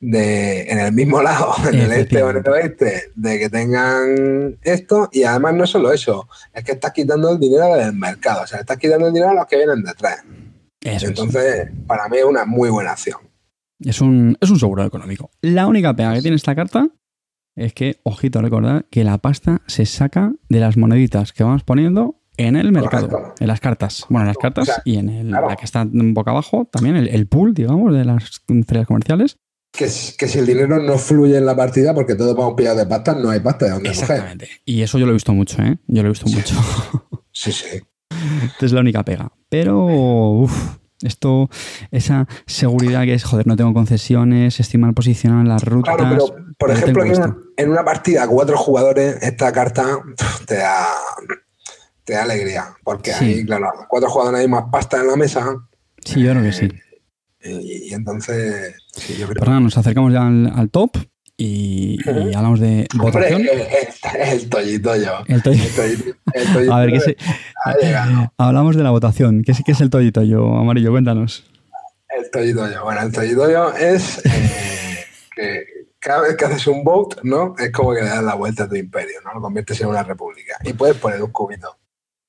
de, 0.00 0.62
en 0.70 0.78
el 0.78 0.92
mismo 0.92 1.22
lado, 1.22 1.54
en 1.72 1.80
el 1.80 1.92
este 1.92 2.22
o 2.22 2.30
en 2.30 2.38
el 2.38 2.48
oeste, 2.48 3.12
de 3.14 3.38
que 3.38 3.48
tengan 3.48 4.58
esto. 4.62 5.08
Y 5.12 5.24
además 5.24 5.54
no 5.54 5.64
es 5.64 5.70
solo 5.70 5.92
eso, 5.92 6.28
es 6.52 6.64
que 6.64 6.72
estás 6.72 6.92
quitando 6.92 7.30
el 7.30 7.38
dinero 7.38 7.74
del 7.76 7.94
mercado. 7.94 8.42
O 8.42 8.46
sea, 8.46 8.60
estás 8.60 8.78
quitando 8.78 9.06
el 9.06 9.12
dinero 9.12 9.30
a 9.30 9.34
los 9.34 9.46
que 9.46 9.56
vienen 9.56 9.82
detrás. 9.82 10.22
Entonces, 10.80 11.70
para 11.86 12.08
mí 12.08 12.18
es 12.18 12.24
una 12.24 12.44
muy 12.44 12.68
buena 12.68 12.92
acción. 12.92 13.18
Es 13.80 14.00
un, 14.00 14.36
es 14.40 14.50
un 14.50 14.58
seguro 14.58 14.84
económico. 14.84 15.30
La 15.40 15.66
única 15.66 15.94
pega 15.94 16.14
que 16.14 16.22
tiene 16.22 16.36
esta 16.36 16.54
carta 16.54 16.88
es 17.56 17.72
que, 17.72 18.00
ojito, 18.02 18.40
recordar 18.40 18.86
que 18.90 19.04
la 19.04 19.18
pasta 19.18 19.62
se 19.66 19.86
saca 19.86 20.32
de 20.48 20.60
las 20.60 20.76
moneditas 20.76 21.32
que 21.32 21.44
vamos 21.44 21.64
poniendo 21.64 22.20
en 22.36 22.56
el 22.56 22.72
mercado, 22.72 23.34
en 23.38 23.46
las 23.46 23.60
cartas. 23.60 24.06
Bueno, 24.08 24.22
en 24.22 24.28
las 24.28 24.38
cartas 24.38 24.82
y 24.84 24.96
en 24.96 25.08
el, 25.08 25.30
la 25.30 25.56
que 25.56 25.64
está 25.64 25.86
boca 25.88 26.32
abajo, 26.32 26.68
también 26.70 26.96
el, 26.96 27.26
pool, 27.26 27.54
digamos, 27.54 27.92
de 27.94 28.04
las 28.04 28.42
ferias 28.66 28.86
comerciales. 28.86 29.38
Que, 29.76 29.86
que, 29.86 30.28
si 30.28 30.38
el 30.38 30.46
dinero 30.46 30.80
no 30.80 30.98
fluye 30.98 31.36
en 31.36 31.44
la 31.44 31.56
partida 31.56 31.92
porque 31.92 32.14
todos 32.14 32.36
vamos 32.36 32.54
pillados 32.56 32.78
de 32.78 32.86
pasta, 32.86 33.14
no 33.14 33.30
hay 33.30 33.40
pasta 33.40 33.64
de 33.64 33.70
donde 33.72 33.90
Exactamente. 33.90 34.48
Y 34.64 34.82
eso 34.82 34.98
yo 34.98 35.06
lo 35.06 35.10
he 35.10 35.14
visto 35.14 35.32
mucho, 35.32 35.60
¿eh? 35.62 35.78
Yo 35.88 36.02
lo 36.02 36.08
he 36.08 36.12
visto 36.12 36.28
mucho. 36.28 36.54
Sí, 37.36 37.50
sí. 37.50 37.80
Es 38.60 38.72
la 38.72 38.80
única 38.80 39.04
pega. 39.04 39.32
Pero, 39.48 39.84
uff, 39.86 40.76
esto, 41.02 41.50
esa 41.90 42.26
seguridad 42.46 43.02
que 43.02 43.14
es, 43.14 43.24
joder, 43.24 43.46
no 43.46 43.56
tengo 43.56 43.74
concesiones, 43.74 44.58
estoy 44.60 44.80
mal 44.80 44.94
posicionado 44.94 45.42
en 45.42 45.48
las 45.48 45.62
rutas. 45.62 45.96
Claro, 45.96 46.16
pero, 46.16 46.56
por 46.58 46.70
ejemplo, 46.70 47.04
en 47.56 47.70
una, 47.70 47.84
partida 47.84 48.26
cuatro 48.26 48.56
jugadores, 48.56 49.18
esta 49.22 49.52
carta 49.52 49.98
te 50.46 50.56
da, 50.56 50.86
te 52.04 52.14
da 52.14 52.22
alegría. 52.22 52.66
Porque 52.82 53.12
hay, 53.12 53.44
claro, 53.44 53.70
cuatro 53.88 54.08
jugadores 54.08 54.40
hay 54.40 54.48
más 54.48 54.64
pasta 54.70 55.00
en 55.00 55.08
la 55.08 55.16
mesa. 55.16 55.44
Sí, 56.04 56.22
yo 56.22 56.30
creo 56.30 56.42
que 56.42 56.52
sí. 56.52 56.68
Eh, 57.44 57.60
y, 57.62 57.94
entonces, 57.94 58.74
sí, 58.92 59.14
yo 59.14 59.26
creo. 59.26 59.40
Pero 59.40 59.50
nada, 59.50 59.60
nos 59.60 59.76
acercamos 59.76 60.12
ya 60.12 60.26
al 60.26 60.70
top 60.70 60.96
y, 61.36 61.98
hablamos 62.08 62.60
de 62.60 62.86
votación. 62.94 63.42
el, 64.18 64.48
tollito 64.48 64.96
yo. 64.96 65.12
El, 65.26 65.42
tollito. 65.42 65.82
A 66.72 66.80
ver, 66.80 66.92
¿qué 66.92 67.00
se, 67.00 67.16
hablamos 68.38 68.76
de 68.76 68.82
la 68.82 68.90
votación. 68.90 69.42
¿Qué, 69.42 69.52
¿Qué, 69.64 69.72
es 69.72 69.80
el 69.80 69.90
tollito 69.90 70.22
yo, 70.22 70.56
Amarillo? 70.56 70.90
Cuéntanos. 70.90 71.44
El 72.08 72.30
tollito 72.30 72.70
yo. 72.72 72.84
Bueno, 72.84 73.02
el 73.02 73.12
tollito 73.12 73.50
yo 73.50 73.72
es 73.74 74.24
eh, 74.24 75.04
que 75.34 75.64
cada 75.98 76.22
vez 76.22 76.36
que 76.36 76.44
haces 76.44 76.66
un 76.66 76.84
vote, 76.84 77.16
¿no? 77.24 77.54
Es 77.58 77.72
como 77.72 77.92
que 77.94 78.02
le 78.02 78.08
das 78.08 78.22
la 78.22 78.34
vuelta 78.34 78.64
a 78.64 78.68
tu 78.68 78.76
imperio, 78.76 79.20
¿no? 79.24 79.34
Lo 79.34 79.40
conviertes 79.40 79.80
en 79.80 79.88
una 79.88 80.02
república. 80.02 80.56
Y 80.62 80.72
puedes 80.72 80.96
poner 80.96 81.22
un 81.22 81.30
cubito. 81.30 81.76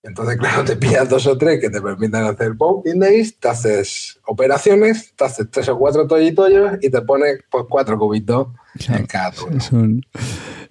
Entonces, 0.06 0.38
claro, 0.40 0.64
te 0.64 0.76
pillas 0.76 1.10
dos 1.10 1.28
o 1.28 1.38
tres 1.38 1.60
que 1.60 1.70
te 1.70 1.82
permitan 1.82 2.24
hacer 2.26 2.54
voting 2.54 3.00
days, 3.00 3.38
te 3.40 3.50
haces 3.50 4.20
operaciones, 4.26 5.14
te 5.16 5.26
haces 5.26 5.48
tres 5.50 5.70
o 5.70 5.78
cuatro 5.78 6.08
tollitollos 6.08 6.78
y 6.82 6.90
te 6.90 7.02
pones 7.02 7.40
pues, 7.50 7.66
cuatro 7.70 7.98
cubitos 7.98 8.48
en 8.90 9.06
cada 9.06 9.34
Es 9.56 9.72
un, 9.72 10.06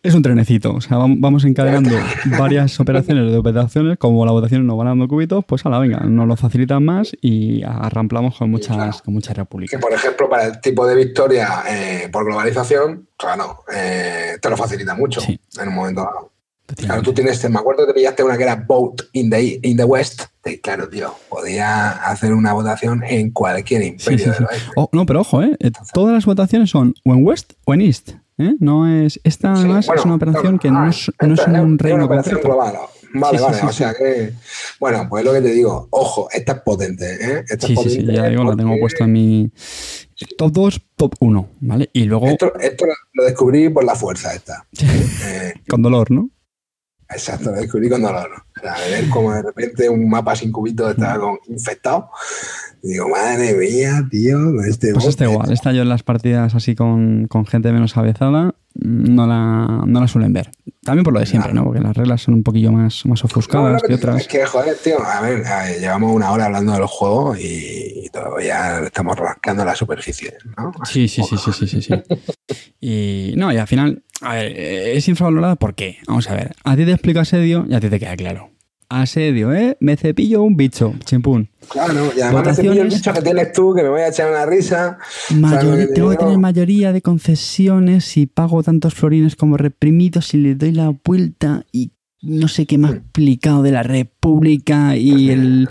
es 0.02 0.14
un 0.14 0.22
trenecito. 0.22 0.74
O 0.74 0.80
sea, 0.80 0.98
vamos 0.98 1.44
encadenando 1.44 1.90
varias 2.38 2.78
operaciones 2.78 3.30
de 3.30 3.38
operaciones. 3.38 3.98
Como 3.98 4.24
la 4.26 4.32
votación 4.32 4.66
nos 4.66 4.76
van 4.76 4.88
dando 4.88 5.08
cubitos, 5.08 5.44
pues 5.44 5.64
a 5.64 5.70
la 5.70 5.78
venga, 5.78 6.00
nos 6.00 6.28
lo 6.28 6.36
facilitan 6.36 6.84
más 6.84 7.16
y 7.20 7.62
arramplamos 7.62 8.36
con 8.36 8.50
muchas, 8.50 9.02
con 9.02 9.14
muchas 9.14 9.36
repúblicas. 9.36 9.78
Que, 9.78 9.82
por 9.82 9.92
ejemplo, 9.92 10.28
para 10.28 10.46
el 10.46 10.60
tipo 10.60 10.86
de 10.86 10.94
victoria 10.96 11.64
eh, 11.68 12.08
por 12.12 12.24
globalización, 12.24 13.08
claro, 13.16 13.64
eh, 13.74 14.36
te 14.40 14.50
lo 14.50 14.56
facilita 14.56 14.94
mucho 14.94 15.20
en 15.22 15.68
un 15.68 15.74
momento 15.74 16.02
dado. 16.02 16.33
Claro, 16.66 17.02
tú 17.02 17.12
tienes, 17.12 17.48
me 17.50 17.58
acuerdo 17.58 17.86
que 17.86 17.92
te 17.92 17.98
pillaste 17.98 18.22
una 18.22 18.36
que 18.38 18.42
era 18.44 18.56
Vote 18.56 19.04
in 19.12 19.28
the, 19.28 19.60
in 19.62 19.76
the 19.76 19.84
West. 19.84 20.22
Y 20.44 20.58
claro, 20.58 20.88
tío, 20.88 21.14
podía 21.28 21.90
hacer 21.90 22.32
una 22.32 22.52
votación 22.52 23.02
en 23.04 23.30
cualquier 23.30 23.82
imperio 23.82 24.34
oh, 24.76 24.88
no, 24.92 25.04
pero 25.06 25.20
ojo, 25.20 25.42
¿eh? 25.42 25.56
Todas 25.92 26.14
las 26.14 26.24
votaciones 26.24 26.70
son 26.70 26.94
o 27.04 27.12
en 27.12 27.24
West 27.24 27.52
o 27.64 27.74
en 27.74 27.82
East. 27.82 28.10
¿eh? 28.38 28.54
No 28.60 28.88
es, 28.88 29.20
esta 29.24 29.52
además 29.52 29.88
es 29.94 30.04
una 30.04 30.14
operación 30.14 30.58
que 30.58 30.70
no, 30.70 30.88
es, 30.88 31.10
no 31.20 31.34
es 31.34 31.46
un 31.46 31.78
reino 31.78 31.96
una 31.96 32.06
operación 32.06 32.40
global. 32.42 32.74
Vale, 33.16 33.40
vale, 33.40 33.62
o 33.62 33.72
sea 33.72 33.94
que, 33.94 34.32
bueno, 34.80 35.06
pues 35.08 35.24
lo 35.24 35.32
que 35.32 35.40
te 35.40 35.52
digo, 35.52 35.86
ojo, 35.90 36.28
esta 36.32 36.52
es 36.52 36.60
potente, 36.62 37.04
¿eh? 37.14 37.44
Esta 37.48 37.66
sí, 37.66 37.74
es 37.74 37.78
potente 37.78 38.00
sí, 38.00 38.06
sí, 38.06 38.12
ya 38.12 38.28
digo, 38.28 38.42
la 38.42 38.56
tengo 38.56 38.76
puesta 38.80 39.04
en 39.04 39.12
mi 39.12 39.52
top 40.36 40.50
2, 40.50 40.82
top 40.96 41.14
1, 41.20 41.48
¿vale? 41.60 41.90
Y 41.92 42.04
luego... 42.04 42.26
Esto, 42.26 42.52
esto 42.58 42.86
lo 43.12 43.24
descubrí 43.24 43.68
por 43.68 43.84
la 43.84 43.94
fuerza 43.94 44.34
esta. 44.34 44.66
Eh, 44.82 45.54
Con 45.68 45.82
dolor, 45.82 46.10
¿no? 46.10 46.28
Exacto, 47.10 47.50
lo 47.50 47.60
descubrí 47.60 47.88
con 47.88 48.02
dolor. 48.02 48.30
O 48.56 48.60
sea, 48.60 48.74
ver 48.90 49.08
como 49.08 49.32
de 49.32 49.42
repente 49.42 49.88
un 49.88 50.08
mapa 50.08 50.34
sin 50.34 50.50
cubitos 50.50 50.92
estaba 50.92 51.18
con, 51.18 51.38
infectado. 51.48 52.10
Y 52.82 52.92
digo, 52.92 53.08
madre 53.08 53.54
mía, 53.54 54.06
tío, 54.10 54.60
este 54.62 54.92
Pues 54.92 55.06
está 55.06 55.24
igual, 55.24 55.52
está 55.52 55.72
yo 55.72 55.82
en 55.82 55.88
las 55.88 56.02
partidas 56.02 56.54
así 56.54 56.74
con, 56.74 57.26
con 57.28 57.46
gente 57.46 57.72
menos 57.72 57.96
avezada, 57.96 58.54
no 58.74 59.26
la, 59.26 59.84
no 59.86 60.00
la 60.00 60.08
suelen 60.08 60.32
ver. 60.32 60.50
También 60.82 61.04
por 61.04 61.14
lo 61.14 61.20
de 61.20 61.26
siempre, 61.26 61.54
¿no? 61.54 61.64
Porque 61.64 61.80
las 61.80 61.96
reglas 61.96 62.22
son 62.22 62.34
un 62.34 62.42
poquillo 62.42 62.72
más, 62.72 63.06
más 63.06 63.24
ofuscadas 63.24 63.82
No, 63.82 63.88
que 63.88 63.94
otras. 63.94 64.20
Es 64.20 64.28
que, 64.28 64.44
joder, 64.44 64.76
tío, 64.76 65.02
a 65.02 65.20
ver, 65.20 65.46
a 65.46 65.64
ver, 65.64 65.80
llevamos 65.80 66.12
una 66.12 66.30
hora 66.30 66.46
hablando 66.46 66.72
de 66.72 66.78
los 66.78 66.90
juegos 66.90 67.38
y, 67.40 68.10
todavía 68.12 68.80
estamos 68.80 69.16
rascando 69.16 69.64
la 69.64 69.74
superficie, 69.74 70.34
¿no? 70.56 70.72
Sí, 70.84 71.08
sí, 71.08 71.22
sí, 71.22 71.36
sí, 71.36 71.52
sí, 71.52 71.66
sí, 71.66 71.82
sí. 71.82 71.94
Y 72.80 73.32
no, 73.36 73.50
y 73.50 73.56
al 73.56 73.66
final, 73.66 74.04
a 74.24 74.34
ver, 74.34 74.52
eh, 74.56 74.96
es 74.96 75.08
infravalorada 75.08 75.56
¿por 75.56 75.74
qué? 75.74 75.98
Vamos 76.06 76.28
a 76.30 76.34
ver, 76.34 76.54
a 76.64 76.76
ti 76.76 76.84
te 76.84 76.92
explico 76.92 77.20
asedio 77.20 77.66
y 77.68 77.74
a 77.74 77.80
ti 77.80 77.88
te 77.88 77.98
queda 78.00 78.16
claro. 78.16 78.50
Asedio, 78.90 79.52
¿eh? 79.54 79.76
Me 79.80 79.96
cepillo 79.96 80.42
un 80.42 80.56
bicho, 80.56 80.94
chimpún. 81.04 81.48
Claro, 81.70 82.12
y 82.16 82.20
además 82.20 82.46
me 82.46 82.54
cepillo 82.54 82.82
el 82.82 82.88
bicho 82.88 83.12
que 83.12 83.22
tienes 83.22 83.52
tú, 83.52 83.74
que 83.74 83.82
me 83.82 83.88
voy 83.88 84.02
a 84.02 84.08
echar 84.08 84.30
una 84.30 84.44
risa. 84.46 84.98
Mayor- 85.30 85.60
¿sabes 85.60 85.64
lo 85.70 85.76
que 85.78 85.86
te 85.86 85.94
tengo 85.94 86.10
que 86.10 86.16
tener 86.18 86.38
mayoría 86.38 86.92
de 86.92 87.00
concesiones 87.02 88.16
y 88.16 88.26
pago 88.26 88.62
tantos 88.62 88.94
florines 88.94 89.36
como 89.36 89.56
reprimidos 89.56 90.34
y 90.34 90.36
le 90.38 90.54
doy 90.54 90.72
la 90.72 90.94
vuelta 91.04 91.64
y 91.72 91.92
no 92.24 92.48
sé 92.48 92.66
qué 92.66 92.76
ha 92.84 92.90
explicado 92.90 93.62
de 93.62 93.72
la 93.72 93.82
República 93.82 94.96
y 94.96 95.30
el, 95.30 95.68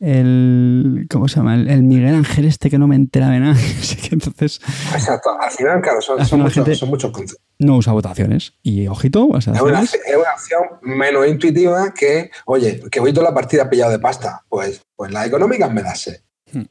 el 0.00 1.06
¿cómo 1.10 1.28
se 1.28 1.36
llama? 1.36 1.54
El, 1.54 1.68
el 1.68 1.82
Miguel 1.82 2.14
Ángel 2.14 2.44
este 2.44 2.70
que 2.70 2.78
no 2.78 2.86
me 2.86 2.96
entera 2.96 3.28
de 3.30 3.40
nada. 3.40 3.54
Así 3.80 3.96
que 3.96 4.14
entonces 4.14 4.60
Exacto, 4.92 5.30
al 5.40 5.50
final, 5.50 5.80
claro, 5.80 6.00
son, 6.00 6.24
son 6.24 6.40
muchos, 6.40 6.54
gente- 6.54 6.74
son 6.74 6.88
muchos 6.90 7.10
conceptos. 7.10 7.44
no 7.58 7.76
usa 7.76 7.92
votaciones. 7.92 8.54
Y 8.62 8.86
ojito, 8.86 9.28
o 9.28 9.40
sea, 9.40 9.54
Es 9.54 9.60
una, 9.62 9.82
es 9.82 9.92
una 10.16 10.32
opción 10.34 10.62
menos 10.82 11.26
intuitiva 11.26 11.92
que, 11.94 12.30
oye, 12.46 12.80
que 12.90 13.00
voy 13.00 13.12
toda 13.12 13.28
la 13.30 13.34
partida 13.34 13.68
pillado 13.70 13.92
de 13.92 13.98
pasta. 13.98 14.42
Pues, 14.48 14.82
pues 14.96 15.12
las 15.12 15.26
económicas 15.26 15.72
me 15.72 15.82
las 15.82 16.00
sé. 16.00 16.23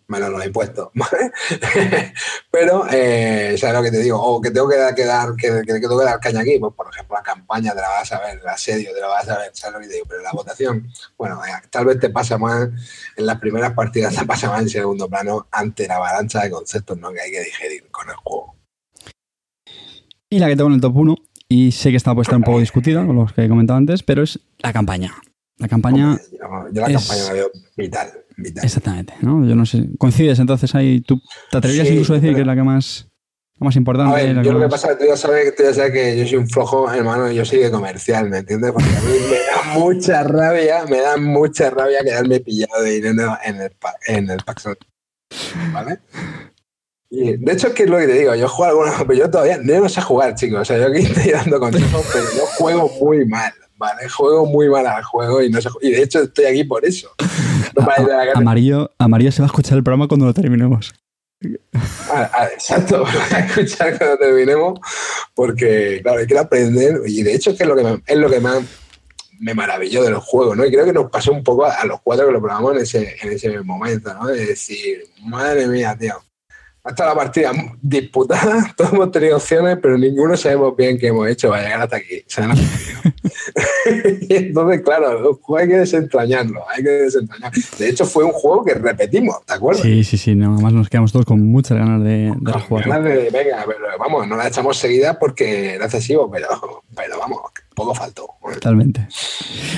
Menos 0.08 0.30
los 0.30 0.46
impuestos, 0.46 0.90
¿vale? 0.94 1.32
Pero, 2.52 2.86
eh, 2.92 3.56
¿sabes 3.58 3.76
lo 3.76 3.84
que 3.84 3.92
te 3.92 4.00
digo? 4.00 4.22
O 4.22 4.42
que 4.42 4.52
tengo 4.52 4.70
que 4.70 4.78
dar, 4.78 4.94
que, 4.96 5.06
dar, 5.06 5.36
que, 5.36 5.62
que- 5.66 5.80
tengo 5.80 5.98
que 6.00 6.06
dar 6.06 6.20
caña 6.20 6.42
aquí. 6.42 6.58
Pues, 6.60 6.74
por 6.74 6.88
ejemplo, 6.92 7.16
la 7.16 7.24
campaña 7.24 7.74
te 7.74 7.82
la 7.82 7.90
vas 7.90 8.12
a 8.12 8.20
ver, 8.20 8.40
el 8.40 8.48
asedio 8.48 8.94
te 8.94 9.00
la 9.02 9.08
vas 9.08 9.28
a 9.30 9.38
ver, 9.40 9.52
¿sabes 9.54 9.74
lo 9.76 9.80
que 9.82 9.88
te 9.88 9.94
digo? 9.96 10.06
Pero 10.10 10.22
la 10.22 10.32
votación, 10.32 10.88
bueno, 11.18 11.44
eh, 11.46 11.50
tal 11.70 11.86
vez 11.86 12.00
te 12.00 12.10
pasa 12.10 12.38
más 12.38 12.70
en 13.18 13.26
las 13.26 13.40
primeras 13.40 13.74
partidas, 13.74 14.16
te 14.16 14.26
pasa 14.26 14.50
más 14.50 14.62
en 14.62 14.70
segundo 14.70 15.08
plano 15.10 15.48
ante 15.52 15.88
la 15.88 15.96
avalancha 15.98 16.42
de 16.44 16.50
conceptos 16.52 16.98
¿no? 16.98 17.12
que 17.12 17.22
hay 17.22 17.32
que 17.32 17.42
digerir 17.44 17.90
con 17.92 18.10
el 18.10 18.16
juego. 18.16 18.56
Y 20.30 20.40
la 20.40 20.48
que 20.48 20.56
tengo 20.56 20.70
en 20.70 20.76
el 20.76 20.82
top 20.82 20.96
1, 20.98 21.16
y 21.48 21.72
sé 21.72 21.92
que 21.92 21.98
está 21.98 22.16
puesta 22.16 22.36
un 22.36 22.44
poco 22.44 22.60
discutida 22.60 23.06
con 23.06 23.16
los 23.16 23.34
que 23.34 23.46
he 23.46 23.50
comentado 23.50 23.78
antes, 23.78 24.02
pero 24.04 24.24
es 24.24 24.40
la 24.60 24.74
campaña. 24.74 25.14
La 25.58 25.68
campaña, 25.68 26.20
yo 26.72 26.82
la 26.82 26.88
es- 26.88 26.94
campaña 26.98 27.24
la 27.26 27.34
veo 27.34 27.52
vital, 27.78 28.23
vital. 28.38 28.64
exactamente, 28.66 29.14
¿no? 29.22 29.46
Yo 29.48 29.56
no 29.56 29.66
sé, 29.66 29.90
coincides 29.98 30.40
entonces 30.40 30.74
ahí, 30.76 31.02
tú 31.02 31.22
te 31.52 31.58
atreverías 31.58 31.88
Sí, 31.88 31.94
incluso 31.94 32.14
a 32.14 32.16
decir 32.18 32.30
pero- 32.30 32.36
que 32.38 32.42
es 32.42 32.48
la 32.48 32.56
que 32.56 32.64
más, 32.64 33.08
la 33.60 33.66
más 33.66 33.76
A 33.76 33.80
importante. 33.80 34.16
ver, 34.16 34.36
la 34.36 34.44
yo 34.44 34.54
lo 34.54 34.60
que 34.62 34.68
pasa 34.70 34.92
es 34.92 34.98
que 34.98 35.04
tú 35.04 35.10
ya, 35.10 35.18
sabes, 35.18 35.56
tú 35.56 35.64
ya 35.64 35.74
sabes 35.74 35.92
que 35.92 36.18
yo 36.18 36.26
soy 36.28 36.38
un 36.38 36.50
flojo, 36.50 36.92
hermano, 36.92 37.32
y 37.32 37.36
yo 37.36 37.46
soy 37.46 37.60
de 37.60 37.72
comercial, 37.72 38.30
¿me 38.30 38.40
entiendes? 38.40 38.72
Porque 38.72 38.90
a 38.90 39.02
mí 39.02 39.18
me 39.30 39.38
da 39.38 39.74
mucha 39.80 40.24
rabia, 40.24 40.86
me 40.90 41.00
da 41.00 41.18
mucha 41.18 41.70
rabia 41.70 42.04
quedarme 42.04 42.40
pillado 42.40 42.82
de 42.84 42.92
dinero 43.02 43.38
en 43.44 43.62
el, 43.62 43.72
pa- 43.72 43.96
en 44.08 44.30
el 44.30 44.40
Paxson. 44.44 44.76
¿Vale? 45.72 46.00
Y 47.10 47.38
de 47.38 47.52
hecho, 47.54 47.68
es 47.68 47.74
que 47.74 47.84
es 47.84 47.90
lo 47.90 47.98
que 48.00 48.08
te 48.08 48.14
digo, 48.20 48.34
yo 48.36 48.48
juego 48.50 48.84
alguna, 48.84 49.06
pero 49.08 49.20
yo 49.20 49.30
todavía 49.30 49.58
no 49.58 49.88
sé 49.88 50.02
jugar, 50.02 50.34
chicos. 50.36 50.62
O 50.62 50.66
sea, 50.66 50.78
yo 50.80 50.88
aquí 50.88 51.00
estoy 51.06 51.32
dando 51.32 51.60
consejos, 51.60 52.06
pero 52.12 52.26
yo 52.36 52.46
juego 52.58 52.90
muy 53.02 53.26
mal, 53.26 53.54
¿vale? 53.84 54.10
Juego 54.10 54.46
muy 54.46 54.70
mal 54.70 54.88
al 54.88 55.04
juego 55.04 55.42
y 55.44 55.50
no 55.50 55.62
sé, 55.62 55.70
y 55.82 55.92
de 55.92 56.04
hecho 56.04 56.22
estoy 56.24 56.46
aquí 56.46 56.64
por 56.64 56.86
eso. 56.86 57.10
No 57.76 57.84
a 57.90 58.00
la 58.02 58.18
calle. 58.18 58.32
Amarillo, 58.36 58.92
Amarillo 59.00 59.32
se 59.32 59.42
va 59.42 59.46
a 59.46 59.48
escuchar 59.48 59.78
el 59.80 59.84
programa 59.84 60.08
cuando 60.08 60.26
lo 60.28 60.34
terminemos. 60.34 60.94
Ah, 62.12 62.30
ah, 62.34 62.48
exacto, 62.54 63.00
voy 63.04 63.10
a 63.32 63.40
escuchar 63.40 63.98
cuando 63.98 64.18
terminemos, 64.18 64.80
porque, 65.34 66.00
claro, 66.04 66.24
quiero 66.26 66.42
aprender, 66.42 67.02
y 67.08 67.24
de 67.24 67.34
hecho 67.34 67.50
es 67.52 67.58
que 67.58 67.64
es 67.64 67.70
lo 67.70 67.76
que, 67.76 67.84
me- 67.84 68.04
es 68.06 68.18
lo 68.18 68.30
que 68.30 68.40
más 68.40 68.60
me 69.40 69.54
maravilló 69.56 70.04
de 70.04 70.12
los 70.12 70.24
juegos, 70.24 70.56
¿no? 70.56 70.66
Y 70.66 70.72
creo 70.72 70.86
que 70.86 70.94
nos 70.94 71.10
pasó 71.10 71.32
un 71.32 71.44
poco 71.44 71.66
a, 71.66 71.74
a 71.74 71.86
los 71.86 72.00
cuatro 72.02 72.28
que 72.28 72.32
lo 72.34 72.42
probamos 72.42 72.76
en 72.76 72.82
ese, 72.84 73.16
en 73.22 73.32
ese 73.34 73.60
momento, 73.62 74.14
¿no? 74.14 74.28
De 74.28 74.46
decir, 74.46 75.04
madre 75.24 75.66
mía, 75.68 75.98
tío, 76.00 76.14
hasta 76.84 77.06
la 77.06 77.16
partida 77.16 77.52
disputada, 77.82 78.74
todos 78.78 78.92
hemos 78.94 79.12
tenido 79.12 79.38
opciones, 79.38 79.78
pero 79.82 79.98
ninguno 79.98 80.36
sabemos 80.36 80.76
bien 80.76 80.98
qué 80.98 81.08
hemos 81.08 81.28
hecho 81.30 81.50
para 81.50 81.64
llegar 81.64 81.82
hasta 81.82 81.96
aquí. 81.98 82.24
¿sabes? 82.28 82.60
y 84.30 84.36
entonces, 84.36 84.82
claro, 84.82 85.40
hay 85.58 85.68
que 85.68 85.78
desentrañarlo, 85.78 86.62
hay 86.70 86.84
que 86.84 86.90
desentrañarlo. 86.90 87.62
De 87.78 87.90
hecho, 87.90 88.06
fue 88.06 88.24
un 88.24 88.32
juego 88.32 88.64
que 88.66 88.74
repetimos, 88.74 89.38
¿te 89.46 89.54
acuerdas? 89.54 89.84
Sí, 89.84 90.04
sí, 90.04 90.18
sí, 90.18 90.36
no, 90.36 90.54
además 90.54 90.74
nos 90.74 90.90
quedamos 90.90 91.12
todos 91.12 91.26
con 91.26 91.42
muchas 91.46 91.78
ganas 91.78 92.04
de, 92.04 92.34
de 92.38 92.52
rejugarlo. 92.52 92.94
ganas 92.94 93.06
de- 93.14 93.30
venga, 93.30 93.64
pero 93.66 93.80
vamos, 94.00 94.28
no 94.28 94.36
la 94.36 94.48
echamos 94.48 94.78
seguida 94.78 95.18
porque 95.20 95.76
era 95.76 95.86
excesivo, 95.86 96.30
pero, 96.30 96.48
pero 96.96 97.18
vamos, 97.18 97.40
poco 97.76 97.96
faltó. 97.96 98.28
Totalmente. 98.54 99.08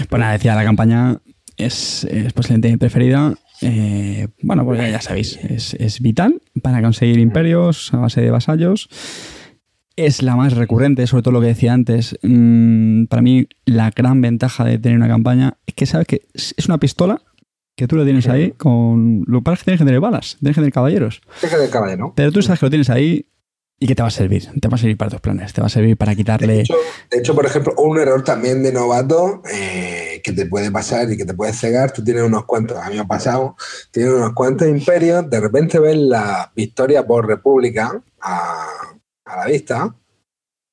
Pues 0.09 0.19
nada, 0.19 0.33
decía, 0.33 0.55
la 0.55 0.63
campaña 0.63 1.19
es, 1.57 2.03
es 2.05 2.33
posiblemente 2.33 2.69
mi 2.69 2.77
preferida. 2.77 3.35
Eh, 3.61 4.27
bueno, 4.41 4.65
pues 4.65 4.79
ya, 4.79 5.01
sabéis, 5.01 5.37
es, 5.37 5.73
es 5.75 6.01
vital 6.01 6.41
para 6.61 6.81
conseguir 6.81 7.19
imperios 7.19 7.93
a 7.93 7.97
base 7.97 8.21
de 8.21 8.31
vasallos. 8.31 8.89
Es 9.95 10.21
la 10.21 10.35
más 10.35 10.53
recurrente, 10.53 11.07
sobre 11.07 11.23
todo 11.23 11.31
lo 11.33 11.41
que 11.41 11.47
decía 11.47 11.73
antes. 11.73 12.17
Mm, 12.21 13.05
para 13.05 13.21
mí, 13.21 13.47
la 13.65 13.91
gran 13.91 14.21
ventaja 14.21 14.65
de 14.65 14.77
tener 14.77 14.97
una 14.97 15.07
campaña 15.07 15.57
es 15.65 15.73
que 15.73 15.85
sabes 15.85 16.07
que 16.07 16.21
es 16.33 16.65
una 16.67 16.79
pistola 16.79 17.21
que 17.75 17.87
tú 17.87 17.95
lo 17.95 18.03
tienes 18.03 18.27
ahí 18.27 18.51
con. 18.51 19.23
Lo 19.27 19.39
que 19.39 19.43
pasa 19.43 19.53
es 19.53 19.59
que 19.59 19.65
tienes 19.65 19.79
que 19.79 19.85
tener 19.85 19.99
balas, 19.99 20.37
tienes 20.39 20.55
que 20.55 20.61
tener 20.61 20.73
caballeros. 20.73 21.21
Deja 21.41 21.57
del 21.57 21.69
caballero. 21.69 22.13
Pero 22.15 22.31
tú 22.31 22.41
sabes 22.41 22.59
que 22.59 22.65
lo 22.65 22.69
tienes 22.69 22.89
ahí 22.89 23.25
y 23.77 23.87
que 23.87 23.95
te 23.95 24.01
va 24.01 24.07
a 24.07 24.11
servir. 24.11 24.49
Te 24.59 24.67
va 24.67 24.75
a 24.75 24.77
servir 24.77 24.97
para 24.97 25.11
tus 25.11 25.19
planes, 25.21 25.51
te 25.53 25.61
va 25.61 25.67
a 25.67 25.69
servir 25.69 25.97
para 25.97 26.11
De 26.11 26.15
quitarle. 26.17 26.59
hecho, 26.61 26.75
de 27.11 27.17
hecho, 27.19 27.35
por 27.35 27.45
ejemplo, 27.45 27.73
un 27.77 27.99
error 27.99 28.23
también 28.23 28.63
de 28.63 28.71
novato 28.71 29.41
eh, 29.51 30.21
que 30.23 30.31
te 30.31 30.45
puede 30.45 30.71
pasar 30.71 31.11
y 31.11 31.17
que 31.17 31.25
te 31.25 31.33
puede 31.33 31.53
cegar. 31.53 31.91
Tú 31.91 32.03
tienes 32.03 32.23
unos 32.23 32.45
cuantos, 32.45 32.77
a 32.77 32.89
mí 32.89 32.95
me 32.95 33.01
ha 33.01 33.05
pasado, 33.05 33.55
tienes 33.91 34.13
unos 34.13 34.33
cuantos 34.33 34.67
imperios, 34.67 35.29
de 35.29 35.39
repente 35.39 35.79
ves 35.79 35.97
la 35.97 36.51
victoria 36.55 37.05
por 37.05 37.27
república 37.27 38.01
a, 38.21 38.67
a 39.25 39.35
la 39.37 39.45
vista, 39.45 39.93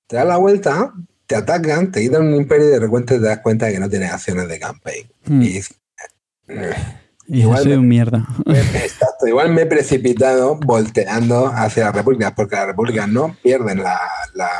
te 0.07 0.16
das 0.16 0.26
la 0.26 0.36
vuelta, 0.36 0.92
te 1.26 1.34
atacan, 1.36 1.90
te 1.90 2.03
quitan 2.03 2.26
un 2.26 2.34
imperio 2.36 2.68
y 2.68 2.70
de 2.70 2.80
repente 2.80 3.18
te 3.18 3.24
das 3.24 3.38
cuenta 3.40 3.66
de 3.66 3.72
que 3.72 3.80
no 3.80 3.88
tienes 3.90 4.12
acciones 4.12 4.48
de 4.48 4.59
campaign. 4.61 5.07
Hmm. 5.26 5.42
Y 5.42 5.61
"Eh". 6.48 6.74
Y 7.28 7.40
igual 7.42 7.62
soy 7.62 7.72
me- 7.72 7.78
un 7.78 7.88
mierda. 7.88 8.26
Exacto, 8.46 9.26
igual 9.26 9.52
me 9.52 9.62
he 9.62 9.66
precipitado 9.66 10.56
volteando 10.56 11.46
hacia 11.46 11.84
la 11.84 11.92
República, 11.92 12.34
porque 12.34 12.56
las 12.56 12.66
repúblicas 12.66 13.08
no 13.08 13.36
pierden 13.42 13.82
la, 13.82 13.98
la, 14.34 14.50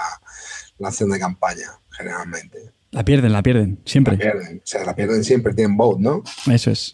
la 0.79 0.89
acción 0.89 1.11
de 1.11 1.19
campaña, 1.19 1.69
generalmente. 1.91 2.73
La 2.91 3.05
pierden, 3.05 3.33
la 3.33 3.43
pierden, 3.43 3.81
La 3.85 3.91
siempre. 3.91 4.17
pierden, 4.17 4.59
o 4.59 4.67
sea, 4.67 4.85
la 4.85 4.95
pierden 4.95 5.25
siempre, 5.25 5.55
tienen 5.55 5.77
vote, 5.77 6.03
¿no? 6.03 6.23
Eso 6.51 6.71
es. 6.71 6.93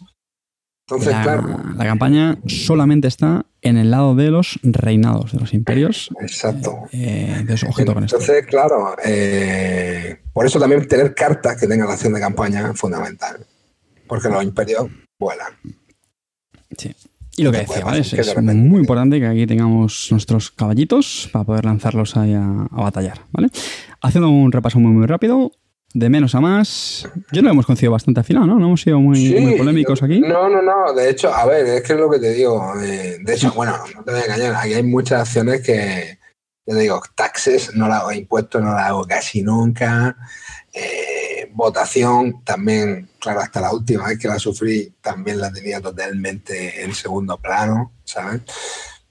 Entonces, 0.87 1.13
La, 1.13 1.21
claro, 1.21 1.61
la 1.75 1.85
campaña 1.85 2.39
solamente 2.47 3.07
está 3.07 3.45
en 3.61 3.77
el 3.77 3.91
lado 3.91 4.15
de 4.15 4.31
los 4.31 4.59
reinados, 4.63 5.33
de 5.33 5.39
los 5.39 5.53
imperios. 5.53 6.09
exacto. 6.21 6.85
Eh, 6.93 7.35
entonces, 7.41 7.69
ojito 7.69 7.93
con 7.93 8.05
esto. 8.05 8.17
Entonces, 8.17 8.45
claro, 8.47 8.95
eh, 9.05 10.19
por 10.33 10.45
eso 10.47 10.59
también 10.59 10.87
tener 10.87 11.13
cartas 11.13 11.57
que 11.59 11.67
tengan 11.67 11.87
la 11.87 11.93
acción 11.93 12.13
de 12.13 12.19
campaña 12.19 12.71
es 12.71 12.79
fundamental, 12.79 13.45
porque 14.07 14.29
los 14.29 14.43
imperios 14.43 14.87
vuelan. 15.19 15.53
Sí. 16.77 16.95
Y 17.37 17.43
lo 17.43 17.51
que 17.51 17.59
decía, 17.59 17.85
¿vale? 17.85 17.99
Es, 18.01 18.09
que 18.11 18.21
es 18.21 18.35
muy 18.37 18.79
importante 18.81 19.19
que 19.19 19.27
aquí 19.27 19.47
tengamos 19.47 20.07
nuestros 20.11 20.51
caballitos 20.51 21.29
para 21.31 21.45
poder 21.45 21.65
lanzarlos 21.65 22.17
ahí 22.17 22.33
a, 22.33 22.43
a 22.71 22.81
batallar, 22.81 23.21
¿vale? 23.31 23.49
Haciendo 24.01 24.29
un 24.29 24.51
repaso 24.51 24.79
muy, 24.79 24.91
muy 24.91 25.05
rápido, 25.07 25.51
de 25.93 26.09
menos 26.09 26.35
a 26.35 26.41
más. 26.41 27.07
Yo 27.31 27.41
lo 27.41 27.49
hemos 27.49 27.65
conocido 27.65 27.91
bastante 27.93 28.19
afilado, 28.19 28.45
¿no? 28.45 28.59
No 28.59 28.65
hemos 28.67 28.81
sido 28.81 28.99
muy, 28.99 29.15
Sí, 29.17 29.35
muy 29.39 29.57
polémicos 29.57 29.99
yo- 30.01 30.05
aquí. 30.05 30.19
No, 30.19 30.49
no, 30.49 30.61
no. 30.61 30.93
De 30.93 31.09
hecho, 31.09 31.33
a 31.33 31.45
ver, 31.45 31.65
es 31.65 31.81
que 31.83 31.93
es 31.93 31.99
lo 31.99 32.09
que 32.09 32.19
te 32.19 32.33
digo. 32.33 32.73
eh, 32.81 33.17
de 33.23 33.33
hecho, 33.33 33.53
bueno, 33.53 33.77
no 33.95 34.03
te 34.03 34.11
voy 34.11 34.19
a 34.21 34.25
engañar. 34.25 34.55
Aquí 34.55 34.73
hay 34.73 34.83
muchas 34.83 35.21
acciones 35.21 35.61
que, 35.61 36.17
yo 36.67 36.75
te 36.75 36.81
digo, 36.81 37.01
taxes 37.15 37.73
no 37.73 37.87
la 37.87 37.99
hago, 37.99 38.11
impuestos 38.11 38.61
no 38.61 38.73
la 38.73 38.87
hago 38.87 39.05
casi 39.07 39.41
nunca. 39.43 40.17
eh, 40.73 41.18
votación 41.59 42.43
también, 42.43 43.09
claro, 43.19 43.41
hasta 43.41 43.61
la 43.61 43.71
última 43.71 44.07
vez 44.07 44.17
que 44.17 44.27
la 44.27 44.39
sufrí, 44.39 44.93
también 45.01 45.39
la 45.39 45.51
tenía 45.51 45.79
totalmente 45.79 46.83
en 46.83 46.93
segundo 46.95 47.37
plano, 47.37 47.91
¿sabes? 48.03 48.41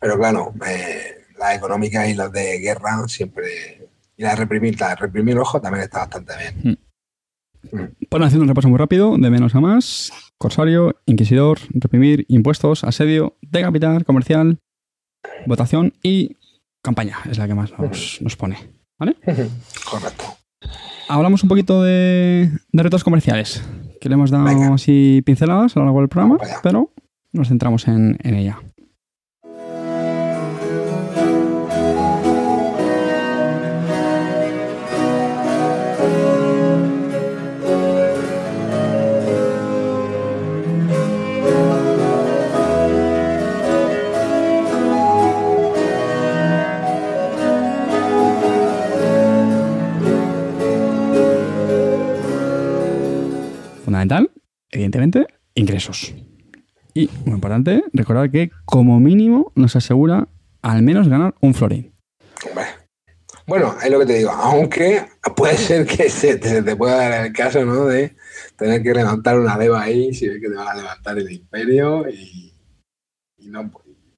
Pero 0.01 0.19
claro, 0.19 0.55
eh, 0.67 1.27
las 1.39 1.57
económicas 1.57 2.09
y 2.09 2.15
las 2.15 2.33
de 2.33 2.59
guerra 2.59 3.07
siempre. 3.07 3.89
Y 4.17 4.23
la 4.23 4.31
de 4.31 4.37
reprimir, 4.37 4.81
la 4.81 4.89
de 4.91 4.97
reprimir 4.97 5.39
ojo 5.39 5.61
también 5.61 5.85
está 5.85 6.01
bastante 6.01 6.33
bien. 6.37 6.79
Bueno, 8.11 8.27
haciendo 8.27 8.43
un 8.43 8.49
repaso 8.49 8.69
muy 8.69 8.79
rápido, 8.79 9.17
de 9.17 9.31
menos 9.31 9.55
a 9.55 9.61
más. 9.61 10.11
Corsario, 10.39 10.97
Inquisidor, 11.07 11.59
reprimir, 11.71 12.25
impuestos, 12.29 12.83
asedio, 12.85 13.37
decapitar, 13.43 14.05
comercial, 14.05 14.59
votación 15.47 15.93
y 16.03 16.37
campaña. 16.83 17.19
Es 17.31 17.39
la 17.39 17.47
que 17.47 17.55
más 17.55 17.79
nos, 17.79 18.21
nos 18.23 18.37
pone. 18.37 18.57
¿Vale? 18.99 19.17
Correcto. 19.91 20.25
Hablamos 21.09 21.43
un 21.43 21.49
poquito 21.49 21.83
de, 21.83 22.51
de 22.73 22.83
retos 22.83 23.05
comerciales, 23.05 23.63
que 24.01 24.09
le 24.09 24.15
hemos 24.15 24.31
dado 24.31 24.75
así 24.75 25.23
pinceladas 25.25 25.77
a 25.77 25.81
lo 25.81 25.87
largo 25.87 26.01
del 26.01 26.09
programa, 26.09 26.39
pero 26.63 26.93
nos 27.33 27.49
centramos 27.49 27.89
en, 27.89 28.17
en 28.23 28.35
ella. 28.35 28.59
Fundamental, 53.99 54.31
evidentemente, 54.71 55.27
ingresos. 55.55 56.15
Y, 56.95 57.11
muy 57.25 57.35
importante, 57.35 57.83
recordar 57.93 58.31
que 58.31 58.53
como 58.65 59.01
mínimo 59.01 59.51
nos 59.57 59.75
asegura 59.75 60.29
al 60.63 60.83
menos 60.83 61.09
ganar 61.09 61.35
un 61.41 61.53
florín. 61.53 61.93
Bueno, 63.45 63.75
es 63.83 63.91
lo 63.91 63.99
que 63.99 64.07
te 64.07 64.15
digo, 64.19 64.31
aunque 64.31 65.05
puede 65.35 65.57
ser 65.57 65.85
que 65.85 66.09
se 66.11 66.37
te, 66.37 66.77
pueda 66.77 66.97
dar 66.97 67.27
el 67.27 67.33
caso, 67.33 67.65
¿no? 67.65 67.87
De 67.87 68.15
tener 68.57 68.85
que 68.85 68.95
levantar 68.95 69.41
una 69.41 69.59
leva 69.59 69.83
ahí, 69.83 70.15
si 70.15 70.29
ves 70.29 70.41
que 70.41 70.49
te 70.49 70.55
van 70.55 70.69
a 70.69 70.75
levantar 70.75 71.19
el 71.19 71.33
imperio 71.33 72.09
y, 72.09 72.55
no, 73.49 73.69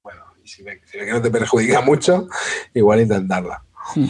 bueno, 0.03 0.21
y 0.43 0.47
si 0.47 0.61
ves, 0.61 0.79
que 0.91 1.11
no 1.11 1.21
te 1.23 1.31
perjudica 1.31 1.81
mucho, 1.81 2.27
igual 2.75 3.01
intentarla. 3.01 3.63
Hmm. 3.95 4.09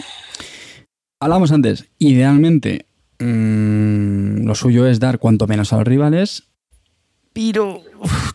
Hablamos 1.21 1.53
antes, 1.53 1.87
idealmente 1.97 2.87
mmm, 3.21 4.45
lo 4.45 4.55
suyo 4.55 4.87
es 4.87 4.99
dar 4.99 5.19
cuanto 5.19 5.47
menos 5.47 5.71
a 5.73 5.77
los 5.77 5.87
rivales, 5.87 6.47
pero, 7.33 7.81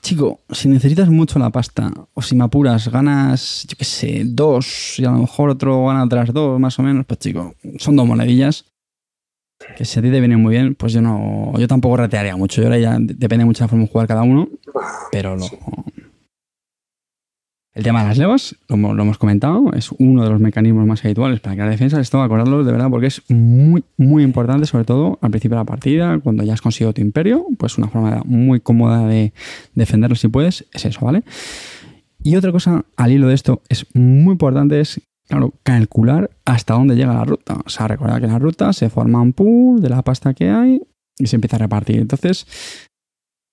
chico, 0.01 0.41
si 0.51 0.69
necesitas 0.69 1.11
mucho 1.11 1.39
la 1.39 1.51
pasta, 1.51 1.93
o 2.15 2.23
si 2.23 2.35
me 2.35 2.45
apuras, 2.45 2.89
ganas, 2.89 3.67
yo 3.69 3.77
qué 3.77 3.85
sé, 3.85 4.23
dos, 4.25 4.99
y 4.99 5.05
a 5.05 5.11
lo 5.11 5.19
mejor 5.19 5.51
otro 5.51 5.87
gana 5.87 6.05
otras 6.05 6.33
dos, 6.33 6.59
más 6.59 6.79
o 6.79 6.83
menos, 6.83 7.05
pues 7.05 7.21
chico, 7.21 7.55
son 7.79 7.97
dos 7.97 8.07
monedillas 8.07 8.65
que 9.77 9.85
si 9.85 9.99
a 9.99 10.03
ti 10.03 10.11
te 10.11 10.21
vienen 10.21 10.41
muy 10.41 10.53
bien, 10.53 10.75
pues 10.75 10.93
yo 10.93 11.01
no, 11.01 11.53
yo 11.59 11.67
tampoco 11.67 11.97
ratearía 11.97 12.37
mucho. 12.37 12.61
Yo 12.61 12.69
ahora 12.69 12.79
ya 12.79 12.99
depende 13.01 13.45
mucho 13.45 13.61
de 13.61 13.65
la 13.65 13.69
forma 13.69 13.85
de 13.85 13.91
jugar 13.91 14.07
cada 14.07 14.23
uno, 14.23 14.49
pero 15.11 15.37
lo, 15.37 15.47
el 17.77 17.83
tema 17.83 18.01
de 18.01 18.09
las 18.09 18.17
levas, 18.17 18.57
como 18.71 18.95
lo 18.95 19.03
hemos 19.03 19.19
comentado, 19.19 19.71
es 19.75 19.91
uno 19.99 20.25
de 20.25 20.31
los 20.31 20.41
mecanismos 20.41 20.87
más 20.87 21.05
habituales 21.05 21.41
para 21.41 21.57
crear 21.57 21.69
defensa. 21.69 22.01
Esto 22.01 22.23
acordarlo 22.23 22.65
de 22.65 22.73
verdad 22.73 22.89
porque 22.89 23.09
es 23.09 23.23
muy, 23.29 23.85
muy 23.99 24.23
importante, 24.23 24.65
sobre 24.65 24.87
todo 24.87 25.19
al 25.21 25.31
principio 25.31 25.59
de 25.59 25.61
la 25.61 25.67
partida, 25.67 26.19
cuando 26.21 26.43
ya 26.43 26.55
has 26.55 26.63
conseguido 26.63 26.95
tu 26.95 27.03
imperio, 27.03 27.45
pues 27.59 27.77
una 27.77 27.89
forma 27.89 28.23
muy 28.25 28.61
cómoda 28.61 29.07
de 29.07 29.35
defenderlo 29.75 30.17
si 30.17 30.29
puedes, 30.29 30.65
es 30.73 30.87
eso, 30.87 31.05
¿vale? 31.05 31.23
Y 32.23 32.37
otra 32.37 32.51
cosa 32.51 32.87
al 32.97 33.13
hilo 33.13 33.29
de 33.29 33.35
esto 33.35 33.61
es 33.69 33.85
muy 33.93 34.33
importante 34.33 34.81
es, 34.81 35.03
claro, 35.29 35.53
calcular 35.63 36.31
hasta 36.47 36.73
dónde 36.73 36.97
llega 36.97 37.13
la 37.13 37.25
ruta. 37.27 37.59
O 37.63 37.69
sea, 37.69 37.89
recordar 37.89 38.23
que 38.23 38.27
la 38.27 38.39
ruta 38.39 38.73
se 38.73 38.89
forma 38.89 39.21
un 39.21 39.35
pool 39.35 39.83
de 39.83 39.91
la 39.91 40.01
pasta 40.01 40.33
que 40.33 40.49
hay 40.49 40.81
y 41.19 41.27
se 41.27 41.37
empieza 41.37 41.57
a 41.57 41.59
repartir. 41.59 41.99
Entonces, 41.99 42.47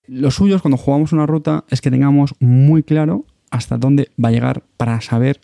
lo 0.06 0.30
suyo 0.30 0.58
cuando 0.62 0.78
jugamos 0.78 1.12
una 1.12 1.26
ruta 1.26 1.66
es 1.68 1.82
que 1.82 1.90
tengamos 1.90 2.34
muy 2.40 2.82
claro 2.82 3.26
hasta 3.54 3.78
dónde 3.78 4.10
va 4.22 4.30
a 4.30 4.32
llegar 4.32 4.64
para 4.76 5.00
saber 5.00 5.40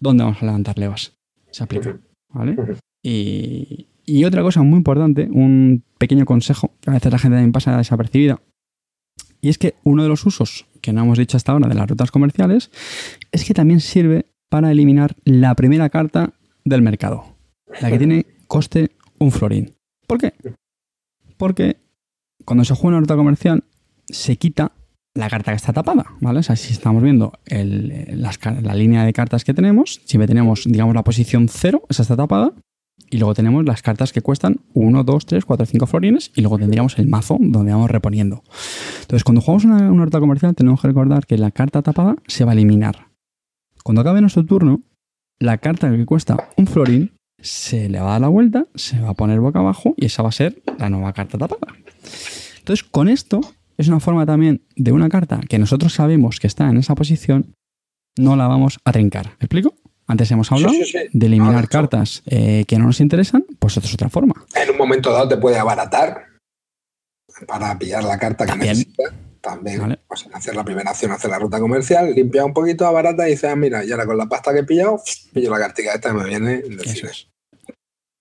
dónde 0.00 0.24
vamos 0.24 0.42
a 0.42 0.46
levantar 0.46 0.78
levas. 0.78 1.12
Se 1.50 1.62
aplica. 1.62 1.98
¿Vale? 2.30 2.56
Y, 3.02 3.88
y 4.06 4.24
otra 4.24 4.42
cosa 4.42 4.62
muy 4.62 4.78
importante, 4.78 5.28
un 5.30 5.84
pequeño 5.98 6.24
consejo, 6.24 6.72
que 6.80 6.90
a 6.90 6.94
veces 6.94 7.12
la 7.12 7.18
gente 7.18 7.36
también 7.36 7.52
pasa 7.52 7.76
desapercibida, 7.76 8.40
y 9.42 9.50
es 9.50 9.58
que 9.58 9.74
uno 9.84 10.02
de 10.02 10.08
los 10.08 10.24
usos 10.24 10.66
que 10.80 10.94
no 10.94 11.02
hemos 11.02 11.18
dicho 11.18 11.36
hasta 11.36 11.52
ahora 11.52 11.68
de 11.68 11.74
las 11.74 11.88
rutas 11.88 12.10
comerciales 12.10 12.70
es 13.32 13.44
que 13.44 13.52
también 13.52 13.80
sirve 13.80 14.26
para 14.48 14.70
eliminar 14.70 15.14
la 15.24 15.54
primera 15.54 15.90
carta 15.90 16.32
del 16.64 16.80
mercado, 16.80 17.36
la 17.82 17.90
que 17.90 17.98
tiene 17.98 18.26
coste 18.46 18.92
un 19.18 19.30
florín. 19.30 19.74
¿Por 20.06 20.18
qué? 20.18 20.32
Porque 21.36 21.76
cuando 22.46 22.64
se 22.64 22.74
juega 22.74 22.96
una 22.96 23.00
ruta 23.00 23.16
comercial 23.16 23.64
se 24.06 24.36
quita 24.36 24.72
la 25.16 25.28
carta 25.30 25.52
que 25.52 25.56
está 25.56 25.72
tapada, 25.72 26.06
¿vale? 26.20 26.40
O 26.40 26.42
sea, 26.42 26.56
si 26.56 26.72
estamos 26.72 27.02
viendo 27.02 27.32
la 27.48 28.74
línea 28.74 29.04
de 29.04 29.12
cartas 29.12 29.44
que 29.44 29.54
tenemos, 29.54 30.00
siempre 30.04 30.28
tenemos, 30.28 30.64
digamos, 30.66 30.94
la 30.94 31.02
posición 31.02 31.48
0, 31.48 31.82
esa 31.88 32.02
está 32.02 32.16
tapada, 32.16 32.52
y 33.10 33.18
luego 33.18 33.34
tenemos 33.34 33.64
las 33.64 33.82
cartas 33.82 34.12
que 34.12 34.20
cuestan 34.20 34.60
1, 34.74 35.04
2, 35.04 35.26
3, 35.26 35.44
4, 35.44 35.66
5 35.66 35.86
florines, 35.86 36.32
y 36.34 36.40
luego 36.42 36.58
tendríamos 36.58 36.98
el 36.98 37.08
mazo 37.08 37.38
donde 37.40 37.72
vamos 37.72 37.90
reponiendo. 37.90 38.42
Entonces, 39.00 39.24
cuando 39.24 39.40
jugamos 39.40 39.64
una, 39.64 39.90
una 39.90 40.04
ruta 40.04 40.20
comercial, 40.20 40.54
tenemos 40.54 40.80
que 40.80 40.88
recordar 40.88 41.26
que 41.26 41.38
la 41.38 41.50
carta 41.50 41.82
tapada 41.82 42.16
se 42.26 42.44
va 42.44 42.52
a 42.52 42.54
eliminar. 42.54 43.08
Cuando 43.82 44.00
acabe 44.02 44.20
nuestro 44.20 44.44
turno, 44.44 44.82
la 45.38 45.58
carta 45.58 45.90
que 45.90 46.04
cuesta 46.04 46.48
un 46.56 46.66
florín 46.66 47.12
se 47.40 47.88
le 47.88 48.00
va 48.00 48.08
a 48.08 48.12
dar 48.12 48.22
la 48.22 48.28
vuelta, 48.28 48.66
se 48.74 49.00
va 49.00 49.10
a 49.10 49.14
poner 49.14 49.40
boca 49.40 49.60
abajo, 49.60 49.94
y 49.96 50.06
esa 50.06 50.22
va 50.22 50.30
a 50.30 50.32
ser 50.32 50.62
la 50.78 50.90
nueva 50.90 51.12
carta 51.12 51.38
tapada. 51.38 51.74
Entonces, 52.58 52.82
con 52.82 53.08
esto 53.08 53.40
es 53.76 53.88
una 53.88 54.00
forma 54.00 54.26
también 54.26 54.62
de 54.74 54.92
una 54.92 55.08
carta 55.08 55.40
que 55.48 55.58
nosotros 55.58 55.94
sabemos 55.94 56.40
que 56.40 56.46
está 56.46 56.68
en 56.68 56.76
esa 56.78 56.94
posición, 56.94 57.54
no 58.16 58.36
la 58.36 58.48
vamos 58.48 58.78
a 58.84 58.92
trincar. 58.92 59.26
¿Me 59.38 59.44
explico? 59.44 59.74
Antes 60.06 60.30
hemos 60.30 60.50
hablado 60.52 60.72
de 61.12 61.26
eliminar 61.26 61.68
cartas 61.68 62.22
eh, 62.26 62.64
que 62.68 62.78
no 62.78 62.86
nos 62.86 63.00
interesan, 63.00 63.44
pues 63.58 63.76
esto 63.76 63.88
es 63.88 63.94
otra 63.94 64.08
forma. 64.08 64.34
En 64.54 64.70
un 64.70 64.76
momento 64.76 65.12
dado 65.12 65.28
te 65.28 65.36
puede 65.36 65.58
abaratar 65.58 66.26
para 67.46 67.76
pillar 67.78 68.04
la 68.04 68.18
carta 68.18 68.46
que 68.46 68.56
necesitas. 68.56 69.12
También, 69.40 69.96
pues, 70.08 70.26
hacer 70.32 70.56
la 70.56 70.64
primera 70.64 70.90
acción, 70.90 71.12
hacer 71.12 71.30
la 71.30 71.38
ruta 71.38 71.60
comercial, 71.60 72.12
limpia 72.12 72.44
un 72.44 72.52
poquito, 72.52 72.84
abarata 72.84 73.28
y 73.28 73.32
dices, 73.32 73.48
ah, 73.50 73.54
mira, 73.54 73.84
y 73.84 73.92
ahora 73.92 74.04
con 74.04 74.18
la 74.18 74.26
pasta 74.26 74.52
que 74.52 74.60
he 74.60 74.64
pillado, 74.64 75.00
pillo 75.32 75.50
la 75.50 75.58
cartica 75.58 75.94
esta 75.94 76.10
que 76.10 76.16
me 76.16 76.24
viene. 76.24 76.62
Eso 76.84 77.06
es. 77.06 77.28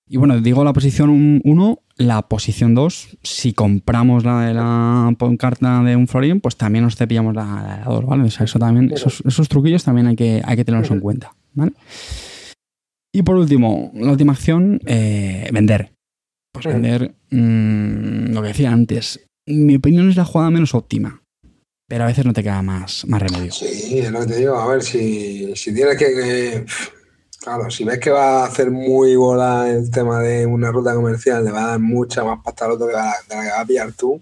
Y 0.07 0.17
bueno, 0.17 0.39
digo 0.39 0.63
la 0.63 0.73
posición 0.73 1.41
1, 1.43 1.79
la 1.97 2.21
posición 2.27 2.75
2, 2.75 3.17
si 3.23 3.53
compramos 3.53 4.23
la 4.23 4.41
de 4.41 4.53
la 4.53 5.15
carta 5.39 5.81
de 5.81 5.95
un 5.95 6.07
florín, 6.07 6.41
pues 6.41 6.57
también 6.57 6.83
nos 6.83 6.95
cepillamos 6.95 7.33
la, 7.33 7.83
de 7.83 7.91
2, 7.91 8.05
¿vale? 8.05 8.23
O 8.23 8.29
sea, 8.29 8.45
eso 8.45 8.59
también, 8.59 8.93
esos, 8.93 9.49
truquillos 9.49 9.83
también 9.83 10.05
hay 10.07 10.15
que, 10.15 10.41
hay 10.45 10.55
que 10.55 10.65
tenerlos 10.65 10.91
en 10.91 10.99
cuenta, 10.99 11.35
¿vale? 11.53 11.73
Y 13.11 13.23
por 13.23 13.35
último, 13.35 13.91
la 13.95 14.11
última 14.11 14.33
acción, 14.33 14.79
eh, 14.85 15.49
vender. 15.51 15.93
Pues 16.53 16.65
vender, 16.67 17.15
mmm, 17.31 18.31
lo 18.31 18.41
que 18.43 18.49
decía 18.49 18.71
antes, 18.71 19.25
mi 19.47 19.75
opinión 19.75 20.09
es 20.09 20.17
la 20.17 20.25
jugada 20.25 20.51
menos 20.51 20.75
óptima. 20.75 21.23
Pero 21.87 22.03
a 22.03 22.07
veces 22.07 22.25
no 22.25 22.33
te 22.33 22.41
queda 22.41 22.63
más, 22.63 23.05
más 23.07 23.21
remedio. 23.21 23.51
Sí, 23.51 23.99
es 23.99 24.11
lo 24.11 24.21
que 24.21 24.25
te 24.25 24.37
digo. 24.37 24.55
A 24.55 24.67
ver, 24.67 24.81
si, 24.81 25.55
si 25.55 25.73
tienes 25.73 25.97
que 25.97 26.65
Claro, 27.45 27.69
si 27.69 27.83
ves 27.83 27.99
que 27.99 28.09
va 28.09 28.41
a 28.41 28.45
hacer 28.47 28.71
muy 28.71 29.15
bola 29.15 29.69
el 29.69 29.91
tema 29.91 30.19
de 30.19 30.47
una 30.47 30.71
ruta 30.71 30.95
comercial, 30.95 31.45
le 31.45 31.51
va 31.51 31.65
a 31.65 31.67
dar 31.67 31.79
mucha 31.79 32.23
más 32.23 32.39
pasta 32.43 32.65
al 32.65 32.71
otro 32.71 32.87
que 32.87 32.93
de 32.93 32.97
la 32.97 33.13
que 33.27 33.51
va 33.51 33.61
a 33.61 33.65
pillar 33.65 33.91
tú, 33.91 34.19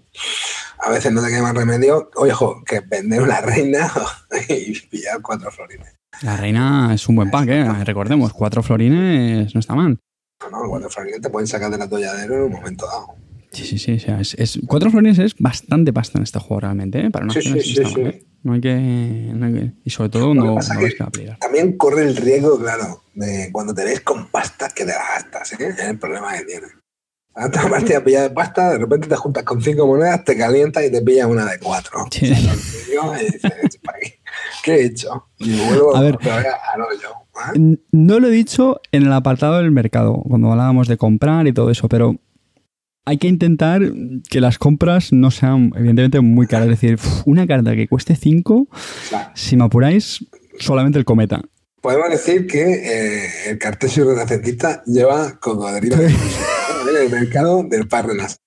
a 0.78 0.90
veces 0.90 1.10
no 1.10 1.22
te 1.22 1.28
queda 1.28 1.40
más 1.40 1.54
remedio, 1.54 2.10
ojo, 2.16 2.62
que 2.66 2.80
vender 2.80 3.22
una 3.22 3.40
reina 3.40 3.90
y 4.50 4.78
pillar 4.78 5.22
cuatro 5.22 5.50
florines. 5.50 5.94
La 6.20 6.36
reina 6.36 6.92
es 6.92 7.08
un 7.08 7.16
buen 7.16 7.30
pack, 7.30 7.48
¿eh? 7.48 7.84
Recordemos, 7.84 8.34
cuatro 8.34 8.62
florines 8.62 9.54
no 9.54 9.60
está 9.60 9.74
mal. 9.74 9.98
No, 10.42 10.62
no, 10.62 10.68
cuatro 10.68 10.90
florines 10.90 11.22
te 11.22 11.30
pueden 11.30 11.46
sacar 11.46 11.70
del 11.70 11.80
atolladero 11.80 12.34
en 12.34 12.42
un 12.42 12.52
momento 12.52 12.86
dado. 12.86 13.23
Sí, 13.54 13.78
sí, 13.78 13.98
sí. 13.98 14.06
es, 14.36 14.58
cuatro 14.66 14.90
florines 14.90 15.18
es 15.18 15.34
bastante 15.38 15.92
pasta 15.92 16.18
en 16.18 16.24
este 16.24 16.38
juego 16.38 16.60
realmente, 16.60 17.00
¿eh? 17.00 17.10
Para 17.10 17.24
una 17.24 17.34
sí, 17.34 17.42
sí, 17.42 17.62
sí, 17.62 18.00
¿eh? 18.00 18.26
no, 18.42 18.54
hay 18.54 18.60
que, 18.60 19.72
Y 19.84 19.90
sobre 19.90 20.10
todo 20.10 20.34
no, 20.34 20.56
no 20.56 20.60
que 20.60 21.02
aplicar. 21.02 21.38
También 21.38 21.76
corre 21.76 22.02
el 22.02 22.16
riesgo, 22.16 22.58
claro, 22.58 23.02
de 23.14 23.48
cuando 23.52 23.74
te 23.74 23.84
ves 23.84 24.00
con 24.00 24.28
pastas 24.28 24.72
que 24.74 24.84
te 24.84 24.92
gastas, 24.92 25.52
¿eh? 25.52 25.68
Es 25.68 25.78
el 25.78 25.98
problema 25.98 26.36
que 26.36 26.44
tienes. 26.44 26.70
Antes 27.36 27.64
de 27.64 27.68
partida 27.68 28.04
pilla 28.04 28.22
de 28.22 28.30
pasta, 28.30 28.70
de 28.70 28.78
repente 28.78 29.08
te 29.08 29.16
juntas 29.16 29.42
con 29.42 29.60
cinco 29.60 29.88
monedas, 29.88 30.24
te 30.24 30.36
calientas 30.36 30.84
y 30.84 30.92
te 30.92 31.02
pillas 31.02 31.26
una 31.26 31.44
de 31.44 31.58
cuatro. 31.58 32.06
Sí. 32.10 32.32
¿Qué 34.62 34.74
he 34.74 34.84
hecho? 34.84 35.26
Y 35.38 35.58
vuelvo 35.58 35.96
a 35.96 36.00
ver, 36.00 36.18
¿eh? 36.22 37.76
No 37.90 38.20
lo 38.20 38.28
he 38.28 38.30
dicho 38.30 38.80
en 38.92 39.02
el 39.04 39.12
apartado 39.12 39.58
del 39.58 39.72
mercado, 39.72 40.22
cuando 40.28 40.52
hablábamos 40.52 40.86
de 40.86 40.96
comprar 40.96 41.46
y 41.48 41.52
todo 41.52 41.70
eso, 41.70 41.88
pero 41.88 42.16
hay 43.06 43.18
que 43.18 43.28
intentar 43.28 43.82
que 44.30 44.40
las 44.40 44.58
compras 44.58 45.12
no 45.12 45.30
sean, 45.30 45.72
evidentemente, 45.76 46.20
muy 46.20 46.46
caras. 46.46 46.68
Es 46.68 46.80
decir, 46.80 46.98
una 47.26 47.46
carta 47.46 47.74
que 47.74 47.88
cueste 47.88 48.16
5, 48.16 48.68
si 49.34 49.56
me 49.56 49.64
apuráis, 49.64 50.24
solamente 50.58 50.98
el 50.98 51.04
cometa. 51.04 51.42
Podemos 51.80 52.08
decir 52.08 52.46
que 52.46 52.62
eh, 52.62 53.50
el 53.50 53.58
cartesio 53.58 54.08
renacentista 54.08 54.82
lleva 54.86 55.38
cocodrilo 55.38 55.96
en 55.96 56.96
el 56.98 57.10
mercado 57.10 57.62
del 57.62 57.86
par 57.88 58.06
renacentista. 58.06 58.42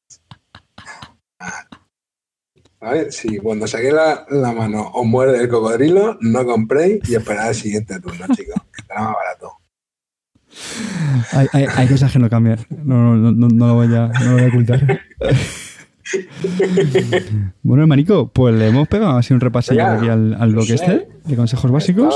A 2.80 2.92
ver, 2.92 3.12
si 3.12 3.38
cuando 3.38 3.68
saqué 3.68 3.92
la, 3.92 4.26
mano 4.30 4.92
os 4.94 5.06
muerde 5.06 5.40
el 5.40 5.50
cocodrilo, 5.50 6.18
no 6.22 6.46
compréis 6.46 7.08
y 7.10 7.16
esperad 7.16 7.50
el 7.50 7.56
siguiente 7.56 8.00
turno, 8.00 8.26
chicos, 8.36 8.62
que 8.74 8.82
estará 8.82 9.02
más 9.02 9.14
barato. 9.14 9.52
Hay, 11.32 11.88
cosas 11.88 12.12
que 12.12 12.20
no 12.20 12.30
cambian. 12.30 12.60
No, 12.84 13.16
no, 13.16 13.32
no, 13.32 13.48
no, 13.48 13.68
lo 13.68 13.74
voy 13.76 13.88
a, 13.88 14.08
no 14.08 14.26
lo 14.26 14.32
voy 14.34 14.44
a 14.44 14.48
ocultar. 14.48 15.02
bueno, 17.64 17.84
hermanico, 17.84 18.30
pues 18.30 18.56
le 18.56 18.68
hemos 18.68 18.88
pegado 18.88 19.18
así 19.18 19.34
un 19.34 19.42
repasillo 19.42 19.86
aquí 19.86 20.08
al, 20.08 20.36
al 20.40 20.52
bloque 20.54 20.76
este 20.76 21.08
de 21.28 21.36
consejos 21.36 21.70
básicos. 21.72 22.16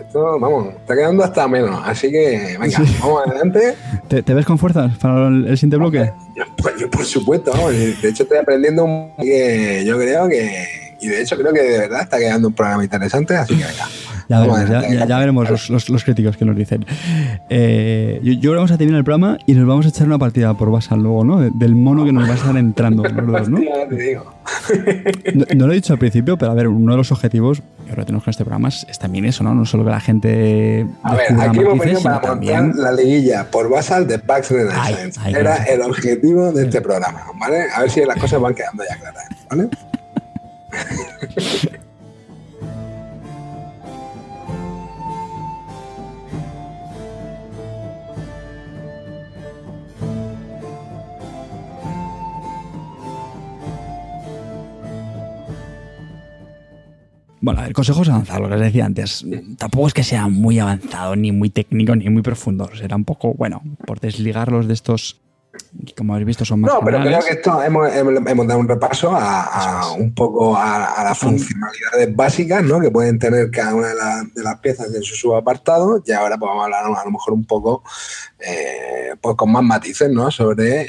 Esto, 0.00 0.38
vamos, 0.40 0.74
está 0.74 0.94
quedando 0.94 1.24
hasta 1.24 1.46
menos. 1.46 1.80
Así 1.84 2.10
que, 2.10 2.56
venga, 2.60 2.78
vamos 3.00 3.22
adelante. 3.26 3.74
¿Te, 4.08 4.34
ves 4.34 4.44
con 4.44 4.58
fuerzas 4.58 4.98
para 4.98 5.28
el, 5.28 5.56
siguiente 5.56 5.76
bloque? 5.76 6.12
Pues 6.56 6.76
yo, 6.78 6.90
por 6.90 7.04
supuesto, 7.04 7.52
vamos. 7.52 7.72
De 7.72 8.08
hecho, 8.08 8.24
estoy 8.24 8.38
aprendiendo 8.38 9.12
que 9.18 9.84
yo 9.86 9.96
creo 9.96 10.28
que. 10.28 10.96
Y 11.00 11.08
de 11.08 11.22
hecho, 11.22 11.36
creo 11.36 11.52
que 11.52 11.62
de 11.62 11.78
verdad 11.78 12.02
está 12.02 12.18
quedando 12.18 12.48
un 12.48 12.54
programa 12.54 12.82
interesante. 12.82 13.36
Así 13.36 13.56
que, 13.56 13.64
venga. 13.64 13.86
Ya 14.28 14.40
veremos, 14.40 14.68
ya, 15.08 15.18
veremos 15.18 15.70
los, 15.70 16.04
críticos 16.04 16.36
que 16.36 16.44
nos 16.44 16.54
dicen. 16.54 16.84
Eh, 17.48 18.20
yo, 18.22 18.38
creo 18.38 18.52
que 18.52 18.56
vamos 18.56 18.70
a 18.70 18.76
terminar 18.76 18.98
el 18.98 19.04
programa 19.04 19.38
y 19.46 19.54
nos 19.54 19.66
vamos 19.66 19.86
a 19.86 19.88
echar 19.88 20.06
una 20.06 20.18
partida 20.18 20.52
por 20.52 20.70
Basal 20.70 21.02
luego, 21.02 21.24
¿no? 21.24 21.38
Del 21.38 21.74
mono 21.74 22.04
que 22.04 22.12
nos 22.12 22.28
va 22.28 22.32
a 22.32 22.36
estar 22.36 22.54
entrando 22.56 23.04
los 23.04 23.12
¿no? 23.48 23.58
¿no? 23.58 25.66
lo 25.66 25.72
he 25.72 25.74
dicho 25.74 25.94
al 25.94 25.98
principio, 25.98 26.36
pero 26.36 26.52
a 26.52 26.54
ver, 26.54 26.68
uno 26.68 26.92
de 26.92 26.98
los 26.98 27.10
objetivos 27.10 27.62
que 27.84 27.90
ahora 27.90 28.04
tenemos 28.04 28.22
con 28.22 28.30
este 28.30 28.44
programa 28.44 28.68
es, 28.68 28.86
también 28.98 29.24
eso, 29.24 29.42
¿no? 29.42 29.54
No 29.54 29.64
solo 29.64 29.84
que 29.84 29.90
la 29.90 30.00
gente. 30.00 30.86
A 31.02 31.14
ver, 31.14 31.40
aquí 31.40 31.60
hemos 31.60 31.78
venido 31.78 32.02
para 32.02 32.20
también... 32.20 32.72
la 32.76 32.92
liguilla 32.92 33.50
por 33.50 33.70
Basal 33.70 34.06
de 34.06 34.18
Pax 34.18 34.50
Renaissance. 34.50 35.18
Era 35.26 35.64
el 35.64 35.80
objetivo 35.80 36.52
de 36.52 36.64
este 36.64 36.82
programa, 36.82 37.22
¿vale? 37.40 37.64
A 37.74 37.80
ver 37.80 37.90
si 37.90 38.04
las 38.04 38.18
cosas 38.18 38.42
van 38.42 38.54
quedando 38.54 38.84
ya 38.88 38.96
claras, 38.98 39.24
¿vale? 39.48 39.68
Bueno, 57.40 57.64
el 57.64 57.72
consejo 57.72 58.02
es 58.02 58.08
avanzado, 58.08 58.40
lo 58.40 58.48
que 58.48 58.56
les 58.56 58.64
decía 58.64 58.84
antes. 58.84 59.24
Tampoco 59.58 59.88
es 59.88 59.94
que 59.94 60.02
sea 60.02 60.28
muy 60.28 60.58
avanzado, 60.58 61.14
ni 61.16 61.32
muy 61.32 61.50
técnico, 61.50 61.94
ni 61.94 62.08
muy 62.08 62.22
profundo. 62.22 62.70
Será 62.74 62.96
un 62.96 63.04
poco, 63.04 63.34
bueno, 63.34 63.62
por 63.86 64.00
desligarlos 64.00 64.66
de 64.66 64.74
estos 64.74 65.20
como 65.96 66.14
habéis 66.14 66.26
visto 66.26 66.44
son 66.44 66.60
más 66.60 66.72
No, 66.72 66.80
pero 66.84 67.00
creo 67.00 67.20
que 67.20 67.30
esto 67.30 67.62
hemos, 67.62 67.92
hemos, 67.92 68.46
dado 68.46 68.60
un 68.60 68.68
repaso 68.68 69.10
a, 69.12 69.92
un 69.92 70.14
poco 70.14 70.56
a, 70.56 71.02
las 71.02 71.18
funcionalidades 71.18 72.14
básicas 72.14 72.62
¿no? 72.62 72.80
que 72.80 72.90
pueden 72.90 73.18
tener 73.18 73.50
cada 73.50 73.74
una 73.74 73.88
de, 73.88 74.42
las 74.42 74.60
piezas 74.60 74.94
en 74.94 75.02
su 75.02 75.14
subapartado 75.14 76.02
y 76.04 76.12
ahora 76.12 76.36
podemos 76.36 76.64
hablar 76.64 76.84
a 76.84 77.04
lo 77.04 77.10
mejor 77.10 77.32
un 77.32 77.44
poco 77.44 77.82
eh, 78.38 79.14
pues 79.20 79.36
con 79.36 79.50
más 79.50 79.62
matices 79.62 80.10
¿no? 80.10 80.30
sobre 80.30 80.82
eh, 80.82 80.88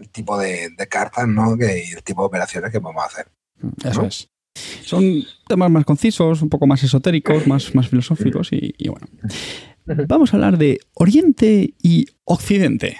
el 0.00 0.08
tipo 0.10 0.38
de, 0.38 0.74
cartas 0.88 1.28
¿no? 1.28 1.56
que, 1.56 1.84
y 1.84 1.92
el 1.92 2.02
tipo 2.02 2.22
de 2.22 2.26
operaciones 2.26 2.72
que 2.72 2.80
podemos 2.80 3.04
hacer. 3.04 3.28
Eso 3.84 4.04
es. 4.04 4.28
Son 4.82 5.24
temas 5.46 5.70
más 5.70 5.84
concisos, 5.84 6.42
un 6.42 6.48
poco 6.48 6.66
más 6.66 6.82
esotéricos, 6.82 7.46
más, 7.46 7.74
más 7.74 7.88
filosóficos 7.88 8.50
y, 8.52 8.88
bueno. 8.88 9.06
Vamos 10.06 10.32
a 10.32 10.36
hablar 10.36 10.58
de 10.58 10.80
Oriente 10.94 11.74
y 11.82 12.06
Occidente. 12.24 12.98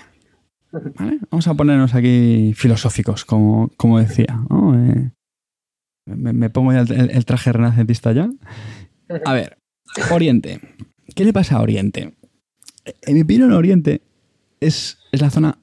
Vamos 1.31 1.47
a 1.47 1.55
ponernos 1.55 1.95
aquí 1.95 2.53
filosóficos, 2.55 3.25
como, 3.25 3.71
como 3.77 3.99
decía. 3.99 4.41
Eh, 4.75 5.11
me, 6.07 6.51
pongo 6.51 6.73
ya 6.73 6.81
el, 6.81 7.25
traje 7.25 7.53
renacentista 7.53 8.13
ya. 8.13 8.31
A 9.25 9.33
ver, 9.35 9.59
Oriente. 10.11 10.61
¿Qué 11.15 11.25
le 11.25 11.33
pasa 11.33 11.57
a 11.57 11.63
Oriente? 11.63 12.15
En 13.03 13.15
mi 13.15 13.23
opinión, 13.23 13.53
Oriente 13.53 14.03
es, 14.61 14.99
es 15.13 15.21
la 15.21 15.31
zona, 15.31 15.59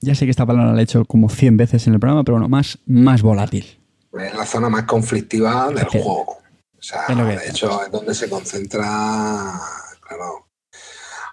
ya 0.00 0.14
sé 0.14 0.24
que 0.24 0.30
esta 0.30 0.46
palabra 0.46 0.72
la 0.72 0.80
he 0.80 0.84
hecho 0.84 1.04
como 1.04 1.28
100 1.28 1.56
veces 1.56 1.86
en 1.86 1.94
el 1.94 2.00
programa, 2.00 2.22
pero 2.22 2.36
bueno, 2.36 2.48
más, 2.48 2.78
más 2.86 3.22
volátil 3.22 3.79
es 4.18 4.34
la 4.34 4.46
zona 4.46 4.68
más 4.68 4.84
conflictiva 4.84 5.68
del 5.70 5.84
juego. 5.84 6.38
O 6.80 6.82
sea, 6.82 7.06
de 7.14 7.48
hecho, 7.48 7.84
es 7.84 7.90
donde 7.90 8.14
se 8.14 8.28
concentra, 8.28 8.82
claro. 10.00 10.46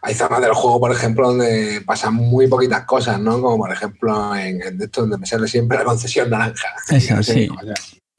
Hay 0.02 0.14
zonas 0.14 0.42
del 0.42 0.54
juego, 0.54 0.80
por 0.80 0.92
ejemplo, 0.92 1.30
donde 1.30 1.82
pasan 1.86 2.14
muy 2.14 2.48
poquitas 2.48 2.86
cosas, 2.86 3.20
¿no? 3.20 3.42
Como 3.42 3.58
por 3.58 3.72
ejemplo 3.72 4.36
en, 4.36 4.62
esto 4.82 5.02
donde 5.02 5.18
me 5.18 5.26
sale 5.26 5.48
siempre 5.48 5.78
la 5.78 5.86
concesión 5.86 6.30
naranja. 6.30 6.68
Eso, 6.90 7.24
sí. 7.24 7.50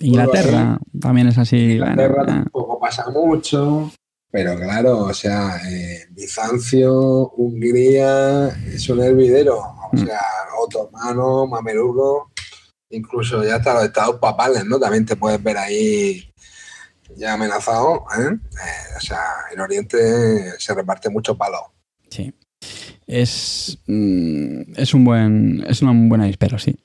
Inglaterra 0.01 0.78
también 1.01 1.28
es 1.28 1.39
así. 1.39 1.72
Inglaterra 1.72 2.26
tampoco 2.26 2.80
pasa 2.80 3.10
mucho. 3.10 3.93
Pero 4.30 4.56
claro, 4.56 5.05
o 5.05 5.14
sea, 5.14 5.56
eh, 5.70 6.06
Bizancio, 6.10 7.30
Hungría, 7.30 8.48
es 8.66 8.89
un 8.89 9.01
hervidero. 9.01 9.59
O 9.59 9.90
mm. 9.93 10.05
sea, 10.05 10.20
otomano, 10.60 11.47
mameluco 11.47 12.30
incluso 12.90 13.44
ya 13.44 13.56
hasta 13.56 13.74
los 13.74 13.85
estados 13.85 14.16
papales, 14.16 14.65
¿no? 14.65 14.78
También 14.78 15.06
te 15.06 15.16
puedes 15.16 15.43
ver 15.43 15.59
ahí 15.59 16.32
ya 17.16 17.35
amenazado, 17.35 18.05
¿eh? 18.19 18.31
¿eh? 18.32 18.97
o 18.97 19.01
sea, 19.01 19.20
en 19.52 19.60
Oriente 19.60 20.59
se 20.59 20.74
reparte 20.74 21.09
mucho 21.09 21.36
palo. 21.36 21.73
Sí. 22.10 22.32
Es, 23.06 23.78
mm, 23.86 24.73
es 24.77 24.93
un 24.93 25.05
buen 25.05 25.65
es 25.66 25.81
una 25.82 25.93
buena 25.94 26.27
dispero, 26.27 26.59
sí. 26.59 26.77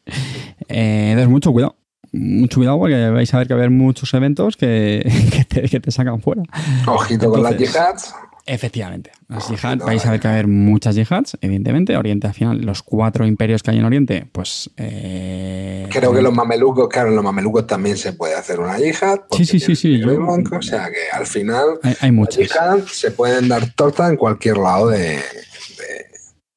Eh, 0.69 1.25
mucho 1.27 1.51
cuidado. 1.51 1.75
Mucho 2.11 2.59
cuidado 2.59 2.77
porque 2.77 3.09
vais 3.09 3.34
a 3.34 3.38
ver 3.39 3.47
que 3.47 3.53
va 3.53 3.59
a 3.59 3.63
haber 3.63 3.71
muchos 3.71 4.13
eventos 4.13 4.55
que, 4.55 5.03
que, 5.49 5.80
te, 5.80 5.91
sacan 5.91 6.21
fuera. 6.21 6.43
Ojito 6.88 7.30
con 7.30 7.43
las 7.43 7.57
yihads. 7.57 8.13
Efectivamente. 8.45 9.11
Las 9.30 9.49
yihad, 9.49 9.78
vais 9.78 10.06
a 10.06 10.11
ver 10.11 10.20
que 10.20 10.28
va 10.28 10.34
a 10.34 10.38
haber 10.38 10.48
muchas 10.48 10.95
yihads, 10.95 11.38
evidentemente. 11.40 11.95
Oriente, 11.95 12.28
al 12.28 12.34
final, 12.34 12.61
los 12.61 12.84
cuatro 12.84 13.26
imperios 13.26 13.64
que 13.64 13.72
hay 13.72 13.78
en 13.78 13.86
Oriente, 13.86 14.28
pues. 14.30 14.70
Eh, 14.76 15.88
Creo 15.90 16.14
que 16.14 16.22
los 16.22 16.34
mamelucos, 16.34 16.90
claro, 16.90 17.10
en 17.10 17.15
los 17.15 17.24
mamelucos 17.24 17.65
también 17.65 17.95
se 17.95 18.14
puede 18.14 18.36
hacer 18.36 18.60
una 18.60 18.78
yihad. 18.78 19.22
Sí, 19.32 19.45
sí, 19.45 19.60
sí, 19.60 19.76
sí. 19.76 20.02
o 20.03 20.61
sea 20.61 20.90
que 20.90 21.10
al 21.14 21.26
final. 21.26 21.80
Hay, 22.02 22.11
muchas. 22.11 22.49
se 22.91 23.11
pueden 23.11 23.48
dar 23.48 23.72
torta 23.72 24.10
en 24.10 24.18
cualquier 24.18 24.57
lado 24.57 24.90
de, 24.90 25.20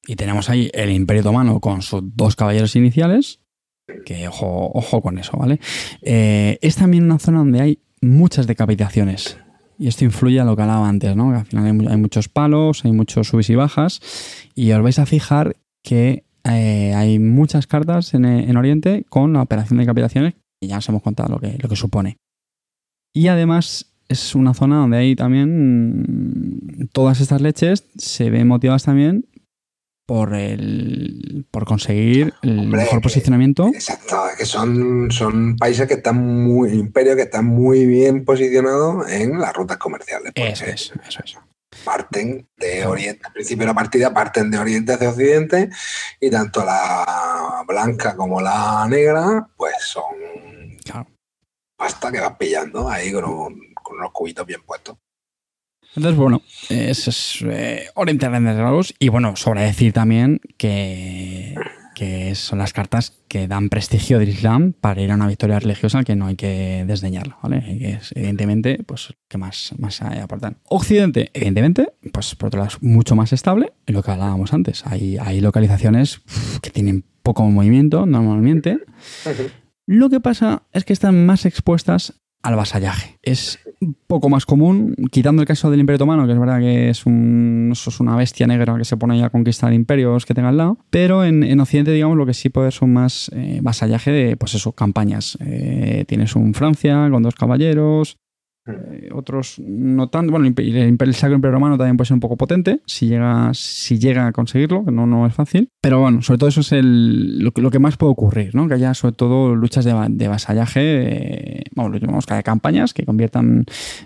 Y 0.09 0.17
tenemos 0.17 0.51
ahí 0.51 0.71
el 0.75 0.91
Imperio 0.91 1.21
Otomano 1.21 1.61
con 1.61 1.83
sus 1.83 2.03
dos 2.17 2.35
caballeros 2.35 2.75
iniciales. 2.75 3.41
Que 4.05 4.27
ojo, 4.27 4.73
ojo 4.75 5.01
con 5.01 5.19
eso, 5.19 5.37
¿vale? 5.37 5.61
Eh, 6.03 6.59
es 6.61 6.75
también 6.75 7.05
una 7.05 7.21
zona 7.21 7.39
donde 7.39 7.61
hay 7.61 7.81
muchas 8.01 8.49
decapitaciones. 8.49 9.39
Y 9.78 9.89
esto 9.89 10.05
influye 10.05 10.40
a 10.40 10.44
lo 10.44 10.57
que 10.57 10.62
hablaba 10.62 10.89
antes, 10.89 11.15
¿no? 11.16 11.31
Que 11.31 11.36
al 11.39 11.47
final 11.47 11.89
hay, 11.89 11.97
muchos 11.97 12.28
palos, 12.28 12.85
hay 12.85 12.93
muchos 12.93 13.28
subes 13.28 13.51
y 13.51 13.55
bajas. 13.55 14.01
Y 14.55 14.73
os 14.73 14.82
vais 14.82 14.98
a 14.98 15.07
fijar 15.07 15.57
que 15.82 16.24
eh, 16.44 16.94
hay 16.94 17.19
muchas 17.19 17.66
cartas 17.66 18.15
en, 18.15 18.57
Oriente 18.57 19.05
con 19.09 19.32
la 19.32 19.43
operación 19.43 19.78
de 19.78 19.82
decapitaciones, 19.82 20.35
y 20.61 20.69
ya 20.69 20.78
os 20.78 20.89
hemos 20.89 21.03
contado 21.03 21.28
lo 21.35 21.40
que, 21.40 21.59
lo 21.61 21.69
que 21.69 21.77
supone. 21.77 22.16
Y 23.12 23.28
además 23.28 23.93
es 24.09 24.35
una 24.35 24.55
zona 24.55 24.77
donde 24.77 24.98
hay 24.98 25.16
también 25.16 26.89
todas 26.93 27.20
estas 27.20 27.40
leches 27.40 27.85
se 27.97 28.31
ven 28.31 28.47
motivadas 28.47 28.85
también 28.85 29.27
por 30.07 30.35
el 30.35 31.47
por 31.51 31.65
conseguir 31.65 32.33
el 32.43 32.69
mejor 32.69 33.03
posicionamiento. 33.03 33.69
Exacto, 33.69 34.23
que 34.39 34.47
son, 34.47 35.11
son 35.11 35.57
países 35.57 35.89
que 35.89 35.95
están 35.95 36.16
muy, 36.16 36.70
imperios 36.73 37.16
que 37.16 37.23
están 37.23 37.45
muy 37.45 37.85
bien 37.85 38.24
posicionados 38.24 39.11
en 39.11 39.39
las 39.41 39.53
rutas 39.53 39.77
comerciales. 39.78 40.33
Eso 40.35 40.65
es, 40.65 40.93
eso 41.07 41.20
es. 41.24 41.37
Parten 41.85 42.49
de 42.57 42.87
Oriente, 42.87 43.27
al 43.27 43.33
principio 43.33 43.62
de 43.62 43.66
la 43.66 43.74
partida 43.74 44.15
parten 44.15 44.51
de 44.51 44.59
Oriente 44.59 44.93
hacia 44.93 45.11
Occidente 45.11 45.69
y 46.20 46.31
tanto 46.31 46.65
la 46.65 47.65
blanca 47.66 48.16
como 48.16 48.41
la 48.41 48.87
negra 48.89 49.49
pues 49.57 49.74
son 49.81 50.15
claro. 50.85 51.09
pasta 51.77 52.11
que 52.12 52.20
vas 52.20 52.37
pillando 52.39 52.89
ahí 52.89 53.12
con, 53.12 53.23
con 53.83 53.99
unos 53.99 54.12
cubitos 54.12 54.47
bien 54.47 54.62
puestos. 54.62 54.97
Entonces, 55.97 56.18
bueno, 56.18 56.43
eso 56.68 57.10
es 57.10 57.43
eh, 57.48 57.86
Y 58.98 59.09
bueno, 59.09 59.35
sobra 59.36 59.62
decir 59.62 59.93
también 59.94 60.40
que, 60.59 61.55
que 61.94 62.35
son 62.35 62.59
las 62.59 62.74
cartas 62.74 63.23
que 63.28 63.48
dan 63.48 63.70
prestigio 63.70 64.18
del 64.18 64.28
Islam 64.28 64.74
para 64.74 65.01
ir 65.01 65.10
a 65.10 65.14
una 65.14 65.27
victoria 65.27 65.59
religiosa 65.59 66.05
que 66.05 66.14
no 66.14 66.27
hay 66.27 66.36
que 66.36 66.85
desdeñarlo, 66.86 67.39
¿vale? 67.43 67.64
Y 67.66 67.86
es, 67.86 68.12
evidentemente, 68.14 68.78
pues, 68.85 69.14
que 69.27 69.39
más, 69.39 69.73
más 69.78 70.02
aportan. 70.02 70.59
Occidente, 70.68 71.31
evidentemente, 71.32 71.94
pues 72.12 72.35
por 72.35 72.48
otro 72.48 72.59
lado 72.59 72.77
es 72.77 72.82
mucho 72.82 73.16
más 73.16 73.32
estable, 73.32 73.73
y 73.86 73.93
lo 73.93 74.02
que 74.02 74.10
hablábamos 74.10 74.52
antes. 74.52 74.86
Hay, 74.86 75.16
hay 75.16 75.40
localizaciones 75.40 76.20
que 76.60 76.68
tienen 76.68 77.05
poco 77.23 77.43
movimiento 77.44 78.05
normalmente. 78.05 78.78
Lo 79.86 80.10
que 80.10 80.20
pasa 80.20 80.64
es 80.73 80.85
que 80.85 80.93
están 80.93 81.24
más 81.24 81.47
expuestas 81.47 82.20
al 82.43 82.57
vasallaje. 82.57 83.19
Es 83.23 83.59
un 83.81 83.97
poco 84.07 84.29
más 84.29 84.47
común, 84.47 84.95
quitando 85.11 85.43
el 85.43 85.49
caso 85.49 85.71
del 85.71 85.81
Imperio 85.81 85.97
Otomano, 85.97 86.27
que 86.27 86.33
es 86.33 86.39
verdad 86.39 86.61
que 86.61 86.91
es, 86.91 87.07
un, 87.07 87.71
es 87.73 88.01
una 88.01 88.17
bestia 88.17 88.47
negra 88.47 88.77
que 88.79 88.85
se 88.85 88.97
pone 88.97 89.23
a 89.23 89.31
conquistar 89.31 89.73
imperios 89.73 90.25
que 90.25 90.35
tenga 90.35 90.49
al 90.49 90.57
lado, 90.57 90.79
pero 90.91 91.25
en, 91.25 91.61
Occidente, 91.61 91.91
digamos, 91.91 92.17
lo 92.17 92.27
que 92.27 92.35
sí 92.35 92.49
puede 92.49 92.71
ser 92.71 92.89
más 92.89 93.31
eh, 93.35 93.61
vasallaje 93.63 94.11
de, 94.11 94.37
pues 94.37 94.55
eso, 94.55 94.73
campañas. 94.73 95.37
Eh, 95.41 96.05
tienes 96.07 96.37
un 96.37 96.55
Francia 96.55 97.09
con 97.11 97.23
dos 97.23 97.35
caballeros, 97.35 98.17
Eh, 98.66 99.10
otros 99.12 99.59
no 99.59 100.09
tanto. 100.09 100.32
Bueno, 100.32 100.47
el, 100.47 100.97
el 100.98 101.14
Sacro 101.14 101.36
Imperio 101.36 101.55
Romano 101.55 101.78
también 101.78 101.97
puede 101.97 102.09
ser 102.09 102.14
un 102.14 102.20
poco 102.20 102.36
potente 102.36 102.80
si 102.86 103.06
llega, 103.06 103.51
si 103.55 103.98
llega 103.98 104.26
a 104.26 104.32
conseguirlo, 104.32 104.84
que 104.84 104.90
no, 104.90 105.06
no 105.06 105.26
es 105.26 105.34
fácil. 105.34 105.70
Pero 105.80 106.01
bueno, 106.01 106.22
sobre 106.22 106.38
todo 106.38 106.48
eso 106.48 106.60
es 106.60 106.72
el, 106.72 107.38
lo, 107.38 107.52
que 107.52 107.78
más 107.78 107.97
puede 107.97 108.12
ocurrir, 108.12 108.55
¿no? 108.55 108.66
Que 108.68 108.74
haya 108.74 108.94
sobre 108.94 109.14
todo 109.14 109.55
luchas 109.55 109.84
de, 109.84 109.94
de 110.10 110.28
vasallaje, 110.28 110.80
eh, 110.82 111.64
vamos, 111.74 112.26
que 112.26 112.34
haya 112.34 112.43
campañas 112.43 112.93
que 112.93 113.05
conviertan 113.05 113.64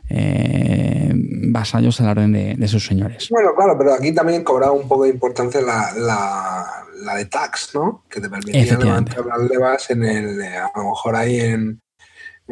eh, 0.09 1.13
vasallos 1.49 2.01
a 2.01 2.05
la 2.05 2.11
orden 2.11 2.33
de, 2.33 2.69
sus 2.69 2.87
señores. 2.87 3.29
Bueno, 3.31 3.51
claro, 3.57 3.77
pero 3.79 3.95
aquí 3.95 4.15
también 4.15 4.45
cobraba 4.45 4.73
un 4.73 4.87
poco 4.87 5.05
de 5.05 5.11
importancia 5.11 5.61
la, 5.61 5.93
la, 5.97 6.67
la 7.03 7.15
de 7.17 7.25
tax, 7.25 7.73
¿no? 7.75 8.05
Que 8.09 8.21
te 8.21 8.29
permitía 8.29 8.79
levantar 8.79 9.25
las 9.25 9.51
levas 9.51 9.91
en 9.91 10.05
el, 10.05 10.43
a 10.43 10.71
lo 10.77 10.91
mejor 10.91 11.17
ahí 11.17 11.41
en 11.41 11.81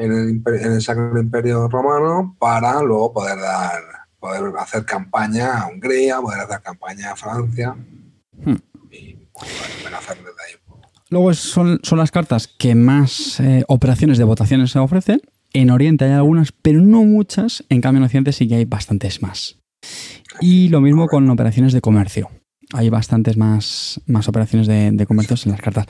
en 0.01 0.43
el, 0.45 0.83
Sacro 0.83 1.20
Imperio 1.20 1.69
Romano 1.69 2.37
para 2.39 2.83
luego 2.83 3.12
poder 3.12 3.39
dar 3.39 3.73
poder 4.19 4.53
hacer 4.59 4.85
campaña 4.85 5.59
a 5.59 5.69
Hungría, 5.69 6.20
poder 6.20 6.41
hacer 6.41 6.61
campaña 6.61 7.12
a 7.12 7.16
Francia 7.16 7.77
hmm. 8.35 8.57
y 8.91 9.16
hacer 9.97 10.16
desde 10.16 10.43
ahí. 10.47 10.55
Luego 11.11 11.33
son, 11.35 11.81
son 11.83 11.99
las 11.99 12.11
cartas 12.11 12.49
que 12.49 12.75
más 12.75 13.41
eh, 13.41 13.65
operaciones 13.69 14.19
de 14.19 14.25
votaciones 14.25 14.70
se 14.73 14.79
ofrecen. 14.79 15.23
En 15.53 15.70
Oriente 15.70 16.05
hay 16.05 16.12
algunas, 16.12 16.53
pero 16.53 16.83
no 16.83 17.05
muchas. 17.05 17.65
En 17.70 17.81
cambio, 17.81 17.99
en 17.99 18.05
Occidente 18.05 18.33
sí 18.33 18.47
que 18.47 18.57
hay 18.57 18.65
bastantes 18.66 19.23
más. 19.23 19.57
Y 20.41 20.69
lo 20.69 20.81
mismo 20.81 21.07
con 21.07 21.29
operaciones 21.31 21.73
de 21.73 21.81
comercio. 21.81 22.31
Hay 22.75 22.91
bastantes 22.91 23.39
más, 23.39 24.01
más 24.07 24.29
operaciones 24.29 24.66
de, 24.66 24.91
de 24.93 25.07
comercios 25.07 25.47
en 25.47 25.53
las 25.53 25.62
cartas. 25.62 25.87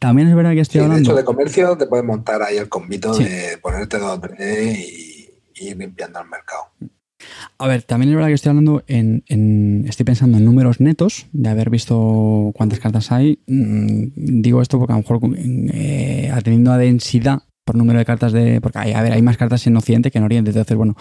También 0.00 0.28
es 0.28 0.34
verdad 0.34 0.52
que 0.52 0.60
estoy 0.60 0.80
hablando. 0.80 0.96
De 0.96 1.02
hecho, 1.02 1.14
de 1.14 1.24
comercio 1.24 1.76
te 1.76 1.86
puedes 1.86 2.06
montar 2.06 2.42
ahí 2.42 2.56
el 2.56 2.70
convito 2.70 3.14
de 3.14 3.58
ponerte 3.60 3.98
dos 3.98 4.18
tres 4.22 4.78
y, 4.78 5.28
ir 5.56 5.76
limpiando 5.76 6.20
el 6.20 6.28
mercado. 6.28 6.62
A 7.58 7.68
ver, 7.68 7.82
también 7.82 8.08
es 8.08 8.14
verdad 8.16 8.28
que 8.28 8.34
estoy 8.34 8.48
hablando 8.48 8.82
en, 8.86 9.84
Estoy 9.86 10.04
pensando 10.04 10.38
en 10.38 10.46
números 10.46 10.80
netos, 10.80 11.26
de 11.32 11.50
haber 11.50 11.68
visto 11.68 12.50
cuántas 12.54 12.80
cartas 12.80 13.12
hay. 13.12 13.40
Mm, 13.46 14.40
digo 14.40 14.62
esto 14.62 14.78
porque 14.78 14.94
a 14.94 14.96
lo 14.96 15.02
mejor 15.02 15.20
eh, 15.36 16.30
atendiendo 16.32 16.72
a 16.72 16.78
densidad 16.78 17.42
por 17.66 17.76
número 17.76 17.98
de 17.98 18.06
cartas 18.06 18.32
de. 18.32 18.62
Porque 18.62 18.78
hay, 18.78 18.92
a 18.94 19.02
ver, 19.02 19.12
hay 19.12 19.20
más 19.20 19.36
cartas 19.36 19.66
en 19.66 19.76
Occidente 19.76 20.10
que 20.10 20.16
en 20.16 20.24
Oriente. 20.24 20.50
Entonces, 20.50 20.78
bueno, 20.78 20.96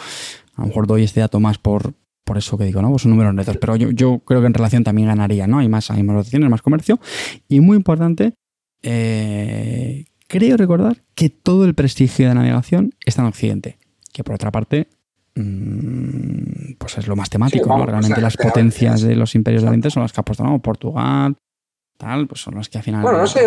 a 0.56 0.62
lo 0.64 0.68
mejor 0.68 0.88
doy 0.88 1.04
este 1.04 1.22
dato 1.22 1.40
más 1.40 1.58
por, 1.58 1.94
por 2.26 2.38
eso 2.38 2.58
que 2.58 2.66
digo, 2.66 2.82
¿no? 2.82 2.90
Pues 2.90 3.04
son 3.04 3.12
números 3.12 3.34
netos. 3.34 3.56
Pero 3.56 3.78
yo, 3.78 3.92
yo 3.92 4.20
creo 4.26 4.42
que 4.42 4.48
en 4.48 4.54
relación 4.54 4.84
también 4.84 5.08
ganaría, 5.08 5.48
¿no? 5.48 5.60
Hay 5.60 5.70
más, 5.70 5.90
hay 5.90 6.04
más 6.04 6.28
opciones, 6.28 6.50
más 6.50 6.62
comercio. 6.62 7.00
Y 7.48 7.62
muy 7.62 7.78
importante, 7.78 8.34
eh, 8.84 10.06
creo 10.28 10.58
recordar 10.58 11.04
que 11.16 11.30
todo 11.30 11.66
el 11.66 11.76
prestigio 11.76 12.28
de 12.28 12.36
navegación 12.36 12.94
está 13.06 13.22
en 13.22 13.28
Occidente, 13.28 13.78
que 14.14 14.24
por 14.24 14.36
otra 14.36 14.52
parte 14.52 14.88
mm, 15.36 16.74
pues 16.78 16.98
es 16.98 17.08
lo 17.08 17.16
más 17.16 17.30
temático, 17.30 17.86
Realmente 17.86 18.22
las 18.22 18.38
potencias 18.38 19.02
de 19.02 19.16
los 19.16 19.36
imperios 19.36 19.64
de 19.64 19.70
Oriente 19.70 19.90
son 19.90 20.04
las 20.04 20.14
que 20.14 20.22
ha 20.22 20.24
puesto, 20.24 20.44
¿no? 20.44 20.60
Portugal, 20.60 21.36
tal, 21.98 22.28
pues 22.28 22.42
son 22.42 22.56
las 22.56 22.70
que 22.70 22.78
al 22.78 22.84
final... 22.84 23.02
Bueno, 23.02 23.20
no 23.20 23.28
sé, 23.28 23.42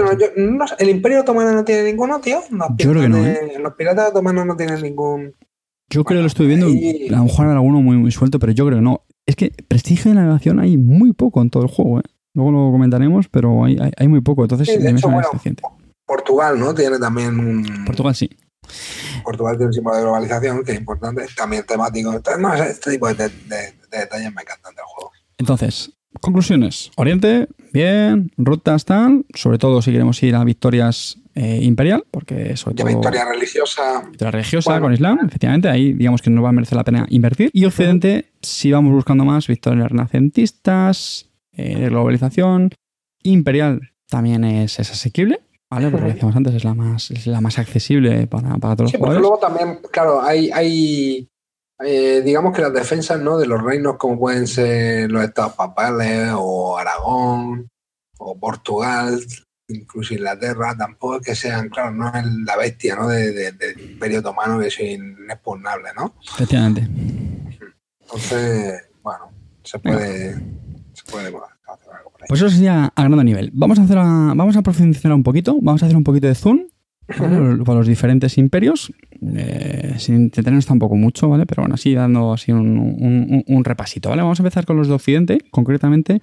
el 0.78 0.88
imperio 0.88 1.20
otomano 1.20 1.52
no 1.52 1.64
tiene 1.64 1.84
ninguno, 1.84 2.20
tío. 2.20 2.40
yo 2.76 2.90
creo 2.90 3.02
que 3.02 3.08
no, 3.08 3.26
¿eh? 3.26 3.54
Los 3.60 3.74
piratas 3.74 4.10
otomanos 4.10 4.46
no 4.46 4.56
tienen 4.56 4.82
ningún... 4.82 5.34
Yo 5.88 6.04
creo 6.04 6.18
que 6.18 6.22
lo 6.22 6.26
estoy 6.26 6.46
viendo, 6.46 6.66
a 6.66 7.18
lo 7.18 7.24
mejor 7.24 7.48
alguno 7.48 7.82
muy, 7.82 7.96
muy 7.96 8.10
suelto, 8.12 8.38
pero 8.38 8.52
yo 8.52 8.64
creo 8.64 8.78
que 8.78 8.84
no. 8.84 9.02
Es 9.26 9.36
que 9.36 9.52
prestigio 9.68 10.10
de 10.10 10.14
navegación 10.14 10.58
hay 10.58 10.78
muy 10.78 11.12
poco 11.12 11.42
en 11.42 11.50
todo 11.50 11.64
el 11.64 11.68
juego, 11.68 12.00
¿eh? 12.00 12.04
Luego 12.34 12.50
lo 12.50 12.72
comentaremos, 12.72 13.28
pero 13.28 13.64
hay, 13.64 13.76
hay, 13.96 14.08
muy 14.08 14.20
poco, 14.20 14.42
entonces 14.42 14.68
sí, 14.68 14.78
de 14.78 14.90
hecho, 14.90 15.10
bueno, 15.10 15.28
Portugal, 16.06 16.58
¿no? 16.58 16.74
Tiene 16.74 16.98
también 16.98 17.38
un... 17.38 17.84
Portugal 17.84 18.14
sí. 18.14 18.30
Portugal 19.22 19.56
tiene 19.56 19.68
un 19.68 19.72
símbolo 19.72 19.96
de 19.96 20.02
globalización 20.02 20.64
que 20.64 20.72
es 20.72 20.78
importante, 20.78 21.26
también 21.36 21.64
temático. 21.64 22.12
No, 22.38 22.54
este 22.54 22.92
tipo 22.92 23.12
de, 23.12 23.30
detalles 23.90 24.34
me 24.34 24.42
encantan 24.42 24.74
del 24.74 24.84
juego. 24.84 25.10
Entonces, 25.38 25.92
conclusiones. 26.20 26.90
Oriente, 26.96 27.48
bien, 27.72 28.30
rutas 28.36 28.84
tal, 28.84 29.24
sobre 29.34 29.58
todo 29.58 29.82
si 29.82 29.92
queremos 29.92 30.22
ir 30.22 30.34
a 30.34 30.44
victorias 30.44 31.18
eh, 31.34 31.60
imperial, 31.62 32.04
porque 32.10 32.56
sobre 32.56 32.76
todo... 32.76 32.88
Victoria 32.88 33.24
religiosa. 33.24 34.02
Victoria 34.08 34.30
religiosa 34.32 34.80
con 34.80 34.92
Islam, 34.92 35.20
efectivamente, 35.26 35.68
ahí 35.68 35.92
digamos 35.92 36.22
que 36.22 36.30
nos 36.30 36.44
va 36.44 36.50
a 36.50 36.52
merecer 36.52 36.76
la 36.76 36.84
pena 36.84 37.06
invertir. 37.08 37.50
Y 37.52 37.64
Occidente, 37.64 38.30
si 38.42 38.70
vamos 38.72 38.92
buscando 38.92 39.24
más 39.24 39.46
victorias 39.46 39.90
renacentistas, 39.90 41.31
eh, 41.56 41.76
de 41.78 41.88
globalización. 41.88 42.70
Imperial 43.22 43.92
también 44.08 44.44
es, 44.44 44.78
asequible, 44.80 45.40
¿vale? 45.70 45.90
Porque 45.90 46.08
decíamos 46.08 46.36
antes, 46.36 46.54
es 46.54 46.64
la 46.64 46.74
más, 46.74 47.10
es 47.10 47.26
la 47.26 47.40
más 47.40 47.58
accesible 47.58 48.26
para, 48.26 48.56
para 48.58 48.76
todos 48.76 48.92
los 48.92 48.98
jugadores. 48.98 49.20
luego 49.20 49.38
también, 49.38 49.78
claro, 49.90 50.20
hay, 50.22 50.50
hay 50.50 51.28
eh, 51.84 52.22
digamos 52.24 52.54
que 52.54 52.62
las 52.62 52.72
defensas 52.72 53.20
¿no? 53.20 53.38
de 53.38 53.46
los 53.46 53.62
reinos 53.62 53.96
como 53.96 54.18
pueden 54.18 54.46
ser 54.46 55.10
los 55.10 55.24
estados 55.24 55.54
papales 55.54 56.30
o 56.36 56.78
Aragón 56.78 57.68
o 58.18 58.38
Portugal, 58.38 59.20
incluso 59.68 60.14
Inglaterra, 60.14 60.76
tampoco 60.76 61.16
es 61.16 61.26
que 61.26 61.34
sean, 61.34 61.68
claro, 61.70 61.90
no 61.92 62.08
es 62.14 62.24
la 62.46 62.56
bestia 62.56 62.94
¿no? 62.94 63.08
del 63.08 63.56
Imperio 63.80 64.20
Otomano 64.20 64.60
que 64.60 64.68
es 64.68 64.78
inexpugnable, 64.78 65.88
¿no? 65.96 66.14
Efectivamente. 66.34 66.88
Entonces, 68.00 68.84
bueno, 69.02 69.32
se 69.64 69.78
puede 69.80 70.40
pues 72.28 72.40
eso 72.40 72.50
sería 72.50 72.92
a 72.94 73.08
gran 73.08 73.24
nivel. 73.24 73.50
Vamos 73.52 73.78
a 73.78 73.82
hacer 73.82 73.96
vamos 73.96 74.56
a 74.56 74.62
profundizar 74.62 75.12
un 75.12 75.22
poquito, 75.22 75.58
vamos 75.60 75.82
a 75.82 75.86
hacer 75.86 75.96
un 75.96 76.04
poquito 76.04 76.26
de 76.26 76.34
zoom 76.34 76.60
para 77.06 77.78
los 77.78 77.86
diferentes 77.86 78.38
imperios, 78.38 78.92
eh, 79.34 79.94
sin 79.98 80.28
detenernos 80.28 80.66
tampoco 80.66 80.96
mucho, 80.96 81.28
¿vale? 81.28 81.46
Pero 81.46 81.62
bueno, 81.62 81.74
así 81.74 81.94
dando 81.94 82.32
así 82.32 82.52
un, 82.52 83.62
repasito, 83.64 84.08
¿vale? 84.08 84.22
Vamos 84.22 84.40
a 84.40 84.42
empezar 84.42 84.64
con 84.64 84.76
los 84.76 84.88
de 84.88 84.94
Occidente, 84.94 85.38
concretamente 85.50 86.20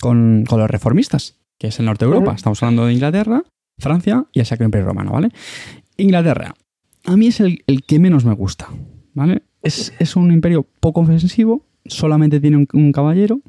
con, 0.00 0.44
los 0.48 0.70
reformistas, 0.70 1.36
que 1.58 1.68
es 1.68 1.78
el 1.78 1.86
norte 1.86 2.04
de 2.04 2.12
Europa. 2.12 2.34
Estamos 2.34 2.62
hablando 2.62 2.86
de 2.86 2.94
Inglaterra, 2.94 3.42
Francia 3.78 4.26
y 4.32 4.40
el 4.40 4.46
Sacro 4.46 4.64
Imperio 4.64 4.86
Romano, 4.86 5.12
¿vale? 5.12 5.28
Inglaterra, 5.96 6.54
a 7.04 7.16
mí 7.16 7.26
es 7.26 7.40
el, 7.40 7.62
que 7.86 7.98
menos 7.98 8.24
me 8.24 8.34
gusta, 8.34 8.68
¿vale? 9.12 9.42
Es, 9.62 9.92
es 9.98 10.16
un 10.16 10.32
imperio 10.32 10.66
poco 10.80 11.00
ofensivo, 11.00 11.64
solamente 11.86 12.40
tiene 12.40 12.66
un, 12.72 12.92
caballero, 12.92 13.40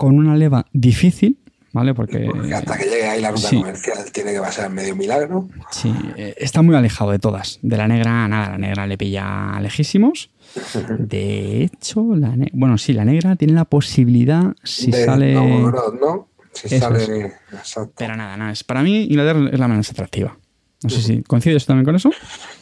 con 0.00 0.16
una 0.16 0.34
leva 0.34 0.64
difícil, 0.72 1.36
¿vale? 1.74 1.92
Porque, 1.92 2.26
hasta 2.54 2.78
que 2.78 2.84
llegue 2.84 3.06
ahí 3.06 3.20
la 3.20 3.32
ruta 3.32 3.50
comercial 3.50 3.98
tiene 4.10 4.32
que 4.32 4.40
pasar 4.40 4.70
medio 4.70 4.96
milagro. 4.96 5.46
Sí, 5.70 5.94
eh, 6.16 6.34
está 6.38 6.62
muy 6.62 6.74
alejado 6.74 7.10
de 7.10 7.18
todas. 7.18 7.58
De 7.60 7.76
la 7.76 7.86
negra, 7.86 8.26
nada, 8.26 8.52
la 8.52 8.56
negra 8.56 8.86
le 8.86 8.96
pilla 8.96 9.60
lejísimos. 9.60 10.30
De 10.98 11.64
hecho, 11.64 12.16
la 12.16 12.34
bueno, 12.54 12.78
sí, 12.78 12.94
la 12.94 13.04
negra 13.04 13.36
tiene 13.36 13.52
la 13.52 13.66
posibilidad, 13.66 14.54
si 14.64 14.90
sale... 14.90 15.34
¿no? 15.34 16.28
Si 16.54 16.78
sale... 16.78 17.34
Pero 17.94 18.16
nada, 18.16 18.38
nada. 18.38 18.52
Es, 18.52 18.64
para 18.64 18.82
mí, 18.82 19.02
Inglaterra 19.02 19.50
es 19.52 19.60
la 19.60 19.68
menos 19.68 19.90
atractiva. 19.90 20.38
No 20.82 20.88
sé 20.88 21.02
si 21.02 21.22
coincides 21.22 21.66
también 21.66 21.84
con 21.84 21.94
eso. 21.94 22.10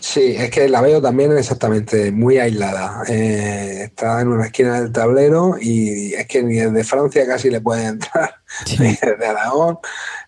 Sí, 0.00 0.34
es 0.36 0.50
que 0.50 0.68
la 0.68 0.80
veo 0.80 1.00
también 1.00 1.36
exactamente 1.38 2.10
muy 2.10 2.38
aislada. 2.38 3.04
Eh, 3.08 3.84
está 3.84 4.20
en 4.20 4.28
una 4.28 4.46
esquina 4.46 4.80
del 4.80 4.90
tablero 4.90 5.54
y 5.60 6.14
es 6.14 6.26
que 6.26 6.42
ni 6.42 6.56
desde 6.56 6.82
Francia 6.82 7.24
casi 7.28 7.48
le 7.48 7.60
puede 7.60 7.86
entrar, 7.86 8.34
ni 8.80 8.88
desde 8.88 9.24
Aragón, 9.24 9.78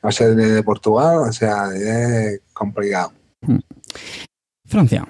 o 0.02 0.12
sea, 0.12 0.28
desde 0.28 0.62
Portugal, 0.62 1.18
o 1.28 1.32
sea, 1.32 1.68
es 1.74 2.40
complicado. 2.52 3.12
Hmm. 3.40 3.58
Francia. 4.66 5.06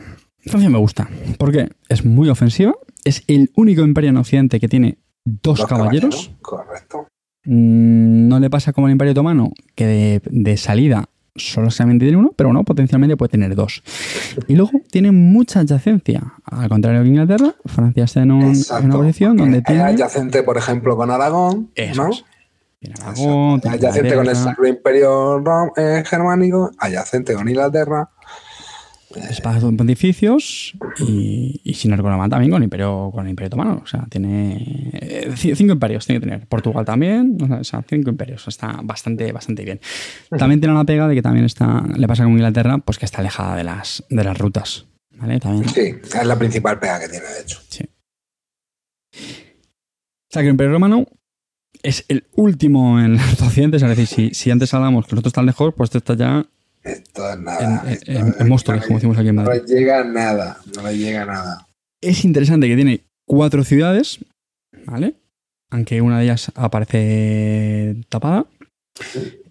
Francia 0.46 0.70
me 0.70 0.78
gusta, 0.78 1.06
porque 1.38 1.68
es 1.90 2.02
muy 2.02 2.30
ofensiva, 2.30 2.74
es 3.04 3.24
el 3.26 3.50
único 3.56 3.82
imperio 3.82 4.08
en 4.08 4.16
Occidente 4.16 4.58
que 4.58 4.68
tiene 4.68 4.96
dos, 5.26 5.66
caballeros. 5.66 6.30
Correcto. 6.40 7.08
Mm, 7.44 8.26
no 8.28 8.40
le 8.40 8.48
pasa 8.48 8.72
como 8.72 8.86
el 8.86 8.92
Imperio 8.92 9.12
Otomano, 9.12 9.52
que 9.74 9.86
de, 9.86 10.22
de 10.24 10.56
salida 10.56 11.09
solo 11.36 11.70
solamente 11.70 12.04
tiene 12.04 12.18
uno, 12.18 12.32
pero 12.36 12.52
no, 12.52 12.64
potencialmente 12.64 13.16
puede 13.16 13.30
tener 13.30 13.54
dos. 13.54 13.82
Y 14.48 14.56
luego 14.56 14.72
tiene 14.90 15.10
mucha 15.12 15.60
adyacencia. 15.60 16.34
Al 16.44 16.68
contrario 16.68 17.02
que 17.02 17.08
Inglaterra, 17.08 17.54
Francia 17.66 18.04
está 18.04 18.22
en, 18.22 18.32
una 18.32 18.52
posición 18.90 19.36
donde 19.36 19.62
tiene. 19.62 19.82
adyacente, 19.82 20.42
por 20.42 20.56
ejemplo, 20.56 20.96
con 20.96 21.10
Aragón. 21.10 21.70
¿no? 21.96 22.10
Aragón, 23.02 23.60
adyacente 23.68 24.14
con 24.14 24.26
el 24.26 24.36
Sacro 24.36 24.66
Imperio 24.66 25.42
eh, 25.76 26.02
Germánico, 26.06 26.70
adyacente 26.78 27.34
con 27.34 27.48
Inglaterra 27.48 28.10
espacios 29.28 29.64
pontificios 29.74 30.74
y, 30.98 31.60
y 31.64 31.74
sin 31.74 31.90
también 31.90 32.50
con 32.50 32.62
el 32.62 32.64
imperio 32.64 33.10
con 33.12 33.24
el 33.24 33.30
imperio 33.30 33.48
otomano. 33.48 33.80
O 33.82 33.86
sea 33.86 34.06
tiene 34.08 34.90
eh, 34.92 35.32
cinco 35.36 35.72
imperios 35.72 36.06
tiene 36.06 36.20
que 36.20 36.26
tener. 36.26 36.46
Portugal 36.46 36.84
también 36.84 37.36
o 37.42 37.64
sea 37.64 37.84
cinco 37.88 38.10
imperios. 38.10 38.46
Está 38.48 38.80
bastante 38.82 39.32
bastante 39.32 39.64
bien. 39.64 39.80
También 40.38 40.60
tiene 40.60 40.74
una 40.74 40.84
pega 40.84 41.08
de 41.08 41.14
que 41.14 41.22
también 41.22 41.44
está 41.44 41.84
le 41.96 42.06
pasa 42.06 42.24
con 42.24 42.32
Inglaterra 42.32 42.78
pues 42.78 42.98
que 42.98 43.04
está 43.04 43.18
alejada 43.18 43.56
de 43.56 43.64
las 43.64 44.04
de 44.08 44.24
las 44.24 44.38
rutas 44.38 44.86
vale 45.16 45.40
también. 45.40 45.68
Sí 45.68 45.94
es 46.02 46.26
la 46.26 46.38
principal 46.38 46.78
pega 46.78 47.00
que 47.00 47.08
tiene 47.08 47.26
de 47.26 47.40
hecho. 47.40 47.60
Sí. 47.68 47.84
O 49.12 50.32
sea 50.32 50.42
que 50.42 50.48
el 50.48 50.52
imperio 50.52 50.72
romano 50.72 51.06
es 51.82 52.04
el 52.08 52.26
último 52.36 53.00
en 53.00 53.14
los 53.14 53.42
occidentes 53.42 53.82
es 53.82 53.88
decir 53.88 54.06
si, 54.06 54.34
si 54.34 54.50
antes 54.50 54.72
hablamos 54.74 55.06
que 55.06 55.16
nosotros 55.16 55.30
están 55.30 55.46
lejos 55.46 55.74
pues 55.76 55.88
esto 55.88 55.98
está 55.98 56.14
ya 56.14 56.46
esto 56.82 57.30
es 57.30 57.38
nada. 57.38 57.84
En, 58.06 58.16
en, 58.16 58.32
como 58.32 58.56
decimos 58.94 59.18
aquí 59.18 59.28
en 59.28 59.34
Madrid. 59.34 59.60
No 59.60 59.66
le 59.66 59.74
llega 59.74 60.04
nada, 60.04 60.58
no 60.74 60.82
le 60.82 60.96
llega 60.96 61.24
nada. 61.24 61.66
Es 62.00 62.24
interesante 62.24 62.68
que 62.68 62.76
tiene 62.76 63.04
cuatro 63.26 63.64
ciudades, 63.64 64.24
¿vale? 64.86 65.14
Aunque 65.70 66.00
una 66.00 66.18
de 66.18 66.24
ellas 66.24 66.50
aparece 66.54 67.96
tapada. 68.08 68.46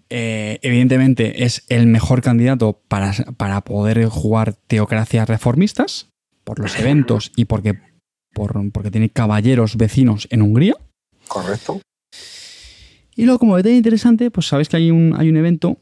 Eh, 0.09 0.59
evidentemente 0.63 1.43
es 1.45 1.63
el 1.69 1.85
mejor 1.85 2.21
candidato 2.21 2.81
para, 2.87 3.13
para, 3.37 3.61
poder 3.61 4.05
jugar 4.07 4.53
teocracias 4.53 5.29
reformistas 5.29 6.09
por 6.43 6.59
los 6.59 6.79
eventos 6.79 7.31
y 7.35 7.45
porque, 7.45 7.79
por, 8.33 8.71
porque 8.71 8.89
tiene 8.89 9.09
caballeros 9.09 9.77
vecinos 9.77 10.27
en 10.31 10.41
Hungría. 10.41 10.75
Correcto. 11.27 11.79
Y 13.15 13.25
luego, 13.25 13.39
como 13.39 13.55
detalle 13.55 13.75
interesante, 13.75 14.31
pues 14.31 14.47
sabéis 14.47 14.67
que 14.67 14.77
hay 14.77 14.89
un, 14.89 15.13
hay 15.15 15.29
un 15.29 15.37
evento 15.37 15.77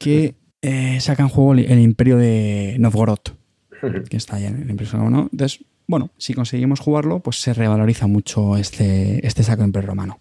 que 0.00 0.34
eh, 0.62 1.00
saca 1.00 1.22
en 1.22 1.28
juego 1.28 1.52
el, 1.52 1.70
el 1.70 1.80
Imperio 1.80 2.16
de 2.16 2.76
Novgorod, 2.78 3.18
que 4.10 4.16
está 4.16 4.36
ahí 4.36 4.46
en 4.46 4.62
el 4.62 4.70
Imperio 4.70 4.92
Romano. 4.92 5.28
Entonces, 5.30 5.64
bueno, 5.86 6.10
si 6.18 6.34
conseguimos 6.34 6.80
jugarlo, 6.80 7.20
pues 7.20 7.40
se 7.40 7.54
revaloriza 7.54 8.06
mucho 8.06 8.56
este, 8.56 9.24
este 9.26 9.42
Sacro 9.42 9.64
Imperio 9.64 9.88
Romano. 9.88 10.20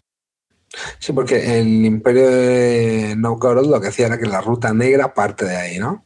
Sí, 1.00 1.14
porque 1.14 1.60
el 1.60 1.86
Imperio 1.86 2.30
de 2.30 3.16
Novgorod 3.18 3.70
lo 3.70 3.82
que 3.82 3.88
hacía 3.88 4.08
era 4.08 4.20
que 4.20 4.26
la 4.26 4.42
ruta 4.42 4.74
negra 4.74 5.14
parte 5.14 5.46
de 5.46 5.56
ahí, 5.56 5.80
¿no? 5.80 6.06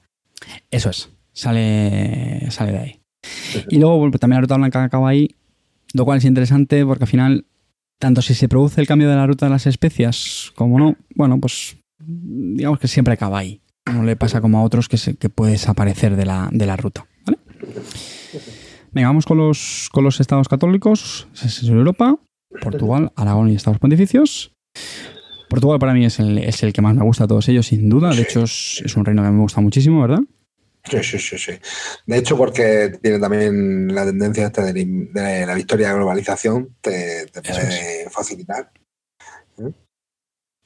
Eso 0.72 0.90
es, 0.90 1.10
sale, 1.34 2.50
sale 2.52 2.72
de 2.72 2.78
ahí. 2.78 3.02
Y 3.70 3.80
luego 3.80 4.10
también 4.12 4.38
la 4.38 4.42
ruta 4.42 4.58
blanca 4.58 4.84
acaba 4.84 5.10
ahí, 5.10 5.36
lo 5.94 6.06
cual 6.06 6.20
es 6.20 6.26
interesante 6.26 6.86
porque 6.86 7.04
al 7.04 7.10
final, 7.10 7.46
tanto 7.98 8.22
si 8.22 8.34
se 8.34 8.48
produce 8.48 8.80
el 8.80 8.88
cambio 8.88 9.10
de 9.10 9.16
la 9.16 9.28
ruta 9.28 9.48
de 9.48 9.52
las 9.52 9.66
especias 9.66 10.52
como 10.56 10.80
no, 10.80 10.96
bueno, 11.16 11.40
pues 11.40 11.78
digamos 12.00 12.80
que 12.80 12.88
siempre 12.88 13.14
acaba 13.14 13.40
ahí. 13.40 13.62
No 13.86 14.04
le 14.04 14.16
pasa 14.16 14.42
como 14.42 14.60
a 14.60 14.64
otros 14.64 14.88
que, 14.88 14.98
se, 14.98 15.16
que 15.16 15.30
puede 15.30 15.54
desaparecer 15.54 16.16
de 16.16 16.26
la, 16.26 16.50
de 16.52 16.66
la 16.66 16.78
ruta. 16.78 17.08
¿vale? 17.26 17.40
Venga, 18.92 19.08
vamos 19.08 19.26
con 19.26 19.38
los, 19.38 19.90
con 19.92 20.04
los 20.04 20.20
estados 20.20 20.48
católicos. 20.48 21.28
Es 21.44 21.64
Europa, 21.64 22.18
Portugal, 22.62 23.12
Aragón 23.16 23.50
y 23.50 23.56
Estados 23.56 23.80
Pontificios. 23.80 24.54
Portugal 25.50 25.80
para 25.80 25.94
mí 25.94 26.06
es 26.06 26.20
el, 26.20 26.38
es 26.38 26.62
el, 26.64 26.74
que 26.74 26.82
más 26.82 26.96
me 26.96 27.04
gusta 27.04 27.24
de 27.24 27.30
todos 27.30 27.50
ellos, 27.50 27.68
sin 27.68 27.90
duda. 27.90 28.14
De 28.14 28.22
hecho, 28.22 28.44
es, 28.44 28.82
es, 28.86 28.96
un 28.96 29.06
reino 29.06 29.24
que 29.24 29.30
me 29.30 29.42
gusta 29.42 29.62
muchísimo, 29.62 30.02
¿verdad? 30.02 30.22
Sí, 30.84 31.04
sí, 31.04 31.20
sí, 31.20 31.38
sí. 31.38 31.52
De 32.06 32.18
hecho, 32.18 32.38
porque 32.38 32.98
tiene 33.02 33.20
también 33.20 33.94
la 33.94 34.06
tendencia 34.06 34.48
esta 34.48 34.64
de, 34.64 34.74
de 34.74 35.46
la 35.46 35.54
victoria 35.54 35.90
de 35.90 35.96
globalización, 35.96 36.76
te, 36.82 37.26
te 37.28 37.42
puede 37.42 38.04
es. 38.04 38.14
facilitar. 38.14 38.72
¿Eh? 39.58 39.72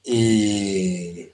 Y, 0.03 1.29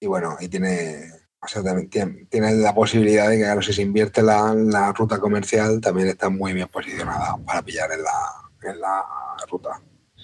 y, 0.00 0.06
bueno, 0.06 0.36
y 0.40 0.48
tiene, 0.48 1.08
o 1.42 1.48
sea, 1.48 1.62
también 1.62 1.90
tiene, 1.90 2.26
tiene, 2.30 2.54
la 2.54 2.72
posibilidad 2.72 3.28
de 3.28 3.36
que, 3.36 3.42
claro, 3.42 3.62
si 3.62 3.72
se 3.72 3.82
invierte 3.82 4.22
la, 4.22 4.54
la, 4.54 4.92
ruta 4.92 5.18
comercial, 5.18 5.80
también 5.80 6.08
está 6.08 6.28
muy 6.28 6.52
bien 6.52 6.68
posicionada 6.68 7.36
para 7.44 7.62
pillar 7.62 7.90
en 7.92 8.02
la, 8.02 9.04
ruta. 9.50 9.70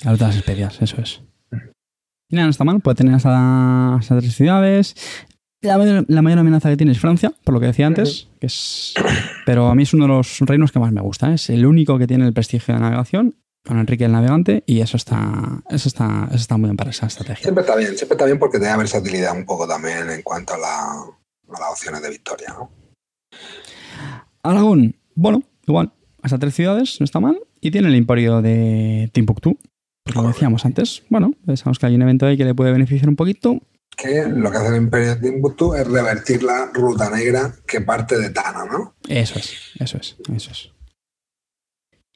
La 0.05 0.13
ruta 0.13 0.27
de 0.27 0.31
las 0.31 0.37
especias, 0.37 0.81
eso 0.81 1.01
es. 1.01 1.21
Y 2.31 2.37
nada, 2.37 2.47
no 2.47 2.51
está 2.51 2.63
mal, 2.63 2.81
puede 2.81 2.97
tener 2.97 3.15
hasta 3.15 3.99
tres 4.21 4.35
ciudades. 4.35 4.95
La 5.61 5.77
mayor, 5.77 6.39
amenaza 6.39 6.71
que 6.71 6.77
tiene 6.77 6.93
es 6.93 7.01
Francia, 7.01 7.33
por 7.43 7.53
lo 7.53 7.59
que 7.59 7.67
decía 7.67 7.89
antes, 7.89 8.29
es, 8.41 8.95
pero 9.45 9.67
a 9.67 9.75
mí 9.75 9.83
es 9.83 9.93
uno 9.93 10.05
de 10.05 10.09
los 10.09 10.39
reinos 10.41 10.71
que 10.71 10.79
más 10.79 10.93
me 10.93 11.01
gusta. 11.01 11.33
¿eh? 11.33 11.35
Es 11.35 11.51
el 11.51 11.67
único 11.67 11.99
que 11.99 12.07
tiene 12.07 12.27
el 12.27 12.33
prestigio 12.33 12.75
de 12.75 12.81
navegación, 12.81 13.35
con 13.69 13.79
Enrique 13.79 14.07
el 14.07 14.13
Navegante, 14.13 14.65
y 14.67 14.81
eso 14.81 14.97
está, 14.97 15.63
eso 15.69 15.89
está, 15.89 16.27
eso 16.29 16.37
está 16.37 16.57
muy 16.57 16.69
bien 16.69 16.77
para 16.77 16.91
esa 16.91 17.07
estrategia. 17.07 17.43
Siempre 17.43 17.61
está 17.63 17.77
bien, 17.77 17.97
siempre 17.97 18.15
está 18.15 18.25
bien 18.25 18.39
porque 18.39 18.59
te 18.59 18.65
da 18.65 18.77
versatilidad 18.77 19.37
un 19.37 19.45
poco 19.45 19.69
también 19.69 20.09
en 20.11 20.23
cuanto 20.23 20.55
a, 20.55 20.59
la, 20.59 20.93
a 20.93 21.61
las 21.61 21.71
opciones 21.71 22.03
de 22.03 22.11
victoria. 22.11 22.55
¿no? 22.59 22.71
Aragón, 24.43 24.97
bueno, 25.15 25.43
igual, 25.67 25.93
hasta 26.23 26.39
tres 26.39 26.55
ciudades, 26.55 26.97
no 26.99 27.05
está 27.05 27.21
mal, 27.21 27.39
y 27.61 27.71
tiene 27.71 27.89
el 27.89 27.95
imperio 27.95 28.41
de 28.41 29.11
Timbuktu, 29.13 29.59
como 30.15 30.29
decíamos 30.29 30.65
antes, 30.65 31.03
bueno, 31.11 31.33
pensamos 31.45 31.79
que 31.79 31.87
hay 31.87 31.95
un 31.95 32.03
evento 32.03 32.27
ahí 32.27 32.37
que 32.37 32.45
le 32.45 32.55
puede 32.55 32.73
beneficiar 32.73 33.11
un 33.11 33.17
poquito. 33.17 33.61
Que 33.97 34.27
lo 34.27 34.51
que 34.51 34.57
hace 34.57 34.69
el 34.69 34.77
Imperio 34.77 35.17
de 35.17 35.21
Timbuktu 35.21 35.75
es 35.75 35.87
revertir 35.87 36.45
la 36.45 36.71
ruta 36.73 37.11
negra 37.11 37.53
que 37.67 37.81
parte 37.81 38.17
de 38.19 38.31
Tana, 38.31 38.65
¿no? 38.65 38.95
Eso 39.09 39.39
es, 39.39 39.55
eso 39.79 39.99
es, 39.99 40.17
eso 40.35 40.51
es. 40.53 40.71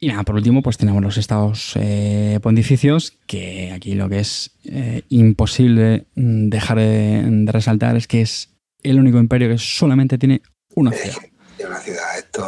Y 0.02 0.08
nada, 0.08 0.24
por 0.24 0.34
último, 0.34 0.62
pues 0.62 0.78
tenemos 0.78 1.00
los 1.00 1.16
estados 1.16 1.74
eh, 1.76 2.40
pontificios, 2.42 3.16
que 3.28 3.70
aquí 3.70 3.94
lo 3.94 4.08
que 4.08 4.18
es 4.18 4.50
eh, 4.64 5.02
imposible 5.10 6.06
dejar 6.16 6.78
de, 6.78 7.22
de, 7.24 7.52
resaltar 7.52 7.94
es 7.94 8.08
que 8.08 8.20
es 8.20 8.50
el 8.82 8.98
único 8.98 9.18
imperio 9.18 9.48
que 9.48 9.58
solamente 9.58 10.18
tiene 10.18 10.42
una 10.74 10.90
ciudad. 10.90 11.18
Eh, 11.56 11.66
una 11.66 11.78
ciudad, 11.78 12.18
esto, 12.18 12.42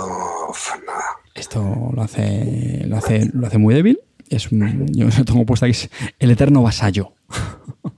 nada. 0.85 1.05
Esto 1.33 1.93
lo 1.95 2.03
hace, 2.03 2.87
lo 2.89 2.97
hace, 2.97 3.31
lo 3.33 3.47
hace 3.47 3.59
muy 3.59 3.73
débil 3.73 4.01
es 4.31 4.51
un, 4.51 4.87
yo 4.93 5.07
lo 5.07 5.25
tengo 5.25 5.47
puesto 5.47 5.67
aquí, 5.67 5.79
el 6.19 6.31
eterno 6.33 6.61
vasallo. 6.61 7.15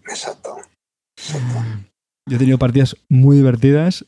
Exacto. 0.07 0.57
Exacto. 1.17 1.65
Yo 2.29 2.37
he 2.37 2.39
tenido 2.39 2.59
partidas 2.59 2.95
muy 3.09 3.37
divertidas 3.37 4.05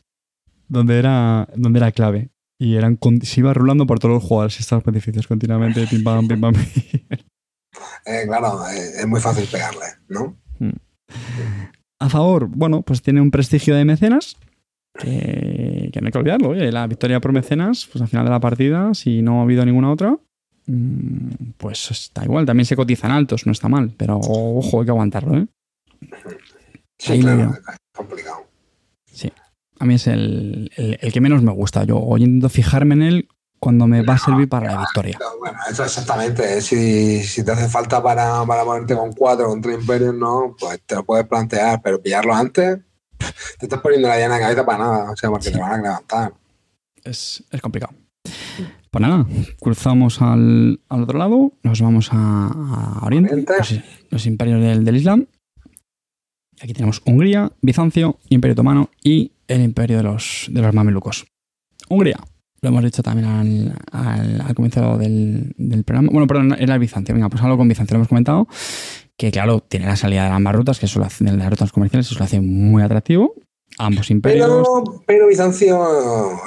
donde 0.69 0.99
era, 0.99 1.49
donde 1.55 1.79
era 1.79 1.93
clave. 1.93 2.29
Y 2.61 2.77
eran, 2.77 2.99
se 3.23 3.41
iba 3.41 3.55
rulando 3.55 3.87
por 3.87 4.01
todos 4.01 4.15
los 4.15 4.25
jugadores 4.25 4.59
estados 4.59 4.83
pontificios 4.83 5.27
continuamente, 5.27 5.87
pim 5.87 6.03
pam, 6.03 6.27
pim 6.27 6.41
pam. 6.41 6.55
Eh, 8.07 8.25
claro, 8.27 8.67
eh, 8.69 9.01
es 9.01 9.07
muy 9.07 9.21
fácil 9.21 9.47
pegarle, 9.53 9.85
¿no? 10.09 10.37
Hmm. 10.59 10.71
A 12.01 12.09
favor, 12.09 12.49
bueno, 12.49 12.83
pues 12.83 13.03
tiene 13.03 13.21
un 13.21 13.31
prestigio 13.31 13.77
de 13.77 13.85
mecenas, 13.85 14.37
que, 14.99 15.91
que 15.93 16.01
no 16.01 16.07
hay 16.07 16.13
que 16.13 16.19
olvidarlo. 16.19 16.49
Oye, 16.51 16.73
la 16.73 16.87
victoria 16.87 17.21
por 17.21 17.33
mecenas, 17.33 17.87
pues 17.87 18.03
al 18.03 18.09
final 18.09 18.25
de 18.25 18.31
la 18.31 18.41
partida, 18.41 18.95
si 18.95 19.23
no 19.23 19.41
ha 19.41 19.43
habido 19.43 19.65
ninguna 19.65 19.93
otra, 19.93 20.19
pues 21.57 21.91
está 21.91 22.25
igual, 22.25 22.47
también 22.47 22.67
se 22.67 22.77
cotizan 22.77 23.11
altos, 23.11 23.47
no 23.47 23.53
está 23.53 23.69
mal, 23.69 23.95
pero 23.97 24.19
ojo, 24.19 24.81
hay 24.81 24.87
que 24.87 24.91
aguantarlo, 24.91 25.39
¿eh? 25.39 25.47
Sí, 26.99 27.13
Ahí 27.13 27.21
claro, 27.21 27.55
es 27.55 27.77
complicado. 27.95 28.48
A 29.79 29.85
mí 29.85 29.95
es 29.95 30.07
el, 30.07 30.71
el, 30.77 30.99
el, 31.01 31.13
que 31.13 31.21
menos 31.21 31.43
me 31.43 31.53
gusta. 31.53 31.85
Yo 31.85 31.99
hoy 31.99 32.25
intento 32.25 32.49
fijarme 32.49 32.95
en 32.95 33.03
él 33.03 33.29
cuando 33.59 33.87
me 33.87 34.03
va 34.03 34.15
a 34.15 34.19
servir 34.19 34.49
para 34.49 34.73
la 34.73 34.81
victoria. 34.81 35.19
Bueno, 35.39 35.59
eso 35.71 35.85
exactamente. 35.85 36.61
Si, 36.61 37.23
si 37.23 37.45
te 37.45 37.53
hace 37.53 37.69
falta 37.69 38.03
para, 38.03 38.45
para 38.47 38.65
ponerte 38.65 38.95
con 38.95 39.13
cuatro, 39.13 39.49
con 39.49 39.61
tres 39.61 39.81
imperios, 39.81 40.15
no, 40.15 40.55
pues 40.59 40.81
te 40.87 40.95
lo 40.95 41.05
puedes 41.05 41.27
plantear, 41.27 41.81
pero 41.83 42.01
pillarlo 42.01 42.35
antes, 42.35 42.79
te 43.59 43.67
estás 43.67 43.81
poniendo 43.81 44.09
la 44.09 44.19
llana 44.19 44.37
en 44.37 44.41
la 44.41 44.47
cabeza 44.47 44.67
para 44.67 44.79
nada, 44.79 45.11
o 45.11 45.17
sea, 45.17 45.31
porque 45.31 45.47
sí. 45.47 45.53
te 45.53 45.59
van 45.59 45.73
a 45.73 45.83
levantar. 45.83 46.33
Es, 47.05 47.43
es 47.51 47.61
complicado. 47.61 47.95
Pues 48.91 49.03
nada, 49.03 49.27
cruzamos 49.61 50.23
al, 50.23 50.81
al 50.89 51.03
otro 51.03 51.19
lado, 51.19 51.53
nos 51.63 51.81
vamos 51.81 52.09
a, 52.13 52.47
a 52.47 53.07
Oriente, 53.07 53.33
Oriente. 53.33 53.55
Los, 53.59 53.75
los, 54.11 54.27
imperios 54.27 54.63
del, 54.63 54.85
del, 54.85 54.97
Islam. 54.97 55.27
Aquí 56.61 56.73
tenemos 56.73 57.03
Hungría, 57.05 57.53
Bizancio, 57.63 58.19
Imperio 58.29 58.53
Otomano 58.53 58.91
y 59.03 59.33
el 59.47 59.63
imperio 59.63 59.99
de 59.99 60.03
los, 60.03 60.47
de 60.51 60.61
los 60.61 60.75
mamelucos. 60.75 61.27
Hungría, 61.89 62.19
lo 62.61 62.69
hemos 62.69 62.85
dicho 62.85 63.03
también 63.03 63.29
al, 63.29 63.75
al, 63.93 64.41
al 64.41 64.55
comienzo 64.55 64.99
del, 64.99 65.55
del, 65.57 65.85
programa. 65.85 66.11
Bueno, 66.13 66.27
perdón, 66.27 66.57
era 66.59 66.75
el 66.75 66.81
Bizancio. 66.81 67.15
Venga, 67.15 67.29
pues 67.29 67.43
algo 67.43 67.57
con 67.57 67.69
Bizancio, 67.69 67.95
lo 67.95 67.99
hemos 67.99 68.09
comentado. 68.09 68.49
Que 69.17 69.31
claro, 69.31 69.61
tiene 69.61 69.87
la 69.87 69.97
salida 69.97 70.25
de 70.25 70.31
ambas 70.31 70.55
rutas, 70.55 70.79
que 70.79 70.87
eso 70.87 70.99
lo 70.99 71.07
hace, 71.07 71.25
de 71.25 71.33
las 71.33 71.51
rutas 71.51 71.73
comerciales, 71.73 72.07
eso 72.07 72.19
lo 72.19 72.25
hace 72.25 72.41
muy 72.41 72.83
atractivo. 72.83 73.35
Ambos 73.79 74.11
imperios. 74.11 74.49
Pero, 74.49 75.03
pero 75.07 75.29
Bizancio 75.29 75.79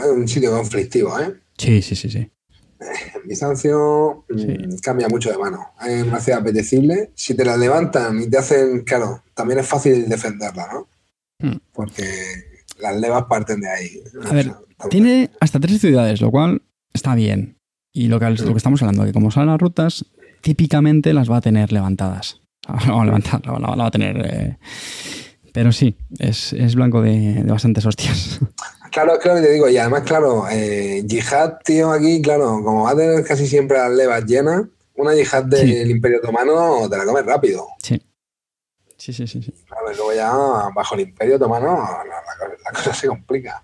es 0.02 0.12
un 0.12 0.28
sitio 0.28 0.52
conflictivo, 0.52 1.18
¿eh? 1.20 1.34
Sí, 1.58 1.82
sí, 1.82 1.96
sí, 1.96 2.10
sí. 2.10 2.30
Bizancio 3.26 4.26
sí. 4.36 4.48
mmm, 4.48 4.78
cambia 4.82 5.08
mucho 5.08 5.32
de 5.32 5.38
mano. 5.38 5.72
Es 5.88 6.04
una 6.04 6.20
ciudad 6.20 6.42
apetecible. 6.42 7.12
Si 7.16 7.36
te 7.36 7.46
la 7.46 7.58
levantan 7.58 8.22
y 8.22 8.30
te 8.30 8.38
hacen, 8.38 8.82
claro, 8.82 9.24
también 9.34 9.60
es 9.60 9.68
fácil 9.68 10.10
defenderla, 10.10 10.68
¿no? 10.72 10.88
Hmm. 11.40 11.58
Porque 11.74 12.06
las 12.80 13.00
levas 13.00 13.26
parten 13.26 13.62
de 13.62 13.70
ahí. 13.70 14.04
A 14.30 14.34
ver, 14.34 14.54
tiene 14.90 15.32
hasta 15.40 15.60
tres 15.60 15.80
ciudades, 15.80 16.22
lo 16.22 16.32
cual 16.32 16.62
está 16.94 17.16
bien. 17.16 17.58
Y 17.94 18.08
lo 18.08 18.20
que, 18.20 18.30
lo 18.30 18.52
que 18.52 18.58
estamos 18.58 18.82
hablando, 18.82 19.04
que 19.04 19.14
como 19.14 19.32
son 19.32 19.48
las 19.48 19.60
rutas, 19.60 20.06
típicamente 20.42 21.14
las 21.14 21.30
va 21.30 21.38
a 21.38 21.42
tener 21.42 21.72
levantadas. 21.72 22.42
La 22.68 22.94
va 22.94 23.02
a 23.02 23.06
levantar, 23.06 23.46
la, 23.46 23.54
la, 23.54 23.76
la 23.76 23.76
va 23.76 23.88
a 23.88 23.92
tener. 23.92 24.18
Eh... 24.24 24.58
Pero 25.54 25.72
sí, 25.72 25.98
es, 26.20 26.54
es 26.54 26.76
blanco 26.76 27.02
de, 27.02 27.44
de, 27.44 27.52
bastantes 27.52 27.86
hostias. 27.86 28.40
Claro, 28.92 29.18
claro 29.20 29.40
que 29.40 29.48
te 29.48 29.54
digo, 29.54 29.70
y 29.70 29.78
además, 29.78 30.04
claro, 30.04 30.46
eh, 30.50 31.02
yihad, 31.06 31.60
tío, 31.64 31.92
aquí, 31.92 32.22
claro, 32.22 32.62
como 32.62 32.84
va 32.84 32.92
a 32.92 32.96
tener 32.96 33.24
casi 33.26 33.48
siempre 33.48 33.78
las 33.78 33.92
levas 33.92 34.26
llenas, 34.26 34.66
una 34.96 35.16
yihad 35.16 35.46
del 35.46 35.86
sí. 35.86 35.92
Imperio 35.92 36.20
Otomano 36.20 36.90
te 36.90 36.98
la 36.98 37.06
comes 37.06 37.26
rápido. 37.26 37.68
Sí. 37.82 38.02
Sí, 38.98 39.14
sí, 39.14 39.26
sí, 39.28 39.42
sí. 39.42 39.54
Claro, 39.66 39.92
y 39.92 39.96
luego 39.96 40.14
ya 40.14 40.32
bajo 40.76 40.96
el 40.96 41.02
Imperio 41.02 41.38
Otomano 41.38 41.68
la, 41.68 42.04
la, 42.04 42.56
la 42.66 42.72
cosa 42.72 42.94
se 42.94 43.08
complica. 43.08 43.64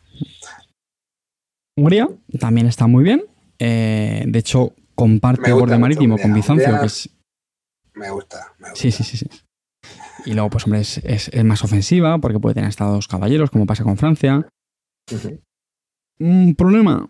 Hungría 1.75 2.09
también 2.39 2.65
está 2.65 2.87
muy 2.87 3.03
bien. 3.03 3.23
Eh, 3.59 4.23
de 4.25 4.39
hecho, 4.39 4.73
comparte 4.95 5.51
borde 5.51 5.77
marítimo 5.77 6.17
con 6.17 6.33
Bizancio, 6.33 6.65
Hungría 6.65 6.79
que 6.79 6.87
es. 6.87 7.09
Me 7.93 8.09
gusta, 8.09 8.53
me 8.59 8.69
gusta. 8.69 8.81
Sí, 8.81 8.91
sí, 8.91 9.03
sí, 9.03 9.17
sí. 9.17 9.29
Y 10.25 10.33
luego, 10.33 10.49
pues, 10.49 10.63
hombre, 10.63 10.79
es, 10.79 10.97
es, 10.99 11.27
es 11.27 11.43
más 11.43 11.63
ofensiva 11.63 12.17
porque 12.17 12.39
puede 12.39 12.55
tener 12.55 12.69
estados 12.69 13.07
caballeros, 13.07 13.51
como 13.51 13.65
pasa 13.65 13.83
con 13.83 13.97
Francia. 13.97 14.47
Uh 15.11 15.15
-huh. 15.15 15.41
Un 16.19 16.55
problema. 16.55 17.09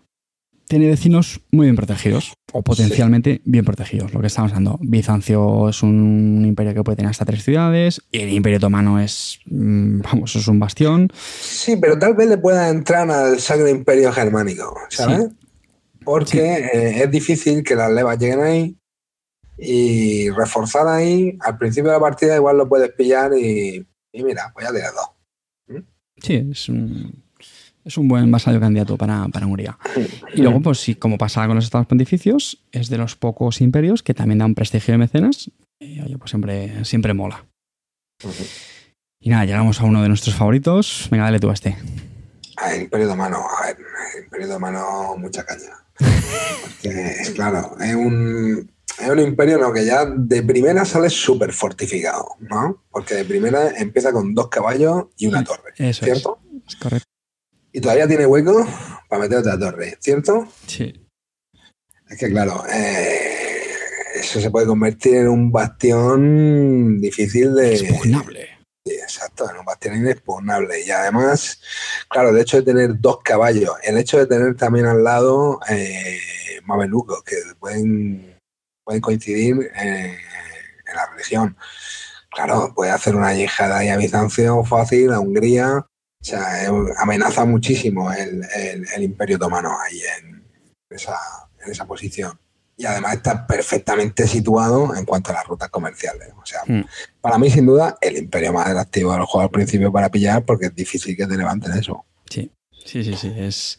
tiene 0.68 0.86
vecinos 0.86 1.40
muy 1.50 1.66
bien 1.66 1.76
protegidos, 1.76 2.34
o 2.52 2.62
potencialmente 2.62 3.40
bien 3.44 3.64
protegidos, 3.64 4.12
lo 4.12 4.20
que 4.20 4.26
estamos 4.26 4.52
hablando. 4.52 4.78
Bizancio 4.82 5.70
es 5.70 5.82
un 5.82 6.44
imperio 6.46 6.74
que 6.74 6.84
puede 6.84 6.96
tener 6.96 7.10
hasta 7.10 7.24
tres 7.24 7.42
ciudades, 7.42 8.02
y 8.12 8.20
el 8.20 8.28
imperio 8.28 8.58
otomano 8.58 9.00
es, 9.00 9.40
mm, 9.46 10.00
vamos, 10.00 10.36
es 10.36 10.46
un 10.46 10.60
bastión. 10.60 11.10
Sí, 11.40 11.76
pero 11.76 11.98
tal 11.98 12.14
vez 12.14 12.28
le 12.28 12.38
pueda 12.38 12.68
entrar 12.68 13.10
al 13.10 13.40
Sacro 13.40 13.68
Imperio 13.68 14.12
Germánico, 14.12 14.76
¿sabes? 14.90 15.28
Porque 16.04 16.68
eh, 16.72 17.02
es 17.02 17.10
difícil 17.10 17.62
que 17.64 17.74
las 17.74 17.90
levas 17.90 18.18
lleguen 18.18 18.40
ahí 18.40 18.76
y 19.56 20.30
reforzar 20.30 20.86
ahí, 20.86 21.36
al 21.40 21.58
principio 21.58 21.90
de 21.90 21.96
la 21.96 22.00
partida 22.00 22.36
igual 22.36 22.58
lo 22.58 22.68
puedes 22.68 22.90
pillar 22.92 23.32
y, 23.36 23.84
y 24.12 24.22
mira, 24.22 24.50
pues 24.54 24.66
ya 24.66 24.72
tienes 24.72 24.92
dos. 24.94 25.82
Sí, 26.20 26.48
es 26.50 26.68
un, 26.68 27.22
es 27.88 27.96
un 27.96 28.06
buen 28.06 28.30
vasallo 28.30 28.60
candidato 28.60 28.98
para, 28.98 29.26
para 29.28 29.46
Hungría. 29.46 29.78
Y 30.34 30.42
luego, 30.42 30.60
pues 30.60 30.78
sí, 30.78 30.94
como 30.94 31.16
pasa 31.16 31.46
con 31.46 31.56
los 31.56 31.64
estados 31.64 31.86
pontificios, 31.86 32.62
es 32.70 32.90
de 32.90 32.98
los 32.98 33.16
pocos 33.16 33.62
imperios 33.62 34.02
que 34.02 34.12
también 34.12 34.38
dan 34.38 34.54
prestigio 34.54 34.92
de 34.92 34.98
mecenas. 34.98 35.50
Y 35.80 36.00
oye, 36.00 36.18
pues 36.18 36.30
siempre, 36.30 36.84
siempre 36.84 37.14
mola. 37.14 37.46
Y 39.20 39.30
nada, 39.30 39.46
llegamos 39.46 39.80
a 39.80 39.84
uno 39.84 40.02
de 40.02 40.08
nuestros 40.08 40.36
favoritos. 40.36 41.08
Venga, 41.10 41.24
dale 41.24 41.40
tú 41.40 41.48
a 41.48 41.54
este. 41.54 41.78
El 42.70 42.82
Imperio 42.82 43.06
Otomano, 43.06 43.38
a 43.38 43.66
ver, 43.66 43.78
el 44.16 44.24
Imperio 44.24 44.46
Otomano, 44.48 45.16
mucha 45.16 45.44
caña. 45.46 45.72
Porque, 46.60 47.14
claro, 47.34 47.74
es 47.80 47.94
un, 47.94 48.70
es 49.00 49.08
un 49.08 49.18
imperio 49.18 49.58
no, 49.58 49.72
que 49.72 49.86
ya 49.86 50.04
de 50.04 50.42
primera 50.42 50.84
sale 50.84 51.08
súper 51.08 51.52
fortificado, 51.54 52.36
¿no? 52.40 52.84
Porque 52.90 53.14
de 53.14 53.24
primera 53.24 53.70
empieza 53.70 54.12
con 54.12 54.34
dos 54.34 54.48
caballos 54.48 55.06
y 55.16 55.26
una 55.26 55.42
torre, 55.42 55.72
Eso 55.78 56.04
¿cierto? 56.04 56.38
es. 56.66 56.74
Es 56.74 56.76
correcto. 56.76 57.08
Y 57.72 57.80
todavía 57.80 58.08
tiene 58.08 58.26
hueco 58.26 58.66
para 59.08 59.22
meter 59.22 59.38
otra 59.38 59.58
torre, 59.58 59.96
¿cierto? 60.00 60.48
Sí. 60.66 61.06
Es 62.08 62.18
que 62.18 62.30
claro, 62.30 62.64
eh, 62.72 63.28
eso 64.14 64.40
se 64.40 64.50
puede 64.50 64.66
convertir 64.66 65.16
en 65.16 65.28
un 65.28 65.52
bastión 65.52 67.00
difícil 67.00 67.54
de... 67.54 67.74
Expugnable. 67.74 68.48
Sí, 68.86 68.94
exacto, 68.94 69.50
en 69.50 69.58
un 69.58 69.64
bastión 69.66 69.96
inexpugnable. 69.96 70.82
Y 70.84 70.90
además, 70.90 71.60
claro, 72.08 72.30
el 72.30 72.38
hecho 72.38 72.56
de 72.56 72.62
tener 72.62 72.98
dos 72.98 73.18
caballos, 73.22 73.72
el 73.82 73.98
hecho 73.98 74.18
de 74.18 74.26
tener 74.26 74.56
también 74.56 74.86
al 74.86 75.04
lado 75.04 75.60
eh, 75.68 76.18
mamelucos 76.64 77.22
que 77.22 77.36
pueden, 77.58 78.38
pueden 78.84 79.02
coincidir 79.02 79.70
eh, 79.78 80.18
en 80.86 80.96
la 80.96 81.06
religión. 81.10 81.56
Claro, 82.30 82.72
puede 82.74 82.90
hacer 82.90 83.14
una 83.16 83.34
yihad 83.34 83.72
ahí 83.72 83.88
a 83.88 83.96
Bizancio 83.96 84.64
fácil, 84.64 85.12
a 85.12 85.20
Hungría. 85.20 85.84
O 86.20 86.24
sea, 86.24 86.64
eh, 86.64 86.68
amenaza 86.98 87.44
muchísimo 87.44 88.12
el, 88.12 88.42
el- 88.56 88.86
el 88.94 89.02
imperio 89.02 89.36
otomano 89.36 89.70
ahí 89.80 90.00
en 90.20 90.44
esa, 90.90 91.16
en 91.64 91.70
esa 91.72 91.84
posición. 91.86 92.38
Y 92.76 92.86
además 92.86 93.14
está 93.14 93.46
perfectamente 93.46 94.26
situado 94.28 94.94
en 94.94 95.04
cuanto 95.04 95.30
a 95.30 95.34
las 95.34 95.44
rutas 95.46 95.68
comerciales. 95.68 96.28
O 96.40 96.46
sea, 96.46 96.60
Hmm. 96.66 96.84
para 97.20 97.38
mí, 97.38 97.50
sin 97.50 97.66
duda, 97.66 97.96
el 98.00 98.16
imperio 98.16 98.52
más 98.52 98.66
atractivo 98.68 99.12
del 99.12 99.24
juego 99.24 99.42
al 99.42 99.50
principio 99.50 99.90
para 99.92 100.10
pillar, 100.10 100.44
porque 100.44 100.66
es 100.66 100.74
difícil 100.74 101.16
que 101.16 101.26
te 101.26 101.36
levanten 101.36 101.72
eso. 101.72 102.04
Sí, 102.30 102.50
sí, 102.84 103.02
sí, 103.04 103.14
sí. 103.16 103.32
Es, 103.36 103.78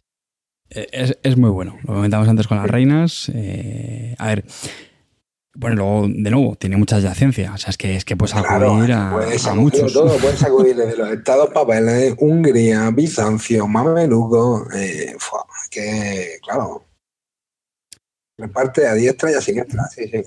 es, 0.70 1.18
es 1.24 1.38
muy 1.38 1.50
bueno. 1.50 1.78
Lo 1.84 1.94
comentamos 1.96 2.28
antes 2.28 2.48
con 2.48 2.58
las 2.58 2.70
reinas. 2.70 3.32
eh, 3.34 4.16
a 4.18 4.28
ver. 4.28 4.44
Bueno, 5.56 5.76
luego, 5.78 6.08
de 6.08 6.30
nuevo, 6.30 6.56
tiene 6.56 6.78
mucha 6.78 6.98
adyacencia. 6.98 7.54
O 7.54 7.58
sea, 7.58 7.72
es 7.72 7.78
que, 7.78 7.96
es 7.96 8.06
que 8.06 8.16
puedes 8.16 8.36
acudir 8.36 8.94
a, 8.94 9.12
puedes 9.12 9.46
a 9.46 9.50
acudir 9.52 9.64
muchos. 9.64 9.94
Todo, 9.94 10.18
puedes 10.18 10.44
acudir 10.44 10.76
desde 10.76 10.96
los 10.98 11.10
estados 11.10 11.50
papeles, 11.50 12.16
Hungría, 12.20 12.90
Bizancio, 12.92 13.68
Mameluco, 13.68 14.68
eh, 14.74 15.16
que, 15.72 16.38
claro, 16.44 16.86
reparte 18.38 18.88
a 18.88 18.94
diestra 18.94 19.32
y 19.32 19.34
a 19.34 19.42
siniestra, 19.42 19.84
sí, 19.88 20.08
sí. 20.08 20.22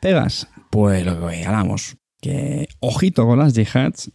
Pegas, 0.00 0.48
pues 0.70 1.04
lo 1.06 1.28
que 1.28 1.44
hablamos. 1.44 1.96
Que 2.20 2.68
ojito 2.80 3.26
con 3.26 3.38
las 3.38 3.54
jihads, 3.54 4.10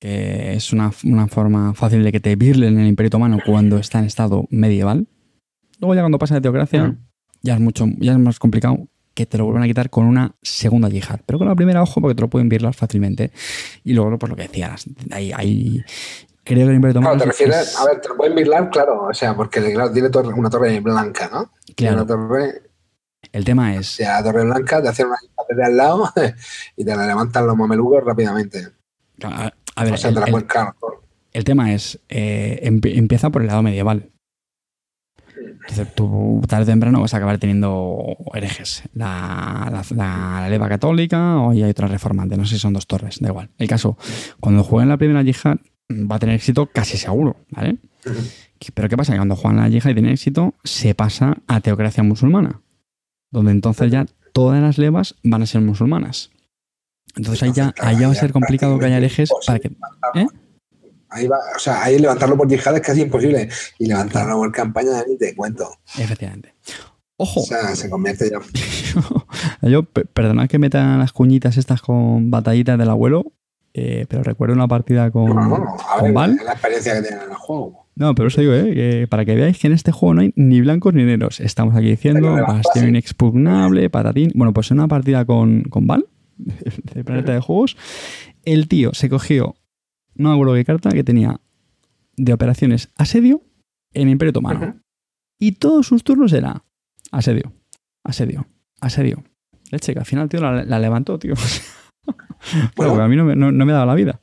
que 0.00 0.54
es 0.54 0.72
una, 0.72 0.92
una 1.04 1.26
forma 1.28 1.74
fácil 1.74 2.04
de 2.04 2.12
que 2.12 2.20
te 2.20 2.36
virlen 2.36 2.78
el 2.78 2.86
Imperio 2.86 3.08
Otomano 3.08 3.38
cuando 3.44 3.78
está 3.78 3.98
en 3.98 4.04
estado 4.04 4.46
medieval. 4.50 5.06
Luego 5.80 5.94
ya 5.94 6.02
cuando 6.02 6.18
pasa 6.18 6.34
de 6.36 6.40
teocracia, 6.40 6.84
Mm. 6.88 7.06
ya 7.42 7.54
es 7.54 7.60
mucho, 7.60 7.86
ya 7.98 8.12
es 8.12 8.18
más 8.18 8.38
complicado 8.38 8.88
que 9.16 9.24
te 9.26 9.38
lo 9.38 9.44
vuelvan 9.46 9.62
a 9.64 9.66
quitar 9.66 9.88
con 9.88 10.04
una 10.04 10.36
segunda 10.42 10.90
yihad. 10.90 11.20
Pero 11.24 11.38
con 11.38 11.48
la 11.48 11.54
primera, 11.56 11.82
ojo, 11.82 12.00
porque 12.02 12.14
te 12.14 12.20
lo 12.20 12.28
pueden 12.28 12.50
virlar 12.50 12.74
fácilmente. 12.74 13.32
Y 13.82 13.94
luego, 13.94 14.18
pues 14.18 14.28
lo 14.30 14.36
que 14.36 14.42
decías, 14.42 14.84
hay, 15.10 15.32
hay- 15.32 15.82
creo 16.44 16.68
que 16.68 16.74
el 16.74 16.84
Otomano... 16.84 17.16
Claro, 17.16 17.18
te 17.18 17.24
es- 17.24 17.26
refieres, 17.28 17.76
a 17.80 17.86
ver, 17.86 18.00
te 18.02 18.08
lo 18.10 18.16
pueden 18.18 18.34
virlar, 18.34 18.68
claro, 18.70 19.04
o 19.08 19.14
sea, 19.14 19.34
porque 19.34 19.72
claro, 19.72 19.90
tiene 19.90 20.10
torre- 20.10 20.34
una 20.38 20.50
torre 20.50 20.78
blanca, 20.80 21.30
¿no? 21.32 21.50
Claro, 21.74 21.96
Una 22.02 22.06
torre, 22.06 22.62
el 23.32 23.44
tema 23.44 23.74
es... 23.74 23.94
o 23.94 23.96
sea, 23.96 24.20
la 24.20 24.24
torre 24.30 24.44
blanca, 24.44 24.82
te 24.82 24.88
hacen 24.88 25.06
una 25.06 25.16
de 25.48 25.64
al 25.64 25.76
lado 25.78 26.12
y 26.76 26.84
te 26.84 26.94
la 26.94 27.06
levantan 27.06 27.46
los 27.46 27.56
mamelucos 27.56 28.04
rápidamente. 28.04 28.68
A, 29.24 29.50
a 29.76 29.84
ver, 29.84 29.94
o 29.94 29.96
sea, 29.96 30.10
el- 30.10 30.14
te 30.14 30.20
la 30.20 30.26
el- 30.26 30.32
El 31.32 31.44
tema 31.44 31.72
es, 31.72 31.98
eh, 32.10 32.60
empieza 32.62 33.30
por 33.30 33.40
el 33.40 33.48
lado 33.48 33.62
medieval. 33.62 34.10
Entonces, 35.68 35.94
tú 35.94 36.40
tarde 36.46 36.62
o 36.62 36.66
temprano 36.66 37.00
vas 37.00 37.12
a 37.12 37.16
acabar 37.16 37.38
teniendo 37.38 38.16
herejes. 38.34 38.84
La, 38.94 39.68
la, 39.72 39.82
la- 39.96 40.40
la 40.42 40.48
leva 40.48 40.68
católica 40.68 41.38
o 41.38 41.50
hay 41.50 41.62
otra 41.64 41.88
reformante. 41.88 42.36
No 42.36 42.44
sé 42.44 42.54
si 42.54 42.60
son 42.60 42.72
dos 42.72 42.86
torres, 42.86 43.18
da 43.20 43.28
igual. 43.30 43.50
El 43.58 43.66
caso, 43.68 43.98
cuando 44.40 44.62
jueguen 44.62 44.88
la 44.88 44.96
primera 44.96 45.22
yihad, 45.22 45.56
va 45.90 46.16
a 46.16 46.18
tener 46.20 46.36
éxito 46.36 46.66
casi 46.66 46.96
seguro, 46.96 47.36
¿vale? 47.50 47.78
Pero 48.74 48.88
¿qué 48.88 48.96
pasa? 48.96 49.12
Que 49.12 49.18
cuando 49.18 49.34
juegan 49.36 49.58
la 49.60 49.68
yihad 49.68 49.90
y 49.90 49.94
tiene 49.94 50.12
éxito, 50.12 50.54
se 50.62 50.94
pasa 50.94 51.36
a 51.48 51.60
teocracia 51.60 52.02
musulmana. 52.04 52.60
Donde 53.32 53.50
entonces 53.50 53.90
ya 53.90 54.06
todas 54.32 54.62
las 54.62 54.78
levas 54.78 55.16
van 55.24 55.42
a 55.42 55.46
ser 55.46 55.60
musulmanas. 55.62 56.30
Entonces 57.16 57.42
ahí 57.42 57.52
ya, 57.52 57.74
ahí 57.80 57.98
ya 57.98 58.06
va 58.06 58.12
a 58.12 58.16
ser 58.16 58.32
complicado 58.32 58.78
que 58.78 58.86
haya 58.86 58.98
herejes 58.98 59.30
para 59.46 59.58
que... 59.58 59.68
¿Eh? 60.14 60.26
Ahí 61.16 61.26
va, 61.26 61.38
o 61.56 61.58
sea, 61.58 61.82
ahí 61.82 61.98
levantarlo 61.98 62.36
por 62.36 62.48
yihad 62.48 62.76
es 62.76 62.82
casi 62.82 63.02
imposible. 63.02 63.48
Y 63.78 63.86
levantarlo 63.86 64.36
por 64.36 64.52
campaña 64.52 65.02
ni 65.08 65.16
te 65.16 65.34
cuento. 65.34 65.68
Efectivamente. 65.98 66.54
Ojo, 67.18 67.40
O 67.40 67.44
sea, 67.44 67.74
se 67.74 67.88
convierte 67.88 68.30
ya. 68.30 68.38
yo, 69.68 69.82
pe- 69.84 70.04
perdonad 70.04 70.48
que 70.48 70.58
meta 70.58 70.96
las 70.98 71.12
cuñitas 71.12 71.56
estas 71.56 71.80
con 71.80 72.30
batallitas 72.30 72.78
del 72.78 72.90
abuelo, 72.90 73.32
eh, 73.72 74.06
pero 74.08 74.22
recuerdo 74.22 74.54
una 74.54 74.68
partida 74.68 75.10
con, 75.10 75.26
No, 75.30 75.34
no, 75.34 75.58
no, 75.58 75.76
a 75.80 75.94
con 75.96 76.04
ver, 76.04 76.12
Val. 76.12 76.38
la 76.44 76.52
experiencia 76.52 76.94
que 76.94 77.02
tienen 77.02 77.24
en 77.24 77.30
el 77.30 77.36
juego. 77.36 77.86
No, 77.94 78.14
pero 78.14 78.28
os 78.28 78.36
digo, 78.36 78.52
eh, 78.52 78.74
que 78.74 79.06
para 79.08 79.24
que 79.24 79.34
veáis 79.34 79.58
que 79.58 79.66
en 79.68 79.72
este 79.72 79.92
juego 79.92 80.12
no 80.14 80.20
hay 80.20 80.32
ni 80.36 80.60
blancos 80.60 80.92
ni 80.92 81.04
negros. 81.04 81.40
Estamos 81.40 81.74
aquí 81.74 81.86
diciendo 81.88 82.30
bastión 82.46 82.88
inexpugnable, 82.88 83.88
patatín. 83.88 84.32
Bueno, 84.34 84.52
pues 84.52 84.70
en 84.70 84.78
una 84.80 84.88
partida 84.88 85.24
con, 85.24 85.62
con 85.62 85.86
Val, 85.86 86.06
de 86.36 87.02
Planeta 87.04 87.32
de 87.32 87.40
Juegos, 87.40 87.78
el 88.44 88.68
tío 88.68 88.92
se 88.92 89.08
cogió, 89.08 89.56
no 90.18 90.28
me 90.30 90.34
acuerdo 90.34 90.54
qué 90.54 90.64
carta, 90.64 90.90
que 90.90 91.04
tenía 91.04 91.40
de 92.16 92.32
operaciones 92.32 92.90
asedio 92.96 93.42
en 93.92 94.08
Imperio 94.08 94.30
Otomano. 94.30 94.80
Y 95.38 95.52
todos 95.52 95.86
sus 95.86 96.02
turnos 96.04 96.32
era 96.32 96.64
asedio, 97.12 97.52
asedio, 98.04 98.46
asedio. 98.80 99.22
Leche, 99.70 99.92
que 99.92 99.98
al 99.98 100.06
final, 100.06 100.28
tío, 100.28 100.40
la, 100.40 100.64
la 100.64 100.78
levantó, 100.78 101.18
tío. 101.18 101.34
bueno, 101.34 102.20
Bueno. 102.76 102.92
porque 102.92 103.02
a 103.04 103.08
mí 103.08 103.16
no 103.16 103.24
me, 103.24 103.36
no- 103.36 103.52
no 103.52 103.66
me 103.66 103.72
daba 103.72 103.86
la 103.86 103.94
vida. 103.94 104.22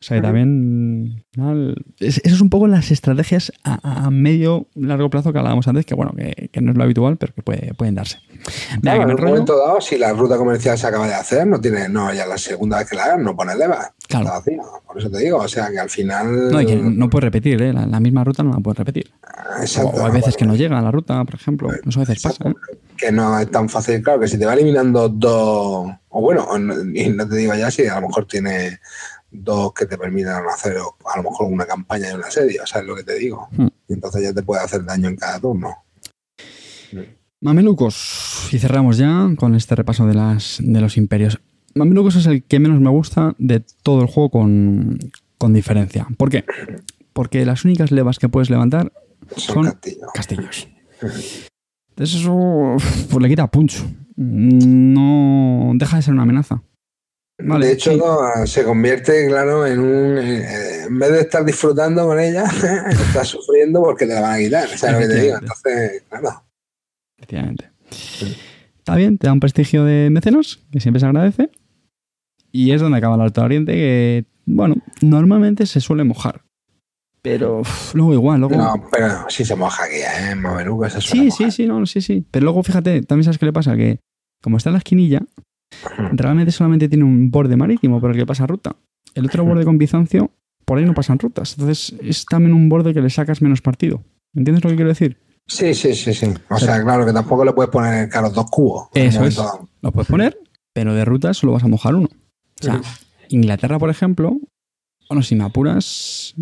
O 0.00 0.04
sea, 0.04 0.18
que 0.18 0.22
también... 0.22 1.24
al- 1.40 1.74
es- 1.98 2.20
Eso 2.24 2.36
es 2.36 2.40
un 2.40 2.50
poco 2.50 2.68
las 2.68 2.92
estrategias 2.92 3.52
a, 3.64 4.04
a 4.06 4.10
medio, 4.10 4.68
largo 4.76 5.10
plazo 5.10 5.32
que 5.32 5.38
hablábamos 5.40 5.66
antes, 5.66 5.84
que 5.86 5.94
bueno, 5.96 6.12
que, 6.16 6.50
que 6.52 6.60
no 6.60 6.70
es 6.70 6.76
lo 6.78 6.84
habitual, 6.84 7.16
pero 7.16 7.34
que 7.34 7.42
puede- 7.42 7.74
pueden 7.74 7.96
darse. 7.96 8.18
Claro, 8.80 9.02
en 9.02 9.18
un 9.18 9.24
momento 9.24 9.58
dado, 9.58 9.80
si 9.80 9.98
la 9.98 10.12
ruta 10.12 10.36
comercial 10.36 10.78
se 10.78 10.86
acaba 10.86 11.08
de 11.08 11.14
hacer, 11.14 11.46
no 11.48 11.60
tiene, 11.60 11.88
no, 11.88 12.14
ya 12.14 12.26
la 12.26 12.38
segunda 12.38 12.78
vez 12.78 12.88
que 12.88 12.94
la 12.94 13.04
hagan, 13.06 13.24
no 13.24 13.34
pones 13.34 13.56
leva. 13.56 13.92
Claro. 14.06 14.30
Por 14.86 14.98
eso 14.98 15.10
te 15.10 15.18
digo, 15.18 15.38
o 15.38 15.48
sea, 15.48 15.68
que 15.70 15.80
al 15.80 15.90
final. 15.90 16.48
No, 16.52 16.60
y 16.60 16.66
que 16.66 16.76
no 16.76 17.10
puedes 17.10 17.24
repetir, 17.24 17.60
¿eh? 17.60 17.72
la, 17.72 17.84
la 17.84 17.98
misma 17.98 18.22
ruta 18.22 18.44
no 18.44 18.52
la 18.52 18.60
puedes 18.60 18.78
repetir. 18.78 19.10
Exacto, 19.60 20.00
o 20.00 20.06
hay 20.06 20.12
veces 20.12 20.36
que 20.36 20.46
no 20.46 20.54
llega 20.54 20.78
a 20.78 20.82
la 20.82 20.92
ruta, 20.92 21.22
por 21.24 21.34
ejemplo. 21.34 21.70
Eso 21.86 22.00
a 22.00 22.04
veces 22.04 22.22
pasa. 22.22 22.48
¿eh? 22.48 22.54
Que 22.96 23.10
no 23.10 23.38
es 23.40 23.50
tan 23.50 23.68
fácil, 23.68 24.00
claro, 24.00 24.20
que 24.20 24.28
si 24.28 24.38
te 24.38 24.46
va 24.46 24.54
eliminando 24.54 25.08
dos, 25.08 25.88
o 26.08 26.20
bueno, 26.20 26.46
no- 26.58 26.74
y 26.94 27.08
no 27.10 27.28
te 27.28 27.34
digo 27.36 27.54
ya 27.56 27.70
si 27.70 27.86
a 27.86 28.00
lo 28.00 28.06
mejor 28.08 28.26
tiene 28.26 28.78
dos 29.30 29.72
que 29.74 29.86
te 29.86 29.98
permitan 29.98 30.42
hacer 30.46 30.76
a 30.78 31.16
lo 31.16 31.22
mejor 31.22 31.46
una 31.52 31.66
campaña 31.66 32.10
y 32.10 32.14
un 32.14 32.24
asedio, 32.24 32.66
¿sabes 32.66 32.86
lo 32.86 32.96
que 32.96 33.04
te 33.04 33.14
digo? 33.18 33.48
Hmm. 33.52 33.66
Y 33.88 33.92
entonces 33.94 34.22
ya 34.22 34.32
te 34.32 34.42
puede 34.42 34.62
hacer 34.62 34.84
daño 34.84 35.08
en 35.08 35.16
cada 35.16 35.38
turno. 35.40 35.74
Mamelucos. 37.40 38.48
Y 38.52 38.58
cerramos 38.58 38.96
ya 38.98 39.28
con 39.36 39.54
este 39.54 39.74
repaso 39.74 40.06
de, 40.06 40.14
las, 40.14 40.58
de 40.60 40.80
los 40.80 40.96
imperios. 40.96 41.40
Mamelucos 41.74 42.16
es 42.16 42.26
el 42.26 42.42
que 42.42 42.58
menos 42.58 42.80
me 42.80 42.90
gusta 42.90 43.34
de 43.38 43.64
todo 43.82 44.00
el 44.02 44.08
juego 44.08 44.30
con, 44.30 44.98
con 45.36 45.52
diferencia. 45.52 46.06
¿Por 46.16 46.30
qué? 46.30 46.44
Porque 47.12 47.44
las 47.44 47.64
únicas 47.64 47.90
levas 47.92 48.18
que 48.18 48.28
puedes 48.28 48.50
levantar 48.50 48.92
Son, 49.36 49.54
Son- 49.54 49.64
castillos. 49.66 50.10
castillos. 50.14 50.68
Eso 51.96 52.76
pues 53.10 53.22
le 53.22 53.28
quita 53.28 53.46
punch. 53.48 53.84
No 54.16 55.72
deja 55.74 55.96
de 55.96 56.02
ser 56.02 56.14
una 56.14 56.22
amenaza. 56.24 56.62
De 57.38 57.72
hecho, 57.72 57.92
se 58.46 58.64
convierte, 58.64 59.28
claro, 59.28 59.66
en 59.66 59.78
un. 59.78 60.18
Eh, 60.18 60.84
en 60.88 60.98
vez 60.98 61.12
de 61.12 61.20
estar 61.20 61.44
disfrutando 61.44 62.06
con 62.06 62.18
ella, 62.18 62.44
estás 62.90 63.28
sufriendo 63.28 63.80
porque 63.80 64.06
te 64.06 64.14
la 64.14 64.20
van 64.20 64.34
a 64.34 64.38
quitar. 64.38 64.68
¿Sabes 64.68 64.94
lo 64.94 65.00
que 65.00 65.14
te 65.14 65.20
digo? 65.22 65.38
Entonces, 65.40 66.02
claro. 66.08 66.44
Efectivamente. 67.16 67.70
Está 68.78 68.96
bien, 68.96 69.18
te 69.18 69.26
da 69.26 69.32
un 69.32 69.40
prestigio 69.40 69.84
de 69.84 70.08
mecenos, 70.10 70.64
que 70.72 70.80
siempre 70.80 71.00
se 71.00 71.06
agradece. 71.06 71.50
Y 72.50 72.72
es 72.72 72.80
donde 72.80 72.98
acaba 72.98 73.14
el 73.14 73.20
Alto 73.20 73.42
Oriente, 73.42 73.72
que, 73.72 74.24
bueno, 74.46 74.76
normalmente 75.00 75.66
se 75.66 75.80
suele 75.80 76.04
mojar. 76.04 76.42
Pero 77.22 77.62
luego 77.94 78.14
igual, 78.14 78.40
luego. 78.40 78.56
No, 78.56 78.88
pero 78.90 79.26
sí 79.28 79.44
se 79.44 79.54
moja 79.54 79.84
aquí, 79.84 79.96
¿eh? 79.96 80.34
Mameluco 80.34 80.88
se 80.88 81.00
Sí, 81.00 81.30
sí, 81.30 81.50
sí, 81.50 81.66
no, 81.66 81.84
sí, 81.84 82.00
sí. 82.00 82.24
Pero 82.30 82.44
luego 82.44 82.62
fíjate, 82.62 83.02
también 83.02 83.24
sabes 83.24 83.38
qué 83.38 83.46
le 83.46 83.52
pasa, 83.52 83.76
que 83.76 84.00
como 84.40 84.56
está 84.56 84.70
en 84.70 84.74
la 84.74 84.78
esquinilla, 84.78 85.22
realmente 86.12 86.52
solamente 86.52 86.88
tiene 86.88 87.04
un 87.04 87.30
borde 87.30 87.56
marítimo 87.56 88.00
por 88.00 88.10
el 88.10 88.16
que 88.16 88.26
pasa 88.26 88.46
ruta. 88.46 88.76
El 89.14 89.26
otro 89.26 89.44
borde 89.44 89.64
con 89.64 89.78
Bizancio, 89.78 90.30
por 90.64 90.78
ahí 90.78 90.84
no 90.84 90.94
pasan 90.94 91.18
rutas. 91.18 91.54
Entonces 91.58 91.94
es 92.02 92.26
también 92.26 92.54
un 92.54 92.68
borde 92.68 92.94
que 92.94 93.00
le 93.00 93.10
sacas 93.10 93.42
menos 93.42 93.60
partido. 93.60 94.02
¿Entiendes 94.34 94.64
lo 94.64 94.70
que 94.70 94.76
quiero 94.76 94.90
decir? 94.90 95.18
Sí, 95.46 95.74
sí, 95.74 95.94
sí, 95.94 96.12
sí. 96.12 96.32
O 96.50 96.58
sea, 96.58 96.82
claro 96.82 97.06
que 97.06 97.12
tampoco 97.12 97.44
le 97.44 97.52
puedes 97.52 97.70
poner, 97.70 98.10
dos 98.10 98.50
cubos. 98.50 98.88
Eso 98.94 99.24
es. 99.24 99.40
Lo 99.80 99.92
puedes 99.92 100.08
poner, 100.08 100.38
pero 100.74 100.94
de 100.94 101.04
ruta 101.04 101.32
solo 101.32 101.52
vas 101.52 101.64
a 101.64 101.68
mojar 101.68 101.94
uno. 101.94 102.08
O 102.60 102.62
sea, 102.62 102.82
Inglaterra, 103.30 103.78
por 103.78 103.88
ejemplo, 103.88 104.36
bueno, 105.08 105.22
si 105.22 105.34
me 105.36 105.44
apuras, 105.44 106.34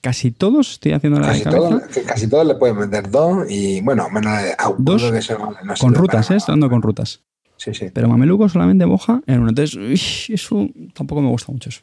casi 0.00 0.30
todos 0.30 0.72
estoy 0.72 0.92
haciendo 0.92 1.18
la 1.18 1.28
casi 1.28 1.42
todos, 1.44 1.82
casi 2.06 2.28
todos 2.28 2.46
le 2.46 2.54
puedes 2.54 2.76
meter 2.76 3.10
dos 3.10 3.50
y 3.50 3.80
bueno, 3.80 4.08
menos 4.10 4.32
a 4.32 4.72
dos 4.78 5.02
que 5.02 5.34
no 5.64 5.74
con 5.74 5.94
rutas, 5.94 6.30
¿eh? 6.30 6.36
Estando 6.36 6.70
con 6.70 6.80
rutas. 6.80 7.24
Sí, 7.58 7.74
sí. 7.74 7.90
Pero 7.92 8.08
Mameluco 8.08 8.48
solamente 8.48 8.86
moja 8.86 9.20
en 9.26 9.40
uno. 9.40 9.50
Entonces, 9.50 10.30
eso 10.30 10.68
tampoco 10.94 11.20
me 11.20 11.28
gusta 11.28 11.52
mucho 11.52 11.68
eso. 11.68 11.82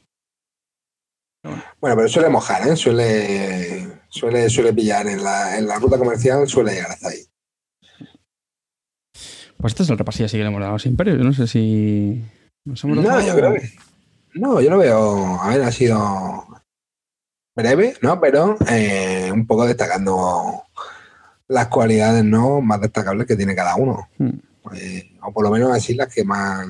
Bueno, 1.79 1.95
pero 1.95 2.07
suele 2.07 2.29
mojar, 2.29 2.67
¿eh? 2.67 2.75
Suele, 2.75 3.99
suele, 4.09 4.49
suele 4.49 4.73
pillar 4.73 5.05
en 5.07 5.23
la, 5.23 5.57
en 5.57 5.67
la 5.67 5.77
ruta 5.77 5.97
comercial, 5.97 6.47
suele 6.47 6.73
llegar 6.73 6.91
hasta 6.91 7.09
ahí. 7.09 7.19
Pues 9.57 9.73
este 9.73 9.83
es 9.83 9.89
el 9.89 9.97
repasillo 9.97 10.25
así 10.25 10.37
que 10.37 10.43
le 10.43 10.49
hemos 10.49 10.59
dado 10.59 10.71
a 10.71 10.75
los 10.75 10.85
imperios. 10.85 11.17
Yo 11.17 11.23
no 11.23 11.33
sé 11.33 11.45
si. 11.45 12.23
no, 12.65 13.21
yo 13.21 13.35
creo 13.35 13.53
que. 13.53 13.69
No, 14.33 14.61
yo 14.61 14.69
lo 14.69 14.77
veo. 14.77 15.39
A 15.41 15.49
ver, 15.49 15.61
ha 15.61 15.71
sido 15.71 16.45
breve, 17.55 17.95
¿no? 18.01 18.19
Pero 18.19 18.57
eh, 18.69 19.29
un 19.31 19.45
poco 19.45 19.65
destacando 19.65 20.63
las 21.47 21.67
cualidades 21.67 22.23
no 22.23 22.61
más 22.61 22.81
destacables 22.81 23.27
que 23.27 23.35
tiene 23.35 23.55
cada 23.55 23.75
uno. 23.75 24.09
Hmm. 24.17 24.39
Pues, 24.65 25.05
o 25.21 25.31
por 25.31 25.43
lo 25.43 25.51
menos 25.51 25.71
así 25.71 25.93
las 25.93 26.11
que 26.11 26.23
más. 26.23 26.67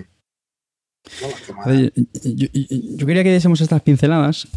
yo, 2.23 3.07
quería 3.07 3.23
que 3.23 3.31
diésemos 3.31 3.61
estas 3.61 3.81
pinceladas 3.81 4.47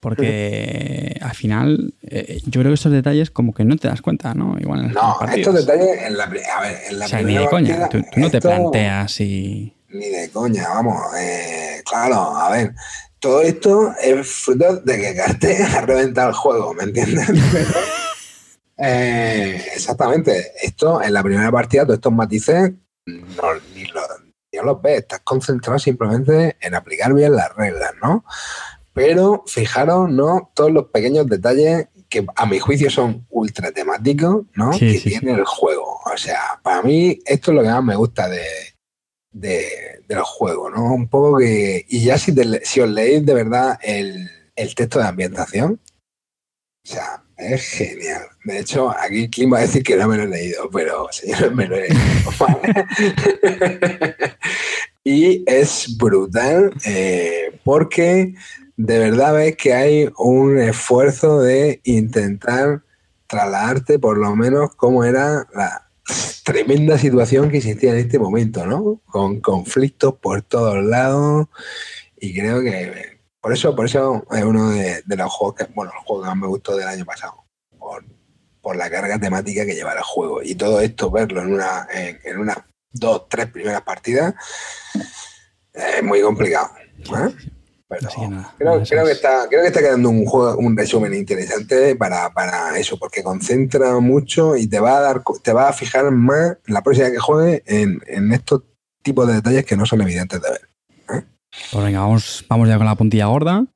porque 0.00 1.16
al 1.20 1.34
final 1.34 1.94
eh, 2.02 2.40
yo 2.44 2.60
creo 2.60 2.70
que 2.70 2.74
estos 2.74 2.92
detalles 2.92 3.30
como 3.30 3.54
que 3.54 3.64
no 3.64 3.76
te 3.76 3.88
das 3.88 4.02
cuenta, 4.02 4.34
¿no? 4.34 4.56
Igual 4.58 4.92
no, 4.92 5.16
estos 5.32 5.54
detalles 5.54 6.02
en 6.02 6.16
la, 6.16 6.24
a 6.24 6.28
ver, 6.28 6.78
en 6.88 6.98
la 6.98 7.04
o 7.04 7.08
sea, 7.08 7.22
ni 7.22 7.36
de 7.36 7.48
coña, 7.48 7.88
tú, 7.88 8.02
no 8.16 8.30
te 8.30 8.40
planteas 8.40 9.20
y... 9.20 9.74
Ni 9.90 10.08
de 10.08 10.28
coña, 10.30 10.68
vamos. 10.68 10.96
Eh, 11.18 11.82
claro, 11.84 12.36
a 12.36 12.50
ver, 12.50 12.74
todo 13.18 13.42
esto 13.42 13.94
es 14.00 14.26
fruto 14.26 14.76
de 14.76 14.98
que 14.98 15.14
Carte 15.14 15.62
ha 15.76 15.80
reventado 15.82 16.28
el 16.28 16.34
juego, 16.34 16.74
¿me 16.74 16.84
entiendes? 16.84 17.28
Eh, 18.80 19.60
exactamente. 19.74 20.52
Esto, 20.62 21.02
en 21.02 21.12
la 21.12 21.24
primera 21.24 21.50
partida, 21.50 21.82
todos 21.82 21.96
estos 21.96 22.12
matices 22.12 22.72
no, 23.08 23.42
ni, 23.74 23.84
los 24.62 24.82
ves. 24.82 24.98
Estás 24.98 25.20
concentrado 25.20 25.78
simplemente 25.78 26.56
en 26.60 26.74
aplicar 26.74 27.12
bien 27.14 27.34
las 27.34 27.54
reglas, 27.54 27.92
¿no? 28.02 28.24
Pero 28.92 29.44
fijaros, 29.46 30.10
¿no? 30.10 30.50
Todos 30.54 30.72
los 30.72 30.86
pequeños 30.86 31.26
detalles 31.26 31.88
que 32.08 32.26
a 32.34 32.46
mi 32.46 32.58
juicio 32.58 32.90
son 32.90 33.26
ultra 33.28 33.70
temáticos, 33.70 34.46
¿no? 34.54 34.70
que 34.70 34.98
tiene 34.98 35.32
el 35.32 35.44
juego. 35.44 36.00
O 36.04 36.16
sea, 36.16 36.58
para 36.62 36.82
mí 36.82 37.18
esto 37.26 37.50
es 37.50 37.56
lo 37.56 37.62
que 37.62 37.68
más 37.68 37.84
me 37.84 37.96
gusta 37.96 38.28
de, 38.28 38.44
de, 39.30 40.02
los 40.08 40.28
juegos, 40.28 40.72
¿no? 40.74 40.94
Un 40.94 41.08
poco 41.08 41.38
que. 41.38 41.84
Y 41.88 42.04
ya 42.04 42.18
si, 42.18 42.34
si 42.62 42.80
os 42.80 42.88
leéis 42.88 43.24
de 43.24 43.34
verdad 43.34 43.78
el, 43.82 44.30
texto 44.74 44.98
de 44.98 45.06
ambientación, 45.06 45.80
o 46.84 46.88
sea, 46.88 47.22
es 47.38 47.62
genial. 47.62 48.22
De 48.44 48.58
hecho, 48.58 48.90
aquí 48.90 49.28
Kim 49.28 49.52
va 49.52 49.58
a 49.58 49.62
decir 49.62 49.82
que 49.82 49.96
no 49.96 50.08
me 50.08 50.16
lo 50.16 50.24
he 50.24 50.28
leído, 50.28 50.68
pero 50.70 51.08
señores, 51.10 51.52
me 51.54 51.66
lo 51.66 51.76
he 51.76 51.88
leído. 51.88 51.94
y 55.04 55.44
es 55.46 55.96
brutal 55.96 56.72
eh, 56.84 57.58
porque 57.64 58.34
de 58.76 58.98
verdad 58.98 59.34
ves 59.34 59.56
que 59.56 59.72
hay 59.72 60.10
un 60.18 60.58
esfuerzo 60.58 61.40
de 61.40 61.80
intentar 61.84 62.82
trasladarte 63.26 63.98
por 63.98 64.18
lo 64.18 64.36
menos 64.36 64.74
cómo 64.74 65.04
era 65.04 65.46
la, 65.54 65.88
tremenda 66.48 66.96
situación 66.96 67.50
que 67.50 67.58
existía 67.58 67.90
en 67.90 67.98
este 67.98 68.18
momento, 68.18 68.64
¿no? 68.64 69.02
Con 69.06 69.40
conflictos 69.40 70.14
por 70.14 70.40
todos 70.40 70.82
lados 70.82 71.46
y 72.18 72.34
creo 72.34 72.62
que 72.62 73.17
por 73.48 73.54
eso, 73.54 73.74
por 73.74 73.86
eso 73.86 74.26
es 74.30 74.44
uno 74.44 74.68
de, 74.68 75.02
los 75.06 75.32
juegos 75.32 75.56
que, 75.56 75.64
bueno, 75.72 75.90
el 75.90 76.04
juego 76.04 76.22
que 76.22 76.28
más 76.28 76.36
me 76.36 76.46
gustó 76.48 76.76
del 76.76 76.86
año 76.86 77.06
pasado, 77.06 77.46
por, 77.78 78.76
la 78.76 78.90
carga 78.90 79.18
temática 79.18 79.64
que 79.64 79.74
lleva 79.74 79.94
el 79.94 80.02
juego 80.02 80.42
y 80.42 80.54
todo 80.54 80.82
esto 80.82 81.10
verlo 81.10 81.40
en 81.40 81.54
una, 81.54 81.88
en, 81.90 82.38
unas 82.38 82.58
dos, 82.92 83.26
tres 83.30 83.46
primeras 83.46 83.80
partidas 83.80 84.34
es 85.72 86.02
muy 86.02 86.20
complicado. 86.20 86.72
¿eh? 86.76 87.34
creo, 88.58 89.06
que 89.06 89.12
está, 89.12 89.46
creo 89.48 89.62
que 89.62 89.68
está 89.68 89.80
quedando 89.80 90.10
un 90.10 90.26
juego, 90.26 90.58
un 90.58 90.76
resumen 90.76 91.14
interesante 91.14 91.96
para, 91.96 92.78
eso, 92.78 92.98
porque 92.98 93.22
concentra 93.22 93.98
mucho 94.00 94.56
y 94.56 94.66
te 94.66 94.78
va 94.78 94.98
a 94.98 95.00
dar, 95.00 95.22
te 95.42 95.54
va 95.54 95.70
a 95.70 95.72
fijar 95.72 96.10
más 96.10 96.58
la 96.66 96.82
próxima 96.82 97.10
que 97.10 97.18
juegue 97.18 97.62
en, 97.64 98.30
estos 98.34 98.64
tipos 99.02 99.26
de 99.26 99.36
detalles 99.36 99.64
que 99.64 99.78
no 99.78 99.86
son 99.86 100.02
evidentes 100.02 100.42
de 100.42 100.50
ver. 100.50 100.67
Pues 101.50 101.84
venga, 101.84 102.00
vamos, 102.00 102.44
vamos 102.48 102.68
ya 102.68 102.76
con 102.76 102.86
la 102.86 102.96
puntilla 102.96 103.26
gorda. 103.26 103.66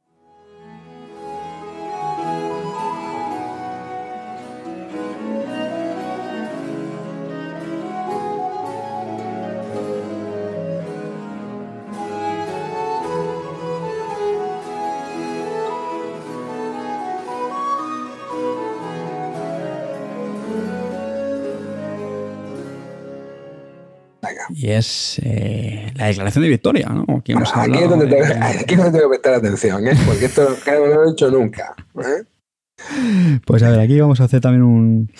Y 24.62 24.70
es 24.70 25.20
eh, 25.24 25.92
la 25.96 26.06
declaración 26.06 26.44
de 26.44 26.48
victoria, 26.48 26.88
¿no? 26.88 27.04
Aquí, 27.18 27.32
es 27.32 27.90
donde 27.90 28.06
tengo, 28.06 28.92
que 28.92 29.08
prestar 29.08 29.34
atención, 29.34 29.88
¿eh? 29.88 29.94
porque 30.06 30.26
esto 30.26 30.56
no 30.66 30.86
lo 30.86 31.08
he 31.08 31.12
hecho 31.12 31.30
nunca. 31.32 31.74
¿eh? 31.96 33.40
Pues 33.44 33.64
a 33.64 33.70
ver, 33.70 33.80
aquí 33.80 33.98
vamos 33.98 34.20
a 34.20 34.24
hacer 34.24 34.40
también 34.40 34.62
un, 34.62 35.10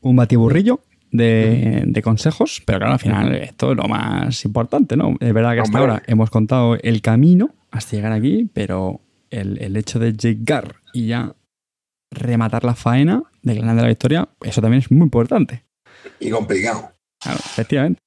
un 0.00 0.16
batiburrillo 0.16 0.80
de, 1.12 1.84
de, 1.86 2.02
consejos, 2.02 2.60
pero 2.66 2.80
claro, 2.80 2.94
al 2.94 2.98
final 2.98 3.32
esto 3.36 3.70
es 3.70 3.76
lo 3.76 3.84
más 3.84 4.44
importante, 4.44 4.96
¿no? 4.96 5.14
Es 5.20 5.32
verdad 5.32 5.54
que 5.54 5.60
hasta 5.60 5.78
ahora 5.78 6.02
hemos 6.08 6.30
contado 6.30 6.76
el 6.82 7.02
camino 7.02 7.54
hasta 7.70 7.94
llegar 7.94 8.12
aquí, 8.12 8.50
pero 8.52 9.00
el, 9.30 9.62
el 9.62 9.76
hecho 9.76 10.00
de 10.00 10.12
llegar 10.12 10.74
y 10.92 11.06
ya 11.06 11.36
rematar 12.10 12.64
la 12.64 12.74
faena, 12.74 13.22
de 13.42 13.54
de 13.54 13.60
la 13.62 13.86
victoria, 13.86 14.28
eso 14.40 14.60
también 14.60 14.82
es 14.82 14.90
muy 14.90 15.04
importante. 15.04 15.62
Y 16.18 16.30
complicado. 16.30 16.90
Claro, 17.20 17.38
efectivamente. 17.38 18.00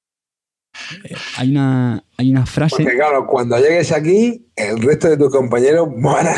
Eh, 1.04 1.14
hay, 1.36 1.50
una, 1.50 2.04
hay 2.16 2.30
una 2.30 2.46
frase. 2.46 2.76
Porque 2.82 2.96
claro, 2.96 3.26
cuando 3.26 3.58
llegues 3.58 3.92
aquí, 3.92 4.46
el 4.56 4.80
resto 4.80 5.08
de 5.08 5.16
tus 5.16 5.30
compañeros 5.30 5.88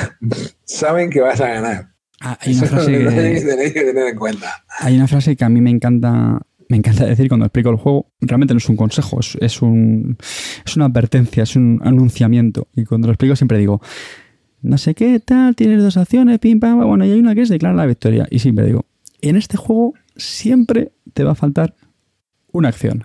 saben 0.64 1.10
que 1.10 1.20
vas 1.20 1.40
a 1.40 1.48
ganar. 1.48 1.88
Ah, 2.20 2.38
hay 2.40 2.56
una 2.56 2.66
frase 2.66 2.92
que, 2.92 2.98
tenéis 3.04 3.72
que 3.72 3.84
tener 3.84 4.08
en 4.08 4.16
cuenta. 4.16 4.64
Hay 4.78 4.96
una 4.96 5.06
frase 5.06 5.36
que 5.36 5.44
a 5.44 5.48
mí 5.48 5.60
me 5.60 5.70
encanta, 5.70 6.40
me 6.68 6.76
encanta 6.78 7.04
decir 7.04 7.28
cuando 7.28 7.46
explico 7.46 7.70
el 7.70 7.76
juego. 7.76 8.10
Realmente 8.20 8.54
no 8.54 8.58
es 8.58 8.68
un 8.68 8.76
consejo, 8.76 9.20
es, 9.20 9.36
es, 9.40 9.60
un, 9.60 10.16
es 10.64 10.76
una 10.76 10.86
advertencia, 10.86 11.42
es 11.42 11.56
un 11.56 11.80
anunciamiento. 11.84 12.68
Y 12.74 12.84
cuando 12.84 13.08
lo 13.08 13.12
explico 13.12 13.36
siempre 13.36 13.58
digo, 13.58 13.80
no 14.62 14.78
sé 14.78 14.94
qué 14.94 15.20
tal, 15.20 15.54
tienes 15.54 15.82
dos 15.82 15.96
acciones, 15.96 16.38
pim, 16.38 16.58
pam, 16.58 16.80
bueno, 16.86 17.04
y 17.04 17.10
hay 17.10 17.20
una 17.20 17.34
que 17.34 17.42
es 17.42 17.48
declarar 17.48 17.76
la 17.76 17.86
victoria. 17.86 18.26
Y 18.30 18.38
siempre 18.38 18.64
digo, 18.66 18.86
en 19.20 19.36
este 19.36 19.56
juego 19.56 19.94
siempre 20.16 20.92
te 21.12 21.22
va 21.22 21.32
a 21.32 21.36
faltar 21.36 21.74
una 22.52 22.68
acción. 22.68 23.04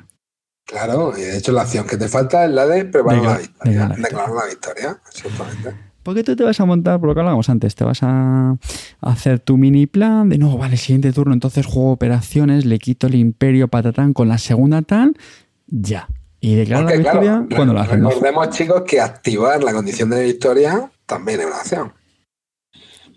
Claro, 0.66 1.14
y 1.18 1.22
de 1.22 1.38
hecho 1.38 1.52
la 1.52 1.64
acción 1.64 1.86
que 1.86 1.98
te 1.98 2.08
falta 2.08 2.46
es 2.46 2.52
la 2.52 2.66
de 2.66 2.86
preparar 2.86 3.24
la 3.24 3.38
victoria, 3.38 3.88
declarar 3.98 4.30
la 4.32 4.46
victoria, 4.46 5.02
exactamente. 5.10 5.76
Porque 6.04 6.24
tú 6.24 6.36
te 6.36 6.44
vas 6.44 6.60
a 6.60 6.66
montar, 6.66 7.00
por 7.00 7.10
lo 7.10 7.14
que 7.14 7.20
hablábamos 7.20 7.50
antes, 7.50 7.76
te 7.76 7.84
vas 7.84 8.00
a 8.02 8.56
hacer 9.02 9.40
tu 9.40 9.58
mini 9.58 9.86
plan 9.86 10.30
de 10.30 10.38
no, 10.38 10.58
vale, 10.58 10.78
siguiente 10.78 11.14
turno, 11.14 11.34
entonces 11.34 11.66
juego 11.66 11.92
operaciones, 11.92 12.66
le 12.66 12.80
quito 12.80 13.08
el 13.08 13.16
imperio 13.16 13.68
patatán 13.68 14.14
con 14.14 14.28
la 14.28 14.38
segunda 14.38 14.82
tal, 14.82 15.16
ya. 15.68 16.08
Y 16.40 16.56
declarar 16.56 16.86
la 16.86 16.98
victoria 16.98 17.46
cuando 17.56 17.74
la 17.74 17.82
hacemos. 17.82 18.16
Recordemos, 18.16 18.50
chicos, 18.50 18.82
que 18.88 19.00
activar 19.00 19.64
la 19.64 19.74
condición 19.74 20.10
de 20.10 20.24
victoria 20.24 20.90
también 21.06 21.42
es 21.42 21.46
una 21.46 21.58
acción. 21.58 21.94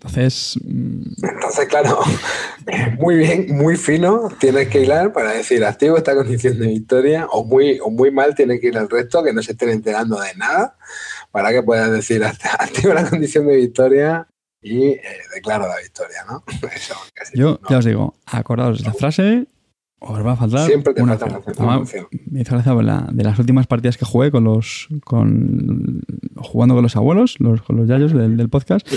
Entonces. 0.05 0.59
Entonces, 0.63 1.67
claro, 1.67 1.99
muy 2.99 3.15
bien, 3.15 3.47
muy 3.55 3.75
fino, 3.75 4.29
tienes 4.39 4.67
que 4.67 4.81
hilar 4.81 5.11
para 5.11 5.31
decir 5.31 5.65
activo 5.65 5.97
esta 5.97 6.15
condición 6.15 6.59
de 6.59 6.67
victoria, 6.67 7.27
o 7.31 7.43
muy, 7.43 7.79
o 7.79 7.89
muy 7.89 8.11
mal 8.11 8.35
tiene 8.35 8.59
que 8.59 8.67
ir 8.67 8.77
el 8.77 8.89
resto, 8.89 9.23
que 9.23 9.33
no 9.33 9.41
se 9.41 9.53
estén 9.53 9.69
enterando 9.69 10.19
de 10.19 10.35
nada, 10.35 10.77
para 11.31 11.51
que 11.51 11.63
puedas 11.63 11.91
decir 11.91 12.23
activo 12.59 12.93
la 12.93 13.09
condición 13.09 13.47
de 13.47 13.55
victoria 13.55 14.27
y 14.61 14.89
eh, 14.89 15.01
declaro 15.33 15.67
la 15.67 15.77
victoria, 15.81 16.23
¿no? 16.29 16.43
Yo 17.33 17.59
ya 17.67 17.79
os 17.79 17.85
digo, 17.85 18.15
acordaos 18.25 18.79
de 18.79 18.85
la 18.85 18.93
frase, 18.93 19.47
os 19.99 20.25
va 20.25 20.33
a 20.33 20.35
faltar 20.35 20.67
Siempre 20.67 20.93
te 20.93 21.01
una 21.01 21.17
falta 21.17 21.39
una. 21.57 21.83
Me 22.29 22.41
hizo 22.41 22.53
gracia 22.53 22.73
de 23.11 23.23
las 23.23 23.39
últimas 23.39 23.65
partidas 23.65 23.97
que 23.97 24.05
jugué 24.05 24.29
con 24.29 24.43
los. 24.43 24.87
Con, 25.03 26.03
jugando 26.35 26.75
con 26.75 26.83
los 26.83 26.95
abuelos, 26.95 27.35
los, 27.39 27.61
con 27.61 27.77
los 27.77 27.87
yayos 27.87 28.13
del, 28.13 28.37
del 28.37 28.49
podcast, 28.49 28.87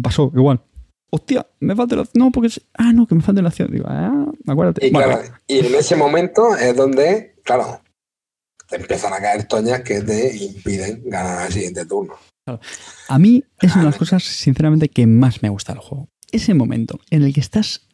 pasó 0.00 0.32
igual. 0.34 0.62
Hostia, 1.10 1.46
me 1.60 1.76
falta 1.76 1.96
la 1.96 2.04
No, 2.14 2.30
porque. 2.32 2.48
Ah, 2.74 2.92
no, 2.92 3.06
que 3.06 3.14
me 3.14 3.22
falta 3.22 3.40
la 3.40 3.48
acción. 3.48 3.70
Digo, 3.70 3.84
ah, 3.88 4.26
acuérdate. 4.46 4.86
Y, 4.86 4.90
claro, 4.90 5.20
en 5.48 5.74
ese 5.74 5.94
momento 5.96 6.56
es 6.56 6.76
donde, 6.76 7.36
claro, 7.44 7.80
te 8.68 8.76
empiezan 8.76 9.12
a 9.12 9.18
caer 9.18 9.44
toñas 9.46 9.82
que 9.82 10.00
te 10.00 10.36
impiden 10.36 11.02
ganar 11.06 11.46
el 11.46 11.52
siguiente 11.52 11.86
turno. 11.86 12.14
A 13.08 13.18
mí 13.18 13.44
es 13.60 13.72
una 13.74 13.84
de 13.84 13.90
las 13.90 13.98
cosas, 13.98 14.22
sinceramente, 14.24 14.88
que 14.88 15.06
más 15.06 15.42
me 15.42 15.48
gusta 15.48 15.72
del 15.72 15.80
juego. 15.82 16.08
Ese 16.32 16.54
momento 16.54 16.98
en 17.10 17.22
el 17.22 17.32
que 17.32 17.40
estás 17.40 17.86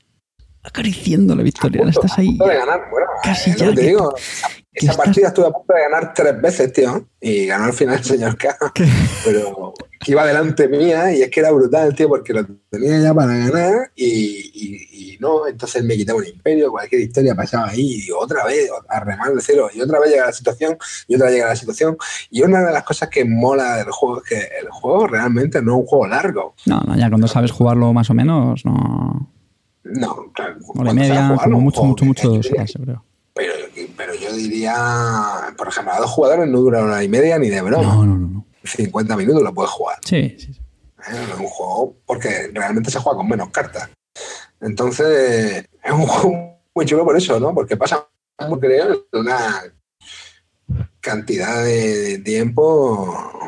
acariciando 0.63 1.35
la 1.35 1.43
victoria, 1.43 1.83
punto- 1.83 2.01
estás 2.01 2.19
ahí. 2.19 2.37
ganar, 2.39 2.89
bueno, 2.91 3.07
casi 3.23 3.51
es 3.51 3.57
ya 3.57 3.75
te 3.75 3.81
digo. 3.83 4.15
Esa 4.75 4.97
partida 4.97 5.29
estuve 5.29 5.47
a 5.47 5.51
punto 5.51 5.75
de 5.75 5.81
ganar 5.83 6.15
tres 6.15 6.41
veces, 6.41 6.73
tío, 6.73 7.07
y 7.21 7.47
ganó 7.47 7.65
al 7.65 7.73
final 7.75 7.99
el 7.99 8.05
señor 8.05 8.37
K. 8.39 8.57
Pero 9.25 9.75
que 10.01 10.13
iba 10.13 10.27
delante 10.27 10.67
mía 10.67 11.13
y 11.15 11.23
es 11.23 11.31
que 11.31 11.41
era 11.41 11.51
brutal, 11.53 11.95
tío, 11.95 12.09
porque 12.09 12.33
lo 12.33 12.45
tenía 12.71 12.99
ya 13.01 13.13
para 13.15 13.37
ganar 13.37 13.93
y, 13.95 14.07
y- 14.07 14.89
y 15.15 15.19
no, 15.19 15.47
entonces 15.47 15.85
me 15.85 15.95
quitaba 15.97 16.19
un 16.19 16.27
imperio, 16.27 16.71
cualquier 16.73 17.03
historia 17.03 17.35
pasaba 17.35 17.69
ahí 17.69 17.81
y 17.97 18.01
digo, 18.03 18.19
otra 18.19 18.45
vez, 18.47 18.69
a 18.89 19.01
remar 19.01 19.33
de 19.35 19.41
cero, 19.43 19.69
y 19.73 19.81
otra 19.81 20.01
vez 20.01 20.11
llega 20.11 20.27
la 20.27 20.33
situación, 20.33 20.77
y 21.07 21.15
otra 21.15 21.27
vez 21.27 21.35
llega 21.37 21.49
la 21.49 21.57
situación. 21.57 21.97
Y 22.31 22.43
una 22.43 22.61
de 22.65 22.73
las 22.73 22.83
cosas 22.83 23.09
que 23.11 23.25
mola 23.25 23.77
del 23.77 23.91
juego 23.93 24.23
es 24.23 24.29
que 24.29 24.39
el 24.63 24.71
juego 24.71 25.07
realmente 25.07 25.63
no 25.63 25.75
es 25.75 25.79
un 25.81 25.87
juego 25.87 26.07
largo. 26.09 26.55
No, 26.67 26.81
no, 26.81 26.97
ya 26.97 27.09
cuando 27.11 27.29
sabes 27.29 27.53
jugarlo 27.53 27.93
más 27.93 28.09
o 28.11 28.15
menos, 28.15 28.65
no. 28.65 29.31
No, 29.85 30.33
claro. 30.33 30.57
Hora 30.75 30.91
y 30.91 30.95
media, 30.95 31.15
jugarlo, 31.29 31.53
como 31.55 31.61
mucho, 31.61 31.83
mucho, 31.85 32.05
mucho 32.07 32.29
dos 32.31 32.51
horas, 32.51 32.73
creo. 32.83 33.05
Pero, 33.35 33.55
pero 33.97 34.15
yo 34.15 34.33
diría, 34.33 34.75
por 35.57 35.69
ejemplo, 35.69 35.95
a 35.95 36.01
dos 36.01 36.11
jugadores 36.11 36.49
no 36.49 36.59
dura 36.59 36.81
una 36.81 36.93
hora 36.93 37.05
y 37.05 37.09
media 37.09 37.39
ni 37.39 37.49
de 37.49 37.63
broma. 37.63 37.95
No, 37.95 38.05
no, 38.05 38.17
no. 38.17 38.29
no. 38.29 38.47
50 38.65 39.17
minutos 39.17 39.43
lo 39.43 39.55
puedes 39.55 39.71
jugar. 39.71 39.99
Sí, 40.05 40.37
sí. 40.39 40.53
¿eh? 40.53 41.27
Es 41.33 41.41
un 41.41 41.47
juego 41.47 41.97
porque 42.07 42.51
realmente 42.53 42.91
se 42.91 42.99
juega 42.99 43.17
con 43.17 43.29
menos 43.29 43.51
cartas. 43.51 43.89
Entonces, 44.61 45.65
es 45.83 45.93
un 45.93 46.07
juego 46.07 46.61
muy 46.75 46.87
chulo 46.87 47.05
por 47.05 47.17
eso, 47.17 47.41
¿no? 47.41 47.55
Porque 47.55 47.77
pasa, 47.77 48.07
creo, 48.61 49.07
una 49.13 49.63
cantidad 51.01 51.65
de 51.65 52.19
tiempo. 52.19 53.39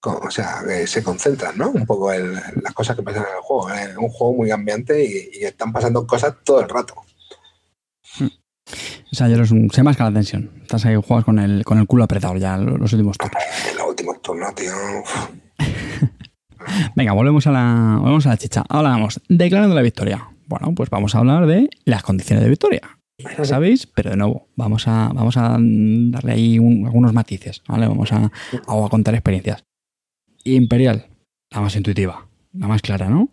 O 0.00 0.30
sea, 0.30 0.62
que 0.66 0.86
se 0.86 1.02
concentran, 1.02 1.58
¿no? 1.58 1.70
Un 1.70 1.84
poco 1.84 2.12
en 2.12 2.34
las 2.34 2.72
cosas 2.72 2.96
que 2.96 3.02
pasan 3.02 3.24
en 3.24 3.36
el 3.36 3.42
juego. 3.42 3.70
Es 3.70 3.96
un 3.96 4.08
juego 4.08 4.32
muy 4.32 4.48
cambiante 4.48 5.04
y, 5.04 5.40
y 5.40 5.44
están 5.44 5.72
pasando 5.72 6.06
cosas 6.06 6.34
todo 6.44 6.60
el 6.60 6.68
rato. 6.68 6.94
O 9.10 9.14
sea, 9.14 9.28
ya 9.28 9.36
eres 9.36 9.50
un, 9.50 9.70
se 9.70 9.82
masca 9.82 10.04
la 10.04 10.12
tensión. 10.12 10.50
Estás 10.62 10.84
ahí, 10.86 10.96
juegas 10.96 11.24
con 11.24 11.38
el, 11.38 11.64
con 11.64 11.78
el 11.78 11.86
culo 11.86 12.04
apretado 12.04 12.36
ya 12.36 12.56
los 12.58 12.92
últimos 12.92 13.16
turnos. 13.18 13.42
En 13.70 13.76
los 13.78 13.86
últimos 13.88 14.20
turnos, 14.22 14.54
tío. 14.54 14.72
Venga, 16.94 17.12
volvemos 17.12 17.46
a 17.46 17.52
la, 17.52 17.96
volvemos 18.00 18.26
a 18.26 18.30
la 18.30 18.36
chicha. 18.36 18.64
Ahora 18.68 18.90
vamos, 18.90 19.20
declarando 19.28 19.74
la 19.74 19.82
victoria. 19.82 20.28
Bueno, 20.46 20.74
pues 20.74 20.90
vamos 20.90 21.14
a 21.14 21.18
hablar 21.18 21.46
de 21.46 21.68
las 21.84 22.02
condiciones 22.02 22.42
de 22.44 22.50
victoria. 22.50 22.80
Ya 23.36 23.44
sabéis, 23.44 23.86
pero 23.86 24.10
de 24.10 24.16
nuevo, 24.16 24.48
vamos 24.54 24.86
a, 24.86 25.10
vamos 25.12 25.36
a 25.36 25.56
darle 25.58 26.32
ahí 26.32 26.58
un- 26.58 26.86
algunos 26.86 27.12
matices, 27.12 27.62
¿vale? 27.66 27.88
Vamos 27.88 28.12
a, 28.12 28.26
a 28.26 28.88
contar 28.90 29.14
experiencias. 29.14 29.64
Imperial, 30.44 31.06
la 31.50 31.60
más 31.60 31.74
intuitiva, 31.74 32.28
la 32.52 32.68
más 32.68 32.80
clara, 32.80 33.08
¿no? 33.08 33.30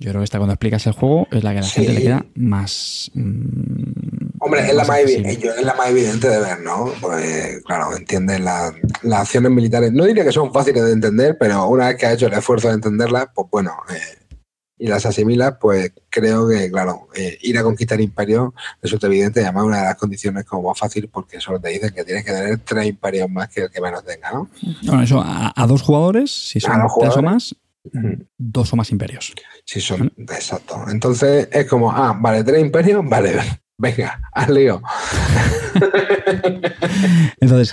Yo 0.00 0.10
creo 0.10 0.20
que 0.20 0.24
esta 0.24 0.38
cuando 0.38 0.54
explicas 0.54 0.86
el 0.86 0.92
juego 0.94 1.28
es 1.30 1.44
la 1.44 1.52
que 1.52 1.58
a 1.58 1.62
la 1.62 1.66
Sí. 1.66 1.74
gente 1.80 1.92
le 1.94 2.02
queda 2.02 2.26
más... 2.34 3.10
mm, 3.14 4.27
Hombre, 4.48 4.66
es 4.68 4.74
la, 4.74 4.84
más 4.84 4.98
evi- 4.98 5.00
accesible. 5.18 5.36
yo- 5.36 5.52
es 5.54 5.62
la 5.64 5.74
más 5.74 5.88
evidente 5.90 6.28
de 6.28 6.40
ver, 6.40 6.60
¿no? 6.60 6.92
Pues 7.00 7.62
claro, 7.64 7.96
entiendes 7.96 8.40
la- 8.40 8.72
las 9.02 9.20
acciones 9.20 9.50
militares. 9.52 9.92
No 9.92 10.04
diría 10.04 10.24
que 10.24 10.32
son 10.32 10.52
fáciles 10.52 10.84
de 10.84 10.92
entender, 10.92 11.36
pero 11.38 11.66
una 11.68 11.88
vez 11.88 11.96
que 11.96 12.06
has 12.06 12.14
hecho 12.14 12.26
el 12.26 12.32
esfuerzo 12.34 12.68
de 12.68 12.74
entenderlas, 12.74 13.26
pues 13.34 13.48
bueno, 13.50 13.72
eh, 13.90 14.18
y 14.80 14.86
las 14.86 15.04
asimilas, 15.06 15.54
pues 15.60 15.92
creo 16.08 16.48
que, 16.48 16.70
claro, 16.70 17.08
eh, 17.16 17.36
ir 17.42 17.58
a 17.58 17.64
conquistar 17.64 18.00
imperios 18.00 18.52
resulta 18.80 19.08
evidente 19.08 19.40
y 19.40 19.42
además 19.42 19.64
una 19.64 19.78
de 19.78 19.84
las 19.86 19.96
condiciones 19.96 20.44
como 20.44 20.68
más 20.68 20.78
fácil 20.78 21.08
porque 21.12 21.40
solo 21.40 21.58
te 21.60 21.70
dicen 21.70 21.92
que 21.92 22.04
tienes 22.04 22.24
que 22.24 22.30
tener 22.32 22.58
tres 22.60 22.86
imperios 22.86 23.28
más 23.28 23.48
que 23.48 23.62
el 23.62 23.70
que 23.70 23.80
menos 23.80 24.04
tenga, 24.04 24.30
¿no? 24.30 24.48
Bueno, 24.84 25.02
eso, 25.02 25.20
a, 25.20 25.52
a 25.56 25.66
dos 25.66 25.82
jugadores, 25.82 26.30
si 26.30 26.60
son 26.60 26.80
tres 27.00 27.16
o 27.16 27.22
más, 27.22 27.56
dos 28.36 28.72
o 28.72 28.76
más 28.76 28.90
imperios. 28.92 29.32
Sí, 29.64 29.80
son, 29.80 30.12
exacto. 30.16 30.84
Entonces 30.88 31.48
es 31.50 31.66
como, 31.66 31.90
ah, 31.90 32.16
vale, 32.18 32.44
tres 32.44 32.60
imperios, 32.60 33.02
vale, 33.04 33.34
venga, 33.78 34.20
haz 34.32 34.48
lío. 34.50 34.82
Entonces, 37.40 37.72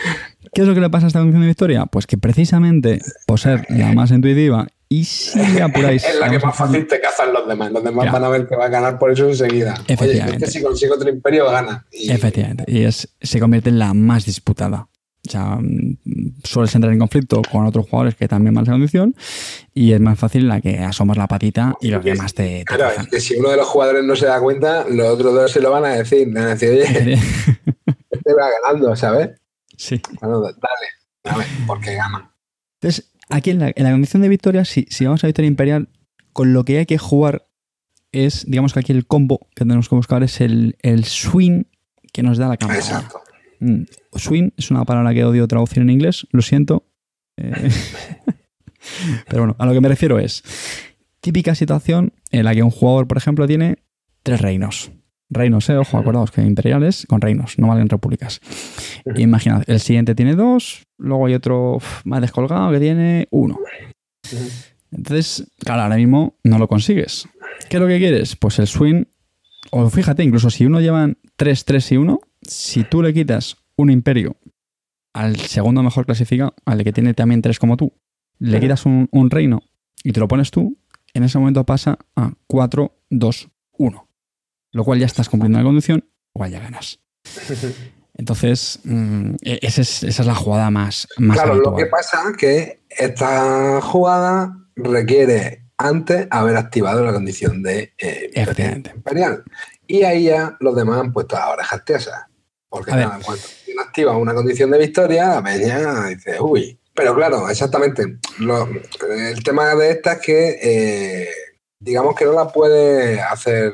¿qué 0.54 0.62
es 0.62 0.68
lo 0.68 0.74
que 0.74 0.82
le 0.82 0.90
pasa 0.90 1.06
a 1.06 1.08
esta 1.08 1.20
condición 1.20 1.42
de 1.42 1.48
victoria? 1.48 1.86
Pues 1.86 2.08
que 2.08 2.18
precisamente 2.18 3.02
por 3.26 3.40
ser 3.40 3.66
la 3.70 3.92
más 3.94 4.12
intuitiva 4.12 4.68
y 4.88 5.04
si 5.06 5.60
apuráis... 5.60 6.04
Es 6.10 6.20
la 6.20 6.30
que 6.30 6.40
más 6.40 6.56
fácil 6.56 6.88
te 6.88 7.02
cazan 7.02 7.34
los 7.34 7.48
demás. 7.48 7.72
Los 7.72 7.84
demás 7.84 8.12
van 8.12 8.24
a 8.24 8.30
ver 8.30 8.48
que 8.48 8.56
va 8.56 8.66
a 8.66 8.70
ganar 8.70 9.00
por 9.00 9.12
eso 9.12 9.28
enseguida. 9.28 9.74
Oye, 9.74 9.84
es 9.88 9.90
Efectivamente. 10.02 10.46
que 10.46 10.52
si 10.52 10.62
consigo 10.62 10.96
otro 10.96 11.10
imperio, 11.10 11.50
gana. 11.50 11.86
Y- 11.92 12.12
Efectivamente. 12.12 12.64
Y 12.68 12.84
es, 12.84 13.10
se 13.22 13.40
convierte 13.40 13.70
en 13.70 13.80
la 13.80 13.94
más 13.94 14.26
disputada. 14.26 14.88
O 15.28 15.32
sea, 15.32 15.58
mm, 15.60 15.98
sueles 16.44 16.74
entrar 16.76 16.94
en 16.94 17.00
conflicto 17.00 17.42
con 17.52 17.66
otros 17.66 17.88
jugadores 17.90 18.16
que 18.16 18.28
también 18.28 18.54
van 18.54 18.68
a 18.68 18.72
condición 18.72 19.16
y 19.74 19.94
es 19.94 20.00
más 20.00 20.20
fácil 20.20 20.48
la 20.48 20.62
que 20.62 20.80
asomas 20.80 21.18
la 21.18 21.28
patita 21.28 21.74
y 21.82 21.90
los 21.90 22.04
demás 22.04 22.34
te, 22.34 22.60
te 22.60 22.66
Claro, 22.66 23.02
es 23.02 23.08
que 23.08 23.20
si 23.20 23.36
uno 23.36 23.50
de 23.50 23.58
los 23.58 23.68
jugadores 23.68 24.04
no 24.04 24.16
se 24.16 24.28
da 24.28 24.40
cuenta, 24.40 24.86
los 24.90 25.08
otros 25.08 25.34
dos 25.34 25.52
se 25.52 25.62
lo 25.62 25.72
van 25.72 25.86
a 25.86 25.90
decir. 25.90 26.32
Van 26.32 26.44
a 26.44 26.50
decir, 26.56 26.70
oye, 26.70 27.14
este 28.12 28.34
va 28.34 28.50
ganando, 28.62 28.96
¿sabes? 28.96 29.32
sí. 29.78 30.02
Bueno, 30.22 30.42
dale, 30.42 30.56
dale, 31.24 31.46
porque 31.68 31.96
gana. 31.96 32.32
Entonces, 32.82 33.12
aquí 33.30 33.52
en 33.52 33.60
la, 33.60 33.72
en 33.76 33.84
la 33.84 33.92
condición 33.92 34.22
de 34.22 34.30
victoria, 34.30 34.66
si, 34.66 34.86
si 34.90 35.06
vamos 35.06 35.24
a 35.24 35.28
victoria 35.28 35.48
imperial, 35.48 35.90
con 36.34 36.54
lo 36.54 36.66
que 36.66 36.78
hay 36.78 36.86
que 36.86 36.98
jugar 36.98 37.48
es, 38.12 38.46
digamos 38.48 38.74
que 38.74 38.80
aquí 38.80 38.92
el 38.92 39.06
combo 39.06 39.48
que 39.56 39.66
tenemos 39.66 39.90
que 39.90 39.96
buscar 39.96 40.24
es 40.24 40.42
el, 40.42 40.78
el 40.82 41.06
swing 41.06 41.64
que 42.14 42.24
nos 42.24 42.38
da 42.38 42.48
la 42.48 42.58
campaña. 42.58 42.80
Exacto. 42.80 43.25
Mm, 43.60 43.84
Swing 44.14 44.52
es 44.58 44.72
una 44.72 44.86
palabra 44.86 45.14
que 45.14 45.26
odio 45.26 45.48
traducir 45.48 45.82
en 45.82 45.90
inglés, 45.90 46.28
lo 46.32 46.42
siento. 46.42 46.86
Eh, 47.38 47.52
Pero 49.28 49.44
bueno, 49.44 49.56
a 49.58 49.66
lo 49.66 49.74
que 49.74 49.82
me 49.82 49.90
refiero 49.90 50.20
es 50.20 50.44
típica 51.22 51.56
situación 51.56 52.14
en 52.32 52.46
la 52.46 52.54
que 52.54 52.64
un 52.64 52.72
jugador, 52.72 53.08
por 53.08 53.18
ejemplo, 53.18 53.48
tiene 53.48 53.78
tres 54.24 54.42
reinos. 54.42 54.92
Reinos, 55.30 55.68
eh, 55.70 55.78
ojo, 55.78 55.98
acordaos 55.98 56.30
que 56.32 56.42
imperiales 56.42 57.06
con 57.08 57.20
reinos, 57.20 57.58
no 57.58 57.68
valen 57.68 57.90
repúblicas. 57.90 58.42
Imaginad, 59.16 59.64
el 59.68 59.80
siguiente 59.80 60.14
tiene 60.14 60.36
dos, 60.36 60.84
luego 60.98 61.26
hay 61.26 61.34
otro 61.34 61.80
más 62.04 62.22
descolgado 62.22 62.72
que 62.72 62.80
tiene 62.80 63.28
uno. 63.32 63.58
Entonces, 64.92 65.52
claro, 65.58 65.82
ahora 65.82 65.96
mismo 65.96 66.38
no 66.44 66.60
lo 66.60 66.68
consigues. 66.68 67.28
¿Qué 67.70 67.78
es 67.78 67.82
lo 67.82 67.88
que 67.88 67.98
quieres? 67.98 68.36
Pues 68.36 68.60
el 68.60 68.68
swing, 68.68 69.06
o 69.72 69.90
fíjate, 69.90 70.24
incluso 70.24 70.50
si 70.52 70.66
uno 70.66 70.80
llevan 70.80 71.18
3, 71.38 71.66
3 71.66 71.92
y 71.94 71.98
1, 71.98 72.20
si 72.48 72.84
tú 72.84 73.02
le 73.02 73.14
quitas 73.14 73.58
un 73.76 73.90
imperio 73.90 74.38
al 75.14 75.38
segundo 75.38 75.82
mejor 75.84 76.06
clasificado, 76.06 76.54
al 76.66 76.84
que 76.84 76.94
tiene 76.94 77.14
también 77.14 77.42
3 77.42 77.58
como 77.60 77.78
tú, 77.78 77.94
le 78.40 78.60
quitas 78.60 78.86
un, 78.86 79.08
un 79.12 79.30
reino 79.30 79.62
y 80.04 80.12
te 80.12 80.20
lo 80.20 80.28
pones 80.28 80.52
tú, 80.52 80.78
en 81.14 81.24
ese 81.24 81.40
momento 81.40 81.64
pasa 81.66 81.98
a 82.16 82.34
4, 82.48 82.94
2, 83.10 83.50
1. 83.78 84.08
Lo 84.72 84.84
cual 84.84 85.00
ya 85.00 85.06
estás 85.06 85.30
cumpliendo 85.30 85.58
la 85.58 85.64
condición, 85.64 86.06
o 86.34 86.46
ya 86.46 86.60
ganas. 86.60 87.00
Entonces, 88.18 88.80
mm, 88.84 89.36
e- 89.42 89.60
esa, 89.62 89.82
es, 89.82 90.04
esa 90.04 90.22
es 90.22 90.28
la 90.28 90.36
jugada 90.36 90.70
más, 90.70 91.08
más 91.18 91.38
Claro, 91.38 91.56
lo 91.56 91.76
que 91.76 91.86
pasa 91.86 92.24
es 92.30 92.38
que 92.38 92.82
esta 92.90 93.82
jugada 93.82 94.58
requiere 94.76 95.66
antes 95.78 96.28
haber 96.30 96.56
activado 96.56 97.04
la 97.04 97.14
condición 97.14 97.62
de 97.62 97.94
eh, 97.98 98.32
imperial. 98.96 99.44
Y 99.88 100.04
ahí 100.04 100.26
ya 100.26 100.56
los 100.60 100.76
demás 100.76 101.00
han 101.00 101.14
puesto 101.14 101.36
las 101.36 101.50
orejas 101.50 101.86
tiesas. 101.86 102.26
Porque 102.76 102.92
A 102.92 103.04
en 103.16 103.22
cuanto 103.22 103.44
activa 103.84 104.18
una 104.18 104.34
condición 104.34 104.72
de 104.72 104.78
victoria, 104.80 105.28
la 105.36 105.44
peña 105.44 106.08
dice, 106.08 106.40
uy. 106.40 106.78
Pero 106.94 107.14
claro, 107.16 107.50
exactamente. 107.50 108.20
Lo- 108.40 108.70
el 109.10 109.44
tema 109.44 109.76
de 109.76 109.92
esta 109.92 110.14
es 110.14 110.20
que, 110.22 110.60
eh, 110.62 111.28
digamos 111.80 112.16
que 112.16 112.24
no 112.26 112.32
la 112.34 112.48
puede 112.48 113.20
hacer, 113.22 113.74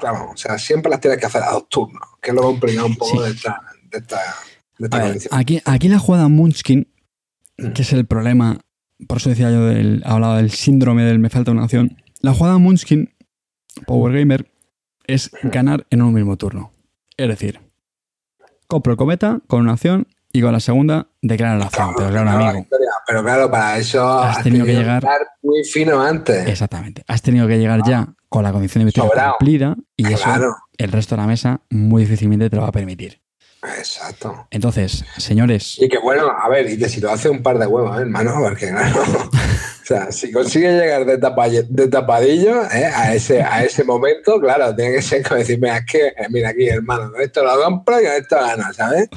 claro, 0.00 0.30
o 0.32 0.36
sea, 0.36 0.58
siempre 0.58 0.90
las 0.90 1.00
tienes 1.00 1.18
que 1.20 1.26
hacer 1.26 1.42
a 1.42 1.52
dos 1.52 1.68
turnos, 1.68 2.02
que 2.20 2.30
es 2.30 2.34
lo 2.36 2.42
complicado 2.42 2.86
un 2.86 2.96
poco 2.96 3.16
Sí. 3.18 3.22
de 3.24 3.30
esta... 3.30 3.60
De 3.90 4.86
esta 4.86 5.36
aquí, 5.36 5.60
aquí 5.64 5.88
la 5.88 5.98
jugada 5.98 6.28
Munchkin, 6.28 6.88
que 7.74 7.82
es 7.82 7.92
el 7.92 8.06
problema, 8.06 8.60
por 9.08 9.18
eso 9.18 9.30
decía 9.30 9.50
yo, 9.50 9.66
del, 9.66 10.02
hablaba 10.04 10.36
del 10.38 10.50
síndrome 10.50 11.04
del 11.04 11.18
me 11.20 11.30
falta 11.30 11.50
una 11.52 11.64
acción. 11.64 11.96
La 12.20 12.32
jugada 12.34 12.58
Munchkin, 12.58 13.14
Power 13.86 14.12
Gamer, 14.18 14.50
es 15.06 15.30
ganar 15.42 15.86
en 15.90 16.02
un 16.02 16.12
mismo 16.12 16.36
turno. 16.36 16.72
Es 17.16 17.28
decir, 17.28 17.60
compro 18.68 18.92
el 18.92 18.96
cometa 18.96 19.40
con 19.48 19.60
una 19.60 19.72
acción 19.72 20.06
y 20.32 20.42
con 20.42 20.52
la 20.52 20.60
segunda 20.60 21.08
declara 21.22 21.56
la 21.56 21.64
acción. 21.64 21.94
Pero 21.96 22.10
claro, 22.10 22.30
amigo. 22.30 22.66
Pero 23.06 23.22
claro, 23.22 23.50
para 23.50 23.78
eso 23.78 24.06
has, 24.06 24.42
tenido, 24.42 24.66
que 24.66 24.74
llegar 24.74 25.02
muy 25.42 25.64
fino 25.64 26.00
antes. 26.00 26.46
Exactamente. 26.46 27.02
Has 27.08 27.22
tenido 27.22 27.48
que 27.48 27.58
llegar 27.58 27.80
ya 27.86 28.14
con 28.28 28.44
la 28.44 28.52
condición 28.52 28.82
de 28.82 28.86
victoria 28.86 29.30
cumplida 29.30 29.76
y 29.96 30.12
eso 30.12 30.30
el 30.76 30.92
resto 30.92 31.16
de 31.16 31.22
la 31.22 31.26
mesa 31.26 31.62
muy 31.70 32.02
difícilmente 32.02 32.50
te 32.50 32.56
lo 32.56 32.62
va 32.62 32.68
a 32.68 32.72
permitir. 32.72 33.22
Exacto. 33.62 34.46
Entonces, 34.50 35.04
señores. 35.16 35.78
Y 35.78 35.88
que 35.88 35.98
bueno, 35.98 36.30
a 36.30 36.48
ver, 36.48 36.70
y 36.70 36.78
que 36.78 36.88
si 36.88 37.00
lo 37.00 37.10
hace 37.10 37.28
un 37.28 37.42
par 37.42 37.58
de 37.58 37.66
huevos, 37.66 37.96
¿eh, 37.98 38.02
hermano, 38.02 38.34
porque 38.40 38.68
claro. 38.68 39.02
o 39.02 39.84
sea, 39.84 40.12
si 40.12 40.30
consigue 40.30 40.70
llegar 40.72 41.04
de, 41.04 41.16
de 41.68 41.88
tapadillo 41.88 42.62
¿eh? 42.64 42.86
a, 42.86 43.14
ese, 43.14 43.42
a 43.42 43.64
ese 43.64 43.82
momento, 43.82 44.40
claro, 44.40 44.74
tiene 44.76 44.96
que 44.96 45.02
ser 45.02 45.22
como 45.22 45.38
decirme, 45.38 45.76
es 45.76 45.84
que, 45.86 46.06
eh, 46.06 46.26
mira 46.30 46.50
aquí, 46.50 46.68
hermano, 46.68 47.10
esto 47.20 47.44
lo 47.44 47.60
compro 47.62 48.00
y 48.00 48.04
esto 48.06 48.36
gana, 48.36 48.72
¿sabes? 48.72 49.08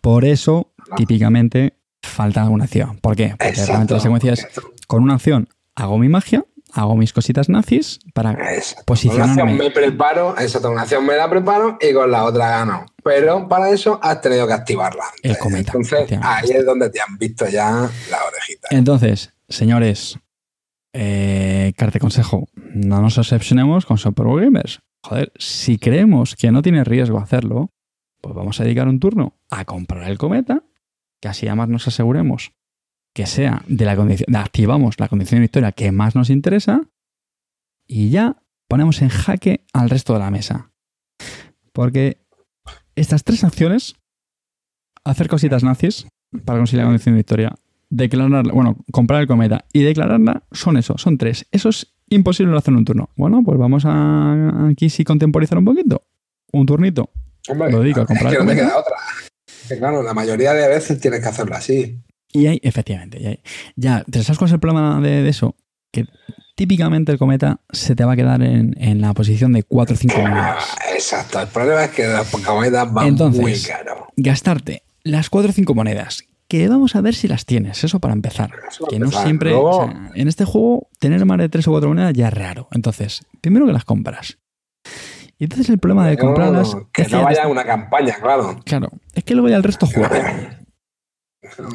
Por 0.00 0.24
eso, 0.24 0.72
típicamente, 0.96 1.74
falta 2.02 2.48
una 2.48 2.64
acción. 2.64 2.98
¿Por 2.98 3.14
qué? 3.14 3.36
Porque 3.38 3.64
realmente 3.66 3.94
la 3.94 4.00
secuencia 4.00 4.32
es 4.32 4.46
con 4.88 5.02
una 5.02 5.14
acción 5.14 5.48
hago 5.80 5.98
mi 5.98 6.08
magia, 6.08 6.44
hago 6.72 6.96
mis 6.96 7.12
cositas 7.12 7.48
nazis 7.48 8.00
para 8.14 8.36
posicionarme. 8.84 9.34
Con 9.34 9.42
una 9.42 9.52
acción 9.52 9.58
me 9.58 9.70
preparo, 9.70 10.36
esa 10.36 10.68
una 10.68 10.82
acción 10.82 11.06
me 11.06 11.16
la 11.16 11.28
preparo 11.28 11.78
y 11.80 11.92
con 11.92 12.10
la 12.10 12.24
otra 12.24 12.48
gano. 12.50 12.86
Pero 13.02 13.48
para 13.48 13.70
eso 13.70 13.98
has 14.02 14.20
tenido 14.20 14.46
que 14.46 14.52
activarla. 14.52 15.04
El 15.22 15.38
cometa. 15.38 15.72
Entonces 15.74 16.18
ahí 16.22 16.50
es 16.50 16.64
donde 16.64 16.90
te 16.90 17.00
han 17.00 17.16
visto 17.18 17.48
ya 17.48 17.88
la 18.10 18.24
orejita. 18.24 18.68
Entonces, 18.70 19.32
señores, 19.48 20.18
eh, 20.92 21.72
carte 21.76 22.00
consejo, 22.00 22.48
no 22.54 23.00
nos 23.00 23.18
obsesionemos 23.18 23.86
con 23.86 23.98
Super 23.98 24.26
Gamers. 24.26 24.80
Joder, 25.02 25.32
si 25.36 25.78
creemos 25.78 26.36
que 26.36 26.50
no 26.50 26.62
tiene 26.62 26.84
riesgo 26.84 27.18
hacerlo, 27.18 27.70
pues 28.20 28.34
vamos 28.34 28.60
a 28.60 28.64
dedicar 28.64 28.88
un 28.88 29.00
turno 29.00 29.38
a 29.48 29.64
comprar 29.64 30.10
el 30.10 30.18
cometa, 30.18 30.62
que 31.20 31.28
así 31.28 31.46
además 31.46 31.68
nos 31.68 31.88
aseguremos 31.88 32.52
que 33.14 33.26
sea 33.26 33.62
de 33.66 33.84
la 33.84 33.96
condición, 33.96 34.34
activamos 34.36 34.98
la 34.98 35.08
condición 35.08 35.38
de 35.38 35.42
victoria 35.42 35.72
que 35.72 35.92
más 35.92 36.14
nos 36.14 36.30
interesa 36.30 36.82
y 37.86 38.10
ya 38.10 38.42
ponemos 38.68 39.02
en 39.02 39.08
jaque 39.08 39.64
al 39.72 39.90
resto 39.90 40.12
de 40.12 40.20
la 40.20 40.30
mesa. 40.30 40.70
Porque 41.72 42.18
estas 42.94 43.24
tres 43.24 43.44
acciones, 43.44 43.96
hacer 45.04 45.28
cositas 45.28 45.64
nazis 45.64 46.06
para 46.44 46.58
conseguir 46.58 46.82
la 46.82 46.88
condición 46.88 47.14
de 47.14 47.18
victoria, 47.18 47.54
declararla, 47.88 48.52
bueno, 48.52 48.76
comprar 48.92 49.20
el 49.20 49.26
cometa 49.26 49.64
y 49.72 49.82
declararla, 49.82 50.44
son 50.52 50.76
eso, 50.76 50.96
son 50.98 51.18
tres. 51.18 51.46
Eso 51.50 51.68
es 51.68 51.92
imposible 52.08 52.56
hacer 52.56 52.72
en 52.72 52.78
un 52.78 52.84
turno. 52.84 53.10
Bueno, 53.16 53.42
pues 53.44 53.58
vamos 53.58 53.84
a 53.86 54.68
aquí 54.68 54.88
sí 54.88 55.04
contemporizar 55.04 55.58
un 55.58 55.64
poquito. 55.64 56.06
Un 56.52 56.66
turnito. 56.66 57.10
lo 57.48 57.80
a 58.02 58.06
comprar 58.06 58.36
otra. 58.36 58.96
claro, 59.78 60.02
la 60.02 60.14
mayoría 60.14 60.52
de 60.52 60.68
veces 60.68 61.00
tienes 61.00 61.20
que 61.20 61.28
hacerlo 61.28 61.56
así. 61.56 62.00
Y 62.32 62.46
hay, 62.46 62.60
efectivamente, 62.62 63.40
ya, 63.76 64.04
¿te 64.04 64.22
sabes 64.22 64.38
cuál 64.38 64.48
es 64.48 64.54
el 64.54 64.60
problema 64.60 65.00
de, 65.00 65.28
eso? 65.28 65.56
Que 65.90 66.06
típicamente 66.54 67.10
el 67.10 67.18
cometa 67.18 67.60
se 67.70 67.96
te 67.96 68.04
va 68.04 68.12
a 68.12 68.16
quedar 68.16 68.42
en, 68.42 69.00
la 69.00 69.12
posición 69.14 69.52
de 69.52 69.64
4 69.64 69.94
o 69.94 69.96
5 69.96 70.18
monedas. 70.20 70.76
Exacto, 70.92 71.40
el 71.40 71.48
problema 71.48 71.84
es 71.84 71.90
que 71.90 72.06
los 72.06 72.28
cometas 72.44 72.92
van 72.92 73.14
muy 73.14 73.60
caro. 73.60 74.08
Gastarte 74.16 74.82
las 75.02 75.30
4 75.30 75.50
o 75.50 75.52
5 75.52 75.74
monedas, 75.74 76.24
que 76.46 76.68
vamos 76.68 76.94
a 76.94 77.00
ver 77.00 77.14
si 77.14 77.26
las 77.26 77.46
tienes, 77.46 77.82
eso 77.82 77.98
para 78.00 78.14
empezar. 78.14 78.50
que 78.88 78.98
no 78.98 79.10
siempre. 79.10 79.52
en 80.14 80.28
este 80.28 80.44
juego, 80.44 80.88
tener 80.98 81.24
más 81.24 81.38
de 81.38 81.48
3 81.48 81.66
o 81.66 81.70
4 81.72 81.88
monedas 81.88 82.12
ya 82.14 82.28
es 82.28 82.34
raro. 82.34 82.68
Entonces, 82.72 83.22
primero 83.40 83.66
que 83.66 83.72
las 83.72 83.84
compras. 83.84 84.38
Y 85.38 85.44
entonces 85.44 85.70
el 85.70 85.78
problema 85.78 86.06
de 86.06 86.18
comprarlas. 86.18 86.76
que 86.92 87.04
no 87.08 87.22
vaya 87.22 87.44
a 87.44 87.48
una 87.48 87.64
campaña, 87.64 88.14
claro. 88.20 88.60
Claro, 88.64 88.90
es 89.14 89.24
que 89.24 89.34
luego 89.34 89.48
ya 89.48 89.56
el 89.56 89.62
resto 89.62 89.86
juega. 89.86 90.58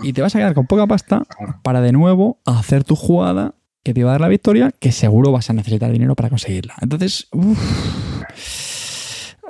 Y 0.03 0.13
te 0.13 0.21
vas 0.21 0.35
a 0.35 0.39
quedar 0.39 0.53
con 0.53 0.67
poca 0.67 0.85
pasta 0.87 1.23
para 1.63 1.81
de 1.81 1.91
nuevo 1.91 2.39
hacer 2.45 2.83
tu 2.83 2.95
jugada 2.95 3.55
que 3.83 3.93
te 3.93 4.03
va 4.03 4.11
a 4.11 4.13
dar 4.13 4.21
la 4.21 4.27
victoria, 4.27 4.71
que 4.79 4.91
seguro 4.91 5.31
vas 5.31 5.49
a 5.49 5.53
necesitar 5.53 5.91
dinero 5.91 6.15
para 6.15 6.29
conseguirla. 6.29 6.75
Entonces, 6.81 7.27
uff. 7.31 7.59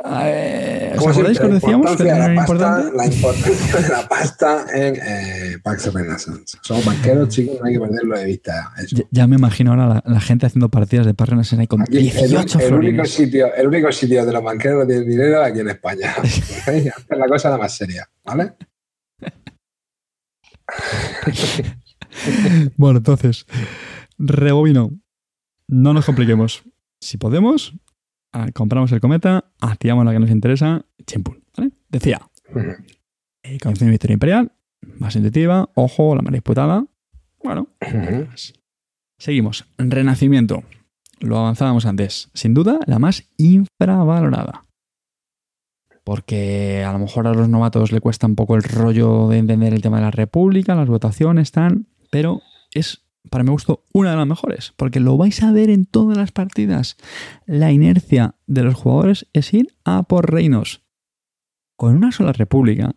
¿Os 0.06 1.08
acordáis 1.08 1.40
que 1.40 1.46
os 1.46 1.54
decíamos 1.54 1.96
que 1.96 2.04
la, 2.04 2.34
importante? 2.34 2.96
la 2.96 3.06
importancia 3.08 3.80
de 3.80 3.90
la 3.90 4.08
pasta 4.08 4.66
en 4.74 4.96
eh, 4.96 5.58
Pax 5.64 5.92
Renaissance. 5.94 6.58
Somos 6.62 6.86
banqueros, 6.86 7.30
chicos, 7.30 7.58
no 7.60 7.66
hay 7.66 7.74
que 7.74 7.80
perderlo 7.80 8.18
de 8.18 8.26
vista. 8.26 8.72
Ya, 9.10 9.26
me 9.26 9.38
imagino 9.38 9.72
ahora 9.72 10.04
la, 10.06 10.22
gente 10.22 10.46
haciendo 10.46 10.70
partidas 10.70 11.06
de 11.06 11.14
Pax 11.14 11.30
Renaissance 11.30 11.68
con 11.68 11.84
18 11.86 12.60
el, 12.60 12.66
el 12.66 12.74
único 12.74 13.06
sitio 13.06 13.54
El 13.56 13.68
único 13.68 13.92
sitio 13.92 14.18
donde 14.20 14.34
los 14.34 14.44
banqueros 14.44 14.80
no 14.82 14.88
tienen 14.88 15.10
dinero 15.10 15.44
aquí 15.44 15.62
en 15.62 15.70
España. 15.70 16.14
es 16.24 16.94
la 17.10 17.28
cosa 17.28 17.50
la 17.50 17.58
más 17.58 17.76
seria, 17.76 18.08
¿vale? 18.24 18.54
bueno, 22.78 22.98
entonces, 22.98 23.46
rebobino. 24.18 24.92
No 25.68 25.94
nos 25.94 26.06
compliquemos. 26.06 26.64
Si 27.00 27.18
podemos, 27.18 27.74
ah, 28.34 28.50
compramos 28.54 28.92
el 28.92 29.02
cometa, 29.02 29.52
activamos 29.60 30.06
la 30.06 30.14
que 30.14 30.20
nos 30.20 30.30
interesa, 30.30 30.86
chimpún. 31.06 31.44
Decía, 31.90 32.22
eh, 33.44 33.60
condición 33.60 33.88
de 33.88 33.92
victoria 33.92 34.14
imperial, 34.14 34.52
más 35.00 35.16
intuitiva, 35.16 35.70
ojo, 35.74 36.16
la 36.16 36.22
más 36.22 36.34
disputada. 36.34 36.86
Bueno, 37.44 37.68
seguimos. 39.18 39.66
Renacimiento. 39.78 40.64
Lo 41.20 41.38
avanzábamos 41.38 41.86
antes. 41.86 42.30
Sin 42.34 42.54
duda, 42.54 42.80
la 42.86 43.00
más 43.00 43.24
infravalorada 43.38 44.65
porque 46.06 46.84
a 46.88 46.94
lo 46.94 47.00
mejor 47.00 47.28
a 47.28 47.34
los 47.34 47.50
novatos 47.50 47.92
le 47.92 48.00
cuesta 48.00 48.28
un 48.28 48.36
poco 48.36 48.56
el 48.56 48.62
rollo 48.64 49.28
de 49.28 49.40
entender 49.40 49.74
el 49.74 49.82
tema 49.82 49.98
de 49.98 50.04
la 50.04 50.12
República, 50.12 50.76
las 50.76 50.88
votaciones, 50.88 51.48
están, 51.48 51.88
pero 52.12 52.44
es, 52.74 53.02
para 53.32 53.44
mi 53.44 53.50
gusto, 53.50 53.84
una 53.92 54.12
de 54.12 54.18
las 54.18 54.28
mejores, 54.28 54.72
porque 54.78 55.00
lo 55.00 55.18
vais 55.18 55.42
a 55.42 55.52
ver 55.52 55.72
en 55.72 55.88
todas 55.88 56.16
las 56.16 56.32
partidas. 56.32 56.96
La 57.48 57.72
inercia 57.72 58.36
de 58.46 58.64
los 58.64 58.76
jugadores 58.76 59.26
es 59.34 59.52
ir 59.52 59.76
a 59.84 60.04
por 60.04 60.32
reinos. 60.32 60.84
Con 61.76 61.96
una 61.96 62.12
sola 62.12 62.34
República, 62.34 62.96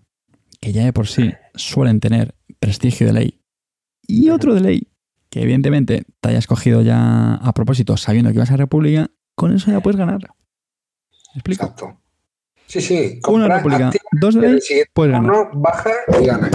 que 0.60 0.72
ya 0.72 0.84
de 0.84 0.92
por 0.92 1.06
sí 1.06 1.32
suelen 1.54 2.00
tener 2.00 2.34
prestigio 2.60 3.06
de 3.06 3.14
ley, 3.14 3.40
y 4.06 4.28
otro 4.28 4.54
de 4.54 4.60
ley, 4.60 4.88
que 5.30 5.40
evidentemente 5.40 6.04
te 6.20 6.28
hayas 6.28 6.46
cogido 6.46 6.82
ya 6.82 7.36
a 7.36 7.52
propósito 7.54 7.96
sabiendo 7.96 8.32
que 8.32 8.38
vas 8.38 8.50
a 8.50 8.58
República, 8.58 9.10
con 9.34 9.54
eso 9.54 9.70
ya 9.70 9.80
puedes 9.80 9.96
ganar. 9.96 10.20
¿Me? 11.34 11.40
Exacto. 11.46 12.02
Sí, 12.68 12.80
sí. 12.82 13.20
Una 13.26 13.48
república, 13.48 13.90
dos 14.20 14.34
de 14.34 14.40
ley, 14.42 14.60
pues 14.92 15.10
gana. 15.10 15.32
baja 15.54 15.90
y 16.20 16.26
gana. 16.26 16.50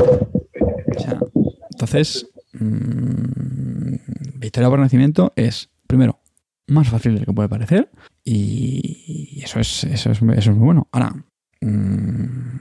entonces, 1.71 2.29
mmm, 2.53 3.95
victoria 4.35 4.69
por 4.69 4.79
nacimiento 4.79 5.33
es, 5.35 5.69
primero, 5.87 6.19
más 6.67 6.87
fácil 6.87 7.15
de 7.15 7.21
lo 7.21 7.25
que 7.25 7.33
puede 7.33 7.49
parecer 7.49 7.89
y 8.23 9.41
eso 9.43 9.59
es, 9.59 9.83
eso 9.85 10.11
es, 10.11 10.21
eso 10.21 10.51
es 10.51 10.55
muy 10.55 10.65
bueno. 10.65 10.87
Ahora, 10.91 11.15
mmm, 11.61 12.59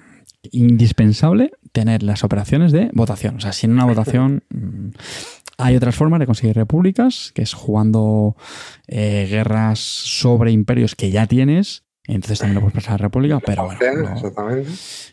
indispensable 0.50 1.52
tener 1.72 2.02
las 2.02 2.24
operaciones 2.24 2.72
de 2.72 2.90
votación. 2.94 3.36
O 3.36 3.40
sea, 3.40 3.52
sin 3.52 3.72
una 3.72 3.84
votación... 3.84 4.44
Mmm, 4.48 4.90
hay 5.58 5.76
otras 5.76 5.94
formas 5.94 6.18
de 6.18 6.26
conseguir 6.26 6.56
repúblicas, 6.56 7.30
que 7.34 7.42
es 7.42 7.52
jugando 7.52 8.36
eh, 8.88 9.28
guerras 9.30 9.78
sobre 9.78 10.50
imperios 10.50 10.96
que 10.96 11.10
ya 11.10 11.26
tienes 11.26 11.84
entonces 12.06 12.40
también 12.40 12.56
lo 12.56 12.60
puedes 12.62 12.74
pasar 12.74 12.90
a 12.90 12.94
la 12.94 13.02
República, 13.04 13.40
pero 13.44 13.64
bueno. 13.64 13.78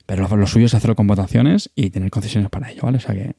pero 0.06 0.28
lo, 0.36 0.48
suyo 0.48 0.66
es 0.66 0.74
hacerlo 0.74 0.96
con 0.96 1.08
votaciones 1.08 1.70
y 1.76 1.92
tener 1.92 2.10
concesiones 2.10 2.50
para 2.50 2.72
ello, 2.72 2.82
¿vale? 2.84 2.98
O 2.98 3.02
sea 3.02 3.14
que. 3.14 3.36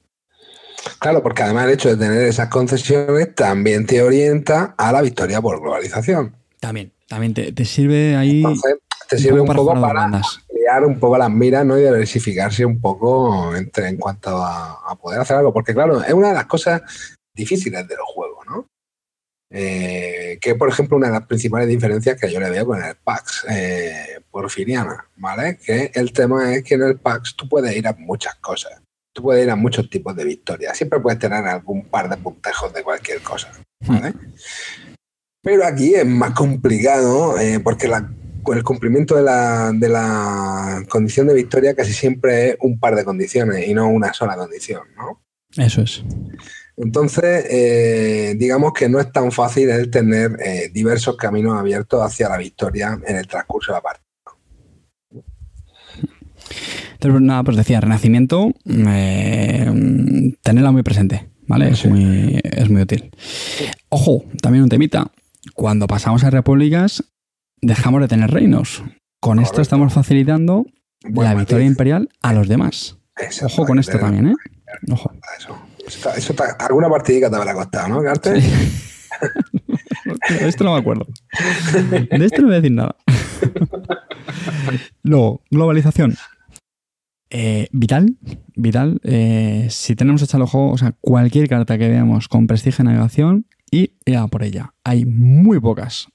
Claro, 0.98 1.22
porque 1.22 1.42
además 1.42 1.66
el 1.66 1.72
hecho 1.72 1.88
de 1.88 1.96
tener 1.96 2.22
esas 2.22 2.48
concesiones 2.48 3.34
también 3.34 3.86
te 3.86 4.02
orienta 4.02 4.74
a 4.78 4.92
la 4.92 5.02
victoria 5.02 5.40
por 5.42 5.60
globalización. 5.60 6.36
También, 6.60 6.92
también 7.08 7.34
te, 7.34 7.64
sirve 7.64 8.16
ahí. 8.16 8.44
te 9.08 9.18
sirve 9.18 9.40
un 9.40 9.48
poco, 9.48 9.78
para, 9.80 10.04
ampliar 10.04 10.84
un 10.86 10.98
poco 10.98 11.18
las 11.18 11.30
miras 11.30 11.66
¿no? 11.66 11.76
y 11.76 11.82
diversificarse 11.82 12.64
un 12.64 12.80
poco 12.80 13.54
entre, 13.56 13.88
en 13.88 13.96
cuanto 13.96 14.38
a, 14.38 14.90
a 14.90 14.94
poder 14.94 15.20
hacer 15.20 15.36
algo. 15.36 15.52
Porque, 15.52 15.74
claro, 15.74 16.02
es 16.02 16.12
una 16.12 16.28
de 16.28 16.34
las 16.34 16.46
cosas 16.46 16.82
difíciles 17.34 17.86
de 17.86 17.96
los 17.96 18.06
juegos, 18.06 18.46
¿no? 18.46 18.69
Eh, 19.52 20.38
que 20.40 20.54
por 20.54 20.68
ejemplo 20.68 20.96
una 20.96 21.08
de 21.08 21.14
las 21.14 21.26
principales 21.26 21.68
diferencias 21.68 22.20
que 22.20 22.30
yo 22.30 22.38
le 22.38 22.50
veo 22.50 22.66
con 22.66 22.80
el 22.82 22.94
PAX 22.94 23.44
eh, 23.50 24.20
porfiriana, 24.30 25.08
¿vale? 25.16 25.58
Que 25.58 25.90
el 25.92 26.12
tema 26.12 26.54
es 26.54 26.62
que 26.62 26.74
en 26.74 26.82
el 26.82 26.98
PAX 26.98 27.34
tú 27.34 27.48
puedes 27.48 27.76
ir 27.76 27.88
a 27.88 27.94
muchas 27.98 28.36
cosas, 28.36 28.80
tú 29.12 29.22
puedes 29.22 29.44
ir 29.44 29.50
a 29.50 29.56
muchos 29.56 29.90
tipos 29.90 30.14
de 30.14 30.24
victorias, 30.24 30.76
siempre 30.76 31.00
puedes 31.00 31.18
tener 31.18 31.44
algún 31.44 31.84
par 31.84 32.08
de 32.08 32.16
puntejos 32.16 32.72
de 32.72 32.84
cualquier 32.84 33.22
cosa, 33.22 33.50
¿vale? 33.86 34.14
Pero 35.42 35.66
aquí 35.66 35.94
es 35.94 36.06
más 36.06 36.32
complicado 36.32 37.36
eh, 37.40 37.58
porque 37.58 37.88
la 37.88 38.08
el 38.52 38.64
cumplimiento 38.64 39.16
de 39.16 39.22
la, 39.22 39.72
de 39.72 39.88
la 39.88 40.84
condición 40.88 41.26
de 41.26 41.34
victoria 41.34 41.74
casi 41.74 41.92
siempre 41.92 42.50
es 42.50 42.56
un 42.60 42.78
par 42.78 42.94
de 42.94 43.04
condiciones 43.04 43.66
y 43.68 43.74
no 43.74 43.88
una 43.88 44.12
sola 44.12 44.36
condición, 44.36 44.82
¿no? 44.96 45.22
Eso 45.56 45.82
es. 45.82 46.02
Entonces, 46.76 47.46
eh, 47.50 48.34
digamos 48.38 48.72
que 48.72 48.88
no 48.88 49.00
es 49.00 49.12
tan 49.12 49.32
fácil 49.32 49.68
el 49.70 49.90
tener 49.90 50.36
eh, 50.40 50.70
diversos 50.72 51.16
caminos 51.16 51.58
abiertos 51.58 52.02
hacia 52.02 52.28
la 52.28 52.38
victoria 52.38 52.98
en 53.06 53.16
el 53.16 53.26
transcurso 53.26 53.72
de 53.72 53.78
la 53.78 53.82
partida. 53.82 54.06
Entonces, 56.92 57.20
nada, 57.22 57.42
pues 57.42 57.56
decía, 57.56 57.80
Renacimiento, 57.80 58.52
eh, 58.66 60.34
tenerla 60.42 60.70
muy 60.70 60.82
presente, 60.82 61.30
¿vale? 61.46 61.70
Es, 61.70 61.86
muy, 61.86 62.40
es 62.42 62.68
muy 62.68 62.82
útil. 62.82 63.10
Ojo, 63.88 64.24
también 64.42 64.64
un 64.64 64.68
temita. 64.68 65.10
Cuando 65.54 65.86
pasamos 65.86 66.24
a 66.24 66.30
repúblicas, 66.30 67.04
dejamos 67.62 68.02
de 68.02 68.08
tener 68.08 68.30
reinos. 68.30 68.82
Con 69.20 69.38
esto 69.38 69.60
estamos 69.60 69.92
facilitando 69.92 70.66
la 71.02 71.34
victoria 71.34 71.66
imperial 71.66 72.08
a 72.22 72.32
los 72.32 72.48
demás. 72.48 72.98
Ojo 73.44 73.66
con 73.66 73.78
esto 73.78 73.98
también, 73.98 74.28
¿eh? 74.28 74.34
Ojo. 74.90 75.12
Eso, 75.38 75.58
eso 76.16 76.34
alguna 76.58 76.88
partidita 76.88 77.30
te 77.30 77.36
habrá 77.36 77.54
costado, 77.54 77.88
¿no, 77.88 78.02
Carte? 78.02 78.30
de 78.30 78.40
esto 80.48 80.64
no 80.64 80.74
me 80.74 80.80
acuerdo. 80.80 81.06
De 81.90 82.24
esto 82.24 82.42
no 82.42 82.48
voy 82.48 82.56
a 82.56 82.60
decir 82.60 82.72
nada. 82.72 82.96
Luego, 85.02 85.42
globalización. 85.50 86.16
Eh, 87.30 87.68
vital, 87.72 88.16
vital. 88.56 89.00
Eh, 89.04 89.68
si 89.70 89.94
tenemos 89.94 90.22
echado 90.22 90.44
el 90.44 90.50
juego, 90.50 90.72
o 90.72 90.78
sea, 90.78 90.94
cualquier 91.00 91.48
carta 91.48 91.78
que 91.78 91.88
veamos 91.88 92.28
con 92.28 92.46
prestigio 92.46 92.82
en 92.82 92.86
navegación 92.86 93.46
y 93.70 93.92
ya 94.04 94.26
por 94.26 94.42
ella. 94.42 94.74
Hay 94.84 95.04
muy 95.04 95.60
pocas. 95.60 96.08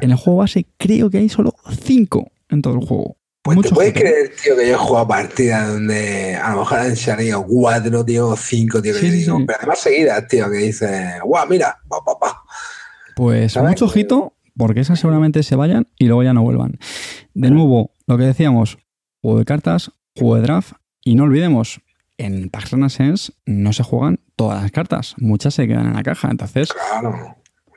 En 0.00 0.10
el 0.10 0.16
juego 0.16 0.38
base 0.38 0.66
creo 0.78 1.10
que 1.10 1.18
hay 1.18 1.28
solo 1.28 1.54
cinco 1.82 2.30
en 2.48 2.62
todo 2.62 2.74
el 2.74 2.86
juego. 2.86 3.16
Pues 3.54 3.68
te 3.68 3.74
puedes 3.74 3.92
creer, 3.92 4.32
tío, 4.42 4.56
que 4.56 4.68
yo 4.68 4.74
he 4.74 4.76
jugado 4.76 5.06
partidas 5.06 5.68
donde 5.68 6.34
a 6.34 6.50
lo 6.50 6.58
mejor 6.60 6.78
han 6.80 6.96
salido 6.96 7.46
cuatro, 7.46 8.04
tío, 8.04 8.34
cinco, 8.36 8.82
tío, 8.82 8.92
que 8.92 9.10
digo, 9.10 9.38
pero 9.46 9.58
además 9.58 9.78
seguidas, 9.78 10.26
tío, 10.26 10.50
que 10.50 10.58
dice, 10.58 11.18
guau, 11.22 11.48
mira, 11.48 11.78
pa, 11.88 11.98
pa, 12.04 12.18
pa. 12.18 12.42
Pues 13.14 13.56
mucho 13.56 13.84
ojito, 13.84 14.34
porque 14.56 14.80
esas 14.80 14.98
seguramente 14.98 15.44
se 15.44 15.54
vayan 15.54 15.86
y 15.96 16.06
luego 16.06 16.24
ya 16.24 16.32
no 16.32 16.42
vuelvan. 16.42 16.78
De 17.34 17.50
nuevo, 17.50 17.92
lo 18.06 18.18
que 18.18 18.24
decíamos, 18.24 18.78
juego 19.22 19.38
de 19.38 19.44
cartas, 19.44 19.92
juego 20.16 20.36
de 20.36 20.42
draft, 20.42 20.72
y 21.04 21.14
no 21.14 21.24
olvidemos, 21.24 21.80
en 22.18 22.48
Pax 22.50 22.72
Renaissance 22.72 23.32
no 23.44 23.72
se 23.72 23.84
juegan 23.84 24.20
todas 24.34 24.60
las 24.60 24.72
cartas, 24.72 25.14
muchas 25.18 25.54
se 25.54 25.68
quedan 25.68 25.86
en 25.86 25.94
la 25.94 26.02
caja, 26.02 26.28
entonces 26.30 26.72
claro, 26.72 27.36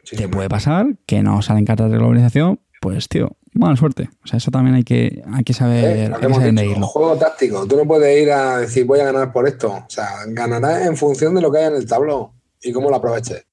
te 0.10 0.28
puede 0.28 0.50
pasar 0.50 0.98
que 1.06 1.22
no 1.22 1.42
salen 1.42 1.66
cartas 1.66 1.92
de 1.92 1.98
globalización, 1.98 2.60
pues 2.82 3.08
tío, 3.08 3.38
mala 3.54 3.76
suerte. 3.76 4.10
O 4.24 4.28
sea, 4.28 4.38
eso 4.38 4.52
también 4.52 4.76
hay 4.76 4.84
que, 4.84 5.24
hay 5.32 5.44
que 5.44 5.54
saber, 5.54 6.12
eh, 6.12 6.76
Un 6.76 6.82
juego 6.84 7.16
táctico, 7.18 7.66
tú 7.68 7.78
no 7.78 7.86
puedes 7.86 8.22
ir 8.22 8.32
a 8.32 8.60
decir 8.60 8.86
voy 8.86 9.00
a 9.00 9.06
ganar 9.06 9.32
por 9.32 9.48
esto, 9.48 9.72
o 9.72 9.90
sea, 9.90 10.10
ganarás 10.28 10.86
en 10.86 10.98
función 10.98 11.36
de 11.36 11.42
lo 11.42 11.52
que 11.52 11.60
hay 11.60 11.66
en 11.66 11.76
el 11.76 11.88
tablón 11.88 12.30
y 12.62 12.72
cómo 12.72 12.90
lo 12.90 12.96
aproveches. 12.96 13.46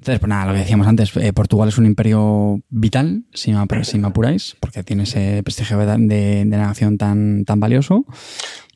Entonces, 0.00 0.18
pues 0.18 0.30
nada, 0.30 0.46
lo 0.46 0.52
que 0.54 0.60
decíamos 0.60 0.86
antes, 0.86 1.14
eh, 1.18 1.34
Portugal 1.34 1.68
es 1.68 1.76
un 1.76 1.84
imperio 1.84 2.62
vital, 2.70 3.24
si 3.34 3.52
me, 3.52 3.84
si 3.84 3.98
me 3.98 4.06
apuráis, 4.06 4.56
porque 4.58 4.82
tiene 4.82 5.02
ese 5.02 5.42
prestigio 5.42 5.76
de, 5.76 5.86
de, 5.98 6.44
nación 6.46 6.96
tan, 6.96 7.44
tan 7.44 7.60
valioso. 7.60 8.06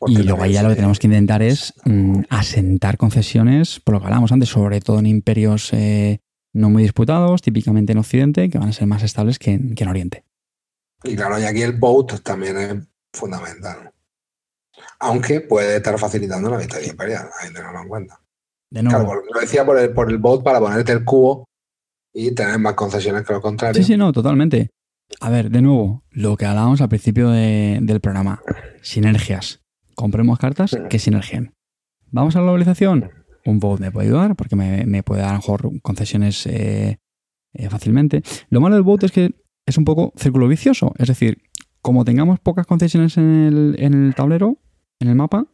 y 0.07 0.19
luego 0.19 0.43
ahí 0.43 0.53
ya 0.53 0.63
lo 0.63 0.69
que 0.69 0.75
tenemos 0.75 0.99
que 0.99 1.07
intentar 1.07 1.41
es 1.41 1.73
mm, 1.87 2.25
asentar 2.29 2.99
concesiones, 2.99 3.81
por 3.81 3.95
lo 3.95 4.01
que 4.01 4.05
hablábamos 4.05 4.33
antes, 4.33 4.51
sobre 4.51 4.83
todo 4.83 4.99
en 4.99 5.07
imperios 5.07 5.73
eh, 5.73 6.19
no 6.55 6.70
muy 6.70 6.82
disputados, 6.82 7.43
típicamente 7.43 7.93
en 7.93 7.98
Occidente, 7.98 8.48
que 8.48 8.59
van 8.59 8.68
a 8.68 8.72
ser 8.72 8.86
más 8.86 9.02
estables 9.02 9.39
que 9.39 9.51
en, 9.52 9.74
que 9.74 9.82
en 9.82 9.90
Oriente. 9.90 10.24
Y 11.02 11.16
claro, 11.16 11.39
y 11.39 11.44
aquí 11.44 11.60
el 11.60 11.72
boat 11.72 12.22
también 12.22 12.56
es 12.56 12.74
fundamental. 13.12 13.93
Aunque 15.01 15.40
puede 15.40 15.76
estar 15.76 15.98
facilitando 15.98 16.48
la 16.48 16.56
victoria 16.56 16.89
imperial, 16.89 17.28
ahí 17.39 17.52
tenerlo 17.52 17.82
en 17.82 17.89
cuenta. 17.89 18.20
Claro, 18.70 19.22
lo 19.32 19.40
decía 19.40 19.64
por 19.64 19.78
el, 19.78 19.93
por 19.93 20.10
el 20.10 20.18
bot 20.18 20.43
para 20.43 20.59
ponerte 20.59 20.93
el 20.93 21.05
cubo 21.05 21.48
y 22.12 22.32
tener 22.35 22.59
más 22.59 22.74
concesiones 22.74 23.26
que 23.26 23.32
lo 23.32 23.40
contrario. 23.40 23.81
Sí, 23.81 23.86
sí, 23.86 23.97
no, 23.97 24.12
totalmente. 24.12 24.70
A 25.20 25.31
ver, 25.31 25.51
de 25.51 25.62
nuevo, 25.62 26.02
lo 26.10 26.36
que 26.36 26.47
hablábamos 26.47 26.81
al 26.81 26.89
principio 26.89 27.31
del 27.31 28.01
programa, 28.01 28.40
sinergias. 28.82 29.60
Compremos 29.94 30.39
cartas 30.39 30.76
que 30.89 30.98
sinergien. 30.98 31.55
¿Vamos 32.10 32.35
a 32.35 32.39
la 32.39 32.44
globalización? 32.44 33.10
Un 33.45 33.59
bot 33.59 33.81
me 33.81 33.91
puede 33.91 34.09
ayudar 34.09 34.37
porque 34.37 34.57
me, 34.57 35.03
puede 35.03 35.21
dar 35.21 35.31
a 35.31 35.33
lo 35.35 35.39
mejor 35.39 35.83
concesiones 35.83 36.47
eh, 36.47 36.99
eh, 37.53 37.69
fácilmente. 37.69 38.23
Lo 38.49 38.61
malo 38.61 38.77
del 38.77 38.85
bot 38.85 39.05
es 39.05 39.12
que 39.12 39.35
es 39.66 39.79
un 39.79 39.85
poco 39.85 40.12
círculo 40.16 40.49
vicioso. 40.49 40.93
Es 40.99 41.09
decir, 41.09 41.43
como 41.83 42.05
tengamos 42.05 42.41
pocas 42.41 42.66
concesiones 42.66 43.16
en 43.19 43.25
el, 43.25 43.77
en 43.79 44.07
el 44.07 44.15
tablero, 44.15 44.59
en 44.99 45.09
el 45.09 45.15
mapa, 45.15 45.47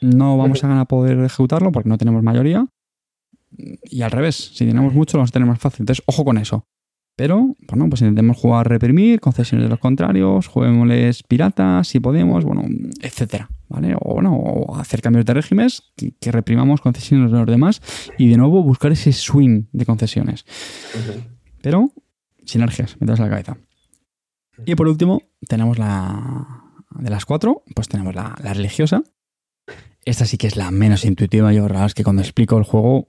no 0.00 0.36
vamos 0.36 0.62
a 0.64 0.84
poder 0.86 1.18
ejecutarlo 1.18 1.72
porque 1.72 1.88
no 1.88 1.98
tenemos 1.98 2.22
mayoría. 2.22 2.66
Y 3.50 4.02
al 4.02 4.10
revés, 4.10 4.52
si 4.54 4.66
tenemos 4.66 4.92
mucho, 4.92 5.16
lo 5.16 5.20
vamos 5.20 5.30
a 5.30 5.32
tener 5.32 5.48
más 5.48 5.58
fácil. 5.58 5.82
Entonces, 5.82 6.04
ojo 6.06 6.24
con 6.24 6.38
eso. 6.38 6.66
Pero, 7.16 7.56
bueno, 7.66 7.88
pues 7.88 8.02
intentemos 8.02 8.36
jugar 8.36 8.68
reprimir, 8.68 9.20
concesiones 9.20 9.64
de 9.64 9.70
los 9.70 9.78
contrarios, 9.78 10.46
juguémosles 10.48 11.22
piratas 11.22 11.88
si 11.88 11.98
podemos, 11.98 12.44
bueno, 12.44 12.62
etcétera, 13.00 13.48
¿vale? 13.68 13.94
O 13.98 14.14
bueno, 14.14 14.36
o 14.36 14.76
hacer 14.76 15.00
cambios 15.00 15.24
de 15.24 15.32
regímenes 15.32 15.82
que, 15.96 16.30
reprimamos 16.30 16.82
concesiones 16.82 17.32
de 17.32 17.38
los 17.38 17.46
demás 17.46 17.80
y 18.18 18.28
de 18.28 18.36
nuevo 18.36 18.62
buscar 18.62 18.92
ese 18.92 19.12
swing 19.12 19.64
de 19.72 19.86
concesiones. 19.86 20.44
Pero, 21.62 21.90
sinergias, 22.44 23.00
metas 23.00 23.18
la 23.18 23.30
cabeza. 23.30 23.56
Y 24.66 24.74
por 24.74 24.86
último, 24.86 25.22
tenemos 25.48 25.78
la. 25.78 26.62
De 26.98 27.10
las 27.10 27.26
cuatro, 27.26 27.62
pues 27.74 27.88
tenemos 27.88 28.14
la 28.14 28.36
religiosa, 28.36 29.02
esta 30.06 30.24
sí 30.24 30.38
que 30.38 30.46
es 30.46 30.56
la 30.56 30.70
menos 30.70 31.04
intuitiva. 31.04 31.52
Yo, 31.52 31.68
la 31.68 31.84
es 31.84 31.92
que 31.92 32.04
cuando 32.04 32.22
explico 32.22 32.56
el 32.56 32.64
juego, 32.64 33.08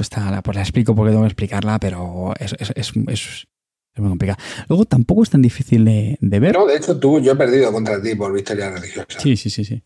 está, 0.00 0.42
pues 0.42 0.56
la 0.56 0.62
explico 0.62 0.94
porque 0.94 1.10
tengo 1.10 1.22
que 1.22 1.28
explicarla, 1.28 1.78
pero 1.78 2.32
es, 2.40 2.96
muy 2.96 4.08
complicada. 4.08 4.38
Luego 4.68 4.86
tampoco 4.86 5.22
es 5.22 5.30
tan 5.30 5.42
difícil 5.42 5.84
de, 5.84 6.18
ver. 6.40 6.54
No, 6.54 6.66
de 6.66 6.76
hecho, 6.76 6.98
tú, 6.98 7.20
yo 7.20 7.32
he 7.32 7.36
perdido 7.36 7.70
contra 7.70 8.02
ti 8.02 8.14
por 8.14 8.32
victoria 8.32 8.70
religiosa. 8.70 9.20
Sí, 9.20 9.36
sí, 9.36 9.50
sí, 9.50 9.64
sí. 9.64 9.82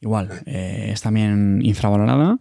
Igual, 0.00 0.42
eh, 0.46 0.90
es 0.92 1.02
también 1.02 1.60
infravalorada. 1.62 2.38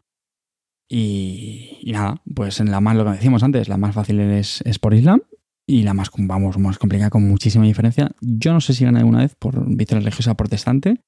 Y, 0.88 1.91
nada, 1.91 2.21
pues 2.34 2.59
en 2.59 2.71
la 2.71 2.80
más, 2.80 2.95
lo 2.95 3.03
que 3.03 3.11
decíamos 3.11 3.43
antes, 3.43 3.67
la 3.67 3.77
más 3.77 3.95
fácil 3.95 4.19
es, 4.19 4.61
por 4.80 4.93
Islam 4.93 5.21
y 5.65 5.84
la 5.84 5.93
más, 5.93 6.09
vamos, 6.17 6.57
más 6.57 6.77
complicada 6.77 7.09
con 7.09 7.27
muchísima 7.27 7.65
diferencia. 7.65 8.11
Yo 8.21 8.53
no 8.53 8.61
sé 8.61 8.73
si 8.73 8.85
gana 8.85 8.99
alguna 8.99 9.19
vez 9.19 9.35
por 9.35 9.65
victoria 9.75 10.01
religiosa 10.01 10.35
protestante, 10.35 11.01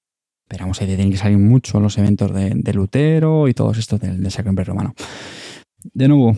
pero 0.48 0.64
vamos, 0.64 0.82
ahí 0.82 0.88
tienen 0.88 1.12
que 1.12 1.18
salir 1.18 1.38
mucho 1.38 1.80
los 1.80 1.98
eventos 1.98 2.34
de, 2.34 2.74
Lutero 2.74 3.48
y 3.48 3.54
todos 3.54 3.78
estos 3.78 4.00
del, 4.00 4.22
del 4.22 4.32
Sacro 4.32 4.52
Imperio 4.52 4.74
Romano. 4.74 4.94
De 5.94 6.08
nuevo, 6.08 6.36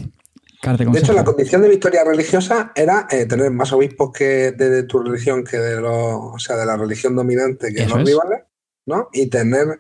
de, 0.64 0.86
de 0.86 1.00
hecho, 1.00 1.14
la 1.14 1.24
condición 1.24 1.62
de 1.62 1.70
victoria 1.70 2.04
religiosa 2.04 2.72
era 2.76 3.08
eh, 3.12 3.26
tener 3.26 3.52
más 3.52 3.72
obispos 3.74 4.12
que 4.12 4.52
de, 4.52 4.84
tu 4.84 5.00
religión 5.00 5.44
que 5.44 5.58
de 5.58 5.80
los, 5.80 5.92
o 5.94 6.40
sea, 6.40 6.58
de 6.58 6.66
la 6.66 6.76
religión 6.76 7.16
dominante 7.16 7.72
que 7.74 7.86
los 7.86 8.04
rivales, 8.04 8.42
¿no? 8.88 9.10
Y 9.14 9.28
tener 9.28 9.80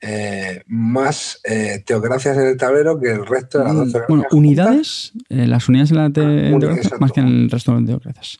eh, 0.00 0.62
más 0.66 1.40
eh, 1.44 1.82
teocracias 1.84 2.38
en 2.38 2.46
el 2.46 2.56
tablero 2.56 2.98
que 2.98 3.12
el 3.12 3.26
resto 3.26 3.58
de 3.58 3.64
las 3.64 3.74
mm, 3.74 3.92
Bueno, 4.08 4.24
unidades, 4.32 5.12
las 5.28 5.68
unidades 5.68 5.90
en 5.90 5.96
la 5.98 6.10
teocracia 6.10 6.96
más 6.98 7.12
que 7.12 7.20
en 7.20 7.26
el 7.26 7.50
resto 7.50 7.78
de 7.78 7.86
teocracias. 7.86 8.38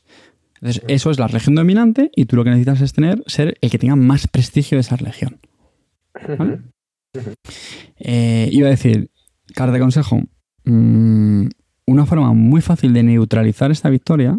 Entonces, 0.55 0.83
eso 0.87 1.11
es 1.11 1.19
la 1.19 1.27
región 1.27 1.55
dominante 1.55 2.11
y 2.15 2.25
tú 2.25 2.35
lo 2.35 2.43
que 2.43 2.49
necesitas 2.49 2.81
es 2.81 2.93
tener, 2.93 3.23
ser 3.27 3.57
el 3.61 3.69
que 3.69 3.77
tenga 3.77 3.95
más 3.95 4.27
prestigio 4.27 4.77
de 4.77 4.81
esa 4.81 4.95
región. 4.95 5.39
Eh, 7.97 8.49
iba 8.51 8.67
a 8.67 8.71
decir, 8.71 9.09
carta 9.53 9.73
de 9.73 9.79
consejo, 9.79 10.21
mm, 10.65 11.47
una 11.87 12.05
forma 12.05 12.33
muy 12.33 12.61
fácil 12.61 12.93
de 12.93 13.03
neutralizar 13.03 13.71
esta 13.71 13.89
victoria 13.89 14.37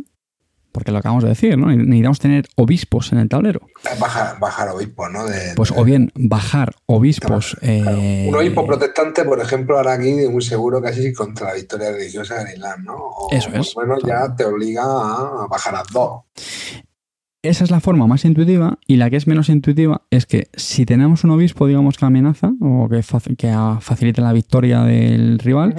porque 0.77 0.93
lo 0.93 0.99
acabamos 0.99 1.23
de 1.25 1.31
decir, 1.31 1.57
¿no? 1.57 1.75
Necesitamos 1.75 2.19
tener 2.19 2.45
obispos 2.55 3.11
en 3.11 3.17
el 3.17 3.31
tablero. 3.31 3.63
Bajar, 3.99 4.39
bajar 4.39 4.69
obispos, 4.69 5.11
¿no? 5.11 5.25
pues 5.57 5.73
o 5.75 5.83
bien 5.85 6.13
bajar 6.15 6.75
obispos. 6.85 7.57
Eh, 7.63 8.27
Un 8.29 8.35
obispo 8.35 8.67
protestante, 8.67 9.25
por 9.25 9.41
ejemplo, 9.41 9.79
ahora 9.79 9.95
aquí 9.95 10.13
muy 10.31 10.43
seguro 10.43 10.83
casi 10.83 11.15
contra 11.15 11.47
la 11.47 11.55
victoria 11.55 11.93
religiosa 11.93 12.45
de 12.45 12.53
Islam, 12.53 12.85
¿no? 12.85 12.99
Eso 13.31 13.49
es. 13.55 13.73
Bueno, 13.73 13.95
ya 14.07 14.37
te 14.37 14.45
obliga 14.45 14.83
a 14.83 15.47
bajar 15.49 15.77
a 15.77 15.83
dos. 15.91 16.25
Esa 17.41 17.65
es 17.65 17.71
la 17.71 17.81
forma 17.81 18.07
más 18.07 18.27
intuitiva 18.27 18.79
y 18.87 18.97
la 18.97 19.09
que 19.09 19.17
es 19.17 19.27
menos 19.27 19.49
intuitiva 19.49 20.03
es 20.11 20.27
que 20.27 20.49
si 20.53 20.85
tenemos 20.85 21.25
un 21.25 21.31
obispo, 21.31 21.67
digamos, 21.67 21.97
que 21.97 22.05
amenaza 22.05 22.53
o 22.61 22.87
que, 22.91 23.03
facilita 23.81 24.21
la 24.21 24.35
victoria 24.35 24.83
del 24.83 25.39
rival, 25.39 25.75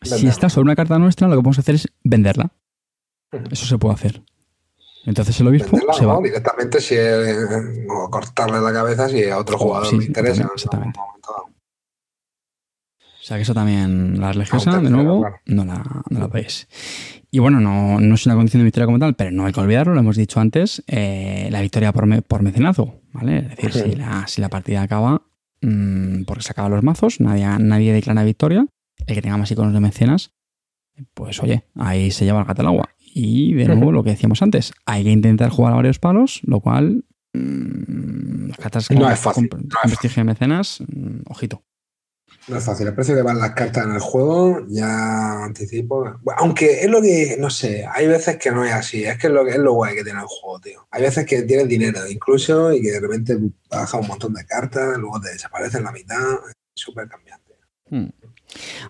si 0.00 0.28
está 0.28 0.48
sobre 0.48 0.62
una 0.62 0.76
carta 0.76 0.98
nuestra, 0.98 1.28
lo 1.28 1.34
que 1.34 1.42
podemos 1.42 1.58
hacer 1.58 1.74
es 1.74 1.88
venderla. 2.04 2.52
Eso 3.50 3.66
se 3.66 3.78
puede 3.78 3.94
hacer. 3.94 4.22
Entonces 5.04 5.40
el 5.40 5.48
obispo 5.48 5.78
se 5.92 6.06
va. 6.06 6.20
Directamente 6.20 6.80
si 6.80 6.96
cortarle 8.10 8.60
la 8.60 8.72
cabeza 8.72 9.08
si 9.08 9.24
a 9.24 9.38
otro 9.38 9.58
jugador 9.58 9.92
le 9.94 10.04
interesa. 10.04 10.48
Exactamente. 10.54 10.98
sea 13.20 13.36
que 13.36 13.42
eso 13.42 13.54
también, 13.54 14.20
la 14.20 14.32
religiosa, 14.32 14.80
de 14.80 14.90
nuevo, 14.90 15.24
no 15.46 15.64
la, 15.64 16.02
no 16.10 16.18
la 16.18 16.26
veis. 16.26 16.66
Y 17.30 17.38
bueno, 17.38 17.60
no, 17.60 18.00
no, 18.00 18.14
es 18.14 18.26
una 18.26 18.34
condición 18.34 18.60
de 18.60 18.64
victoria 18.64 18.86
como 18.86 18.98
tal, 18.98 19.14
pero 19.14 19.30
no 19.30 19.46
hay 19.46 19.52
que 19.52 19.60
olvidarlo, 19.60 19.94
lo 19.94 20.00
hemos 20.00 20.16
dicho 20.16 20.40
antes, 20.40 20.82
eh, 20.88 21.48
la 21.52 21.60
victoria 21.60 21.92
por, 21.92 22.22
por 22.24 22.42
mecenazgo, 22.42 23.00
¿vale? 23.12 23.38
Es 23.38 23.48
decir, 23.50 23.72
si, 23.72 23.94
la, 23.94 24.26
si 24.26 24.40
la 24.40 24.48
partida 24.48 24.82
acaba, 24.82 25.22
mmm, 25.60 26.24
porque 26.24 26.42
se 26.42 26.50
acaban 26.50 26.72
los 26.72 26.82
mazos, 26.82 27.20
nadie, 27.20 27.46
nadie 27.60 27.92
declara 27.92 28.24
victoria, 28.24 28.66
el 29.06 29.14
que 29.14 29.22
tenga 29.22 29.36
más 29.36 29.50
iconos 29.50 29.72
de 29.72 29.80
mecenas, 29.80 30.32
pues 31.14 31.40
oye, 31.40 31.64
ahí 31.76 32.10
se 32.10 32.24
lleva 32.24 32.40
el 32.40 32.46
gato 32.46 32.62
al 32.62 32.68
agua. 32.68 32.90
Y 33.12 33.54
de 33.54 33.66
nuevo, 33.66 33.92
lo 33.92 34.04
que 34.04 34.10
decíamos 34.10 34.42
antes, 34.42 34.72
hay 34.86 35.04
que 35.04 35.10
intentar 35.10 35.50
jugar 35.50 35.72
a 35.72 35.76
varios 35.76 35.98
palos, 35.98 36.40
lo 36.44 36.60
cual 36.60 37.04
mmm, 37.32 38.48
las 38.48 38.58
cartas 38.58 38.90
no 38.90 39.10
es 39.10 39.18
fácil, 39.18 39.48
con, 39.48 39.60
con 39.60 39.68
prestigio 39.84 40.20
de 40.20 40.24
mecenas, 40.24 40.82
mmm, 40.86 41.22
ojito. 41.26 41.62
No 42.48 42.56
es 42.56 42.64
fácil, 42.64 42.86
el 42.86 42.94
precio 42.94 43.14
que 43.14 43.22
van 43.22 43.38
las 43.38 43.52
cartas 43.52 43.84
en 43.84 43.92
el 43.92 44.00
juego, 44.00 44.64
ya 44.68 45.44
anticipo. 45.44 46.18
Bueno, 46.22 46.40
aunque 46.40 46.80
es 46.80 46.88
lo 46.88 47.02
que, 47.02 47.36
no 47.38 47.50
sé, 47.50 47.84
hay 47.92 48.06
veces 48.06 48.38
que 48.38 48.50
no 48.50 48.64
es 48.64 48.72
así, 48.72 49.04
es 49.04 49.18
que 49.18 49.26
es 49.26 49.32
lo, 49.32 49.46
es 49.46 49.58
lo 49.58 49.74
guay 49.74 49.94
que 49.94 50.04
tiene 50.04 50.20
el 50.20 50.26
juego, 50.26 50.58
tío. 50.60 50.86
Hay 50.90 51.02
veces 51.02 51.26
que 51.26 51.42
tienes 51.42 51.68
dinero 51.68 52.00
incluso 52.08 52.72
y 52.72 52.80
que 52.80 52.92
de 52.92 53.00
repente 53.00 53.38
baja 53.68 53.98
un 53.98 54.06
montón 54.06 54.32
de 54.32 54.44
cartas, 54.46 54.96
luego 54.98 55.20
te 55.20 55.30
desaparecen 55.30 55.84
la 55.84 55.92
mitad, 55.92 56.32
es 56.48 56.54
súper 56.74 57.08
cambiante. 57.08 57.54
Hmm. 57.90 58.08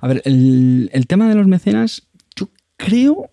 A 0.01 0.09
ver, 0.09 0.23
el, 0.25 0.91
el, 0.93 1.07
tema 1.07 1.29
de 1.29 1.35
los 1.35 1.47
mecenas, 1.47 2.09
yo 2.37 2.51
creo 2.77 3.31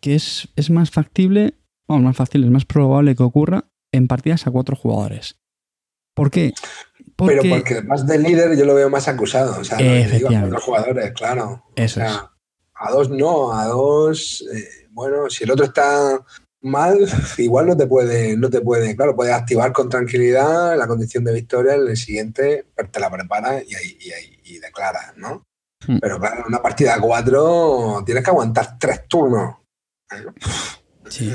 que 0.00 0.14
es, 0.14 0.48
es 0.56 0.70
más 0.70 0.90
factible, 0.90 1.54
bueno, 1.86 2.04
más 2.04 2.16
fácil, 2.16 2.44
es 2.44 2.50
más 2.50 2.64
probable 2.64 3.14
que 3.14 3.22
ocurra 3.22 3.64
en 3.92 4.08
partidas 4.08 4.46
a 4.46 4.50
cuatro 4.50 4.76
jugadores. 4.76 5.38
¿Por 6.14 6.30
qué? 6.30 6.52
Porque... 7.16 7.38
Pero 7.42 7.56
porque 7.56 7.74
además 7.74 8.06
de 8.06 8.18
líder 8.18 8.56
yo 8.56 8.64
lo 8.64 8.74
veo 8.74 8.90
más 8.90 9.08
acusado. 9.08 9.60
O 9.60 9.64
sea, 9.64 9.78
a 9.78 10.46
los 10.46 10.62
jugadores, 10.62 11.12
claro. 11.12 11.64
Eso 11.76 12.00
o 12.00 12.04
sea, 12.04 12.12
es. 12.12 12.20
A 12.74 12.90
dos 12.90 13.10
no, 13.10 13.52
a 13.52 13.66
dos. 13.66 14.44
Eh, 14.54 14.86
bueno, 14.90 15.28
si 15.28 15.44
el 15.44 15.50
otro 15.50 15.66
está 15.66 16.24
mal, 16.62 16.98
igual 17.38 17.66
no 17.66 17.76
te 17.76 17.86
puede, 17.86 18.36
no 18.36 18.50
te 18.50 18.60
puede, 18.60 18.94
claro, 18.96 19.16
puedes 19.16 19.34
activar 19.34 19.72
con 19.72 19.88
tranquilidad 19.88 20.76
la 20.76 20.86
condición 20.86 21.24
de 21.24 21.34
victoria, 21.34 21.74
en 21.74 21.88
el 21.88 21.96
siguiente 21.96 22.66
te 22.90 23.00
la 23.00 23.10
preparas 23.10 23.64
y, 23.66 23.74
ahí, 23.74 23.98
y, 24.00 24.12
ahí, 24.12 24.40
y 24.44 24.58
declaras, 24.58 25.16
¿no? 25.16 25.46
Hmm. 25.86 25.98
Pero 26.00 26.18
claro, 26.18 26.40
en 26.40 26.46
una 26.48 26.62
partida 26.62 26.94
de 26.94 27.00
cuatro 27.00 28.02
tienes 28.04 28.24
que 28.24 28.30
aguantar 28.30 28.78
tres 28.78 29.06
turnos. 29.08 29.56
Sí. 31.08 31.32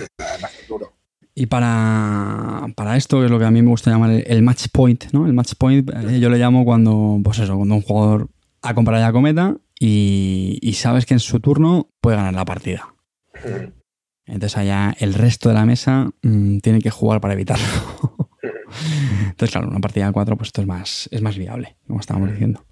duro. 0.67 0.93
Y 1.33 1.47
para, 1.47 2.67
para, 2.75 2.95
esto, 2.95 3.19
que 3.19 3.25
es 3.25 3.31
lo 3.31 3.39
que 3.39 3.45
a 3.45 3.51
mí 3.51 3.61
me 3.61 3.69
gusta 3.69 3.91
llamar 3.91 4.11
el, 4.11 4.23
el 4.25 4.41
match 4.41 4.67
point, 4.71 5.05
¿no? 5.11 5.25
El 5.25 5.33
match 5.33 5.53
point 5.57 5.89
eh, 5.89 6.19
yo 6.19 6.29
le 6.29 6.37
llamo 6.37 6.63
cuando, 6.63 7.19
pues 7.23 7.39
eso, 7.39 7.57
cuando 7.57 7.75
un 7.75 7.81
jugador 7.81 8.29
ha 8.61 8.73
comprado 8.73 9.03
ya 9.03 9.11
cometa 9.11 9.57
y, 9.77 10.59
y, 10.61 10.73
sabes 10.73 11.05
que 11.05 11.13
en 11.13 11.19
su 11.19 11.41
turno 11.41 11.89
puede 11.99 12.15
ganar 12.15 12.33
la 12.33 12.45
partida. 12.45 12.95
Entonces 14.25 14.57
allá 14.57 14.95
el 14.97 15.13
resto 15.13 15.49
de 15.49 15.55
la 15.55 15.65
mesa 15.65 16.09
mmm, 16.21 16.59
tiene 16.59 16.79
que 16.79 16.89
jugar 16.89 17.19
para 17.19 17.33
evitarlo. 17.33 17.65
Entonces, 19.29 19.51
claro, 19.51 19.67
una 19.67 19.79
partida 19.79 20.07
de 20.07 20.13
cuatro, 20.13 20.37
pues 20.37 20.47
esto 20.47 20.61
es 20.61 20.67
más, 20.67 21.09
es 21.11 21.21
más 21.21 21.37
viable, 21.37 21.75
como 21.87 21.99
estábamos 21.99 22.31
diciendo. 22.31 22.65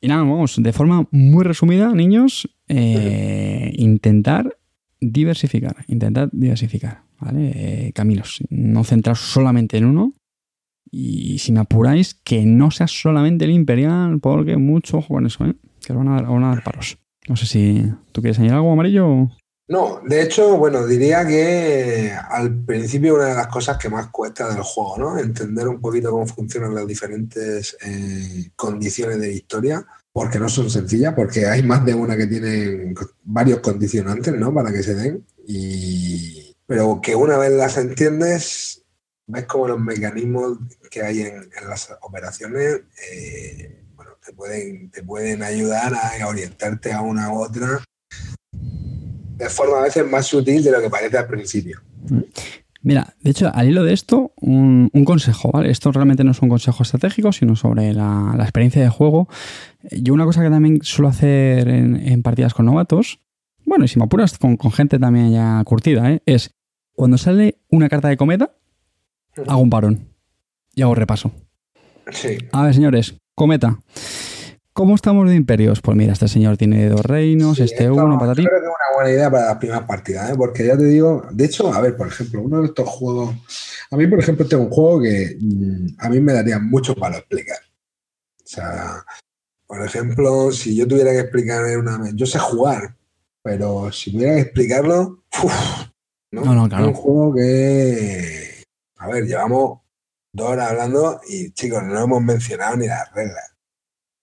Y 0.00 0.08
nada, 0.08 0.22
vamos, 0.22 0.56
de 0.62 0.72
forma 0.72 1.06
muy 1.10 1.44
resumida, 1.44 1.92
niños, 1.92 2.48
eh, 2.68 3.72
intentar 3.76 4.56
diversificar, 4.98 5.84
intentad 5.88 6.28
diversificar, 6.32 7.02
¿vale? 7.18 7.52
Eh, 7.54 7.92
caminos, 7.92 8.42
no 8.48 8.84
centraos 8.84 9.20
solamente 9.20 9.76
en 9.76 9.84
uno. 9.84 10.14
Y 10.90 11.38
si 11.38 11.52
me 11.52 11.60
apuráis, 11.60 12.14
que 12.14 12.44
no 12.46 12.70
sea 12.70 12.88
solamente 12.88 13.44
el 13.44 13.50
Imperial, 13.52 14.18
porque 14.20 14.56
mucho 14.56 14.98
ojo 14.98 15.14
con 15.14 15.26
eso, 15.26 15.44
¿eh? 15.44 15.54
Que 15.84 15.92
os 15.92 15.98
van 15.98 16.08
a 16.08 16.14
dar, 16.14 16.26
van 16.26 16.44
a 16.44 16.48
dar 16.48 16.64
paros. 16.64 16.98
No 17.28 17.36
sé 17.36 17.46
si 17.46 17.84
tú 18.12 18.22
quieres 18.22 18.38
añadir 18.38 18.54
algo 18.54 18.72
amarillo. 18.72 19.30
No, 19.70 20.02
de 20.04 20.20
hecho, 20.20 20.56
bueno, 20.56 20.84
diría 20.84 21.24
que 21.24 22.12
al 22.12 22.64
principio 22.64 23.14
una 23.14 23.26
de 23.26 23.34
las 23.36 23.46
cosas 23.46 23.78
que 23.78 23.88
más 23.88 24.08
cuesta 24.08 24.52
del 24.52 24.64
juego, 24.64 24.98
¿no? 24.98 25.16
Entender 25.16 25.68
un 25.68 25.80
poquito 25.80 26.10
cómo 26.10 26.26
funcionan 26.26 26.74
las 26.74 26.88
diferentes 26.88 27.76
eh, 27.80 28.50
condiciones 28.56 29.20
de 29.20 29.28
victoria 29.28 29.86
porque 30.12 30.40
no 30.40 30.48
son 30.48 30.68
sencillas, 30.70 31.14
porque 31.14 31.46
hay 31.46 31.62
más 31.62 31.84
de 31.84 31.94
una 31.94 32.16
que 32.16 32.26
tienen 32.26 32.96
varios 33.22 33.60
condicionantes, 33.60 34.34
¿no? 34.34 34.52
Para 34.52 34.72
que 34.72 34.82
se 34.82 34.96
den. 34.96 35.24
Y... 35.46 36.56
Pero 36.66 37.00
que 37.00 37.14
una 37.14 37.38
vez 37.38 37.52
las 37.52 37.76
entiendes, 37.76 38.82
ves 39.28 39.44
como 39.44 39.68
los 39.68 39.78
mecanismos 39.78 40.58
que 40.90 41.02
hay 41.02 41.20
en, 41.20 41.48
en 41.60 41.68
las 41.68 41.96
operaciones, 42.00 42.80
eh, 43.12 43.84
bueno, 43.94 44.14
te 44.20 44.32
pueden, 44.32 44.90
te 44.90 45.04
pueden 45.04 45.44
ayudar 45.44 45.94
a 45.94 46.26
orientarte 46.26 46.92
a 46.92 47.02
una 47.02 47.32
u 47.32 47.44
otra 47.44 47.80
de 49.40 49.48
forma 49.48 49.78
a 49.78 49.82
veces 49.82 50.06
más 50.06 50.26
sutil 50.26 50.62
de 50.62 50.70
lo 50.70 50.80
que 50.82 50.90
parece 50.90 51.16
al 51.16 51.26
principio. 51.26 51.80
Mira, 52.82 53.14
de 53.20 53.30
hecho, 53.30 53.50
al 53.52 53.68
hilo 53.68 53.84
de 53.84 53.94
esto, 53.94 54.32
un, 54.40 54.90
un, 54.92 55.04
consejo, 55.04 55.50
¿vale? 55.50 55.70
Esto 55.70 55.92
realmente 55.92 56.24
no 56.24 56.30
es 56.30 56.40
un 56.40 56.48
consejo 56.48 56.82
estratégico, 56.82 57.32
sino 57.32 57.56
sobre 57.56 57.92
la, 57.92 58.34
la, 58.36 58.42
experiencia 58.44 58.82
de 58.82 58.88
juego. 58.88 59.28
Yo 59.90 60.14
una 60.14 60.24
cosa 60.24 60.42
que 60.42 60.50
también 60.50 60.80
suelo 60.82 61.08
hacer 61.08 61.68
en, 61.68 61.96
en 61.96 62.22
partidas 62.22 62.54
con 62.54 62.66
novatos, 62.66 63.20
bueno, 63.64 63.84
y 63.84 63.88
si 63.88 63.98
me 63.98 64.04
apuras 64.04 64.38
con, 64.38 64.56
con 64.56 64.72
gente 64.72 64.98
también 64.98 65.32
ya 65.32 65.62
curtida, 65.64 66.10
¿eh? 66.10 66.22
es 66.26 66.54
cuando 66.92 67.18
sale 67.18 67.58
una 67.70 67.88
carta 67.88 68.08
de 68.08 68.16
cometa, 68.16 68.54
hago 69.46 69.60
un 69.60 69.70
parón 69.70 70.08
y 70.74 70.82
hago 70.82 70.94
repaso. 70.94 71.32
Sí. 72.12 72.38
A 72.52 72.64
ver, 72.64 72.74
señores, 72.74 73.14
cometa. 73.34 73.78
¿Cómo 74.80 74.94
estamos 74.94 75.28
de 75.28 75.34
imperios? 75.34 75.82
Pues 75.82 75.94
mira, 75.94 76.14
este 76.14 76.26
señor 76.26 76.56
tiene 76.56 76.88
dos 76.88 77.04
reinos, 77.04 77.58
sí, 77.58 77.64
este 77.64 77.90
uno, 77.90 78.18
para 78.18 78.34
ti. 78.34 78.42
Creo 78.42 78.60
que 78.60 78.64
es 78.64 78.72
una 78.72 78.96
buena 78.96 79.10
idea 79.10 79.30
para 79.30 79.44
las 79.48 79.58
primeras 79.58 79.84
partidas, 79.84 80.30
¿eh? 80.30 80.34
porque 80.38 80.64
ya 80.64 80.74
te 80.74 80.84
digo, 80.84 81.22
de 81.30 81.44
hecho, 81.44 81.70
a 81.70 81.82
ver, 81.82 81.98
por 81.98 82.08
ejemplo, 82.08 82.40
uno 82.40 82.62
de 82.62 82.68
estos 82.68 82.88
juegos, 82.88 83.36
a 83.90 83.96
mí, 83.98 84.06
por 84.06 84.20
ejemplo, 84.20 84.48
tengo 84.48 84.62
un 84.62 84.70
juego 84.70 85.02
que 85.02 85.36
mmm, 85.38 85.86
a 85.98 86.08
mí 86.08 86.20
me 86.20 86.32
daría 86.32 86.58
mucho 86.58 86.94
para 86.94 87.18
explicar. 87.18 87.58
O 87.58 88.46
sea, 88.46 89.04
por 89.66 89.84
ejemplo, 89.84 90.50
si 90.50 90.74
yo 90.74 90.88
tuviera 90.88 91.10
que 91.10 91.18
explicar 91.18 91.76
una... 91.76 92.10
Yo 92.14 92.24
sé 92.24 92.38
jugar, 92.38 92.96
pero 93.42 93.92
si 93.92 94.12
tuviera 94.12 94.36
que 94.36 94.40
explicarlo, 94.40 95.24
uf, 95.44 95.90
¿no? 96.30 96.42
No, 96.42 96.54
no, 96.54 96.68
claro. 96.70 96.84
Es 96.84 96.88
un 96.88 96.94
juego 96.94 97.34
que, 97.34 98.64
a 98.96 99.08
ver, 99.08 99.26
llevamos 99.26 99.80
dos 100.32 100.48
horas 100.48 100.70
hablando 100.70 101.20
y 101.28 101.50
chicos, 101.50 101.82
no 101.82 102.02
hemos 102.02 102.22
mencionado 102.22 102.78
ni 102.78 102.86
las 102.86 103.12
reglas. 103.12 103.44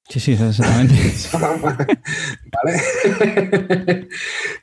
Sí, 0.10 0.20
sí, 0.22 0.34
exactamente. 0.34 0.96
¿Vale? 2.54 4.08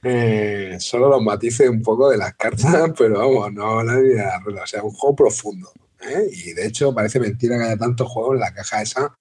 eh, 0.03 0.77
solo 0.81 1.11
los 1.11 1.23
matices 1.23 1.69
un 1.69 1.83
poco 1.83 2.09
de 2.11 2.17
las 2.17 2.35
cartas, 2.35 2.93
pero 2.97 3.19
vamos, 3.19 3.53
no 3.53 3.83
la 3.83 3.95
regla. 3.95 4.63
O 4.63 4.67
sea, 4.67 4.83
un 4.83 4.93
juego 4.93 5.15
profundo. 5.15 5.71
¿eh? 6.01 6.29
Y 6.31 6.53
de 6.55 6.67
hecho, 6.67 6.95
parece 6.95 7.21
mentira 7.21 7.59
que 7.59 7.65
haya 7.65 7.77
tantos 7.77 8.09
juegos 8.09 8.35
en 8.35 8.41
la 8.41 8.55
caja 8.55 8.83
esa 8.83 9.15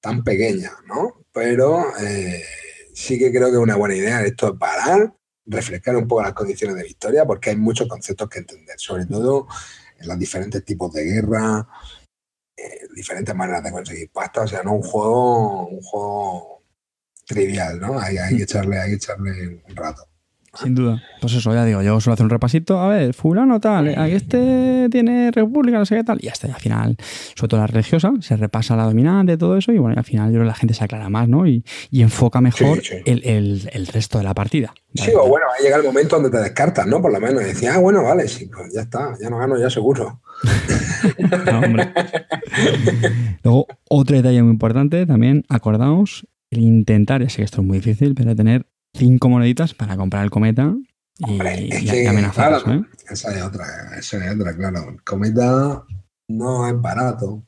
tan 0.00 0.22
pequeña, 0.22 0.70
¿no? 0.86 1.24
Pero 1.32 1.84
eh, 2.00 2.44
sí 2.92 3.18
que 3.18 3.30
creo 3.30 3.48
que 3.48 3.54
es 3.54 3.62
una 3.62 3.76
buena 3.76 3.96
idea 3.96 4.22
esto 4.22 4.52
de 4.52 4.58
parar, 4.58 5.14
refrescar 5.46 5.96
un 5.96 6.06
poco 6.06 6.22
las 6.22 6.34
condiciones 6.34 6.76
de 6.76 6.84
victoria, 6.84 7.24
porque 7.24 7.50
hay 7.50 7.56
muchos 7.56 7.88
conceptos 7.88 8.28
que 8.28 8.40
entender, 8.40 8.76
sobre 8.78 9.06
todo 9.06 9.48
en 9.98 10.08
los 10.08 10.18
diferentes 10.18 10.64
tipos 10.64 10.92
de 10.92 11.04
guerra, 11.04 11.66
eh, 12.56 12.86
diferentes 12.94 13.34
maneras 13.34 13.64
de 13.64 13.72
conseguir 13.72 14.10
pasta, 14.12 14.42
o 14.42 14.46
sea, 14.46 14.62
no 14.62 14.74
un 14.74 14.82
juego, 14.82 15.68
un 15.68 15.80
juego 15.82 16.62
trivial, 17.26 17.80
¿no? 17.80 17.98
Hay, 17.98 18.18
hay, 18.18 18.36
que 18.36 18.42
echarle, 18.44 18.78
hay 18.78 18.90
que 18.90 18.96
echarle 18.96 19.62
un 19.66 19.76
rato. 19.76 20.06
Sin 20.54 20.74
duda. 20.74 21.02
Pues 21.20 21.34
eso, 21.34 21.52
ya 21.52 21.64
digo, 21.64 21.82
yo 21.82 22.00
suelo 22.00 22.14
hacer 22.14 22.24
un 22.24 22.30
repasito, 22.30 22.80
a 22.80 22.88
ver, 22.88 23.14
fulano 23.14 23.60
tal, 23.60 23.88
este 23.88 24.88
tiene 24.90 25.30
república, 25.30 25.78
no 25.78 25.86
sé 25.86 25.96
qué 25.96 26.04
tal, 26.04 26.18
y 26.20 26.28
hasta 26.28 26.46
al 26.46 26.60
final, 26.60 26.96
sobre 27.34 27.48
todo 27.48 27.60
la 27.60 27.66
religiosa, 27.66 28.12
se 28.20 28.36
repasa 28.36 28.76
la 28.76 28.84
dominante, 28.84 29.36
todo 29.36 29.56
eso, 29.56 29.72
y 29.72 29.78
bueno, 29.78 29.94
y 29.96 29.98
al 29.98 30.04
final 30.04 30.28
yo 30.28 30.34
creo 30.34 30.42
que 30.42 30.48
la 30.48 30.54
gente 30.54 30.74
se 30.74 30.84
aclara 30.84 31.08
más, 31.08 31.28
¿no? 31.28 31.46
Y, 31.46 31.64
y 31.90 32.02
enfoca 32.02 32.40
mejor 32.40 32.78
sí, 32.78 32.90
sí. 32.90 33.02
El, 33.06 33.24
el, 33.24 33.70
el, 33.72 33.86
resto 33.86 34.18
de 34.18 34.24
la 34.24 34.34
partida. 34.34 34.74
Sí, 34.94 35.10
o 35.14 35.26
bueno, 35.26 35.46
va 35.48 35.54
a 35.58 35.62
llegar 35.62 35.80
el 35.80 35.86
momento 35.86 36.16
donde 36.16 36.30
te 36.30 36.38
descartas, 36.38 36.86
¿no? 36.86 37.02
Por 37.02 37.12
lo 37.12 37.20
menos, 37.20 37.42
y 37.42 37.46
decía, 37.46 37.74
ah, 37.74 37.78
bueno, 37.78 38.02
vale, 38.02 38.28
sí, 38.28 38.46
pues 38.46 38.72
ya 38.72 38.82
está, 38.82 39.16
ya 39.20 39.30
no 39.30 39.38
gano, 39.38 39.58
ya 39.58 39.70
seguro. 39.70 40.20
no, 41.50 41.60
hombre. 41.60 41.92
Luego, 43.42 43.66
otro 43.88 44.16
detalle 44.16 44.42
muy 44.42 44.52
importante, 44.52 45.06
también, 45.06 45.44
acordaos, 45.48 46.26
el 46.50 46.60
intentar, 46.60 47.22
ya 47.22 47.28
sé 47.28 47.38
que 47.38 47.42
esto 47.44 47.60
es 47.60 47.66
muy 47.66 47.78
difícil, 47.78 48.14
pero 48.14 48.36
tener 48.36 48.66
cinco 48.94 49.28
moneditas 49.28 49.74
para 49.74 49.96
comprar 49.96 50.24
el 50.24 50.30
cometa 50.30 50.74
y, 51.18 51.32
Hombre, 51.32 51.68
es 51.68 51.82
y, 51.82 51.86
que, 51.86 52.04
y 52.04 52.06
amenazarlos, 52.06 52.64
claro, 52.64 52.80
¿eh? 52.80 52.84
Esa 53.10 53.36
es 53.36 53.42
otra, 53.42 53.66
esa 53.98 54.24
es 54.24 54.34
otra, 54.34 54.56
claro. 54.56 54.90
El 54.90 55.02
cometa 55.02 55.84
no 56.28 56.66
es 56.68 56.80
barato. 56.80 57.44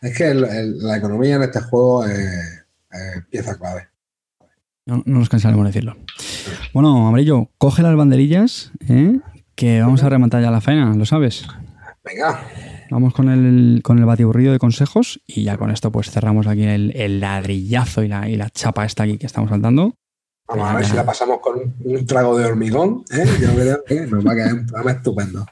Es 0.00 0.16
que 0.16 0.30
el, 0.30 0.44
el, 0.44 0.78
la 0.78 0.96
economía 0.96 1.36
en 1.36 1.42
este 1.42 1.60
juego 1.60 2.06
es, 2.06 2.18
es 2.90 3.26
pieza 3.30 3.58
clave. 3.58 3.88
No, 4.86 5.02
no, 5.04 5.18
nos 5.18 5.28
cansaremos 5.28 5.64
de 5.64 5.68
decirlo. 5.68 5.96
Bueno, 6.72 7.06
Amarillo, 7.06 7.50
coge 7.58 7.82
las 7.82 7.96
banderillas, 7.96 8.72
¿eh? 8.88 9.20
que 9.54 9.80
vamos 9.80 10.02
a 10.02 10.08
rematar 10.08 10.42
ya 10.42 10.50
la 10.50 10.60
faena, 10.60 10.94
¿lo 10.94 11.04
sabes? 11.04 11.46
Venga. 12.04 12.40
Vamos 12.90 13.14
con 13.14 13.28
el, 13.28 13.80
con 13.82 13.98
el 13.98 14.04
batiburrillo 14.04 14.52
de 14.52 14.58
consejos 14.58 15.20
y 15.26 15.44
ya 15.44 15.56
con 15.56 15.70
esto 15.70 15.92
pues 15.92 16.10
cerramos 16.10 16.46
aquí 16.46 16.64
el, 16.64 16.92
el 16.96 17.20
ladrillazo 17.20 18.02
y 18.02 18.08
la, 18.08 18.28
y 18.28 18.36
la 18.36 18.50
chapa 18.50 18.84
esta 18.84 19.04
aquí 19.04 19.18
que 19.18 19.26
estamos 19.26 19.50
saltando. 19.50 19.94
Vamos 20.48 20.70
a 20.70 20.74
ver 20.76 20.84
si 20.84 20.94
la 20.94 21.06
pasamos 21.06 21.38
con 21.40 21.74
un 21.84 22.06
trago 22.06 22.36
de 22.36 22.44
hormigón. 22.44 23.04
¿eh? 23.10 23.24
Que 23.86 24.06
nos 24.06 24.26
va 24.26 24.32
a 24.32 24.34
quedar 24.34 24.52
un 24.54 24.66
programa 24.66 24.90
estupendo. 24.92 25.46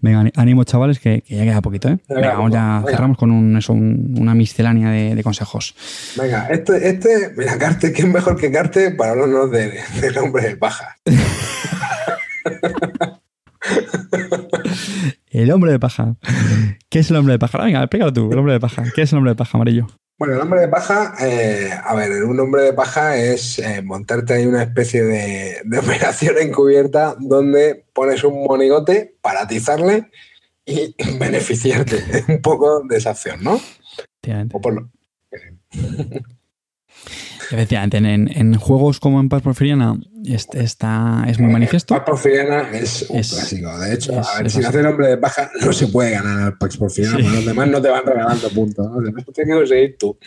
Venga, 0.00 0.24
ánimo 0.36 0.64
chavales 0.64 0.98
que, 0.98 1.20
que 1.22 1.36
ya 1.36 1.44
queda 1.44 1.60
poquito. 1.60 1.88
¿eh? 1.88 1.98
Venga, 2.08 2.20
queda 2.22 2.32
vamos 2.34 2.52
ya 2.52 2.78
Venga. 2.78 2.90
cerramos 2.92 3.18
con 3.18 3.30
un, 3.30 3.56
eso, 3.58 3.74
un- 3.74 4.14
una 4.18 4.34
miscelánea 4.34 4.90
de, 4.90 5.14
de 5.14 5.22
consejos. 5.22 5.74
Venga, 6.16 6.46
este, 6.48 6.88
este, 6.88 7.34
mira, 7.36 7.58
Carte, 7.58 7.92
¿quién 7.92 8.10
mejor 8.12 8.36
que 8.40 8.50
Carte 8.50 8.90
para 8.92 9.12
hablarnos 9.12 9.50
de- 9.50 9.78
del 10.00 10.16
hombre 10.18 10.48
de 10.48 10.56
paja? 10.56 10.96
El 15.28 15.50
hombre 15.50 15.72
de 15.72 15.78
paja. 15.80 16.16
¿Qué 16.88 17.00
es 17.00 17.10
el 17.10 17.16
hombre 17.16 17.32
de 17.32 17.38
paja? 17.38 17.58
Venga, 17.62 17.80
explícalo 17.80 18.12
tú, 18.12 18.30
el 18.32 18.38
hombre 18.38 18.52
de 18.54 18.60
paja. 18.60 18.84
¿Qué 18.94 19.02
es 19.02 19.12
el 19.12 19.18
hombre 19.18 19.32
de 19.32 19.36
paja 19.36 19.58
amarillo? 19.58 19.86
Bueno, 20.16 20.34
el 20.34 20.40
hombre 20.40 20.60
de 20.60 20.68
paja, 20.68 21.14
eh, 21.20 21.70
a 21.84 21.92
ver, 21.96 22.22
un 22.22 22.38
hombre 22.38 22.62
de 22.62 22.72
paja 22.72 23.16
es 23.16 23.58
eh, 23.58 23.82
montarte 23.82 24.34
ahí 24.34 24.46
una 24.46 24.62
especie 24.62 25.02
de, 25.02 25.56
de 25.64 25.78
operación 25.80 26.36
encubierta 26.40 27.16
donde 27.18 27.84
pones 27.92 28.22
un 28.22 28.44
monigote 28.44 29.16
para 29.20 29.42
atizarle 29.42 30.10
y 30.64 30.94
beneficiarte 31.18 32.24
un 32.28 32.40
poco 32.40 32.82
de 32.88 32.96
esa 32.96 33.10
acción, 33.10 33.42
¿no? 33.42 33.60
O 34.52 34.60
por 34.60 34.74
lo- 34.74 34.90
Efectivamente, 37.50 37.96
en, 37.98 38.06
en 38.28 38.54
juegos 38.54 39.00
como 39.00 39.20
en 39.20 39.28
Paz 39.28 39.42
Porfiriana 39.42 39.98
este, 40.24 40.62
está, 40.62 41.24
es 41.28 41.38
muy 41.38 41.52
manifiesto. 41.52 41.94
Pax 41.94 42.06
Porfiriana 42.06 42.70
es 42.72 43.06
un 43.08 43.18
Es- 43.18 43.32
clásico. 43.32 43.78
De 43.78 43.94
hecho, 43.94 44.18
es- 44.20 44.26
a 44.28 44.36
ver, 44.38 44.46
es 44.46 44.52
sin 44.52 44.62
así. 44.64 44.68
hacer 44.68 44.86
hombre 44.86 45.08
de 45.08 45.18
paja 45.18 45.50
no 45.64 45.72
se 45.72 45.88
puede 45.88 46.10
ganar 46.12 46.40
al 46.40 46.58
Pax 46.58 46.76
Porfiriana, 46.76 47.16
Sí. 47.18 47.22
los 47.22 47.44
demás 47.46 47.68
no 47.68 47.80
te 47.82 47.88
van 47.88 48.04
regalando 48.06 48.48
puntos. 48.50 48.86
¿no? 48.86 48.94
Los 49.00 49.04
demás 49.04 49.24
tienes 49.34 49.52
que 49.54 49.58
conseguir 49.58 49.96
tú. 49.98 50.18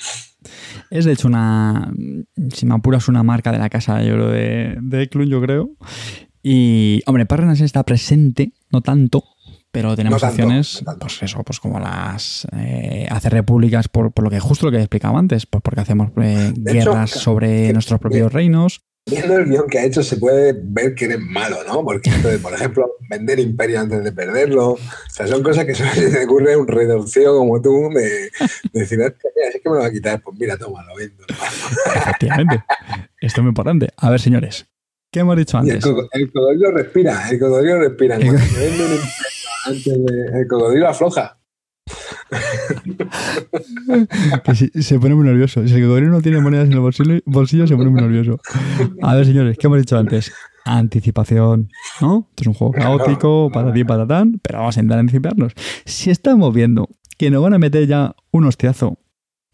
Es 0.90 1.06
de 1.06 1.12
hecho 1.14 1.28
una, 1.28 1.92
si 2.54 2.66
me 2.66 2.76
apuras, 2.76 3.08
una 3.08 3.24
marca 3.24 3.52
de 3.52 3.58
la 3.60 3.70
casa, 3.70 4.02
yo 4.04 4.14
creo, 4.14 4.30
de, 4.30 4.78
de 4.82 5.02
Eklund, 5.04 5.30
yo 5.32 5.42
creo. 5.42 5.70
Y, 6.44 7.02
hombre, 7.08 7.26
Parrenas 7.26 7.60
está 7.60 7.84
presente, 7.84 8.54
no 8.72 8.82
tanto, 8.82 9.24
pero 9.72 9.96
tenemos 9.96 10.22
No 10.22 10.28
tanto, 10.28 10.44
opciones, 10.44 10.82
no 10.82 10.86
tanto. 10.86 11.00
pues 11.08 11.24
eso, 11.24 11.44
pues 11.44 11.60
como 11.60 11.80
las 11.80 12.48
eh, 12.58 13.08
hacer 13.12 13.34
repúblicas 13.34 13.88
por, 13.88 14.12
por 14.12 14.24
lo 14.24 14.30
que 14.30 14.40
justo 14.40 14.66
lo 14.66 14.72
que 14.72 14.78
he 14.78 14.82
explicado 14.82 15.18
antes, 15.18 15.46
pues 15.46 15.62
porque 15.62 15.82
hacemos 15.82 16.10
eh, 16.22 16.54
hecho, 16.56 16.62
guerras 16.74 17.12
sobre 17.12 17.68
que- 17.68 17.74
nuestros 17.74 18.00
propios 18.00 18.32
reinos. 18.34 18.82
Viendo 19.10 19.38
el 19.38 19.46
guion 19.46 19.68
que 19.70 19.80
ha 19.80 19.86
hecho, 19.86 20.04
se 20.04 20.18
puede 20.18 20.54
ver 20.62 20.94
que 20.94 21.06
eres 21.06 21.20
malo, 21.22 21.56
¿no? 21.66 21.82
Porque, 21.86 22.10
entonces, 22.10 22.42
por 22.42 22.52
ejemplo, 22.54 22.92
vender 23.10 23.40
imperio 23.40 23.80
antes 23.80 24.04
de 24.04 24.12
perderlo. 24.12 24.72
O 24.72 24.80
sea, 25.10 25.26
son 25.28 25.42
cosas 25.44 25.64
que 25.64 25.74
solo 25.74 25.90
se 25.96 26.10
te 26.12 26.26
ocurre 26.26 26.58
un 26.58 26.68
redorcío 26.68 27.38
como 27.38 27.62
tú 27.62 27.90
de, 27.94 28.02
de 28.02 28.30
decir, 28.74 29.00
"Hostia, 29.00 29.30
mira, 29.34 29.48
es 29.56 29.62
que 29.64 29.70
me 29.70 29.76
lo 29.76 29.82
va 29.82 29.88
a 29.88 29.92
quitar. 29.92 30.22
Pues 30.22 30.38
mira, 30.38 30.58
toma, 30.58 30.84
lo 30.84 30.94
vendo. 30.98 31.24
Efectivamente. 31.96 32.64
Esto 33.22 33.40
es 33.40 33.44
muy 33.44 33.50
importante. 33.50 33.88
A 33.96 34.10
ver, 34.10 34.20
señores, 34.20 34.66
¿qué 35.10 35.22
hemos 35.22 35.38
dicho 35.38 35.58
Y 35.64 35.70
el, 35.70 35.76
antes? 35.78 35.86
coco- 35.90 36.10
el 36.12 36.32
cocodrilo 36.32 36.72
respira, 36.72 37.30
el 37.30 37.40
cocodrilo 37.40 37.80
respira. 37.80 38.16
El 38.18 38.26
Cuando 38.26 38.42
te 38.44 38.60
vende 38.60 38.86
un 38.86 38.92
imperio 38.92 39.10
antes 39.68 39.86
de- 39.86 40.40
el 40.42 40.48
cocodrilo 40.48 40.90
afloja. 40.90 41.38
Se 44.82 45.00
pone 45.00 45.16
muy 45.16 45.26
nervioso. 45.26 45.66
Si 45.68 45.74
el 45.76 45.84
cocodrilo 45.84 46.12
no 46.12 46.22
tiene 46.22 46.40
monedas 46.42 46.68
en 46.68 46.74
el 46.74 46.80
bolsillo, 46.80 47.20
bolsillo, 47.26 47.68
se 47.68 47.76
pone 47.76 47.90
muy 47.90 48.02
nervioso. 48.02 48.40
A 49.02 49.16
ver, 49.16 49.26
señores, 49.26 49.58
¿qué 49.58 49.68
hemos 49.68 49.80
dicho 49.80 49.98
antes? 49.98 50.34
Anticipación, 50.66 51.70
¿no? 52.02 52.28
Esto 52.30 52.44
es 52.44 52.48
un 52.48 52.54
juego 52.54 52.74
caótico, 52.74 53.50
patatín, 53.54 53.88
patatán, 53.88 54.40
pero 54.44 54.60
vamos 54.60 54.76
a 54.78 54.82
intentar 54.82 55.00
anticiparnos. 55.00 55.54
Si 55.86 56.10
estamos 56.10 56.54
viendo 56.54 56.90
que 57.18 57.32
nos 57.32 57.42
van 57.42 57.54
a 57.54 57.58
meter 57.58 57.88
ya 57.88 58.16
un 58.32 58.46
hostiazo 58.46 59.00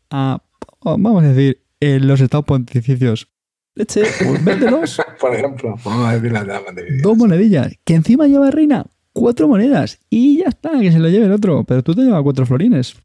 a, 0.10 0.42
vamos 0.84 1.24
a 1.24 1.28
decir, 1.28 1.64
en 1.80 2.08
los 2.08 2.20
estados 2.20 2.46
pontificios, 2.46 3.30
leche, 3.76 4.04
pues 4.26 4.44
véndelos, 4.44 5.02
Por 5.20 5.36
ejemplo, 5.36 5.76
vamos 5.86 6.08
a 6.08 6.14
decir 6.14 6.32
la 6.32 6.44
de 6.44 7.00
dos 7.02 7.18
monedillas, 7.18 7.74
que 7.86 7.94
encima 7.96 8.28
lleva 8.28 8.50
reina, 8.52 8.86
cuatro 9.14 9.48
monedas, 9.48 10.00
y 10.10 10.40
ya 10.40 10.46
está, 10.50 10.80
que 10.80 10.92
se 10.92 11.00
lo 11.00 11.08
lleve 11.10 11.26
el 11.26 11.32
otro, 11.32 11.64
pero 11.64 11.84
tú 11.84 11.94
te 11.96 12.02
llevas 12.02 12.24
cuatro 12.24 12.46
florines. 12.46 12.96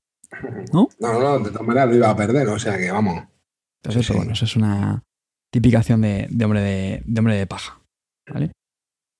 No, 0.72 0.88
no, 1.00 1.38
de 1.38 1.50
todas 1.50 1.66
maneras 1.66 1.88
lo 1.90 1.96
iba 1.96 2.10
a 2.10 2.16
perder, 2.16 2.48
o 2.48 2.58
sea 2.58 2.76
que 2.76 2.90
vamos. 2.90 3.24
Pues 3.82 3.96
eso, 3.96 4.12
Sí. 4.12 4.16
bueno, 4.18 4.32
eso 4.32 4.44
es 4.44 4.56
una 4.56 5.02
tipicación 5.50 6.00
de, 6.02 6.26
de 6.30 6.44
hombre 6.44 6.60
de, 6.60 7.02
de 7.06 7.18
hombre 7.20 7.36
de 7.36 7.46
paja. 7.46 7.80
¿Vale? 8.32 8.52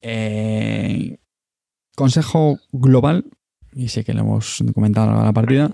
Eh, 0.02 1.19
consejo 1.97 2.59
global, 2.73 3.24
y 3.73 3.89
sé 3.89 4.05
que 4.05 4.15
lo 4.15 4.20
hemos 4.20 4.62
comentado 4.74 5.09
a 5.09 5.10
lo 5.10 5.12
largo 5.16 5.23
de 5.23 5.28
la 5.28 5.32
partida, 5.32 5.66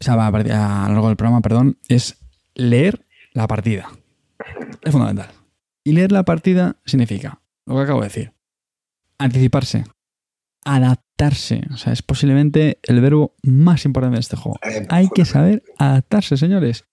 o 0.00 0.04
sea, 0.04 0.14
a, 0.14 0.16
la 0.16 0.32
partida- 0.32 0.84
a 0.84 0.88
lo 0.88 0.94
largo 0.94 1.08
del 1.08 1.16
programa, 1.16 1.40
perdón, 1.40 1.78
es 1.88 2.18
leer 2.54 3.06
la 3.32 3.46
partida. 3.46 3.88
Es 4.82 4.92
fundamental. 4.92 5.30
Y 5.84 5.92
leer 5.92 6.12
la 6.12 6.24
partida 6.24 6.76
significa, 6.84 7.40
lo 7.66 7.76
que 7.76 7.82
acabo 7.82 8.00
de 8.00 8.06
decir, 8.08 8.32
anticiparse, 9.18 9.84
adaptarse. 10.64 11.62
O 11.72 11.76
sea, 11.76 11.92
es 11.92 12.02
posiblemente 12.02 12.78
el 12.82 13.00
verbo 13.00 13.34
más 13.42 13.84
importante 13.84 14.16
de 14.16 14.20
este 14.20 14.36
juego. 14.36 14.58
Eh, 14.62 14.86
Hay 14.88 15.08
que 15.08 15.24
saber 15.24 15.62
adaptarse, 15.78 16.36
señores. 16.36 16.84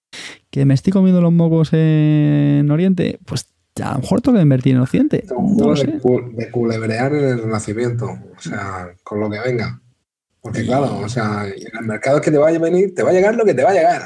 Que 0.50 0.66
me 0.66 0.74
estoy 0.74 0.94
comiendo 0.94 1.22
los 1.22 1.34
mocos 1.34 1.70
en 1.74 2.70
Oriente, 2.72 3.20
pues 3.26 3.48
a 3.84 3.94
lo 3.94 4.00
mejor 4.00 4.22
tengo 4.22 4.38
que 4.38 4.42
invertir 4.44 4.74
en 4.76 4.82
Occidente. 4.82 5.24
Es 5.26 5.32
un 5.32 5.54
juego 5.56 5.74
de, 5.76 6.00
cu- 6.00 6.32
de 6.34 6.50
culebrear 6.52 7.14
en 7.14 7.24
el 7.26 7.44
renacimiento, 7.44 8.06
o 8.06 8.40
sea, 8.42 8.90
con 9.04 9.20
lo 9.20 9.30
que 9.30 9.40
venga. 9.40 9.82
Porque 10.42 10.64
claro, 10.66 11.00
o 11.00 11.10
sea, 11.10 11.46
en 11.46 11.78
el 11.80 11.86
mercado 11.86 12.22
que 12.22 12.32
te 12.32 12.38
vaya 12.38 12.58
a 12.58 12.62
venir, 12.62 12.96
te 12.96 13.04
va 13.04 13.10
a 13.10 13.14
llegar 13.14 13.36
lo 13.36 13.44
que 13.46 13.54
te 13.54 13.64
va 13.64 13.72
a 13.72 13.74
llegar. 13.74 14.02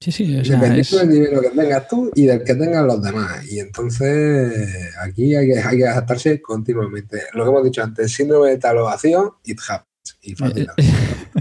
Sí, 0.00 0.12
sí, 0.12 0.36
o 0.36 0.44
sea, 0.44 0.56
Dependiendo 0.56 0.80
es, 0.80 0.90
del 0.90 1.10
dinero 1.10 1.40
que 1.40 1.50
tengas 1.50 1.88
tú 1.88 2.10
y 2.14 2.26
del 2.26 2.44
que 2.44 2.54
tengan 2.54 2.86
los 2.86 3.02
demás. 3.02 3.44
Y 3.50 3.58
entonces 3.58 4.94
aquí 5.00 5.34
hay 5.34 5.48
que, 5.48 5.58
hay 5.58 5.76
que 5.76 5.88
adaptarse 5.88 6.40
continuamente. 6.40 7.22
Lo 7.34 7.44
que 7.44 7.50
hemos 7.50 7.64
dicho 7.64 7.82
antes, 7.82 8.12
síndrome 8.12 8.50
de 8.50 8.58
talo 8.58 8.84
vacío, 8.84 9.40
it 9.44 9.58
happens. 9.68 10.18
Y 10.22 10.34
fácil. 10.36 10.68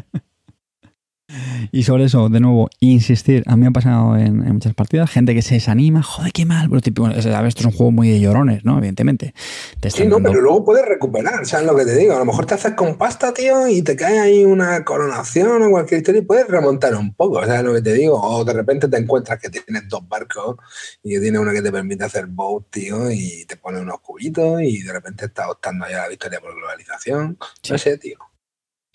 Y 1.71 1.83
sobre 1.83 2.05
eso, 2.05 2.29
de 2.29 2.39
nuevo, 2.39 2.69
insistir. 2.79 3.43
A 3.47 3.55
mí 3.55 3.61
me 3.61 3.67
ha 3.67 3.71
pasado 3.71 4.15
en, 4.15 4.45
en 4.45 4.53
muchas 4.53 4.73
partidas, 4.73 5.09
gente 5.11 5.33
que 5.33 5.41
se 5.41 5.55
desanima, 5.55 6.01
joder, 6.03 6.31
qué 6.31 6.45
mal. 6.45 6.69
Pero 6.69 6.81
tipo, 6.81 7.05
a 7.05 7.09
ver, 7.09 7.17
esto 7.47 7.59
es 7.61 7.65
un 7.65 7.71
juego 7.71 7.91
muy 7.91 8.09
de 8.09 8.19
llorones, 8.19 8.63
¿no? 8.65 8.77
Evidentemente. 8.77 9.33
Te 9.79 9.89
Sí, 9.91 10.05
no, 10.05 10.15
dando- 10.15 10.29
pero 10.29 10.41
luego 10.41 10.63
puedes 10.65 10.85
recuperar, 10.85 11.45
¿sabes 11.45 11.65
lo 11.67 11.75
que 11.75 11.85
te 11.85 11.95
digo? 11.95 12.15
A 12.15 12.19
lo 12.19 12.25
mejor 12.25 12.45
te 12.45 12.53
haces 12.55 12.73
con 12.73 12.97
pasta, 12.97 13.33
tío, 13.33 13.67
y 13.67 13.81
te 13.81 13.95
cae 13.95 14.19
ahí 14.19 14.43
una 14.45 14.83
coronación 14.83 15.61
o 15.63 15.69
cualquier 15.69 15.99
historia 16.01 16.21
y 16.21 16.25
puedes 16.25 16.47
remontar 16.47 16.95
un 16.95 17.13
poco, 17.13 17.45
¿sabes 17.45 17.63
lo 17.63 17.73
que 17.73 17.81
te 17.81 17.93
digo? 17.93 18.19
O 18.21 18.43
de 18.45 18.53
repente 18.53 18.87
te 18.87 18.97
encuentras 18.97 19.39
que 19.39 19.49
tienes 19.49 19.87
dos 19.89 20.07
barcos 20.07 20.55
y 21.03 21.11
que 21.13 21.19
tiene 21.19 21.39
uno 21.39 21.51
que 21.51 21.61
te 21.61 21.71
permite 21.71 22.03
hacer 22.03 22.27
boat, 22.27 22.65
tío, 22.69 23.09
y 23.11 23.45
te 23.45 23.57
pone 23.57 23.79
unos 23.79 23.99
cubitos 24.01 24.61
y 24.61 24.81
de 24.83 24.91
repente 24.93 25.25
estás 25.25 25.47
optando 25.49 25.85
ya 25.89 25.99
a 25.99 26.01
la 26.03 26.07
victoria 26.09 26.39
por 26.39 26.55
globalización. 26.55 27.37
No 27.69 27.77
sé, 27.77 27.97
tío. 27.97 28.17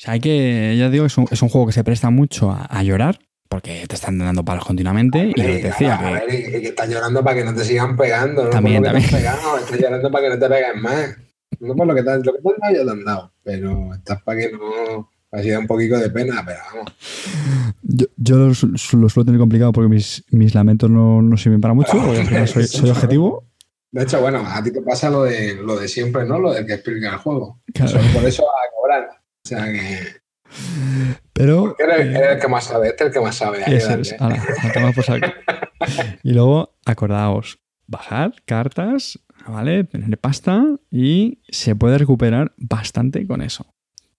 O 0.03 0.05
sea, 0.05 0.15
hay 0.15 0.21
que, 0.21 0.77
ya 0.77 0.91
digo, 0.91 1.07
es 1.07 1.17
un, 1.17 1.27
es 1.31 1.41
un 1.43 1.49
juego 1.49 1.69
que 1.69 1.73
se 1.73 1.85
presta 1.85 2.11
mucho 2.11 2.51
a, 2.51 2.65
a 2.65 2.83
llorar, 2.83 3.21
porque 3.49 3.85
te 3.87 3.95
están 3.95 4.19
dando 4.19 4.45
palos 4.45 4.65
continuamente. 4.65 5.19
Y 5.19 5.29
lo 5.29 5.35
que 5.35 5.43
te 5.43 5.47
Hombre, 5.55 5.69
decía, 5.69 5.95
a 5.95 5.99
que, 5.99 6.05
ver, 6.15 6.27
que 6.61 6.69
estás 6.69 6.89
llorando 6.89 7.23
para 7.23 7.37
que 7.37 7.45
no 7.45 7.55
te 7.55 7.65
sigan 7.65 7.97
pegando, 7.97 8.45
no 8.45 8.51
También, 8.51 8.83
te 8.83 8.89
también. 8.91 9.11
pegado, 9.11 9.59
estás 9.59 9.79
llorando 9.79 10.11
para 10.11 10.25
que 10.25 10.35
no 10.35 10.39
te 10.41 10.49
peguen 10.49 10.83
más. 10.83 11.17
No 11.61 11.77
por 11.77 11.87
lo 11.87 11.95
que 11.95 12.03
te, 12.03 12.11
han- 12.11 12.23
lo 12.25 12.33
que 12.33 12.39
te 12.41 12.49
han 12.49 12.57
dado 12.61 12.75
ya 12.75 12.85
te 12.85 12.91
han 12.91 13.05
dado, 13.05 13.33
pero 13.45 13.95
estás 13.95 14.23
para 14.23 14.41
que 14.41 14.51
no 14.53 15.09
así 15.31 15.51
da 15.51 15.59
un 15.61 15.67
poquito 15.69 15.97
de 15.99 16.11
pena, 16.11 16.43
pero 16.45 16.59
vamos. 16.75 16.93
Yo, 17.83 18.07
yo 18.17 18.37
lo, 18.37 18.47
lo 18.49 18.55
suelo 19.09 19.25
tener 19.25 19.39
complicado 19.39 19.73
porque 19.73 19.89
mis, 19.89 20.25
mis 20.31 20.55
lamentos 20.55 20.91
no, 20.91 21.23
no 21.23 21.37
sirven 21.37 21.61
para 21.61 21.75
mucho, 21.75 21.93
porque 21.93 22.21
al 22.21 22.27
final 22.27 22.49
soy, 22.49 22.65
soy 22.67 22.91
objetivo. 22.91 23.45
De 23.93 24.03
hecho, 24.03 24.21
bueno, 24.21 24.43
a 24.45 24.63
ti 24.63 24.73
te 24.73 24.81
pasa 24.83 25.11
lo 25.11 25.25
de 25.25 25.55
lo 25.57 25.79
de 25.79 25.87
siempre, 25.87 26.25
¿no? 26.25 26.39
Lo 26.39 26.53
del 26.55 26.67
que 26.67 26.73
explica 26.75 27.11
el 27.11 27.17
juego. 27.19 27.61
Claro. 27.75 27.93
Solo 27.93 28.05
por 28.15 28.25
eso 28.25 28.43
a 28.45 28.81
cobrar. 28.81 29.09
O 29.45 29.49
sea 29.49 29.65
que 29.73 29.99
Pero. 31.33 31.75
eh, 31.79 31.85
eres 32.17 32.33
el 32.35 32.39
que 32.41 32.49
más 32.49 32.65
sabe, 32.65 32.89
este 32.89 33.05
es 33.05 33.09
el 33.09 33.13
que 33.15 33.21
más 33.21 33.37
sabe. 33.37 33.63
es. 33.67 34.15
Por 34.95 35.05
saco. 35.05 35.27
Y 36.23 36.33
luego, 36.33 36.77
acordaos, 36.87 37.59
bajar 37.89 38.35
cartas, 38.45 39.19
¿vale? 39.49 39.83
Tener 39.83 40.17
pasta 40.19 40.65
y 40.93 41.43
se 41.49 41.75
puede 41.75 41.99
recuperar 41.99 42.53
bastante 42.57 43.27
con 43.27 43.43
eso. 43.43 43.67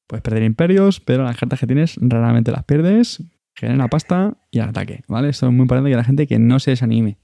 Puedes 0.08 0.22
perder 0.24 0.44
imperios, 0.44 1.00
pero 1.00 1.24
las 1.24 1.38
cartas 1.38 1.62
que 1.62 1.68
tienes 1.68 1.96
raramente 2.02 2.52
las 2.52 2.66
pierdes, 2.66 3.24
genera 3.56 3.88
pasta 3.88 4.38
y 4.52 4.60
al 4.60 4.70
ataque, 4.70 5.04
¿vale? 5.08 5.30
Esto 5.30 5.48
es 5.48 5.54
muy 5.54 5.62
importante 5.62 5.90
que 5.90 5.96
la 5.96 6.04
gente 6.04 6.28
que 6.28 6.38
no 6.38 6.60
se 6.60 6.72
desanime, 6.72 7.18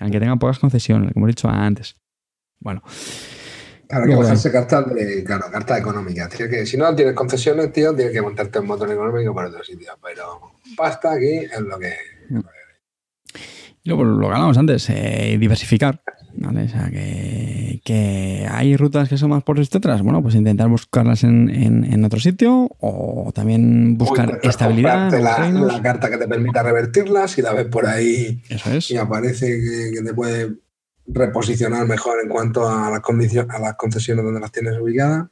aunque 0.00 0.18
tenga 0.18 0.36
pocas 0.36 0.58
concesiones, 0.58 1.12
como 1.12 1.26
he 1.26 1.30
dicho 1.30 1.48
antes. 1.50 1.96
Bueno, 2.60 2.82
Claro, 3.88 4.04
hay 4.04 4.10
que 4.10 4.16
bajarse 4.16 4.52
cartas 4.52 4.94
de, 4.94 5.24
claro, 5.24 5.46
cartas 5.50 5.78
económicas. 5.78 6.28
Tienes 6.30 6.54
que, 6.54 6.66
si 6.66 6.76
no 6.76 6.94
tienes 6.94 7.14
concesiones, 7.14 7.72
tío, 7.72 7.94
tienes 7.94 8.12
que 8.12 8.22
montarte 8.22 8.58
un 8.58 8.66
motor 8.66 8.90
económico 8.90 9.34
para 9.34 9.48
otro 9.48 9.62
sitio. 9.62 9.92
Pero 10.02 10.52
pasta 10.76 11.12
aquí 11.12 11.38
es 11.38 11.60
lo 11.60 11.78
que. 11.78 11.94
y 13.82 13.88
luego 13.88 14.04
lo 14.04 14.20
que 14.20 14.26
hablábamos 14.26 14.58
antes, 14.58 14.88
eh, 14.90 15.36
diversificar. 15.38 16.00
¿Vale? 16.36 16.64
O 16.64 16.68
sea, 16.68 16.90
que, 16.90 17.80
que 17.84 18.46
hay 18.50 18.76
rutas 18.76 19.08
que 19.08 19.16
son 19.16 19.30
más 19.30 19.44
por 19.44 19.60
otras. 19.60 20.02
Bueno, 20.02 20.20
pues 20.20 20.34
intentar 20.34 20.68
buscarlas 20.68 21.22
en, 21.22 21.48
en, 21.48 21.84
en 21.84 22.04
otro 22.04 22.18
sitio 22.18 22.70
o 22.80 23.30
también 23.32 23.96
buscar 23.96 24.40
Uy, 24.42 24.48
estabilidad. 24.50 25.12
La, 25.12 25.80
carta 25.80 26.10
que 26.10 26.16
te 26.16 26.26
permita 26.26 26.64
revertirla, 26.64 27.28
si 27.28 27.40
la 27.40 27.52
ves 27.52 27.66
por 27.66 27.86
ahí 27.86 28.42
Eso 28.48 28.70
es. 28.72 28.90
y 28.90 28.96
aparece 28.96 29.46
que, 29.46 29.90
que 29.94 30.02
te 30.02 30.12
puede 30.12 30.63
reposicionar 31.06 31.86
mejor 31.86 32.18
en 32.22 32.28
cuanto 32.28 32.68
a 32.68 32.90
las 32.90 33.00
condiciones, 33.00 33.54
a 33.54 33.58
las 33.58 33.74
concesiones 33.76 34.24
donde 34.24 34.40
las 34.40 34.52
tienes 34.52 34.78
ubicadas. 34.80 35.26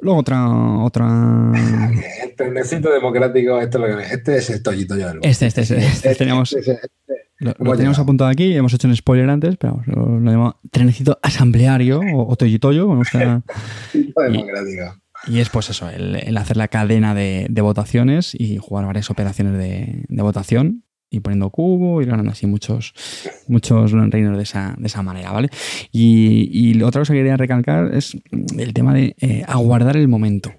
Luego 0.00 0.20
otra, 0.20 0.46
otra. 0.82 1.52
El 2.22 2.34
trenecito 2.36 2.92
democrático, 2.92 3.58
esto 3.60 3.82
es 3.84 3.90
lo 3.90 3.96
que 3.98 4.04
este 4.14 4.36
es 4.36 4.50
el 4.50 4.62
tollito 4.62 4.94
yo 4.96 5.08
del 5.08 5.20
Este, 5.22 5.46
este, 5.46 5.62
este, 5.62 5.78
este 5.78 6.14
teníamos, 6.16 6.52
Este 6.52 6.72
es 6.72 6.78
el- 6.82 6.90
lo, 7.58 7.72
teníamos 7.72 7.98
apuntado 7.98 8.30
aquí, 8.30 8.54
hemos 8.54 8.72
hecho 8.74 8.88
un 8.88 8.96
spoiler 8.96 9.28
antes, 9.28 9.56
pero 9.58 9.82
lo, 9.86 10.18
lo 10.20 10.30
llamamos 10.30 10.54
trenecito 10.70 11.18
asambleario 11.22 12.00
o, 12.00 12.30
o 12.30 12.36
toyo-toyo, 12.36 12.84
como 12.86 12.96
gusta. 12.98 13.42
tollito 13.92 14.20
democrático. 14.22 14.96
Y 15.28 15.40
es 15.40 15.48
pues 15.50 15.70
eso, 15.70 15.88
el, 15.88 16.16
el 16.16 16.36
hacer 16.36 16.56
la 16.56 16.68
cadena 16.68 17.14
de, 17.14 17.46
de 17.48 17.60
votaciones 17.62 18.34
y 18.38 18.58
jugar 18.58 18.86
varias 18.86 19.10
operaciones 19.10 19.56
de, 19.58 20.04
de 20.08 20.22
votación 20.22 20.84
y 21.10 21.20
poniendo 21.20 21.50
cubo 21.50 22.02
y 22.02 22.06
ganando 22.06 22.32
así 22.32 22.46
muchos, 22.46 22.94
muchos 23.48 23.92
reinos 23.92 24.36
de 24.36 24.42
esa, 24.42 24.74
de 24.78 24.86
esa 24.86 25.02
manera, 25.02 25.32
¿vale? 25.32 25.50
Y, 25.92 26.50
y 26.52 26.82
otra 26.82 27.00
cosa 27.00 27.12
que 27.12 27.20
quería 27.20 27.36
recalcar 27.36 27.94
es 27.94 28.16
el 28.58 28.74
tema 28.74 28.92
de 28.94 29.14
eh, 29.20 29.44
aguardar 29.46 29.96
el 29.96 30.08
momento. 30.08 30.52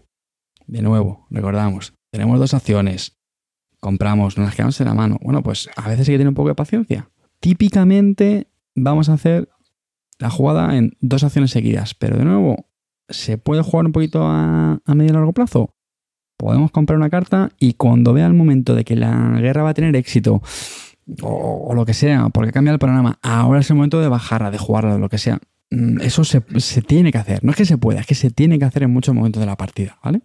De 0.65 0.81
nuevo, 0.81 1.27
recordamos, 1.29 1.93
tenemos 2.11 2.39
dos 2.39 2.53
acciones, 2.53 3.17
compramos, 3.79 4.37
nos 4.37 4.47
las 4.47 4.55
quedamos 4.55 4.79
en 4.81 4.87
la 4.87 4.93
mano. 4.93 5.17
Bueno, 5.21 5.43
pues 5.43 5.69
a 5.75 5.87
veces 5.87 6.07
hay 6.07 6.13
que 6.13 6.17
tener 6.19 6.29
un 6.29 6.35
poco 6.35 6.49
de 6.49 6.55
paciencia. 6.55 7.09
Típicamente 7.39 8.47
vamos 8.75 9.09
a 9.09 9.13
hacer 9.13 9.49
la 10.19 10.29
jugada 10.29 10.77
en 10.77 10.97
dos 10.99 11.23
acciones 11.23 11.51
seguidas, 11.51 11.93
pero 11.93 12.17
de 12.17 12.25
nuevo, 12.25 12.67
¿se 13.07 13.37
puede 13.37 13.61
jugar 13.61 13.85
un 13.85 13.91
poquito 13.91 14.23
a, 14.23 14.81
a 14.83 14.95
medio 14.95 15.11
y 15.11 15.13
largo 15.13 15.33
plazo? 15.33 15.76
Podemos 16.37 16.71
comprar 16.71 16.97
una 16.97 17.09
carta 17.09 17.49
y 17.59 17.73
cuando 17.73 18.13
vea 18.13 18.27
el 18.27 18.33
momento 18.33 18.75
de 18.75 18.85
que 18.85 18.95
la 18.95 19.39
guerra 19.41 19.63
va 19.63 19.69
a 19.69 19.73
tener 19.73 19.95
éxito 19.95 20.41
o, 21.21 21.73
lo 21.73 21.85
que 21.85 21.93
sea, 21.93 22.29
porque 22.29 22.51
cambia 22.51 22.73
el 22.73 22.79
panorama, 22.79 23.17
ahora 23.21 23.59
es 23.61 23.69
el 23.69 23.75
momento 23.77 23.99
de 24.01 24.07
bajarla, 24.07 24.51
de 24.51 24.57
jugarla, 24.57 24.93
de 24.93 24.99
lo 24.99 25.09
que 25.09 25.17
sea. 25.17 25.39
Mm, 25.71 26.01
Eso 26.01 26.23
se, 26.23 26.43
se 26.57 26.81
tiene 26.81 27.11
que 27.11 27.17
hacer. 27.17 27.43
No 27.43 27.51
es 27.51 27.57
que 27.57 27.65
se 27.65 27.77
pueda, 27.77 28.01
es 28.01 28.05
que 28.07 28.15
se 28.15 28.29
tiene 28.29 28.59
que 28.59 28.65
hacer 28.65 28.83
en 28.83 28.91
muchos 28.91 29.15
momentos 29.15 29.39
de 29.39 29.45
la 29.45 29.55
partida, 29.55 29.97
¿vale? 30.03 30.21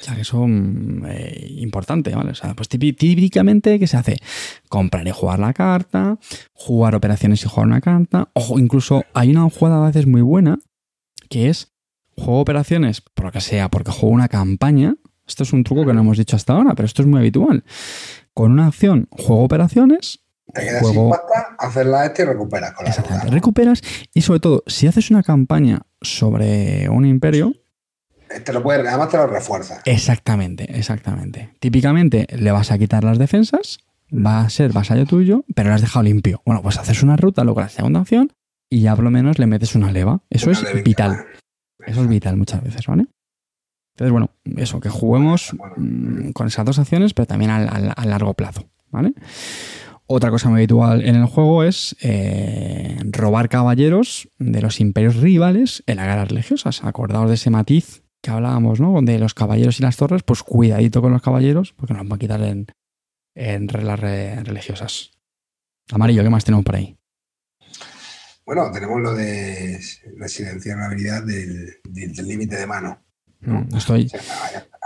O 0.00 0.02
sea, 0.02 0.14
que 0.14 0.20
eso 0.22 0.46
mm, 0.46 1.04
eh, 1.08 1.46
importante, 1.58 2.14
¿vale? 2.14 2.30
O 2.30 2.34
sea, 2.34 2.54
pues 2.54 2.68
típi- 2.68 2.96
típicamente, 2.96 3.78
¿qué 3.78 3.86
se 3.86 3.96
hace? 3.96 4.16
Comprar 4.68 5.06
y 5.06 5.10
jugar 5.10 5.40
la 5.40 5.52
carta, 5.52 6.18
jugar 6.52 6.94
operaciones 6.94 7.42
y 7.44 7.48
jugar 7.48 7.66
una 7.66 7.80
carta, 7.80 8.28
o 8.34 8.58
incluso 8.58 9.04
hay 9.14 9.30
una 9.30 9.48
jugada 9.50 9.82
a 9.82 9.86
veces 9.88 10.06
muy 10.06 10.22
buena, 10.22 10.58
que 11.28 11.48
es 11.48 11.72
juego 12.16 12.40
operaciones, 12.40 13.00
por 13.00 13.26
lo 13.26 13.32
que 13.32 13.40
sea, 13.40 13.68
porque 13.68 13.90
juego 13.90 14.14
una 14.14 14.28
campaña. 14.28 14.94
Esto 15.28 15.42
es 15.44 15.52
un 15.52 15.62
truco 15.62 15.84
que 15.86 15.92
no 15.92 16.00
hemos 16.00 16.16
dicho 16.18 16.34
hasta 16.36 16.54
ahora, 16.54 16.74
pero 16.74 16.86
esto 16.86 17.02
es 17.02 17.08
muy 17.08 17.18
habitual. 17.20 17.62
Con 18.34 18.50
una 18.52 18.66
acción, 18.66 19.06
juego 19.10 19.44
operaciones, 19.44 20.20
Te 20.54 20.62
quedas 20.62 20.80
Juego- 20.80 20.94
sin 21.02 21.10
pasta, 21.10 21.54
haces 21.58 21.86
la 21.86 22.06
este 22.06 22.22
y 22.22 22.24
recuperas 22.24 22.72
con 22.72 22.84
la 22.84 22.90
exactamente, 22.90 23.26
ruta. 23.26 23.34
recuperas 23.34 23.82
y 24.14 24.22
sobre 24.22 24.40
todo, 24.40 24.64
si 24.66 24.86
haces 24.86 25.10
una 25.10 25.22
campaña 25.22 25.82
sobre 26.00 26.88
un 26.88 27.04
imperio, 27.04 27.52
Te 28.44 28.52
lo 28.52 28.62
puedes, 28.62 28.86
además 28.86 29.08
te 29.10 29.16
lo 29.18 29.26
refuerza. 29.26 29.80
Exactamente, 29.84 30.78
exactamente. 30.78 31.50
Típicamente 31.60 32.26
le 32.36 32.50
vas 32.50 32.70
a 32.70 32.78
quitar 32.78 33.02
las 33.04 33.18
defensas, 33.18 33.78
va 34.12 34.40
a 34.40 34.50
ser 34.50 34.72
vasallo 34.72 35.04
tuyo, 35.06 35.44
pero 35.54 35.68
lo 35.70 35.74
has 35.74 35.80
dejado 35.82 36.02
limpio. 36.02 36.42
Bueno, 36.46 36.62
pues 36.62 36.78
haces 36.78 37.02
una 37.02 37.16
ruta, 37.16 37.42
luego 37.44 37.60
la 37.60 37.68
segunda 37.70 38.00
opción 38.00 38.32
y 38.70 38.80
ya 38.82 38.94
por 38.94 39.04
lo 39.04 39.10
menos 39.10 39.38
le 39.38 39.46
metes 39.46 39.74
una 39.74 39.92
leva. 39.92 40.22
Eso 40.30 40.50
Una 40.50 40.58
es 40.60 40.82
vital. 40.84 41.24
Eso 41.86 42.02
es 42.02 42.08
vital 42.08 42.36
muchas 42.36 42.62
veces, 42.62 42.86
¿vale? 42.86 43.06
Entonces, 43.98 44.12
bueno, 44.12 44.30
eso, 44.56 44.78
que 44.78 44.88
juguemos 44.90 45.56
mm, 45.76 46.30
con 46.30 46.46
esas 46.46 46.64
dos 46.64 46.78
acciones, 46.78 47.14
pero 47.14 47.26
también 47.26 47.50
al, 47.50 47.68
al- 47.68 47.92
a 47.96 48.06
largo 48.06 48.32
plazo, 48.34 48.70
¿vale? 48.92 49.12
Otra 50.06 50.30
cosa 50.30 50.48
muy 50.48 50.58
habitual 50.60 51.04
en 51.04 51.16
el 51.16 51.26
juego 51.26 51.64
es 51.64 51.96
eh, 52.00 52.96
robar 53.10 53.48
caballeros 53.48 54.28
de 54.38 54.62
los 54.62 54.78
imperios 54.78 55.16
rivales 55.16 55.82
en 55.86 55.96
las 55.96 56.06
guerras 56.06 56.28
religiosas. 56.28 56.84
Acordaos 56.84 57.28
de 57.28 57.34
ese 57.34 57.50
matiz 57.50 58.04
que 58.22 58.30
hablábamos, 58.30 58.78
¿no? 58.80 59.02
De 59.02 59.18
los 59.18 59.34
caballeros 59.34 59.80
y 59.80 59.82
las 59.82 59.96
torres, 59.96 60.22
pues 60.22 60.44
cuidadito 60.44 61.02
con 61.02 61.12
los 61.12 61.20
caballeros, 61.20 61.72
porque 61.72 61.92
nos 61.92 62.04
van 62.08 62.16
a 62.16 62.18
quitar 62.20 62.40
en, 62.42 62.66
en 63.34 63.68
reglas 63.68 63.98
re- 63.98 64.44
religiosas. 64.44 65.10
Amarillo, 65.90 66.22
¿qué 66.22 66.30
más 66.30 66.44
tenemos 66.44 66.64
por 66.64 66.76
ahí? 66.76 66.96
Bueno, 68.46 68.70
tenemos 68.72 69.00
lo 69.02 69.12
de 69.14 69.78
la 70.16 70.28
silenciar 70.28 70.78
la 70.78 70.86
habilidad 70.86 71.24
del 71.24 71.80
límite 72.26 72.56
de 72.56 72.66
mano. 72.66 73.02
Mm, 73.40 73.76
Estoy. 73.76 74.10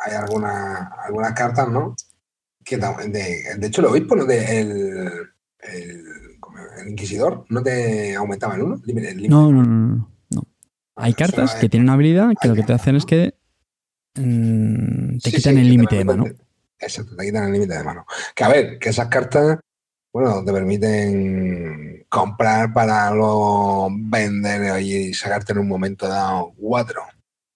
Hay, 0.04 0.14
alguna- 0.14 0.92
algunas 1.06 1.32
cartas, 1.32 1.68
¿no? 1.68 1.94
Que 2.64 2.76
de, 2.76 3.56
de 3.58 3.66
hecho, 3.66 3.80
el 3.80 3.86
obispo, 3.88 4.14
¿no? 4.16 4.24
De, 4.24 4.60
el, 4.60 5.12
el, 5.60 6.04
inquisidor, 6.88 7.44
¿no 7.48 7.62
te 7.62 8.14
aumentaba 8.14 8.54
el 8.56 8.62
uno? 8.62 8.74
El 8.76 8.82
límite- 8.82 9.08
el 9.10 9.16
límite. 9.16 9.30
No, 9.30 9.50
no, 9.52 9.62
no, 9.62 9.76
no. 9.96 10.10
no. 10.30 10.42
Hay 10.96 11.14
cartas 11.14 11.54
que 11.54 11.68
tienen 11.68 11.86
una 11.86 11.94
habilidad 11.94 12.30
que 12.40 12.48
lo 12.48 12.54
que 12.54 12.62
te 12.62 12.72
hacen 12.72 12.96
es 12.96 13.06
que 13.06 13.34
mm, 14.16 15.18
te 15.18 15.30
Sí, 15.30 15.36
quitan 15.36 15.54
sí, 15.54 15.60
el 15.60 15.68
límite 15.68 15.96
de 15.96 16.04
mano. 16.04 16.24
Exacto, 16.78 17.16
te 17.16 17.24
quitan 17.24 17.44
el 17.44 17.52
límite 17.52 17.74
de 17.78 17.84
mano. 17.84 18.04
Que 18.34 18.44
a 18.44 18.48
ver, 18.48 18.78
que 18.78 18.88
esas 18.90 19.08
cartas, 19.08 19.58
bueno, 20.12 20.44
te 20.44 20.52
permiten 20.52 22.04
comprar 22.08 22.72
para 22.72 23.10
luego 23.12 23.88
vender 23.92 24.80
y 24.82 25.14
sacarte 25.14 25.52
en 25.52 25.58
un 25.60 25.68
momento 25.68 26.06
dado 26.08 26.52
cuatro. 26.56 27.02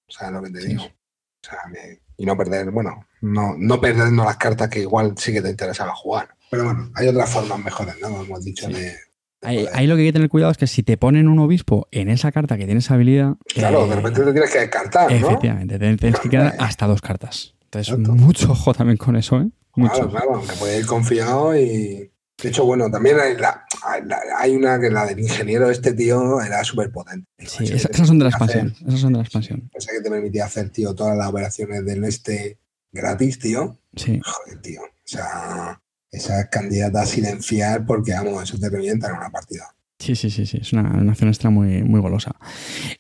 O 0.09 0.13
sea, 0.13 0.31
lo 0.31 0.43
que 0.43 0.51
te 0.51 0.61
Sí, 0.61 0.69
digo. 0.69 0.85
O 0.85 1.49
sea, 1.49 1.59
que- 1.73 2.01
y 2.19 2.25
no 2.27 2.37
perder, 2.37 2.71
bueno, 2.71 3.05
no, 3.21 3.55
no 3.59 3.81
perdiendo 3.81 4.25
las 4.25 4.37
cartas 4.37 4.69
que 4.71 4.81
igual 4.81 5.15
sí 5.17 5.33
que 5.33 5.43
te 5.43 5.51
interesaba 5.51 5.95
jugar. 5.95 6.29
Pero 6.51 6.65
bueno, 6.65 6.91
hay 6.95 7.09
otras 7.09 7.29
formas 7.31 7.59
mejores, 7.63 7.95
¿no? 8.01 8.09
Como 8.09 8.25
hemos 8.25 8.45
dicho 8.45 8.67
Sí. 8.69 8.73
de. 8.73 8.81
de 8.81 8.97
Ahí, 9.43 9.67
ahí 9.75 9.87
lo 9.87 9.95
que 9.97 10.01
hay 10.03 10.09
que 10.09 10.13
tener 10.15 10.29
cuidado 10.31 10.51
es 10.51 10.59
que 10.59 10.67
si 10.67 10.83
te 10.83 10.97
ponen 10.97 11.29
un 11.29 11.39
obispo 11.39 11.89
en 11.91 12.09
esa 12.09 12.33
carta 12.33 12.57
que 12.57 12.65
tiene 12.65 12.79
esa 12.81 12.95
habilidad. 12.95 13.35
Claro, 13.47 13.85
eh, 13.85 13.89
de 13.91 13.97
repente 13.97 14.25
te 14.25 14.33
tienes 14.33 14.51
que 14.51 14.59
descartar, 14.61 15.11
¿no? 15.11 15.17
Efectivamente, 15.17 15.79
te 15.79 15.97
tienes 15.97 16.21
que 16.21 16.29
quedar 16.31 16.55
hasta 16.59 16.87
dos 16.87 17.01
cartas. 17.03 17.55
Entonces, 17.65 17.93
Exacto. 17.95 18.13
mucho 18.15 18.53
ojo 18.53 18.73
también 18.75 18.97
con 18.97 19.15
eso, 19.17 19.41
¿eh? 19.41 19.49
Mucho. 19.77 19.93
Claro, 19.95 20.11
claro, 20.11 20.35
aunque 20.37 20.55
puede 20.57 20.79
ir 20.81 20.87
confiado 20.87 21.57
y. 21.57 22.11
De 22.43 22.51
hecho, 22.51 22.65
bueno, 22.67 22.91
también 22.91 23.19
hay, 23.19 23.37
la- 23.37 23.65
hay 23.83 24.05
la- 24.05 24.21
hay 24.39 24.55
una 24.55 24.79
que 24.79 24.91
la 24.91 25.07
del 25.07 25.21
ingeniero, 25.21 25.71
este 25.71 25.93
tío, 25.95 26.41
era 26.43 26.63
súper 26.65 26.91
potente. 26.93 27.27
Sí, 27.39 27.65
esa- 27.65 27.89
esas 27.89 28.07
son 28.07 28.19
de 28.19 28.25
la 28.25 28.31
expansión. 28.31 28.75
Esas 28.87 29.01
son 29.01 29.13
de 29.15 29.19
la 29.19 29.25
expansión. 29.25 29.71
Esa 29.75 29.93
que 29.93 30.01
te 30.03 30.11
permitía 30.11 30.45
hacer, 30.45 30.69
tío, 30.71 30.95
todas 30.95 31.17
las 31.17 31.29
operaciones 31.29 31.85
del 31.87 32.05
este 32.05 32.59
gratis, 32.93 33.39
tío. 33.39 33.79
Sí. 33.95 34.21
Joder, 34.25 34.61
tío. 34.61 34.83
O 34.83 35.09
sea, 35.09 35.81
esa 36.11 36.41
es 36.41 36.47
candidata 36.49 37.03
a 37.03 37.07
silenciar 37.07 37.87
porque, 37.87 38.13
vamos, 38.13 38.43
eso 38.43 38.59
te 38.59 38.69
revienta 38.69 39.09
en 39.09 39.17
una 39.17 39.31
partida. 39.31 39.75
Sí, 39.99 40.15
sí, 40.15 40.29
sí, 40.29 40.45
sí. 40.45 40.59
Es 40.61 40.75
una, 40.75 40.83
una 40.83 41.13
acción 41.13 41.29
extra 41.31 41.49
muy, 41.49 41.83
muy 41.83 42.01
golosa. 42.01 42.37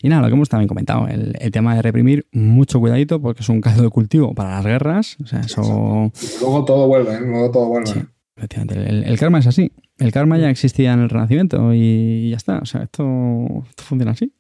Y 0.01 0.09
nada, 0.09 0.23
lo 0.23 0.29
que 0.29 0.35
hemos 0.35 0.49
también 0.49 0.67
comentado, 0.69 1.07
el, 1.09 1.35
el 1.39 1.51
tema 1.51 1.75
de 1.77 1.83
reprimir, 1.83 2.27
mucho 2.33 2.81
cuidadito 2.81 3.21
porque 3.21 3.43
es 3.43 3.49
un 3.51 3.61
caldo 3.61 3.83
de 3.83 3.91
cultivo 3.91 4.35
para 4.35 4.53
las 4.57 4.65
guerras. 4.65 5.17
O 5.23 5.27
sea, 5.27 5.41
eso. 5.41 6.11
Luego 6.41 6.65
todo 6.65 6.87
vuelve, 6.89 7.15
¿eh? 7.17 7.21
Luego 7.21 7.51
todo 7.51 7.67
vuelve. 7.67 7.93
Sí. 7.93 8.01
Efectivamente, 8.37 8.89
el, 8.89 9.05
el 9.05 9.19
karma 9.19 9.39
es 9.39 9.47
así. 9.47 9.73
El 9.99 10.13
karma 10.13 10.39
ya 10.39 10.51
existía 10.51 10.93
en 10.93 11.01
el 11.01 11.09
Renacimiento 11.09 11.73
y 11.73 12.31
ya 12.31 12.37
está. 12.37 12.59
O 12.59 12.67
sea, 12.67 12.83
esto, 12.83 13.65
esto 13.69 13.83
funciona 13.83 14.13
así. 14.13 14.35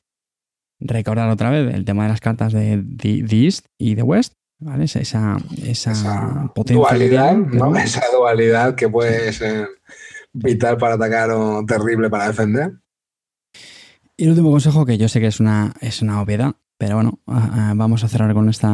Recordar 0.80 1.30
otra 1.30 1.50
vez 1.50 1.74
el 1.74 1.84
tema 1.86 2.02
de 2.02 2.10
las 2.10 2.20
cartas 2.20 2.52
de 2.52 2.84
The, 2.96 3.24
The 3.26 3.44
East 3.44 3.66
y 3.78 3.94
The 3.94 4.02
West. 4.02 4.34
¿vale? 4.58 4.84
Esa, 4.84 5.00
esa, 5.00 5.38
dualidad, 6.66 7.36
¿no? 7.36 7.76
Esa 7.76 8.04
dualidad 8.14 8.74
que 8.74 8.88
puede 8.88 9.32
ser 9.32 9.68
vital 10.32 10.76
para 10.76 10.94
atacar 10.94 11.30
o 11.30 11.64
terrible 11.66 12.10
para 12.10 12.28
defender. 12.28 12.74
Y 14.18 14.24
el 14.24 14.30
último 14.30 14.50
consejo, 14.50 14.86
que 14.86 14.98
yo 14.98 15.08
sé 15.08 15.20
que 15.20 15.26
es 15.26 15.40
una, 15.40 15.74
es 15.80 16.00
una 16.00 16.20
obviedad, 16.22 16.54
pero 16.78 16.96
bueno, 16.96 17.20
ah, 17.26 17.50
ah, 17.52 17.72
vamos 17.76 18.02
a 18.02 18.08
cerrar 18.08 18.32
con, 18.34 18.48
esta, 18.48 18.68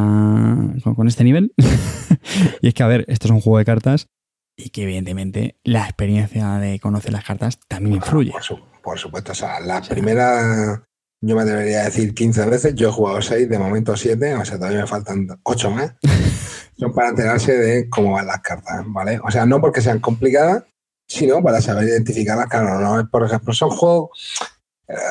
con, 0.83 0.95
con 0.95 1.07
este 1.07 1.23
nivel. 1.23 1.53
y 2.61 2.67
es 2.67 2.73
que, 2.73 2.83
a 2.83 2.87
ver, 2.87 3.05
esto 3.07 3.27
es 3.27 3.31
un 3.31 3.41
juego 3.41 3.57
de 3.57 3.65
cartas 3.65 4.09
y 4.55 4.69
que 4.69 4.83
evidentemente 4.83 5.57
la 5.63 5.83
experiencia 5.83 6.57
de 6.59 6.79
conocer 6.79 7.11
las 7.13 7.23
cartas 7.23 7.59
también 7.67 7.95
influye. 7.97 8.31
Por, 8.31 8.43
su- 8.43 8.59
por 8.83 8.99
supuesto, 8.99 9.31
o 9.31 9.35
sea, 9.35 9.59
la 9.59 9.79
O 9.79 9.83
sea, 9.83 9.89
primera, 9.93 10.87
yo 11.21 11.35
me 11.35 11.43
debería 11.45 11.83
decir 11.83 12.13
15 12.13 12.45
veces, 12.45 12.75
yo 12.75 12.89
he 12.89 12.91
jugado 12.91 13.21
6, 13.21 13.49
de 13.49 13.57
momento 13.59 13.95
7, 13.95 14.35
o 14.35 14.45
sea, 14.45 14.57
todavía 14.57 14.81
me 14.81 14.87
faltan 14.87 15.27
8 15.43 15.71
más. 15.71 15.93
Son 16.77 16.93
para 16.93 17.09
enterarse 17.09 17.55
de 17.57 17.87
cómo 17.89 18.13
van 18.13 18.27
las 18.27 18.39
cartas, 18.41 18.83
¿vale? 18.87 19.19
O 19.23 19.29
sea, 19.31 19.45
no 19.45 19.61
porque 19.61 19.81
sean 19.81 19.99
complicadas, 19.99 20.63
sino 21.07 21.41
para 21.43 21.61
saber 21.61 21.87
identificarlas, 21.87 22.47
claro, 22.47 22.79
no 22.79 23.07
por 23.09 23.23
ejemplo, 23.25 23.53
son 23.53 23.69
juegos 23.69 24.09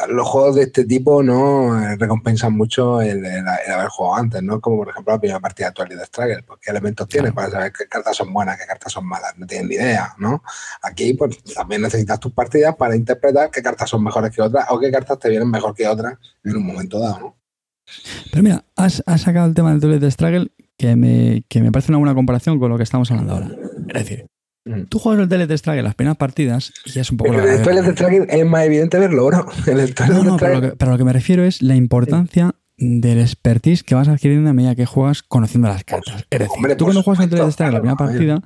los 0.08 0.28
juegos 0.28 0.56
de 0.56 0.62
este 0.64 0.84
tipo 0.84 1.22
no 1.22 1.82
eh, 1.82 1.96
recompensan 1.96 2.54
mucho 2.54 3.00
el, 3.00 3.24
haber 3.24 3.88
jugado 3.88 4.16
antes, 4.16 4.42
¿no? 4.42 4.60
Como 4.60 4.78
por 4.78 4.90
ejemplo 4.90 5.14
la 5.14 5.18
primera 5.18 5.40
partida 5.40 5.68
actual 5.68 5.88
de 5.88 6.04
Struggle, 6.04 6.42
pues 6.42 6.60
qué 6.62 6.70
elementos 6.70 7.08
tienes 7.08 7.32
para 7.32 7.50
saber 7.50 7.72
qué 7.72 7.86
cartas 7.86 8.16
son 8.16 8.32
buenas, 8.32 8.58
qué 8.58 8.66
cartas 8.66 8.92
son 8.92 9.06
malas, 9.06 9.32
no 9.38 9.46
tienes 9.46 9.68
ni 9.68 9.74
idea, 9.76 10.14
¿no? 10.18 10.42
Aquí 10.82 11.14
pues 11.14 11.42
también 11.54 11.82
necesitas 11.82 12.20
tus 12.20 12.32
partidas 12.32 12.76
para 12.76 12.94
interpretar 12.94 13.50
qué 13.50 13.62
cartas 13.62 13.88
son 13.88 14.04
mejores 14.04 14.34
que 14.34 14.42
otras 14.42 14.66
o 14.68 14.78
qué 14.78 14.90
cartas 14.90 15.18
te 15.18 15.30
vienen 15.30 15.50
mejor 15.50 15.74
que 15.74 15.88
otras 15.88 16.18
en 16.44 16.56
un 16.56 16.66
momento 16.66 16.98
dado, 17.00 17.18
¿no? 17.18 17.36
Pero 18.30 18.42
mira, 18.42 18.64
has, 18.76 19.02
sacado 19.16 19.46
el 19.46 19.54
tema 19.54 19.70
del 19.70 19.80
Toilet 19.80 20.00
de 20.00 20.10
Struggle 20.10 20.52
que 20.76 20.96
me, 20.96 21.44
que 21.48 21.60
me 21.60 21.72
parece 21.72 21.92
una 21.92 21.98
buena 21.98 22.14
comparación 22.14 22.58
con 22.58 22.70
lo 22.70 22.76
que 22.76 22.84
estamos 22.84 23.10
hablando 23.10 23.34
ahora. 23.34 23.50
Es 23.88 23.94
decir. 23.94 24.31
Tú 24.88 24.98
juegas 24.98 25.22
el 25.22 25.28
Toilet 25.28 25.50
Strike 25.50 25.78
en 25.78 25.84
las 25.84 25.94
primeras 25.94 26.16
partidas 26.16 26.72
y 26.84 26.98
es 26.98 27.10
un 27.10 27.16
poco... 27.16 27.32
Pero 27.32 27.50
el 27.50 27.62
Toilet 27.62 27.84
Strike 27.88 28.26
es 28.28 28.46
más 28.46 28.64
evidente 28.64 28.98
verlo, 28.98 29.26
bro. 29.26 29.46
El 29.66 29.94
no, 30.08 30.22
no, 30.22 30.36
pero, 30.36 30.54
lo 30.54 30.60
que, 30.60 30.68
pero 30.76 30.92
lo 30.92 30.98
que 30.98 31.04
me 31.04 31.12
refiero 31.12 31.44
es 31.44 31.62
la 31.62 31.74
importancia 31.74 32.54
del 32.76 33.20
expertise 33.20 33.82
que 33.82 33.94
vas 33.94 34.08
adquiriendo 34.08 34.50
a 34.50 34.52
medida 34.52 34.74
que 34.74 34.86
juegas 34.86 35.22
conociendo 35.22 35.68
las 35.68 35.84
cartas. 35.84 36.26
Es 36.30 36.38
decir, 36.38 36.76
tú 36.76 36.84
cuando 36.84 37.02
juegas 37.02 37.24
el 37.24 37.30
Toilet 37.30 37.48
Strike 37.48 37.68
en 37.68 37.74
la 37.74 37.80
primera 37.80 37.96
partida, 37.96 38.42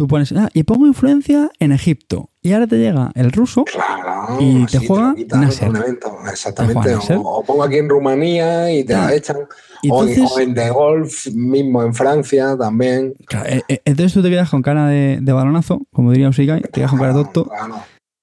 tú 0.00 0.08
pones, 0.08 0.32
ah, 0.32 0.48
y 0.54 0.62
pongo 0.62 0.86
influencia 0.86 1.50
en 1.58 1.72
Egipto. 1.72 2.30
Y 2.40 2.54
ahora 2.54 2.66
te 2.66 2.78
llega 2.78 3.12
el 3.14 3.32
ruso 3.32 3.66
y 4.38 4.64
te 4.64 4.78
juega 4.78 5.14
Nasser. 5.34 5.70
Exactamente. 6.30 6.96
O, 7.18 7.44
pongo 7.44 7.62
aquí 7.64 7.76
en 7.76 7.86
Rumanía 7.90 8.72
y 8.72 8.82
te 8.82 8.94
la 8.94 9.12
echan. 9.12 9.36
o, 9.90 10.06
en 10.38 10.54
de 10.54 10.70
golf 10.70 11.26
mismo 11.34 11.82
en 11.82 11.92
Francia 11.92 12.56
también. 12.56 13.12
Eh, 13.44 13.60
eh, 13.68 13.82
entonces 13.84 14.14
tú 14.14 14.22
te 14.22 14.30
quedas 14.30 14.48
con 14.48 14.62
cara 14.62 14.86
de, 14.86 15.20
balonazo, 15.20 15.82
como 15.92 16.12
diría 16.12 16.30
Usikai, 16.30 16.62
te 16.62 16.70
quedas 16.70 16.88
con 16.88 16.98
cara 16.98 17.12
de 17.12 17.24
tonto. 17.24 17.50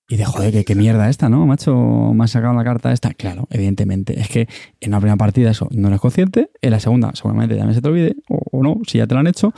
Y 0.09 0.17
de 0.17 0.25
joder, 0.25 0.65
qué 0.65 0.73
mierda 0.73 1.09
esta, 1.09 1.29
¿no? 1.29 1.45
Macho, 1.45 1.75
me 1.75 2.23
has 2.23 2.31
sacado 2.31 2.55
la 2.55 2.63
carta 2.63 2.91
esta. 2.91 3.13
Claro, 3.13 3.45
evidentemente. 3.51 4.19
Es 4.19 4.29
que 4.29 4.47
en 4.79 4.91
la 4.91 4.97
primera 4.97 5.17
partida 5.17 5.51
eso 5.51 5.67
no 5.69 5.89
eres 5.89 5.99
consciente. 5.99 6.49
En 6.59 6.71
la 6.71 6.79
segunda, 6.79 7.11
seguramente 7.13 7.55
ya 7.55 7.65
me 7.65 7.75
se 7.75 7.83
te 7.83 7.87
olvide. 7.87 8.15
O, 8.29 8.63
no, 8.63 8.79
si 8.87 8.97
ya 8.97 9.05
te 9.05 9.13
lo 9.13 9.19
han 9.19 9.27
hecho. 9.27 9.53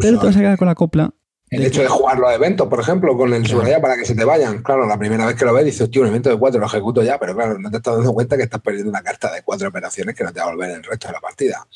pero 0.00 0.18
te 0.18 0.26
vas 0.26 0.36
a 0.36 0.40
quedar 0.40 0.56
con 0.56 0.66
la 0.66 0.74
copla 0.74 1.12
el 1.50 1.64
hecho 1.64 1.82
de 1.82 1.88
jugar 1.88 2.18
los 2.18 2.32
eventos, 2.32 2.68
por 2.68 2.80
ejemplo, 2.80 3.16
con 3.16 3.32
el 3.32 3.46
subraya 3.46 3.80
para 3.80 3.96
que 3.96 4.04
se 4.04 4.14
te 4.14 4.24
vayan. 4.24 4.62
Claro, 4.62 4.86
la 4.86 4.98
primera 4.98 5.26
vez 5.26 5.36
que 5.36 5.44
lo 5.44 5.54
ves 5.54 5.64
dices, 5.64 5.90
tío, 5.90 6.02
un 6.02 6.08
evento 6.08 6.30
de 6.30 6.38
cuatro 6.38 6.60
lo 6.60 6.66
ejecuto 6.66 7.02
ya, 7.02 7.18
pero 7.18 7.34
claro, 7.34 7.58
no 7.58 7.70
te 7.70 7.78
estás 7.78 7.96
dando 7.96 8.12
cuenta 8.12 8.36
que 8.36 8.42
estás 8.44 8.60
perdiendo 8.60 8.90
una 8.90 9.02
carta 9.02 9.32
de 9.32 9.42
cuatro 9.42 9.68
operaciones 9.68 10.14
que 10.14 10.24
no 10.24 10.32
te 10.32 10.40
va 10.40 10.46
a 10.46 10.50
volver 10.50 10.70
el 10.70 10.82
resto 10.82 11.08
de 11.08 11.14
la 11.14 11.20
partida. 11.20 11.66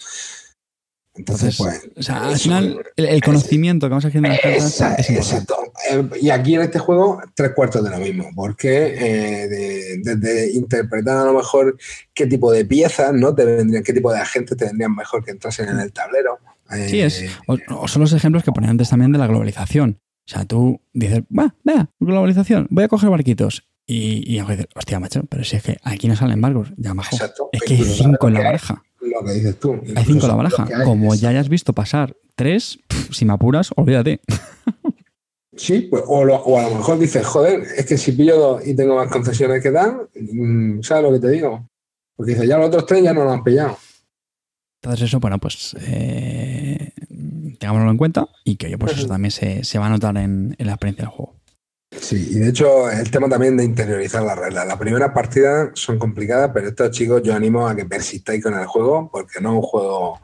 Entonces, 1.15 1.57
pues. 1.59 1.91
O 1.95 2.03
sea, 2.03 2.29
al 2.29 2.39
final, 2.39 2.83
el, 2.97 3.23
conocimiento 3.23 3.87
que 3.87 3.91
vamos 3.91 4.05
haciendo 4.05 4.29
en 4.29 4.33
las 4.33 4.41
cartas 4.41 4.99
es 4.99 5.11
Exacto. 5.11 5.57
Eh, 5.91 6.09
y 6.23 6.31
aquí 6.31 6.55
en 6.55 6.63
este 6.63 6.79
juego, 6.79 7.21
tres 7.35 7.53
cuartos 7.55 7.85
de 7.85 7.91
lo 7.91 7.99
mismo, 7.99 8.31
porque 8.35 8.95
eh, 8.97 9.99
desde 10.03 10.53
interpretar 10.53 11.19
a 11.19 11.25
lo 11.25 11.35
mejor 11.35 11.77
qué 12.15 12.27
tipo 12.27 12.51
de 12.51 12.65
piezas 12.65 13.13
no 13.13 13.35
te 13.35 13.45
vendrían, 13.45 13.83
qué 13.83 13.93
tipo 13.93 14.11
de 14.11 14.21
agentes 14.21 14.57
te 14.57 14.65
vendrían 14.65 14.95
mejor 14.95 15.23
que 15.23 15.33
entrasen 15.33 15.69
en 15.69 15.81
el 15.81 15.93
tablero 15.93 16.39
Sí, 16.89 17.01
es. 17.01 17.25
O, 17.47 17.89
son 17.89 18.03
los 18.03 18.13
ejemplos 18.13 18.43
que 18.45 18.53
ponían 18.53 18.73
antes 18.73 18.91
también 18.91 19.13
de 19.13 19.19
la 19.19 19.27
globalización. 19.27 20.01
O 20.27 20.31
sea, 20.31 20.45
tú 20.45 20.81
dices, 20.93 21.23
va, 21.37 21.55
vea, 21.65 21.91
globalización, 21.99 22.67
voy 22.71 22.85
a 22.85 22.89
coger 22.89 23.11
barquitos. 23.11 23.69
Y, 23.87 24.23
y 24.33 24.41
dices, 24.41 24.69
hostia, 24.75 25.01
macho, 25.01 25.25
pero 25.29 25.43
si 25.45 25.57
es 25.57 25.63
que 25.63 25.77
aquí 25.83 26.07
no 26.07 26.15
salen 26.15 26.41
barcos, 26.41 26.73
ya 26.77 26.95
majo. 26.95 27.17
Es 27.53 27.63
que 27.63 27.75
hay 27.75 27.85
cinco 27.85 28.29
en 28.29 28.35
la 28.35 28.41
baraja. 28.41 28.83
Lo 29.01 29.25
que 29.25 29.33
dices 29.33 29.59
tú. 29.59 29.81
Hay 29.97 30.05
cinco 30.05 30.27
en 30.27 30.29
la 30.29 30.37
baraja. 30.37 30.69
Como 30.85 31.15
ya 31.15 31.31
hayas 31.31 31.49
visto 31.49 31.73
pasar 31.73 32.17
tres, 32.37 32.79
si 33.11 33.25
me 33.25 33.33
apuras, 33.33 33.71
olvídate. 33.77 34.21
Sí, 35.55 35.83
pues, 35.83 36.03
o, 36.07 36.21
o, 36.21 36.59
a 36.59 36.63
lo 36.69 36.77
mejor 36.77 36.99
dices, 36.99 37.27
joder, 37.27 37.63
es 37.77 37.85
que 37.85 37.99
si 37.99 38.13
pillo 38.13 38.39
dos 38.39 38.67
y 38.67 38.75
tengo 38.75 38.97
más 38.97 39.09
concesiones 39.09 39.63
que 39.63 39.71
dar, 39.71 40.09
mm, 40.15 40.81
¿sabes 40.83 41.05
lo 41.05 41.13
que 41.13 41.21
te 41.21 41.29
digo? 41.31 41.69
Porque 42.17 42.33
dices, 42.33 42.49
ya 42.49 42.57
los 42.57 42.69
otros 42.69 42.87
tres 42.87 43.03
ya 43.03 43.13
no 43.13 43.25
lo 43.25 43.33
han 43.33 43.45
pillado. 43.45 43.77
Entonces 44.83 45.09
eso, 45.09 45.21
bueno, 45.21 45.39
pues 45.39 45.77
eh, 45.87 46.62
tengámoslo 47.63 47.93
en 47.93 47.97
cuenta 47.97 48.29
y 48.43 48.57
que 48.57 48.77
pues 48.77 48.99
eso 48.99 49.07
también 49.07 49.31
se, 49.31 49.79
va 49.79 49.87
a 49.87 49.91
notar 49.91 50.17
en, 50.17 50.57
la 50.59 50.73
experiencia 50.73 51.05
del 51.05 51.15
juego. 51.15 51.37
Sí, 51.97 52.31
y 52.33 52.39
de 52.41 52.49
hecho 52.49 52.91
el 52.91 53.09
tema 53.09 53.29
también 53.29 53.57
de 53.57 53.65
interiorizar 53.65 54.25
las 54.25 54.37
reglas. 54.37 54.67
Las 54.67 54.79
primeras 54.79 55.13
partidas 55.13 55.71
son 55.75 55.97
complicadas, 55.97 56.51
pero 56.53 56.69
estos 56.69 56.91
chicos 56.91 57.23
yo 57.23 57.35
animo 57.35 57.69
a 57.69 57.77
que 57.77 57.85
persistáis 57.85 58.43
con 58.43 58.55
el 58.55 58.67
juego, 58.67 59.09
porque 59.13 59.41
no 59.41 59.51
es 59.51 59.55
un 59.57 59.63
juego 59.63 60.21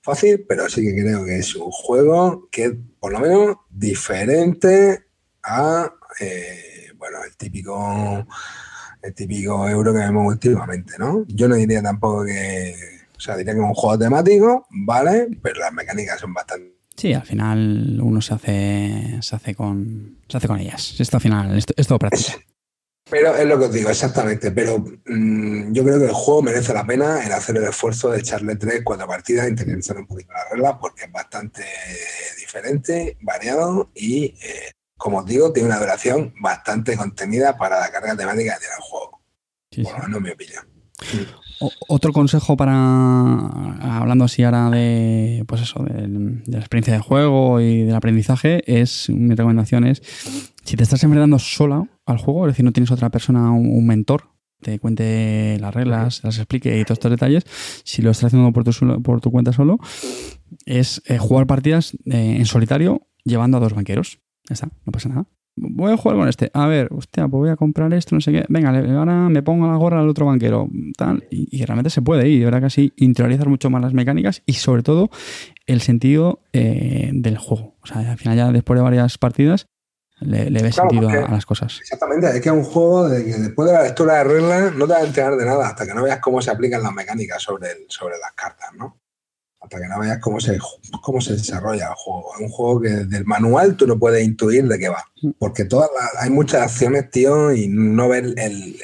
fácil, 0.00 0.44
pero 0.48 0.68
sí 0.68 0.82
que 0.82 1.02
creo 1.02 1.24
que 1.24 1.38
es 1.38 1.56
un 1.56 1.72
juego 1.72 2.48
que 2.52 2.64
es 2.66 2.72
por 3.00 3.12
lo 3.12 3.18
menos 3.18 3.56
diferente 3.68 5.06
a 5.42 5.90
eh, 6.20 6.92
bueno, 6.96 7.18
el 7.24 7.36
típico 7.36 8.24
el 9.02 9.12
típico 9.12 9.68
euro 9.68 9.92
que 9.92 9.98
vemos 9.98 10.24
últimamente, 10.28 10.94
¿no? 10.98 11.24
Yo 11.26 11.48
no 11.48 11.56
diría 11.56 11.82
tampoco 11.82 12.26
que 12.26 12.76
o 13.16 13.20
sea, 13.20 13.36
diría 13.36 13.54
que 13.54 13.60
es 13.60 13.66
un 13.66 13.74
juego 13.74 13.98
temático, 13.98 14.66
¿vale? 14.70 15.28
Pero 15.42 15.58
las 15.58 15.72
mecánicas 15.72 16.20
son 16.20 16.32
bastante. 16.32 16.75
Sí, 16.96 17.12
al 17.12 17.26
final 17.26 17.98
uno 18.02 18.22
se 18.22 18.34
hace, 18.34 19.18
se 19.20 19.36
hace 19.36 19.54
con. 19.54 20.18
Se 20.28 20.38
hace 20.38 20.48
con 20.48 20.58
ellas. 20.58 20.98
Esto 20.98 21.18
al 21.18 21.20
final, 21.20 21.56
esto, 21.56 21.74
es 21.76 21.86
todo 21.86 21.98
práctico. 21.98 22.38
Pero 23.08 23.36
es 23.36 23.46
lo 23.46 23.58
que 23.58 23.66
os 23.66 23.72
digo, 23.72 23.90
exactamente. 23.90 24.50
Pero 24.50 24.78
mm, 24.78 25.72
yo 25.72 25.84
creo 25.84 25.98
que 25.98 26.06
el 26.06 26.12
juego 26.12 26.42
merece 26.42 26.74
la 26.74 26.84
pena 26.84 27.24
el 27.24 27.32
hacer 27.32 27.56
el 27.56 27.64
esfuerzo 27.64 28.10
de 28.10 28.18
echarle 28.18 28.56
tres, 28.56 28.80
cuatro 28.82 29.06
partidas, 29.06 29.48
interiorizar 29.48 29.96
un 29.98 30.06
poquito 30.06 30.32
las 30.32 30.50
reglas, 30.50 30.76
porque 30.80 31.04
es 31.04 31.12
bastante 31.12 31.64
diferente, 32.40 33.16
variado 33.20 33.90
y, 33.94 34.24
eh, 34.24 34.72
como 34.96 35.18
os 35.18 35.26
digo, 35.26 35.52
tiene 35.52 35.68
una 35.68 35.78
duración 35.78 36.34
bastante 36.40 36.96
contenida 36.96 37.56
para 37.56 37.78
la 37.78 37.90
carga 37.90 38.16
temática 38.16 38.54
que 38.54 38.60
tiene 38.60 38.74
el 38.74 38.82
juego. 38.82 39.20
Sí, 39.70 39.82
Por 39.82 39.92
lo 39.92 40.02
menos 40.04 40.22
mi 40.22 40.30
opinión. 40.30 40.64
Otro 41.58 42.12
consejo 42.12 42.56
para, 42.56 43.98
hablando 43.98 44.24
así 44.24 44.42
ahora 44.42 44.68
de, 44.68 45.44
pues 45.46 45.62
eso, 45.62 45.82
de, 45.82 46.42
la 46.46 46.58
experiencia 46.58 46.92
de 46.92 47.00
juego 47.00 47.60
y 47.60 47.82
del 47.82 47.94
aprendizaje, 47.94 48.62
es, 48.66 49.08
mi 49.08 49.34
recomendación 49.34 49.84
es, 49.86 50.02
si 50.64 50.76
te 50.76 50.82
estás 50.82 51.02
enfrentando 51.02 51.38
sola 51.38 51.88
al 52.04 52.18
juego, 52.18 52.46
es 52.46 52.52
decir, 52.52 52.64
no 52.64 52.72
tienes 52.72 52.90
otra 52.90 53.08
persona, 53.08 53.50
un, 53.52 53.86
mentor, 53.86 54.28
te 54.60 54.78
cuente 54.78 55.56
las 55.60 55.74
reglas, 55.74 56.22
las 56.24 56.36
explique 56.38 56.78
y 56.78 56.84
todos 56.84 56.98
estos 56.98 57.10
detalles, 57.10 57.44
si 57.84 58.02
lo 58.02 58.10
estás 58.10 58.26
haciendo 58.26 58.52
por 58.52 58.64
tu, 58.64 59.02
por 59.02 59.20
tu 59.22 59.30
cuenta 59.30 59.52
solo, 59.52 59.78
es 60.66 61.02
eh, 61.06 61.16
jugar 61.16 61.46
partidas 61.46 61.94
eh, 62.04 62.36
en 62.36 62.44
solitario 62.44 63.06
llevando 63.24 63.56
a 63.56 63.60
dos 63.60 63.72
banqueros. 63.72 64.18
Ya 64.48 64.54
está, 64.54 64.68
no 64.84 64.92
pasa 64.92 65.08
nada 65.08 65.26
voy 65.56 65.92
a 65.92 65.96
jugar 65.96 66.18
con 66.18 66.28
este. 66.28 66.50
A 66.54 66.66
ver, 66.66 66.88
hostia, 66.92 67.26
pues 67.28 67.38
voy 67.38 67.50
a 67.50 67.56
comprar 67.56 67.92
esto, 67.94 68.14
no 68.14 68.20
sé 68.20 68.32
qué. 68.32 68.44
Venga, 68.48 68.70
ahora 68.98 69.28
me 69.28 69.42
pongo 69.42 69.66
la 69.66 69.76
gorra 69.76 70.00
al 70.00 70.08
otro 70.08 70.26
banquero. 70.26 70.68
Tal, 70.96 71.26
y, 71.30 71.64
realmente 71.64 71.90
se 71.90 72.02
puede 72.02 72.28
ir. 72.28 72.44
Ahora 72.44 72.60
casi 72.60 72.92
interiorizar 72.96 73.48
mucho 73.48 73.70
más 73.70 73.82
las 73.82 73.94
mecánicas 73.94 74.42
y 74.46 74.54
sobre 74.54 74.82
todo 74.82 75.10
el 75.66 75.80
sentido 75.80 76.40
eh, 76.52 77.10
del 77.12 77.38
juego. 77.38 77.74
O 77.82 77.86
sea, 77.86 78.10
al 78.10 78.18
final 78.18 78.36
ya 78.36 78.52
después 78.52 78.78
de 78.78 78.82
varias 78.82 79.18
partidas 79.18 79.66
le, 80.20 80.50
le 80.50 80.62
ves 80.62 80.74
sentido 80.74 81.08
a, 81.08 81.28
las 81.30 81.44
cosas. 81.44 81.78
Exactamente, 81.80 82.28
es 82.28 82.40
que 82.40 82.48
es 82.48 82.54
un 82.54 82.64
juego 82.64 83.08
de 83.08 83.24
que 83.24 83.34
después 83.34 83.68
de 83.68 83.74
la 83.74 83.82
lectura 83.82 84.14
de 84.14 84.24
reglas 84.24 84.74
no 84.74 84.86
te 84.86 84.92
vas 84.92 85.02
a 85.02 85.06
enterar 85.06 85.36
de 85.36 85.44
nada 85.44 85.68
hasta 85.68 85.86
que 85.86 85.94
no 85.94 86.02
veas 86.02 86.20
cómo 86.20 86.40
se 86.40 86.50
aplican 86.50 86.82
las 86.82 86.92
mecánicas 86.92 87.42
sobre, 87.42 87.68
sobre 87.88 88.16
las 88.18 88.32
cartas, 88.32 88.70
¿no? 88.76 88.98
Hasta 89.66 89.80
que 89.80 89.88
no 89.88 89.98
veas 89.98 90.18
cómo 90.20 90.40
se, 90.40 90.58
cómo 91.02 91.20
se 91.20 91.32
desarrolla 91.32 91.88
el 91.88 91.94
juego. 91.96 92.30
Es 92.34 92.40
un 92.40 92.48
juego 92.48 92.80
que 92.80 92.88
del 92.88 93.24
manual 93.24 93.76
tú 93.76 93.86
no 93.86 93.98
puedes 93.98 94.24
intuir 94.24 94.66
de 94.68 94.78
qué 94.78 94.88
va, 94.88 95.02
porque 95.38 95.64
todas 95.64 95.90
hay 96.20 96.30
muchas 96.30 96.62
acciones, 96.62 97.10
tío, 97.10 97.52
y 97.52 97.66
no 97.68 98.08
ves 98.08 98.22
el, 98.22 98.38
el, 98.38 98.76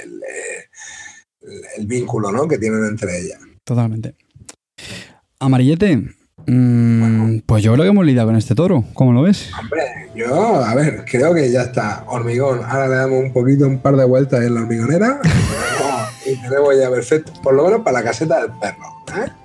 el, 1.76 1.86
vínculo 1.86 2.32
¿no? 2.32 2.48
que 2.48 2.58
tienen 2.58 2.84
entre 2.84 3.16
ellas. 3.16 3.38
Totalmente. 3.62 4.16
Amarillete, 5.38 6.14
mm, 6.46 7.38
pues 7.46 7.62
yo 7.62 7.72
creo 7.74 7.84
que 7.84 7.90
hemos 7.90 8.04
lidiado 8.04 8.28
con 8.28 8.36
este 8.36 8.56
toro. 8.56 8.84
¿Cómo 8.94 9.12
lo 9.12 9.22
ves? 9.22 9.50
Hombre, 9.60 10.10
yo, 10.16 10.56
a 10.56 10.74
ver, 10.74 11.04
creo 11.08 11.32
que 11.32 11.48
ya 11.50 11.62
está. 11.62 12.04
Hormigón. 12.08 12.62
Ahora 12.64 12.88
le 12.88 12.96
damos 12.96 13.20
un 13.20 13.32
poquito, 13.32 13.68
un 13.68 13.78
par 13.78 13.96
de 13.96 14.04
vueltas 14.04 14.42
en 14.42 14.54
la 14.54 14.62
hormigonera. 14.62 15.20
y 16.26 16.34
tenemos 16.42 16.76
ya 16.76 16.90
perfecto. 16.90 17.32
Por 17.40 17.54
lo 17.54 17.66
menos 17.66 17.82
para 17.82 18.00
la 18.00 18.04
caseta 18.04 18.40
del 18.40 18.50
perro. 18.58 18.86
¿eh? 19.16 19.41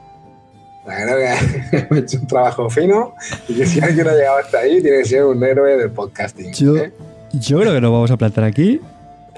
Creo 0.96 1.18
que 1.18 1.78
he 1.96 2.00
hecho 2.00 2.18
un 2.20 2.28
trabajo 2.28 2.70
fino 2.70 3.14
y 3.48 3.56
que 3.56 3.66
si 3.66 3.80
alguien 3.80 4.08
ha 4.08 4.14
llegado 4.14 4.38
hasta 4.38 4.60
ahí, 4.60 4.82
tiene 4.82 5.00
que 5.00 5.06
ser 5.06 5.26
un 5.26 5.44
héroe 5.44 5.78
del 5.78 5.92
podcasting. 5.92 6.54
Yo, 6.54 6.78
¿eh? 6.78 6.92
yo 7.34 7.60
creo 7.60 7.74
que 7.74 7.82
lo 7.82 7.92
vamos 7.92 8.12
a 8.12 8.18
plantar 8.18 8.44
aquí. 8.44 8.80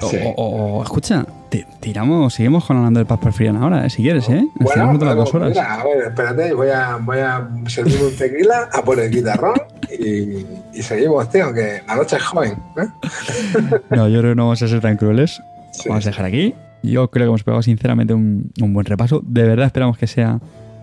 O, 0.02 0.82
escucha, 0.84 1.26
tiramos, 1.82 2.34
seguimos 2.34 2.66
con 2.66 2.78
hablando 2.78 3.00
del 3.00 3.08
Passport 3.08 3.36
Frian 3.36 3.58
ahora, 3.58 3.86
eh, 3.86 3.90
si 3.90 4.02
quieres, 4.02 4.30
¿eh? 4.30 4.46
Bueno, 4.56 4.98
dos 4.98 5.34
horas. 5.34 5.58
a 5.58 5.84
ver, 5.84 6.08
espérate, 6.08 6.54
voy 6.54 6.70
a, 6.70 6.98
voy 7.02 7.18
a 7.18 7.50
servir 7.68 8.02
un 8.02 8.16
tequila, 8.16 8.70
a 8.72 8.82
poner 8.82 9.06
el 9.06 9.12
guitarrón 9.12 9.62
y, 9.92 10.46
y, 10.74 10.82
seguimos, 10.82 11.30
tío, 11.30 11.54
que 11.54 11.82
la 11.86 11.96
noche 11.96 12.16
es 12.16 12.24
joven. 12.24 12.58
¿eh? 12.78 12.88
No, 13.90 14.08
yo 14.08 14.20
creo 14.20 14.32
que 14.32 14.36
no 14.36 14.44
vamos 14.44 14.62
a 14.62 14.68
ser 14.68 14.80
tan 14.80 14.96
crueles. 14.96 15.42
Vamos 15.88 16.06
a 16.06 16.10
dejar 16.10 16.26
aquí. 16.26 16.56
Yo 16.82 17.10
creo 17.10 17.26
que 17.26 17.30
hemos 17.30 17.44
pegado 17.44 17.62
sinceramente 17.62 18.14
un, 18.14 18.52
un 18.62 18.74
buen 18.74 18.86
repaso. 18.86 19.22
De 19.24 19.44
verdad 19.44 19.66
esperamos 19.66 19.98
que 19.98 20.08
sea 20.08 20.40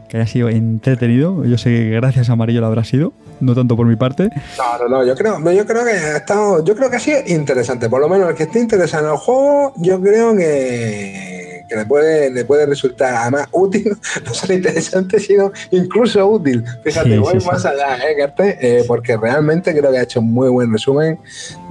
que 0.09 0.17
haya 0.17 0.27
sido 0.27 0.49
entretenido. 0.49 1.45
Yo 1.45 1.59
sé 1.59 1.71
que 1.71 1.91
gracias 1.91 2.29
a 2.31 2.33
Amarillo 2.35 2.61
lo 2.61 2.67
habrá 2.67 2.85
sido, 2.85 3.13
no 3.41 3.55
tanto 3.55 3.77
por 3.77 3.87
mi 3.87 3.97
parte. 3.97 4.31
No, 4.59 4.79
no, 4.79 4.89
no, 4.89 5.05
yo 5.07 5.15
creo, 5.15 5.39
yo 5.53 5.67
creo 5.67 5.85
que 5.85 5.91
ha 5.91 6.17
estado, 6.19 6.65
yo 6.65 6.75
creo 6.77 6.91
que 6.91 6.97
ha 6.97 7.01
sido 7.01 7.19
interesante. 7.27 7.89
Por 7.89 8.01
lo 8.01 8.09
menos 8.09 8.29
el 8.31 8.35
que 8.37 8.45
esté 8.45 8.61
interesado 8.61 9.07
en 9.07 9.13
el 9.13 9.17
juego, 9.19 9.73
yo 9.79 10.01
creo 10.01 10.37
que, 10.37 11.65
que 11.69 11.77
le 11.77 11.85
puede, 11.87 12.31
le 12.31 12.45
puede 12.45 12.67
resultar 12.67 13.15
además 13.15 13.49
útil, 13.53 13.97
no 14.25 14.35
solo 14.35 14.55
interesante, 14.55 15.19
sino 15.19 15.51
incluso 15.73 16.27
útil. 16.27 16.65
Fíjate, 16.85 17.11
Sí, 17.11 17.19
voy 17.19 17.41
sí, 17.41 17.47
más 17.47 17.63
sí. 17.63 17.69
allá, 17.69 17.97
¿eh, 18.09 18.17
Carte? 18.17 18.59
Eh, 18.61 18.85
porque 18.87 19.17
realmente 19.17 19.77
creo 19.77 19.91
que 19.91 19.99
ha 19.99 20.03
hecho 20.03 20.21
un 20.21 20.33
muy 20.33 20.49
buen 20.49 20.73
resumen 20.73 21.19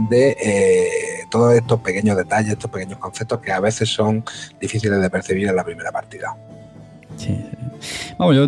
de 0.09 0.35
eh, 0.41 0.89
todos 1.31 1.53
estos 1.55 1.79
pequeños 1.81 2.17
detalles, 2.17 2.51
estos 2.53 2.69
pequeños 2.69 2.99
conceptos 2.99 3.39
que 3.39 3.51
a 3.51 3.59
veces 3.59 3.89
son 3.89 4.23
difíciles 4.59 5.01
de 5.01 5.09
percibir 5.09 5.47
en 5.47 5.55
la 5.55 5.63
primera 5.63 5.91
partida. 5.91 6.35
Sí. 7.17 7.35
Vamos, 8.17 8.35
yo, 8.35 8.47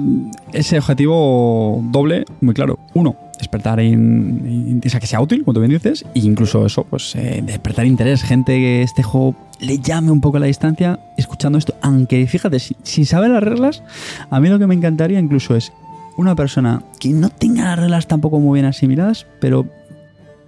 ese 0.53 0.77
objetivo 0.79 1.81
doble, 1.91 2.25
muy 2.41 2.53
claro. 2.53 2.79
Uno, 2.93 3.15
despertar 3.37 3.79
in- 3.79 4.81
o 4.83 4.89
sea, 4.89 4.99
que 4.99 5.07
sea 5.07 5.21
útil, 5.21 5.43
como 5.43 5.53
tú 5.53 5.59
bien 5.59 5.71
dices, 5.71 6.05
e 6.15 6.19
incluso 6.19 6.65
eso, 6.65 6.85
pues 6.85 7.15
eh, 7.15 7.43
despertar 7.45 7.85
interés, 7.85 8.23
gente 8.23 8.53
que 8.53 8.81
este 8.81 9.03
juego 9.03 9.35
le 9.59 9.79
llame 9.79 10.11
un 10.11 10.21
poco 10.21 10.37
a 10.37 10.39
la 10.39 10.47
distancia 10.47 10.99
escuchando 11.17 11.57
esto. 11.57 11.75
Aunque 11.81 12.25
fíjate, 12.27 12.59
si- 12.59 12.75
sin 12.83 13.05
saber 13.05 13.29
las 13.31 13.43
reglas, 13.43 13.83
a 14.29 14.39
mí 14.39 14.49
lo 14.49 14.57
que 14.59 14.67
me 14.67 14.75
encantaría 14.75 15.19
incluso 15.19 15.55
es 15.55 15.71
una 16.15 16.33
persona 16.35 16.81
que 16.99 17.09
no 17.09 17.29
tenga 17.29 17.65
las 17.65 17.79
reglas 17.79 18.07
tampoco 18.07 18.39
muy 18.39 18.57
bien 18.57 18.65
asimiladas, 18.65 19.27
pero 19.39 19.67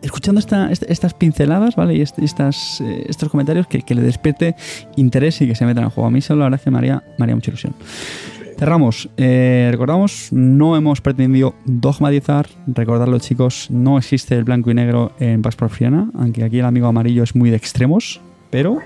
escuchando 0.01 0.39
esta- 0.39 0.71
est- 0.71 0.89
estas 0.89 1.13
pinceladas, 1.13 1.75
¿vale? 1.75 1.95
Y 1.95 2.01
est- 2.01 2.19
estas, 2.19 2.81
eh, 2.81 3.05
estos 3.07 3.29
comentarios 3.29 3.67
que, 3.67 3.83
le 3.95 4.01
despierte 4.01 4.55
interés 4.95 5.41
y 5.41 5.47
que 5.47 5.55
se 5.55 5.65
meta 5.65 5.81
en 5.81 5.85
el 5.85 5.91
juego. 5.91 6.07
A 6.07 6.11
mí 6.11 6.21
que 6.63 6.71
me 6.71 6.77
haría, 6.77 7.03
me 7.17 7.23
haría 7.23 7.35
mucha 7.35 7.51
ilusión. 7.51 7.73
Cerramos. 8.57 9.09
Eh, 9.15 9.69
recordamos, 9.71 10.29
no 10.31 10.75
hemos 10.75 10.99
pretendido 10.99 11.55
dogmatizar. 11.65 12.47
Recordarlo, 12.67 13.17
chicos, 13.19 13.67
no 13.71 13.97
existe 13.97 14.35
el 14.35 14.43
blanco 14.43 14.69
y 14.69 14.73
negro 14.73 15.13
en 15.19 15.41
Pax 15.41 15.55
Porfiriana, 15.55 16.11
aunque 16.13 16.43
aquí 16.43 16.59
el 16.59 16.65
amigo 16.65 16.87
amarillo 16.87 17.23
es 17.23 17.35
muy 17.35 17.49
de 17.51 17.55
extremos, 17.55 18.19
pero 18.49 18.79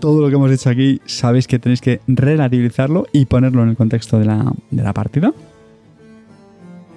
todo 0.00 0.20
lo 0.20 0.28
que 0.28 0.34
hemos 0.34 0.50
dicho 0.50 0.68
aquí 0.68 1.00
sabéis 1.06 1.46
que 1.46 1.58
tenéis 1.58 1.80
que 1.80 2.00
relativizarlo 2.06 3.06
y 3.12 3.24
ponerlo 3.24 3.62
en 3.62 3.70
el 3.70 3.76
contexto 3.76 4.18
de 4.18 4.26
la, 4.26 4.52
de 4.70 4.82
la 4.82 4.92
partida. 4.92 5.32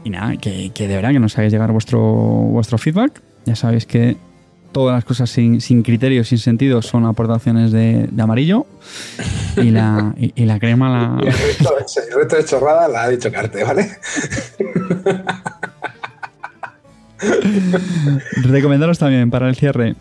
Y 0.03 0.09
nada, 0.09 0.35
que, 0.37 0.71
que 0.73 0.87
de 0.87 0.95
verdad 0.95 1.11
que 1.11 1.19
nos 1.19 1.37
hagáis 1.37 1.53
llegar 1.53 1.71
vuestro, 1.71 1.99
vuestro 2.01 2.77
feedback. 2.77 3.21
Ya 3.45 3.55
sabéis 3.55 3.85
que 3.85 4.17
todas 4.71 4.95
las 4.95 5.03
cosas 5.05 5.29
sin, 5.29 5.61
sin 5.61 5.83
criterio, 5.83 6.23
sin 6.23 6.37
sentido, 6.37 6.81
son 6.81 7.05
aportaciones 7.05 7.71
de, 7.71 8.07
de 8.11 8.21
amarillo. 8.21 8.65
Y 9.57 9.69
la, 9.71 10.13
y, 10.17 10.31
y 10.35 10.45
la 10.45 10.59
crema 10.59 11.17
Y 11.21 11.27
el 11.27 11.33
la. 11.33 11.37
resto, 11.45 11.75
el 12.09 12.15
resto 12.15 12.35
de 12.37 12.45
chorrada 12.45 12.87
la 12.87 13.03
ha 13.03 13.09
dicho 13.09 13.31
Carte, 13.31 13.63
¿vale? 13.63 13.89
Recomendaros 18.43 18.97
también 18.97 19.29
para 19.29 19.47
el 19.49 19.55
cierre 19.55 19.95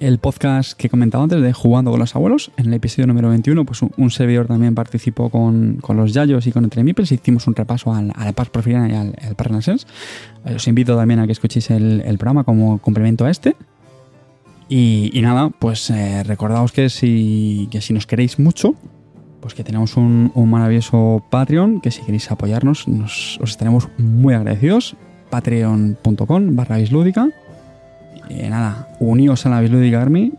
el 0.00 0.18
podcast 0.18 0.72
que 0.72 0.88
he 0.88 0.90
antes 0.92 1.42
de 1.42 1.52
Jugando 1.52 1.90
con 1.90 2.00
los 2.00 2.14
Abuelos. 2.14 2.50
En 2.56 2.66
el 2.66 2.74
episodio 2.74 3.06
número 3.06 3.28
21, 3.28 3.64
pues 3.64 3.80
un, 3.82 4.10
servidor 4.10 4.46
también 4.46 4.74
participó 4.74 5.30
con, 5.30 5.78
con 5.80 5.96
los 5.96 6.12
Yayos 6.12 6.46
y 6.46 6.52
con 6.52 6.64
Entre 6.64 6.82
Mipels. 6.82 7.12
Hicimos 7.12 7.46
un 7.46 7.54
repaso 7.54 7.92
al, 7.92 8.12
al 8.14 8.34
Pax 8.34 8.50
Porfiriana 8.50 8.88
y 8.88 8.92
al, 8.92 9.14
al. 9.18 9.80
Eh, 10.44 10.54
Os 10.54 10.68
invito 10.68 10.96
también 10.96 11.20
a 11.20 11.26
que 11.26 11.32
escuchéis 11.32 11.70
el, 11.70 12.02
el 12.04 12.18
programa 12.18 12.44
como 12.44 12.78
complemento 12.78 13.24
a 13.24 13.30
este. 13.30 13.56
Y, 14.68 15.10
y 15.12 15.22
nada, 15.22 15.50
pues 15.50 15.90
eh, 15.90 16.22
recordaos 16.24 16.72
que 16.72 16.88
si, 16.88 17.68
que 17.70 17.80
si 17.80 17.92
nos 17.92 18.06
queréis 18.06 18.38
mucho, 18.38 18.74
pues 19.40 19.54
que 19.54 19.62
tenemos 19.62 19.96
un, 19.96 20.32
un 20.34 20.50
maravilloso 20.50 21.22
Patreon, 21.30 21.80
que 21.80 21.90
si 21.90 22.02
queréis 22.02 22.30
apoyarnos, 22.30 22.88
nos, 22.88 23.38
os 23.42 23.50
estaremos 23.50 23.88
muy 23.98 24.34
agradecidos. 24.34 24.96
Patreon.com 25.30 26.56
barra 26.56 26.78
bislúdica. 26.78 27.28
Y 28.28 28.48
nada, 28.48 28.88
uníos 28.98 29.44
a 29.46 29.50
la 29.50 29.60
bislúdica 29.60 30.02
Army. 30.02 30.32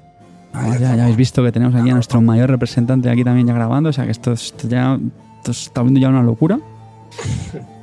Además, 0.53 0.79
ya, 0.79 0.95
ya 0.95 1.03
habéis 1.03 1.17
visto 1.17 1.43
que 1.43 1.51
tenemos 1.51 1.75
aquí 1.75 1.89
a 1.89 1.93
nuestro 1.93 2.21
mayor 2.21 2.49
representante 2.49 3.09
aquí 3.09 3.23
también 3.23 3.47
ya 3.47 3.53
grabando, 3.53 3.89
o 3.89 3.93
sea 3.93 4.05
que 4.05 4.11
esto, 4.11 4.31
esto 4.31 4.69
ya 4.69 4.97
esto 5.37 5.51
está 5.51 5.81
viendo 5.81 5.99
ya 5.99 6.09
una 6.09 6.23
locura. 6.23 6.59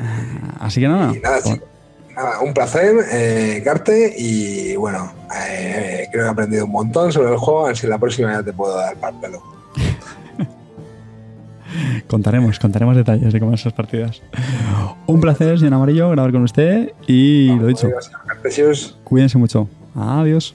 Ah, 0.00 0.66
Así 0.66 0.80
que 0.80 0.86
nada, 0.86 1.12
nada, 1.20 1.42
chicos. 1.42 1.68
Nada, 2.14 2.38
un 2.40 2.54
placer, 2.54 2.94
eh, 3.10 3.60
Carte, 3.64 4.14
y 4.16 4.76
bueno, 4.76 5.12
eh, 5.36 6.06
creo 6.12 6.22
que 6.22 6.28
he 6.28 6.30
aprendido 6.30 6.66
un 6.66 6.70
montón 6.70 7.12
sobre 7.12 7.32
el 7.32 7.36
juego, 7.36 7.64
a 7.64 7.68
ver 7.68 7.76
si 7.76 7.88
la 7.88 7.98
próxima 7.98 8.32
ya 8.32 8.44
te 8.44 8.52
puedo 8.52 8.76
dar 8.76 8.94
para 8.94 9.16
el 9.16 9.20
pelo. 9.20 9.42
Contaremos, 12.08 12.58
contaremos 12.58 12.96
detalles 12.96 13.32
de 13.32 13.40
cómo 13.40 13.50
son 13.52 13.58
esas 13.58 13.72
partidas. 13.72 14.22
Un 15.06 15.20
placer, 15.20 15.58
señor 15.58 15.74
Amarillo, 15.74 16.10
grabar 16.10 16.32
con 16.32 16.42
usted 16.42 16.92
y 17.06 17.48
lo 17.56 17.66
dicho, 17.66 17.86
Adiós, 17.86 18.10
Cartesius. 18.42 18.96
cuídense 19.04 19.36
mucho. 19.38 19.68
Adiós. 19.94 20.54